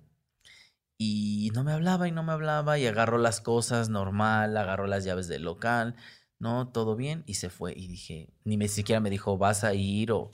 Y 0.97 1.51
no 1.55 1.63
me 1.63 1.71
hablaba 1.71 2.07
y 2.07 2.11
no 2.11 2.21
me 2.21 2.31
hablaba 2.31 2.77
y 2.77 2.85
agarró 2.85 3.17
las 3.17 3.41
cosas 3.41 3.89
normal, 3.89 4.55
agarró 4.55 4.85
las 4.85 5.03
llaves 5.03 5.27
del 5.27 5.43
local, 5.43 5.95
no, 6.37 6.69
todo 6.69 6.95
bien 6.95 7.23
y 7.25 7.35
se 7.35 7.49
fue. 7.49 7.73
Y 7.75 7.87
dije, 7.87 8.33
ni 8.43 8.57
me 8.57 8.67
siquiera 8.67 8.99
me 8.99 9.09
dijo, 9.09 9.37
vas 9.37 9.63
a 9.63 9.73
ir 9.73 10.11
o... 10.11 10.31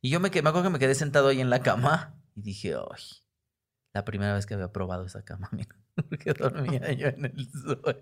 Y 0.00 0.10
yo 0.10 0.20
me, 0.20 0.30
quedé, 0.30 0.42
me 0.42 0.50
acuerdo 0.50 0.68
que 0.68 0.72
me 0.74 0.78
quedé 0.78 0.94
sentado 0.94 1.28
ahí 1.28 1.40
en 1.40 1.50
la 1.50 1.60
cama 1.60 2.14
y 2.36 2.42
dije, 2.42 2.74
ay, 2.74 3.02
la 3.94 4.04
primera 4.04 4.34
vez 4.34 4.44
que 4.46 4.54
había 4.54 4.72
probado 4.72 5.06
esa 5.06 5.24
cama, 5.24 5.48
mira, 5.52 5.76
porque 6.08 6.32
dormía 6.34 6.92
yo 6.92 7.08
en 7.08 7.24
el 7.24 7.50
suelo. 7.50 8.00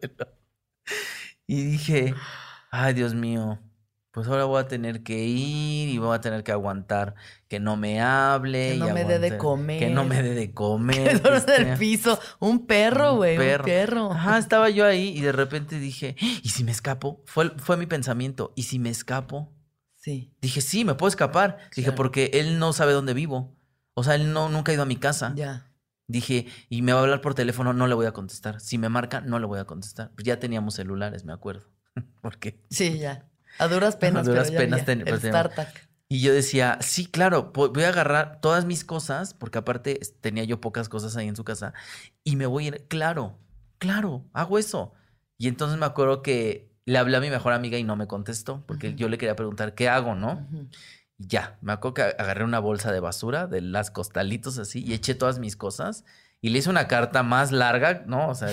Y 1.46 1.62
dije, 1.64 2.14
ay, 2.70 2.94
Dios 2.94 3.14
mío, 3.14 3.60
pues 4.12 4.28
ahora 4.28 4.44
voy 4.44 4.60
a 4.60 4.68
tener 4.68 5.02
que 5.02 5.24
ir 5.24 5.88
y 5.88 5.98
voy 5.98 6.14
a 6.14 6.20
tener 6.20 6.44
que 6.44 6.52
aguantar 6.52 7.14
que 7.48 7.58
no 7.60 7.76
me 7.76 8.00
hable. 8.00 8.68
Que 8.70 8.76
y 8.76 8.78
no 8.78 8.94
me 8.94 9.04
dé 9.04 9.18
de 9.18 9.36
comer. 9.38 9.78
Que 9.80 9.90
no 9.90 10.04
me 10.04 10.22
dé 10.22 10.34
de 10.34 10.52
comer. 10.54 10.96
Que 10.96 11.02
que 11.04 11.18
duerme 11.18 11.38
en 11.56 11.62
el 11.62 11.66
esté- 11.72 11.78
piso. 11.78 12.18
Un 12.38 12.66
perro, 12.66 13.12
un 13.12 13.16
güey. 13.18 13.36
Un 13.36 13.42
perro. 13.42 13.64
perro. 13.64 14.12
Ajá, 14.12 14.38
estaba 14.38 14.70
yo 14.70 14.84
ahí 14.86 15.08
y 15.16 15.20
de 15.22 15.32
repente 15.32 15.78
dije, 15.78 16.14
¿y 16.20 16.50
si 16.50 16.62
me 16.62 16.70
escapo? 16.72 17.22
Fue, 17.26 17.50
fue 17.56 17.76
mi 17.76 17.86
pensamiento, 17.86 18.52
¿y 18.54 18.64
si 18.64 18.78
me 18.78 18.90
escapo? 18.90 19.52
Sí. 19.96 20.34
Dije, 20.40 20.60
sí, 20.60 20.84
me 20.84 20.94
puedo 20.94 21.08
escapar. 21.08 21.58
Dije, 21.74 21.92
porque 21.92 22.30
él 22.34 22.58
no 22.58 22.72
sabe 22.72 22.92
dónde 22.92 23.14
vivo. 23.14 23.56
O 23.94 24.04
sea, 24.04 24.14
él 24.14 24.32
no, 24.32 24.48
nunca 24.48 24.72
ha 24.72 24.74
ido 24.74 24.82
a 24.82 24.86
mi 24.86 24.96
casa. 24.96 25.32
Ya. 25.36 25.68
Dije, 26.08 26.46
y 26.68 26.82
me 26.82 26.92
va 26.92 26.98
a 26.98 27.02
hablar 27.02 27.20
por 27.22 27.34
teléfono, 27.34 27.72
no 27.72 27.86
le 27.86 27.94
voy 27.94 28.06
a 28.06 28.12
contestar. 28.12 28.60
Si 28.60 28.76
me 28.76 28.88
marca, 28.88 29.20
no 29.22 29.38
le 29.38 29.46
voy 29.46 29.58
a 29.60 29.64
contestar. 29.64 30.10
Pues 30.14 30.24
ya 30.26 30.38
teníamos 30.38 30.74
celulares, 30.74 31.24
me 31.24 31.32
acuerdo. 31.32 31.68
Porque 32.20 32.62
Sí, 32.68 32.98
ya. 32.98 33.28
A 33.62 33.68
duras 33.68 33.96
penas, 33.96 34.26
A 34.26 34.30
duras 34.30 34.48
pero 34.48 34.52
ya 34.52 34.58
penas 34.58 34.80
había. 34.80 34.84
ten- 34.86 35.00
el 35.00 35.04
pues. 35.06 35.20
Y 36.08 36.20
yo 36.20 36.34
decía, 36.34 36.76
sí, 36.82 37.06
claro, 37.06 37.52
voy 37.54 37.84
a 37.84 37.88
agarrar 37.88 38.40
todas 38.42 38.66
mis 38.66 38.84
cosas, 38.84 39.32
porque 39.32 39.56
aparte 39.58 39.98
tenía 40.20 40.44
yo 40.44 40.60
pocas 40.60 40.90
cosas 40.90 41.16
ahí 41.16 41.26
en 41.26 41.36
su 41.36 41.44
casa, 41.44 41.72
y 42.22 42.36
me 42.36 42.44
voy 42.44 42.64
a 42.64 42.68
ir, 42.68 42.86
claro, 42.88 43.38
claro, 43.78 44.26
hago 44.34 44.58
eso. 44.58 44.92
Y 45.38 45.48
entonces 45.48 45.78
me 45.78 45.86
acuerdo 45.86 46.20
que 46.20 46.70
le 46.84 46.98
hablé 46.98 47.16
a 47.16 47.20
mi 47.20 47.30
mejor 47.30 47.54
amiga 47.54 47.78
y 47.78 47.84
no 47.84 47.96
me 47.96 48.06
contestó, 48.08 48.62
porque 48.66 48.94
yo 48.94 49.08
le 49.08 49.16
quería 49.16 49.36
preguntar, 49.36 49.74
¿qué 49.74 49.88
hago, 49.88 50.14
no? 50.14 50.46
Y 51.16 51.28
ya, 51.28 51.56
me 51.62 51.72
acuerdo 51.72 51.94
que 51.94 52.02
agarré 52.02 52.44
una 52.44 52.58
bolsa 52.58 52.92
de 52.92 53.00
basura, 53.00 53.46
de 53.46 53.62
las 53.62 53.90
costalitos 53.90 54.58
así, 54.58 54.84
y 54.84 54.92
eché 54.92 55.14
todas 55.14 55.38
mis 55.38 55.56
cosas, 55.56 56.04
y 56.42 56.50
le 56.50 56.58
hice 56.58 56.68
una 56.68 56.86
carta 56.88 57.22
más 57.22 57.50
larga, 57.52 58.02
¿no? 58.06 58.28
O 58.28 58.34
sea, 58.34 58.48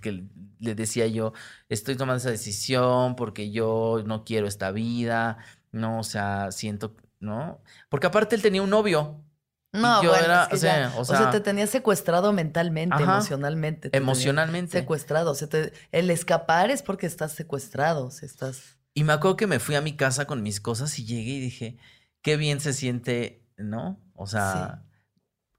que- 0.00 0.24
le 0.60 0.76
decía 0.76 1.08
yo, 1.08 1.32
estoy 1.68 1.96
tomando 1.96 2.18
esa 2.18 2.30
decisión 2.30 3.16
porque 3.16 3.50
yo 3.50 4.02
no 4.06 4.24
quiero 4.24 4.46
esta 4.46 4.70
vida, 4.70 5.38
no, 5.72 5.98
o 5.98 6.04
sea, 6.04 6.52
siento, 6.52 6.94
¿no? 7.18 7.60
Porque 7.88 8.06
aparte 8.06 8.36
él 8.36 8.42
tenía 8.42 8.62
un 8.62 8.70
novio 8.70 9.24
No, 9.72 10.02
yo 10.04 10.10
bueno, 10.10 10.24
era, 10.24 10.42
es 10.44 10.48
que 10.50 10.54
o 10.54 10.58
sea, 10.58 10.88
ya- 10.90 10.96
o 10.96 11.00
o 11.00 11.04
sea, 11.04 11.16
sea, 11.18 11.30
te 11.30 11.40
tenías 11.40 11.68
secuestrado 11.70 12.32
mentalmente, 12.32 12.94
Ajá. 12.94 13.14
emocionalmente. 13.14 13.90
Emocionalmente. 13.92 14.78
Secuestrado. 14.78 15.32
O 15.32 15.34
sea, 15.34 15.48
te- 15.48 15.72
el 15.90 16.10
escapar 16.10 16.70
es 16.70 16.82
porque 16.82 17.06
estás 17.06 17.32
secuestrado. 17.32 18.06
O 18.06 18.10
sea, 18.12 18.26
estás. 18.26 18.76
Y 18.94 19.02
me 19.02 19.14
acuerdo 19.14 19.36
que 19.38 19.46
me 19.48 19.58
fui 19.58 19.74
a 19.74 19.80
mi 19.80 19.96
casa 19.96 20.26
con 20.26 20.42
mis 20.44 20.60
cosas 20.60 20.96
y 21.00 21.04
llegué 21.06 21.30
y 21.32 21.40
dije, 21.40 21.76
qué 22.20 22.36
bien 22.36 22.60
se 22.60 22.72
siente, 22.72 23.42
¿no? 23.56 23.98
O 24.14 24.26
sea, 24.28 24.84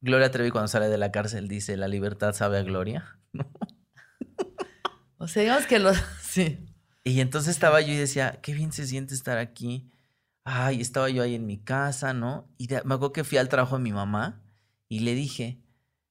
Gloria 0.03 0.29
Trevi 0.29 0.51
cuando 0.51 0.67
sale 0.67 0.89
de 0.89 0.97
la 0.99 1.11
cárcel 1.11 1.47
dice, 1.47 1.77
la 1.77 1.87
libertad 1.87 2.33
sabe 2.33 2.59
a 2.59 2.63
gloria. 2.63 3.19
O 5.17 5.27
sea, 5.29 5.41
digamos 5.41 5.65
que 5.67 5.79
los. 5.79 5.97
Sí. 6.21 6.65
Y 7.05 7.21
entonces 7.21 7.51
estaba 7.51 7.79
yo 7.79 7.93
y 7.93 7.97
decía, 7.97 8.39
qué 8.41 8.53
bien 8.53 8.71
se 8.73 8.85
siente 8.85 9.13
estar 9.13 9.37
aquí. 9.37 9.89
Ay, 10.43 10.81
estaba 10.81 11.09
yo 11.09 11.23
ahí 11.23 11.35
en 11.35 11.45
mi 11.45 11.57
casa, 11.57 12.13
¿no? 12.13 12.49
Y 12.57 12.67
de- 12.67 12.83
me 12.83 12.95
acuerdo 12.95 13.13
que 13.13 13.23
fui 13.23 13.37
al 13.37 13.47
trabajo 13.49 13.77
de 13.77 13.83
mi 13.83 13.93
mamá 13.93 14.41
y 14.89 14.99
le 14.99 15.15
dije, 15.15 15.61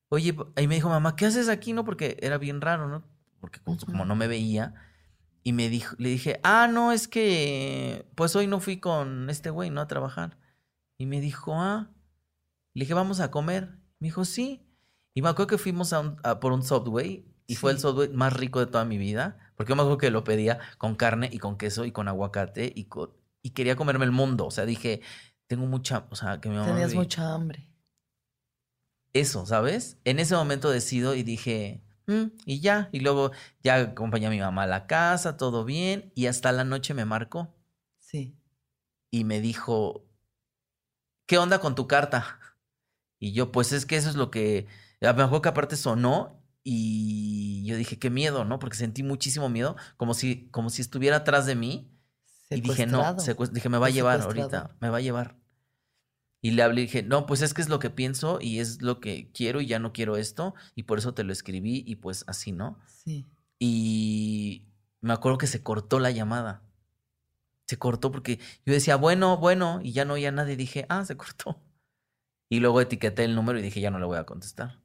oye, 0.08 0.34
y 0.56 0.66
me 0.66 0.74
dijo, 0.76 0.88
mamá, 0.88 1.14
¿qué 1.16 1.26
haces 1.26 1.48
aquí, 1.50 1.74
no? 1.74 1.84
Porque 1.84 2.16
era 2.20 2.38
bien 2.38 2.60
raro, 2.62 2.88
¿no? 2.88 3.04
Porque 3.40 3.60
como, 3.60 3.76
como 3.78 4.04
no 4.06 4.16
me 4.16 4.28
veía. 4.28 4.74
Y 5.42 5.52
me 5.52 5.68
dijo, 5.68 5.94
le 5.98 6.08
dije, 6.08 6.40
ah, 6.42 6.68
no, 6.70 6.92
es 6.92 7.08
que 7.08 8.06
pues 8.14 8.34
hoy 8.36 8.46
no 8.46 8.60
fui 8.60 8.78
con 8.80 9.28
este 9.28 9.50
güey, 9.50 9.68
¿no? 9.70 9.80
A 9.82 9.88
trabajar. 9.88 10.38
Y 10.96 11.04
me 11.06 11.20
dijo, 11.20 11.54
ah. 11.60 11.90
Le 12.74 12.84
dije, 12.84 12.94
vamos 12.94 13.20
a 13.20 13.30
comer. 13.30 13.76
Me 14.02 14.08
dijo, 14.08 14.24
sí. 14.24 14.60
Y 15.14 15.22
me 15.22 15.28
acuerdo 15.28 15.46
que 15.46 15.58
fuimos 15.58 15.92
a 15.92 16.00
un- 16.00 16.16
a 16.24 16.40
por 16.40 16.50
un 16.52 16.64
Subway 16.64 17.24
y 17.46 17.54
fue 17.54 17.70
el. 17.70 17.78
Subway 17.78 18.08
más 18.08 18.32
rico 18.32 18.58
de 18.58 18.66
toda 18.66 18.84
mi 18.84 18.98
vida. 18.98 19.38
Porque 19.54 19.70
yo 19.70 19.76
me 19.76 19.82
acuerdo 19.82 19.98
que 19.98 20.10
lo 20.10 20.24
pedía 20.24 20.58
con 20.76 20.96
carne 20.96 21.28
y 21.32 21.38
con 21.38 21.56
queso 21.56 21.84
y 21.84 21.92
con 21.92 22.08
aguacate 22.08 22.72
y, 22.74 22.86
con- 22.86 23.12
y 23.42 23.50
quería 23.50 23.76
comerme 23.76 24.04
el 24.04 24.10
mundo. 24.10 24.44
O 24.46 24.50
sea, 24.50 24.66
dije, 24.66 25.02
tengo 25.46 25.66
mucha, 25.66 26.08
o 26.10 26.16
sea, 26.16 26.40
que 26.40 26.48
mi 26.48 26.56
mamá 26.56 26.66
me 26.66 26.72
Tenías 26.72 26.90
ve- 26.90 26.96
mucha 26.96 27.32
hambre. 27.32 27.68
Eso, 29.12 29.46
¿sabes? 29.46 29.98
En 30.04 30.18
ese 30.18 30.34
momento 30.34 30.68
decido 30.70 31.14
y 31.14 31.22
dije, 31.22 31.84
"Mm", 32.08 32.24
y 32.44 32.60
ya. 32.60 32.88
Y 32.90 33.00
luego 33.00 33.30
ya 33.62 33.76
acompañé 33.76 34.26
a 34.26 34.30
mi 34.30 34.40
mamá 34.40 34.64
a 34.64 34.66
la 34.66 34.88
casa, 34.88 35.36
todo 35.36 35.64
bien. 35.64 36.10
Y 36.16 36.26
hasta 36.26 36.50
la 36.50 36.64
noche 36.64 36.92
me 36.94 37.04
marcó 37.04 37.54
Sí. 37.98 38.34
y 39.12 39.22
me 39.24 39.40
dijo, 39.40 40.04
¿qué 41.26 41.38
onda 41.38 41.60
con 41.60 41.74
tu 41.76 41.86
carta? 41.86 42.40
Y 43.22 43.30
yo, 43.30 43.52
pues 43.52 43.72
es 43.72 43.86
que 43.86 43.94
eso 43.94 44.08
es 44.10 44.16
lo 44.16 44.32
que, 44.32 44.66
a 45.00 45.12
lo 45.12 45.14
mejor 45.14 45.42
que 45.42 45.48
aparte 45.48 45.76
sonó 45.76 46.42
y 46.64 47.64
yo 47.64 47.76
dije, 47.76 47.96
qué 47.96 48.10
miedo, 48.10 48.44
¿no? 48.44 48.58
Porque 48.58 48.76
sentí 48.76 49.04
muchísimo 49.04 49.48
miedo, 49.48 49.76
como 49.96 50.12
si, 50.12 50.48
como 50.50 50.70
si 50.70 50.82
estuviera 50.82 51.18
atrás 51.18 51.46
de 51.46 51.54
mí. 51.54 51.88
Y 52.50 52.62
dije, 52.62 52.84
no, 52.84 53.14
dije, 53.52 53.68
me 53.68 53.78
va 53.78 53.86
a 53.86 53.90
llevar 53.90 54.22
ahorita, 54.22 54.76
me 54.80 54.88
va 54.88 54.96
a 54.96 55.00
llevar. 55.02 55.36
Y 56.40 56.50
le 56.50 56.64
hablé 56.64 56.80
y 56.80 56.86
dije, 56.86 57.04
no, 57.04 57.26
pues 57.26 57.42
es 57.42 57.54
que 57.54 57.62
es 57.62 57.68
lo 57.68 57.78
que 57.78 57.90
pienso 57.90 58.40
y 58.40 58.58
es 58.58 58.82
lo 58.82 58.98
que 58.98 59.30
quiero 59.30 59.60
y 59.60 59.66
ya 59.66 59.78
no 59.78 59.92
quiero 59.92 60.16
esto 60.16 60.56
y 60.74 60.82
por 60.82 60.98
eso 60.98 61.14
te 61.14 61.22
lo 61.22 61.32
escribí 61.32 61.84
y 61.86 61.94
pues 61.94 62.24
así, 62.26 62.50
¿no? 62.50 62.80
Sí. 62.88 63.24
Y 63.60 64.64
me 65.00 65.12
acuerdo 65.12 65.38
que 65.38 65.46
se 65.46 65.62
cortó 65.62 66.00
la 66.00 66.10
llamada. 66.10 66.64
Se 67.68 67.78
cortó 67.78 68.10
porque 68.10 68.40
yo 68.66 68.72
decía, 68.72 68.96
bueno, 68.96 69.36
bueno, 69.36 69.78
y 69.80 69.92
ya 69.92 70.04
no 70.04 70.14
oía 70.14 70.30
a 70.30 70.32
nadie. 70.32 70.56
Dije, 70.56 70.86
ah, 70.88 71.04
se 71.04 71.16
cortó. 71.16 71.62
Y 72.52 72.60
luego 72.60 72.82
etiqueté 72.82 73.24
el 73.24 73.34
número 73.34 73.58
y 73.58 73.62
dije, 73.62 73.80
ya 73.80 73.90
no 73.90 73.98
le 73.98 74.04
voy 74.04 74.18
a 74.18 74.24
contestar. 74.24 74.78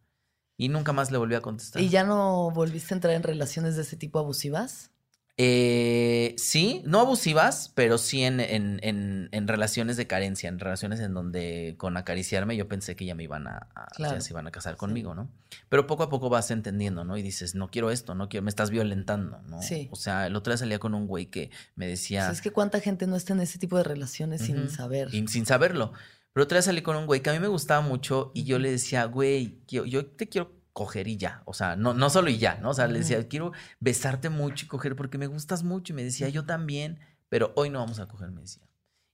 Y 0.55 0.69
nunca 0.69 0.93
más 0.93 1.11
le 1.11 1.17
volví 1.17 1.35
a 1.35 1.41
contestar. 1.41 1.81
¿Y 1.81 1.89
ya 1.89 2.05
no 2.05 2.49
volviste 2.51 2.93
a 2.93 2.95
entrar 2.95 3.13
en 3.13 3.23
relaciones 3.23 3.75
de 3.75 3.81
ese 3.81 3.97
tipo 3.97 4.19
abusivas? 4.19 4.91
Eh, 5.39 6.33
sí, 6.37 6.81
no 6.85 6.99
abusivas, 6.99 7.71
pero 7.75 7.97
sí 7.99 8.23
en, 8.23 8.39
en, 8.39 8.79
en, 8.81 9.29
en 9.31 9.47
relaciones 9.47 9.95
de 9.97 10.07
carencia, 10.07 10.49
en 10.49 10.57
relaciones 10.59 10.99
en 10.99 11.13
donde 11.13 11.75
con 11.77 11.95
acariciarme 11.95 12.57
yo 12.57 12.67
pensé 12.67 12.95
que 12.95 13.05
ya 13.05 13.13
me 13.13 13.23
iban 13.23 13.47
a, 13.47 13.67
a- 13.75 13.85
Claro. 13.95 14.15
ya 14.15 14.21
se 14.21 14.33
iban 14.33 14.47
a 14.47 14.51
casar 14.51 14.77
conmigo, 14.77 15.13
¿no? 15.13 15.29
Pero 15.69 15.85
poco 15.85 16.03
a 16.03 16.09
poco 16.09 16.29
vas 16.29 16.49
entendiendo, 16.49 17.03
¿no? 17.03 17.17
Y 17.17 17.21
dices, 17.21 17.53
no 17.53 17.69
quiero 17.69 17.91
esto, 17.91 18.15
no 18.15 18.29
quiero, 18.29 18.43
me 18.45 18.49
estás 18.49 18.71
violentando, 18.71 19.39
¿no? 19.47 19.61
Sí. 19.61 19.89
O 19.91 19.95
sea, 19.95 20.25
el 20.25 20.35
otro 20.35 20.51
día 20.53 20.57
salía 20.57 20.79
con 20.79 20.95
un 20.95 21.05
güey 21.05 21.27
que 21.27 21.51
me 21.75 21.85
O 21.85 21.89
decía, 21.89 22.23
sea, 22.23 22.31
es 22.31 22.41
que 22.41 22.49
cuánta 22.51 22.79
gente 22.79 23.05
no 23.05 23.15
está 23.15 23.33
en 23.33 23.41
ese 23.41 23.59
tipo 23.59 23.77
de 23.77 23.83
relaciones 23.83 24.41
sin 24.41 24.69
saber. 24.69 25.09
y 25.13 25.27
sin 25.27 25.45
saberlo. 25.45 25.91
Pero 26.37 26.43
otra 26.43 26.57
vez 26.59 26.65
salí 26.65 26.83
con 26.83 26.95
un 26.95 27.07
güey 27.07 27.23
que 27.23 27.31
a 27.31 27.33
mí 27.33 27.39
me 27.39 27.47
gustaba 27.47 27.81
mucho 27.81 28.31
y 28.35 28.43
yo 28.43 28.59
le 28.59 28.69
decía, 28.69 29.05
güey, 29.05 29.63
yo, 29.67 29.85
yo 29.85 30.05
te 30.05 30.29
quiero 30.29 30.51
coger 30.71 31.07
y 31.07 31.17
ya. 31.17 31.41
O 31.45 31.53
sea, 31.55 31.75
no, 31.75 31.95
no 31.95 32.11
solo 32.11 32.29
y 32.29 32.37
ya, 32.37 32.59
¿no? 32.61 32.69
O 32.69 32.73
sea, 32.75 32.85
le 32.85 32.99
decía, 32.99 33.27
quiero 33.27 33.53
besarte 33.79 34.29
mucho 34.29 34.65
y 34.65 34.67
coger 34.67 34.95
porque 34.95 35.17
me 35.17 35.25
gustas 35.25 35.63
mucho. 35.63 35.93
Y 35.93 35.95
me 35.95 36.03
decía, 36.03 36.29
yo 36.29 36.45
también, 36.45 36.99
pero 37.27 37.53
hoy 37.55 37.71
no 37.71 37.79
vamos 37.79 37.99
a 37.99 38.07
coger, 38.07 38.29
me 38.29 38.41
decía. 38.41 38.61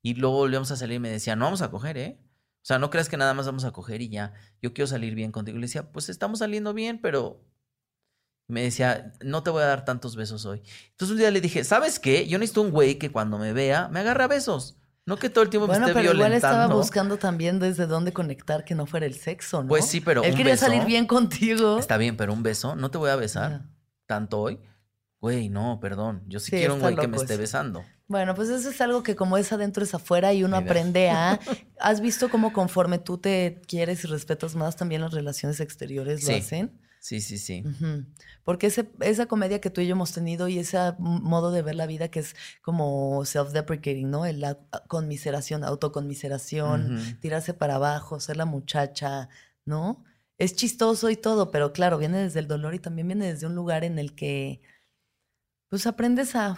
Y 0.01 0.15
luego 0.15 0.35
volvíamos 0.35 0.69
a 0.71 0.75
salir 0.75 0.97
y 0.97 0.99
me 0.99 1.09
decía, 1.09 1.37
no 1.37 1.45
vamos 1.45 1.61
a 1.61 1.71
coger, 1.71 1.97
¿eh? 1.97 2.19
O 2.61 2.65
sea, 2.65 2.77
no 2.77 2.89
creas 2.89 3.07
que 3.07 3.15
nada 3.15 3.33
más 3.33 3.45
vamos 3.45 3.63
a 3.63 3.71
coger 3.71 4.01
y 4.01 4.09
ya. 4.09 4.33
Yo 4.61 4.73
quiero 4.73 4.87
salir 4.87 5.15
bien 5.15 5.31
contigo. 5.31 5.57
Y 5.57 5.61
le 5.61 5.67
decía, 5.67 5.93
pues 5.93 6.09
estamos 6.09 6.39
saliendo 6.39 6.73
bien, 6.73 6.99
pero 6.99 7.41
me 8.49 8.63
decía, 8.63 9.13
no 9.23 9.43
te 9.43 9.49
voy 9.49 9.63
a 9.63 9.67
dar 9.67 9.85
tantos 9.85 10.17
besos 10.17 10.45
hoy. 10.45 10.61
Entonces 10.89 11.13
un 11.13 11.19
día 11.19 11.31
le 11.31 11.39
dije, 11.39 11.63
¿sabes 11.63 11.99
qué? 11.99 12.27
Yo 12.27 12.37
necesito 12.37 12.63
un 12.63 12.71
güey 12.71 12.99
que 12.99 13.13
cuando 13.13 13.37
me 13.37 13.53
vea 13.53 13.87
me 13.87 14.01
agarre 14.01 14.25
a 14.25 14.27
besos. 14.27 14.77
No 15.05 15.17
que 15.17 15.30
todo 15.30 15.43
el 15.43 15.49
tiempo 15.49 15.67
Bueno, 15.67 15.85
me 15.85 15.91
esté 15.91 16.01
pero 16.01 16.13
igual 16.13 16.31
estaba 16.34 16.67
buscando 16.67 17.17
también 17.17 17.59
desde 17.59 17.88
dónde 17.88 18.13
conectar 18.13 18.63
que 18.63 18.73
no 18.73 18.85
fuera 18.85 19.05
el 19.05 19.15
sexo, 19.15 19.61
¿no? 19.63 19.67
Pues 19.69 19.85
sí, 19.85 19.99
pero 19.99 20.23
Él 20.23 20.31
un 20.31 20.38
quería 20.38 20.53
beso- 20.53 20.65
salir 20.67 20.85
bien 20.85 21.05
contigo. 21.05 21.77
Está 21.77 21.97
bien, 21.97 22.15
pero 22.15 22.31
un 22.31 22.41
beso, 22.41 22.75
no 22.77 22.89
te 22.89 22.97
voy 22.97 23.09
a 23.09 23.15
besar 23.17 23.63
tanto 24.05 24.39
hoy. 24.39 24.59
Güey, 25.19 25.49
no, 25.49 25.80
perdón. 25.81 26.23
Yo 26.27 26.39
sí, 26.39 26.51
Sí, 26.51 26.57
quiero 26.57 26.75
un 26.75 26.81
güey 26.81 26.95
que 26.95 27.07
me 27.07 27.17
esté 27.17 27.34
eso. 27.34 27.41
besando. 27.41 27.84
Bueno, 28.07 28.35
pues 28.35 28.49
eso 28.49 28.69
es 28.69 28.80
algo 28.81 29.03
que 29.03 29.15
como 29.15 29.38
es 29.38 29.51
adentro 29.53 29.84
es 29.84 29.93
afuera 29.93 30.34
y 30.34 30.43
uno 30.43 30.57
Mira. 30.59 30.69
aprende 30.69 31.09
a... 31.09 31.39
¿Has 31.80 31.99
visto 32.01 32.30
cómo 32.30 32.51
conforme 32.53 32.97
tú 32.97 33.17
te 33.17 33.61
quieres 33.67 34.03
y 34.03 34.07
respetas 34.07 34.55
más, 34.55 34.75
también 34.75 35.01
las 35.01 35.13
relaciones 35.13 35.59
exteriores 35.61 36.23
lo 36.23 36.27
Sí. 36.30 36.35
hacen? 36.35 36.80
Sí, 37.05 37.19
sí, 37.19 37.38
sí. 37.38 37.61
Porque 38.45 38.67
ese- 38.67 38.89
esa 39.01 39.25
comedia 39.25 39.59
que 39.59 39.69
tú 39.69 39.81
y 39.81 39.88
yo 39.88 39.91
hemos 39.91 40.13
tenido 40.13 40.47
y 40.47 40.57
ese 40.57 40.77
modo 40.99 41.51
de 41.51 41.61
ver 41.61 41.75
la 41.75 41.85
vida 41.85 42.07
que 42.07 42.21
es 42.21 42.34
como 42.61 43.25
self-deprecating, 43.25 44.09
¿no? 44.09 44.25
El 44.25 44.39
la 44.39 44.57
conmiseración, 44.88 45.65
autoconmiseración, 45.65 46.95
tirarse 47.19 47.53
para 47.53 47.75
abajo, 47.75 48.21
ser 48.21 48.38
la 48.38 48.45
muchacha, 48.45 49.27
¿no? 49.65 50.05
Es 50.38 50.55
chistoso 50.55 51.09
y 51.09 51.17
todo, 51.17 51.51
pero 51.51 51.73
claro, 51.73 51.97
viene 51.97 52.19
desde 52.19 52.39
el 52.39 52.47
dolor 52.47 52.73
y 52.73 52.80
también 52.80 53.09
viene 53.09 53.34
desde 53.34 53.47
un 53.47 53.55
lugar 53.55 53.84
en 53.84 53.99
el 53.99 54.15
que 54.15 54.61
pues 55.69 55.85
aprendes 55.88 56.35
a 56.38 56.55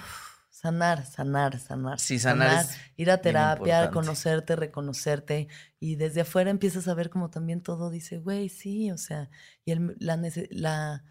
sanar, 0.65 1.05
sanar, 1.05 1.59
sanar. 1.59 1.99
Sí, 1.99 2.17
sanar 2.19 2.49
es 2.63 2.77
ir 2.97 3.11
a 3.11 3.21
terapia, 3.21 3.81
conocerte, 3.93 4.55
reconocerte 4.55 5.47
y 5.79 5.95
desde 5.95 6.21
afuera 6.21 6.49
empiezas 6.49 6.87
a 6.87 6.93
ver 6.95 7.09
como 7.09 7.29
también 7.29 7.61
todo 7.61 7.89
dice, 7.89 8.17
güey, 8.17 8.49
sí, 8.49 8.91
o 8.91 8.97
sea, 8.97 9.29
y 9.63 9.71
el, 9.71 9.95
la, 9.99 10.17
la- 10.49 11.03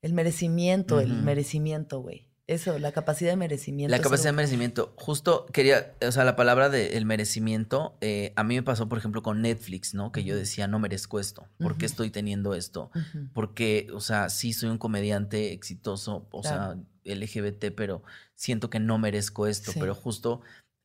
el 0.00 0.12
merecimiento, 0.12 1.00
el 1.00 1.12
merecimiento, 1.24 2.00
güey. 2.00 2.27
Eso, 2.48 2.78
la 2.78 2.92
capacidad 2.92 3.30
de 3.30 3.36
merecimiento. 3.36 3.90
La 3.90 3.98
es 3.98 4.02
capacidad 4.02 4.30
de 4.30 4.36
merecimiento. 4.36 4.94
Justo 4.96 5.44
quería, 5.52 5.92
o 6.04 6.10
sea, 6.10 6.24
la 6.24 6.34
palabra 6.34 6.70
del 6.70 7.04
merecimiento, 7.04 7.96
eh, 8.00 8.32
a 8.36 8.42
mí 8.42 8.54
me 8.54 8.62
pasó, 8.62 8.88
por 8.88 8.96
ejemplo, 8.96 9.22
con 9.22 9.42
Netflix, 9.42 9.92
¿no? 9.92 10.12
Que 10.12 10.24
yo 10.24 10.34
decía, 10.34 10.66
no 10.66 10.78
merezco 10.78 11.20
esto. 11.20 11.46
¿Por 11.58 11.72
qué 11.76 11.84
Ujú. 11.84 11.92
estoy 11.92 12.10
teniendo 12.10 12.54
esto? 12.54 12.90
Porque, 13.34 13.88
o 13.92 14.00
sea, 14.00 14.30
sí 14.30 14.54
soy 14.54 14.70
un 14.70 14.78
comediante 14.78 15.52
exitoso, 15.52 16.26
o 16.30 16.40
Claro. 16.40 16.72
sea, 17.04 17.14
LGBT, 17.14 17.70
pero 17.70 18.02
siento 18.34 18.70
que 18.70 18.80
no 18.80 18.96
merezco 18.98 19.46
esto. 19.46 19.72
Sí. 19.72 19.78
Pero 19.78 19.94
justo, 19.94 20.40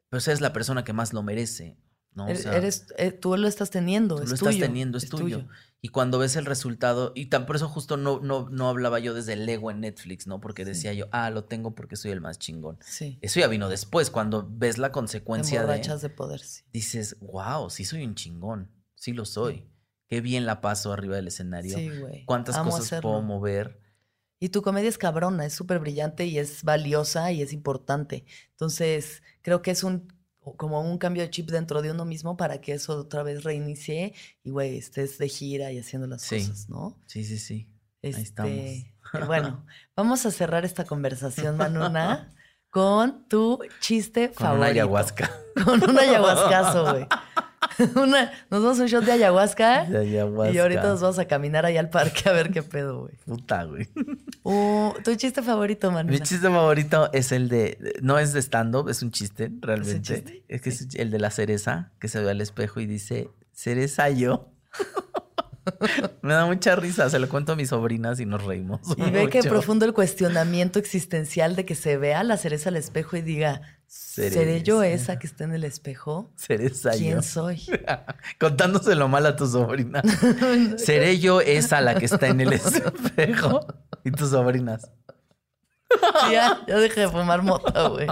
pues 0.09 0.27
eres 0.27 0.41
la 0.41 0.51
persona 0.51 0.83
que 0.83 0.91
más 0.91 1.13
lo 1.13 1.23
merece, 1.23 1.77
¿no? 2.13 2.25
O 2.25 2.27
Eres- 2.27 2.43
sea, 2.43 2.57
eres, 2.57 2.87
eh, 2.97 3.11
tú 3.11 3.37
lo 3.37 3.47
estás 3.47 3.69
teniendo, 3.69 4.17
Tú 4.17 4.23
es 4.23 4.31
lo 4.31 4.35
tuyo. 4.37 4.51
estás 4.51 4.67
teniendo, 4.67 4.97
es, 4.97 5.09
tuyo. 5.09 5.47
Y 5.85 5.89
cuando 5.89 6.17
ves 6.17 6.37
el 6.37 6.45
resultado, 6.45 7.11
y 7.13 7.25
tan 7.25 7.45
por 7.45 7.57
eso 7.57 7.67
justo 7.67 7.97
no, 7.97 8.21
no, 8.21 8.47
no 8.49 8.69
hablaba 8.69 8.99
yo 8.99 9.13
desde 9.13 9.33
el 9.33 9.49
ego 9.49 9.69
en 9.69 9.81
Netflix, 9.81 10.27
¿no? 10.27 10.39
Porque 10.39 10.63
decía 10.63 10.93
yo, 10.93 11.09
ah, 11.11 11.29
lo 11.29 11.43
tengo 11.43 11.75
porque 11.75 11.97
soy 11.97 12.11
el 12.11 12.21
más 12.21 12.39
chingón. 12.39 12.77
Sí. 12.79 13.19
Eso 13.21 13.41
ya 13.41 13.49
vino 13.49 13.67
después, 13.67 14.09
cuando 14.09 14.47
ves 14.49 14.77
la 14.77 14.93
consecuencia 14.93 15.65
de. 15.65 15.97
de 15.97 16.09
poder, 16.09 16.39
sí. 16.39 16.63
Dices, 16.71 17.17
wow, 17.19 17.69
sí 17.69 17.83
soy 17.83 18.05
un 18.05 18.15
chingón. 18.15 18.71
Sí 18.95 19.11
lo 19.11 19.25
soy. 19.25 19.67
Qué 20.07 20.21
bien 20.21 20.45
la 20.45 20.61
paso 20.61 20.93
arriba 20.93 21.17
del 21.17 21.27
escenario. 21.27 21.77
Sí, 21.77 21.89
güey. 21.89 22.23
Cuántas 22.23 22.55
Amo 22.55 22.71
cosas 22.71 22.85
hacerlo. 22.85 23.09
puedo 23.09 23.21
mover. 23.21 23.81
Y 24.39 24.49
tu 24.49 24.61
comedia 24.61 24.87
es 24.87 24.97
cabrona, 24.97 25.45
es 25.45 25.53
súper 25.53 25.79
brillante 25.79 26.25
y 26.25 26.37
es 26.37 26.63
valiosa 26.63 27.33
y 27.33 27.41
es 27.41 27.51
importante. 27.51 28.23
Entonces, 28.51 29.21
creo 29.41 29.61
que 29.61 29.71
es 29.71 29.83
un 29.83 30.07
como 30.57 30.81
un 30.81 30.97
cambio 30.97 31.23
de 31.23 31.29
chip 31.29 31.49
dentro 31.49 31.81
de 31.81 31.91
uno 31.91 32.05
mismo 32.05 32.35
para 32.37 32.59
que 32.61 32.73
eso 32.73 32.97
otra 32.97 33.23
vez 33.23 33.43
reinicie 33.43 34.13
y, 34.43 34.49
güey, 34.51 34.77
estés 34.77 35.17
de 35.17 35.29
gira 35.29 35.71
y 35.71 35.79
haciendo 35.79 36.07
las 36.07 36.21
Sí. 36.21 36.39
cosas, 36.39 36.69
¿no? 36.69 36.97
Sí, 37.07 37.23
sí, 37.23 37.37
sí. 37.39 37.69
Este, 38.01 38.21
estamos. 38.21 39.27
Bueno, 39.27 39.65
vamos 39.95 40.25
a 40.25 40.31
cerrar 40.31 40.65
esta 40.65 40.85
conversación, 40.85 41.55
Manuna, 41.57 42.33
con 42.69 43.27
tu 43.29 43.59
chiste 43.79 44.29
Con 44.29 44.35
favorito. 44.47 44.57
una 44.57 44.65
ayahuasca. 44.71 45.31
Con 45.63 45.89
un 45.89 45.97
ayahuascazo, 45.99 46.83
güey. 46.91 47.07
Una- 47.95 48.31
nos 48.49 48.63
damos 48.63 48.79
un 48.79 48.87
shot 48.87 49.03
de 49.05 49.11
ayahuasca, 49.13 49.85
De 49.89 49.97
ayahuasca. 49.99 50.53
y 50.53 50.57
ahorita 50.59 50.83
nos 50.83 51.01
vamos 51.01 51.19
a 51.19 51.25
caminar 51.25 51.65
ahí 51.65 51.77
al 51.77 51.89
parque 51.89 52.29
a 52.29 52.33
ver 52.33 52.51
qué 52.51 52.63
pedo, 52.63 53.01
güey. 53.01 53.13
Puta, 53.25 53.63
güey. 53.65 53.87
Uh, 54.45 54.91
tu 55.05 55.15
chiste 55.15 55.41
favorito, 55.41 55.89
Manuna. 55.89 56.11
Mi 56.11 56.19
chiste 56.19 56.49
favorito 56.49 57.09
es 57.13 57.31
el 57.31 57.47
de. 57.47 57.95
No 58.01 58.19
es 58.19 58.33
de 58.33 58.41
stand-up, 58.41 58.89
es 58.89 59.01
un 59.01 59.09
chiste, 59.09 59.49
realmente. 59.61 60.01
chiste? 60.01 60.43
Es 60.49 60.61
que 60.61 60.69
es 60.69 60.95
el 60.95 61.11
de 61.11 61.19
la 61.19 61.31
cereza 61.31 61.91
que 61.97 62.09
se 62.09 62.19
ve 62.21 62.29
al 62.29 62.41
espejo 62.41 62.81
y 62.81 62.85
dice: 62.85 63.29
Cereza 63.53 64.09
yo. 64.09 64.49
Me 66.21 66.33
da 66.33 66.45
mucha 66.45 66.75
risa, 66.75 67.09
se 67.09 67.19
lo 67.19 67.29
cuento 67.29 67.53
a 67.53 67.55
mis 67.55 67.69
sobrinas 67.69 68.19
y 68.19 68.25
nos 68.25 68.43
reímos. 68.43 68.81
Y 68.97 69.11
ve 69.11 69.29
que 69.29 69.41
profundo 69.43 69.85
el 69.85 69.93
cuestionamiento 69.93 70.79
existencial 70.79 71.55
de 71.55 71.65
que 71.65 71.75
se 71.75 71.97
vea 71.97 72.23
la 72.23 72.37
cereza 72.37 72.69
al 72.69 72.75
espejo 72.77 73.15
y 73.17 73.21
diga, 73.21 73.61
¿seré, 73.87 74.31
Seré 74.31 74.63
yo 74.63 74.83
esa. 74.83 75.19
que 75.19 75.27
está 75.27 75.43
en 75.43 75.53
el 75.53 75.63
espejo? 75.63 76.31
¿Quién 76.97 77.15
yo. 77.15 77.21
soy? 77.21 77.61
Contándoselo 78.39 79.07
mal 79.07 79.25
a 79.25 79.35
tu 79.35 79.47
sobrina. 79.47 80.01
Seré 80.77 81.19
yo 81.19 81.41
esa 81.41 81.81
la 81.81 81.95
que 81.95 82.05
está 82.05 82.27
en 82.27 82.41
el 82.41 82.53
espejo. 82.53 83.65
Y 84.03 84.11
tus 84.11 84.29
sobrinas. 84.31 84.91
Ya, 86.31 86.59
ya 86.67 86.77
dejé 86.79 87.01
de 87.01 87.09
fumar 87.09 87.43
mota, 87.43 87.87
güey. 87.89 88.07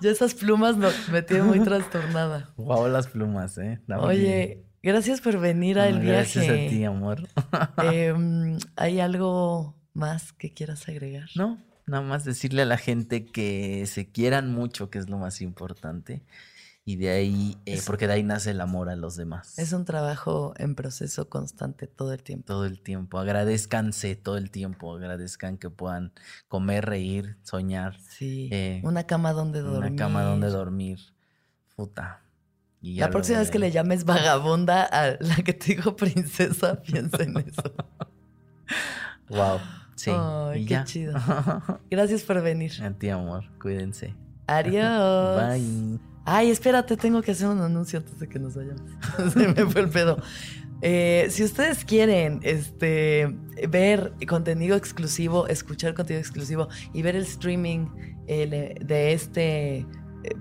Ya 0.00 0.10
esas 0.10 0.32
plumas 0.34 0.76
no- 0.76 0.90
me 1.10 1.22
tienen 1.22 1.46
muy 1.46 1.58
trastornada. 1.60 2.50
Guau, 2.56 2.88
las 2.88 3.08
plumas, 3.08 3.58
¿eh? 3.58 3.80
Oye, 3.98 4.64
gracias 4.86 5.20
por 5.20 5.38
venir 5.38 5.78
al 5.78 6.00
viaje. 6.00 6.40
Gracias 6.40 6.48
a 6.48 6.54
ti, 6.70 6.84
amor. 6.84 7.28
Em, 7.92 8.58
¿Hay 8.76 9.00
algo 9.00 9.74
más 9.92 10.32
que 10.32 10.54
quieras 10.54 10.88
agregar? 10.88 11.28
No, 11.34 11.58
nada 11.86 12.02
más 12.02 12.24
decirle 12.24 12.62
a 12.62 12.66
la 12.66 12.78
gente 12.78 13.26
que 13.26 13.84
se 13.86 14.10
quieran 14.10 14.52
mucho, 14.52 14.88
que 14.88 14.98
es 14.98 15.10
lo 15.10 15.18
más 15.18 15.40
importante. 15.40 16.22
Y 16.88 16.94
de 16.94 17.10
ahí, 17.10 17.58
eh, 17.66 17.80
porque 17.84 18.06
de 18.06 18.12
ahí 18.12 18.22
nace 18.22 18.52
el 18.52 18.60
amor 18.60 18.88
a 18.88 18.94
los 18.94 19.16
demás. 19.16 19.58
Es 19.58 19.72
un 19.72 19.84
trabajo 19.84 20.54
en 20.56 20.76
proceso 20.76 21.28
constante 21.28 21.88
todo 21.88 22.12
el 22.12 22.22
tiempo. 22.22 22.46
todo 22.46 22.64
el 22.64 22.80
tiempo. 22.80 23.18
Agradezcanse 23.18 24.14
todo 24.14 24.36
el 24.36 24.52
tiempo. 24.52 24.94
Agradezcan 24.94 25.58
que 25.58 25.68
puedan 25.68 26.12
comer, 26.46 26.86
reír, 26.86 27.38
soñar. 27.42 27.98
Sí. 28.08 28.48
Eh, 28.52 28.82
una 28.84 29.04
cama 29.04 29.32
donde 29.32 29.62
dormir. 29.62 29.90
Una 29.90 29.96
cama 29.96 30.22
donde 30.22 30.46
dormir. 30.46 31.00
Puta. 31.74 32.22
Y 32.86 32.94
La 32.98 33.10
próxima 33.10 33.40
vez 33.40 33.50
que 33.50 33.58
le 33.58 33.72
llames 33.72 34.04
vagabunda 34.04 34.84
a 34.84 35.16
la 35.18 35.34
que 35.44 35.52
te 35.52 35.74
dijo 35.74 35.96
princesa, 35.96 36.80
piensa 36.86 37.20
en 37.24 37.36
eso. 37.38 37.74
Wow. 39.28 39.58
Sí. 39.96 40.12
Ay, 40.14 40.62
y 40.62 40.66
qué 40.66 40.74
ya. 40.74 40.84
chido. 40.84 41.18
Gracias 41.90 42.22
por 42.22 42.40
venir. 42.42 42.70
a 42.80 42.92
ti, 42.92 43.08
amor. 43.08 43.42
Cuídense. 43.60 44.14
Adiós. 44.46 45.36
Bye. 45.36 45.98
Ay, 46.24 46.50
espérate, 46.50 46.96
tengo 46.96 47.22
que 47.22 47.32
hacer 47.32 47.48
un 47.48 47.60
anuncio 47.60 47.98
antes 47.98 48.20
de 48.20 48.28
que 48.28 48.38
nos 48.38 48.54
vayamos. 48.54 48.82
Se 49.32 49.48
me 49.48 49.66
fue 49.66 49.80
el 49.80 49.88
pedo. 49.88 50.22
Eh, 50.80 51.26
si 51.30 51.42
ustedes 51.42 51.84
quieren 51.84 52.38
este, 52.44 53.36
ver 53.68 54.12
contenido 54.28 54.76
exclusivo, 54.76 55.48
escuchar 55.48 55.94
contenido 55.94 56.20
exclusivo 56.20 56.68
y 56.92 57.02
ver 57.02 57.16
el 57.16 57.24
streaming 57.24 57.88
el, 58.28 58.50
de 58.80 59.12
este 59.12 59.78
eh, 59.78 59.86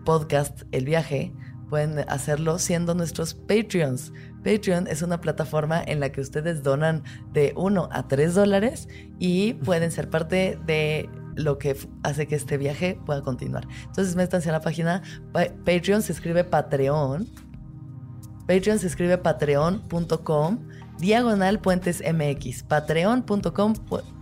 podcast, 0.03 0.61
El 0.71 0.85
Viaje, 0.85 1.33
pueden 1.69 1.99
hacerlo 2.09 2.59
siendo 2.59 2.93
nuestros 2.95 3.33
Patreons. 3.33 4.13
Patreon 4.43 4.87
es 4.87 5.01
una 5.01 5.19
plataforma 5.21 5.81
en 5.83 5.99
la 5.99 6.11
que 6.11 6.21
ustedes 6.21 6.61
donan 6.63 7.03
de 7.33 7.53
1 7.55 7.89
a 7.91 8.07
3 8.07 8.35
dólares 8.35 8.87
y 9.19 9.53
pueden 9.55 9.91
ser 9.91 10.09
parte 10.09 10.59
de 10.65 11.09
lo 11.35 11.57
que 11.57 11.75
hace 12.03 12.27
que 12.27 12.35
este 12.35 12.57
viaje 12.57 12.97
pueda 13.05 13.21
continuar. 13.21 13.67
Entonces 13.85 14.15
métanse 14.15 14.49
a 14.49 14.53
la 14.53 14.61
página 14.61 15.01
pa- 15.33 15.47
Patreon, 15.65 16.01
se 16.01 16.13
escribe 16.13 16.43
Patreon. 16.43 17.27
Patreon 18.47 18.77
se 18.79 18.87
escribe 18.87 19.17
patreon.com 19.17 20.67
diagonal 20.99 21.59
puentes 21.59 22.01
mx. 22.01 22.63
Patreon.com 22.63 23.73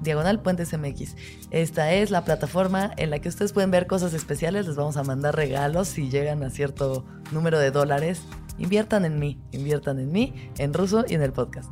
diagonal 0.02 0.42
puentes 0.42 0.78
mx. 0.78 1.16
Esta 1.52 1.94
es 1.94 2.12
la 2.12 2.26
plataforma 2.26 2.92
en 2.98 3.10
la 3.10 3.20
que 3.20 3.30
ustedes 3.30 3.54
pueden 3.54 3.72
ver 3.72 3.88
cosas 3.88 4.14
especiales. 4.14 4.68
Les 4.68 4.76
vamos 4.76 4.98
a 4.98 5.04
mandar 5.04 5.36
regalos 5.36 5.88
si 5.88 6.10
llegan 6.10 6.44
a 6.44 6.50
cierto 6.50 7.06
número 7.32 7.60
de 7.60 7.72
dólares. 7.72 8.24
Inviertan 8.58 9.06
en 9.06 9.20
mí, 9.20 9.40
inviertan 9.52 10.00
en 10.00 10.12
mí, 10.12 10.34
en 10.58 10.74
ruso 10.74 11.06
y 11.08 11.16
en 11.16 11.22
el 11.22 11.34
podcast. 11.34 11.72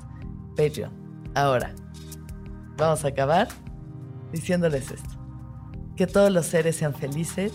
Patreon. 0.56 0.92
Ahora, 1.36 1.74
vamos 2.78 3.06
a 3.06 3.10
acabar 3.10 3.48
diciéndoles 4.32 4.92
esto. 4.92 5.10
Que 5.96 6.08
todos 6.08 6.32
los 6.32 6.46
seres 6.46 6.76
sean 6.76 6.94
felices, 6.94 7.54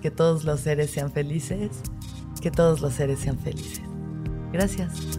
que 0.00 0.10
todos 0.10 0.44
los 0.44 0.60
seres 0.60 0.90
sean 0.90 1.10
felices, 1.10 1.70
que 2.40 2.50
todos 2.50 2.80
los 2.80 2.94
seres 2.94 3.18
sean 3.18 3.38
felices. 3.38 3.82
Gracias. 4.52 5.18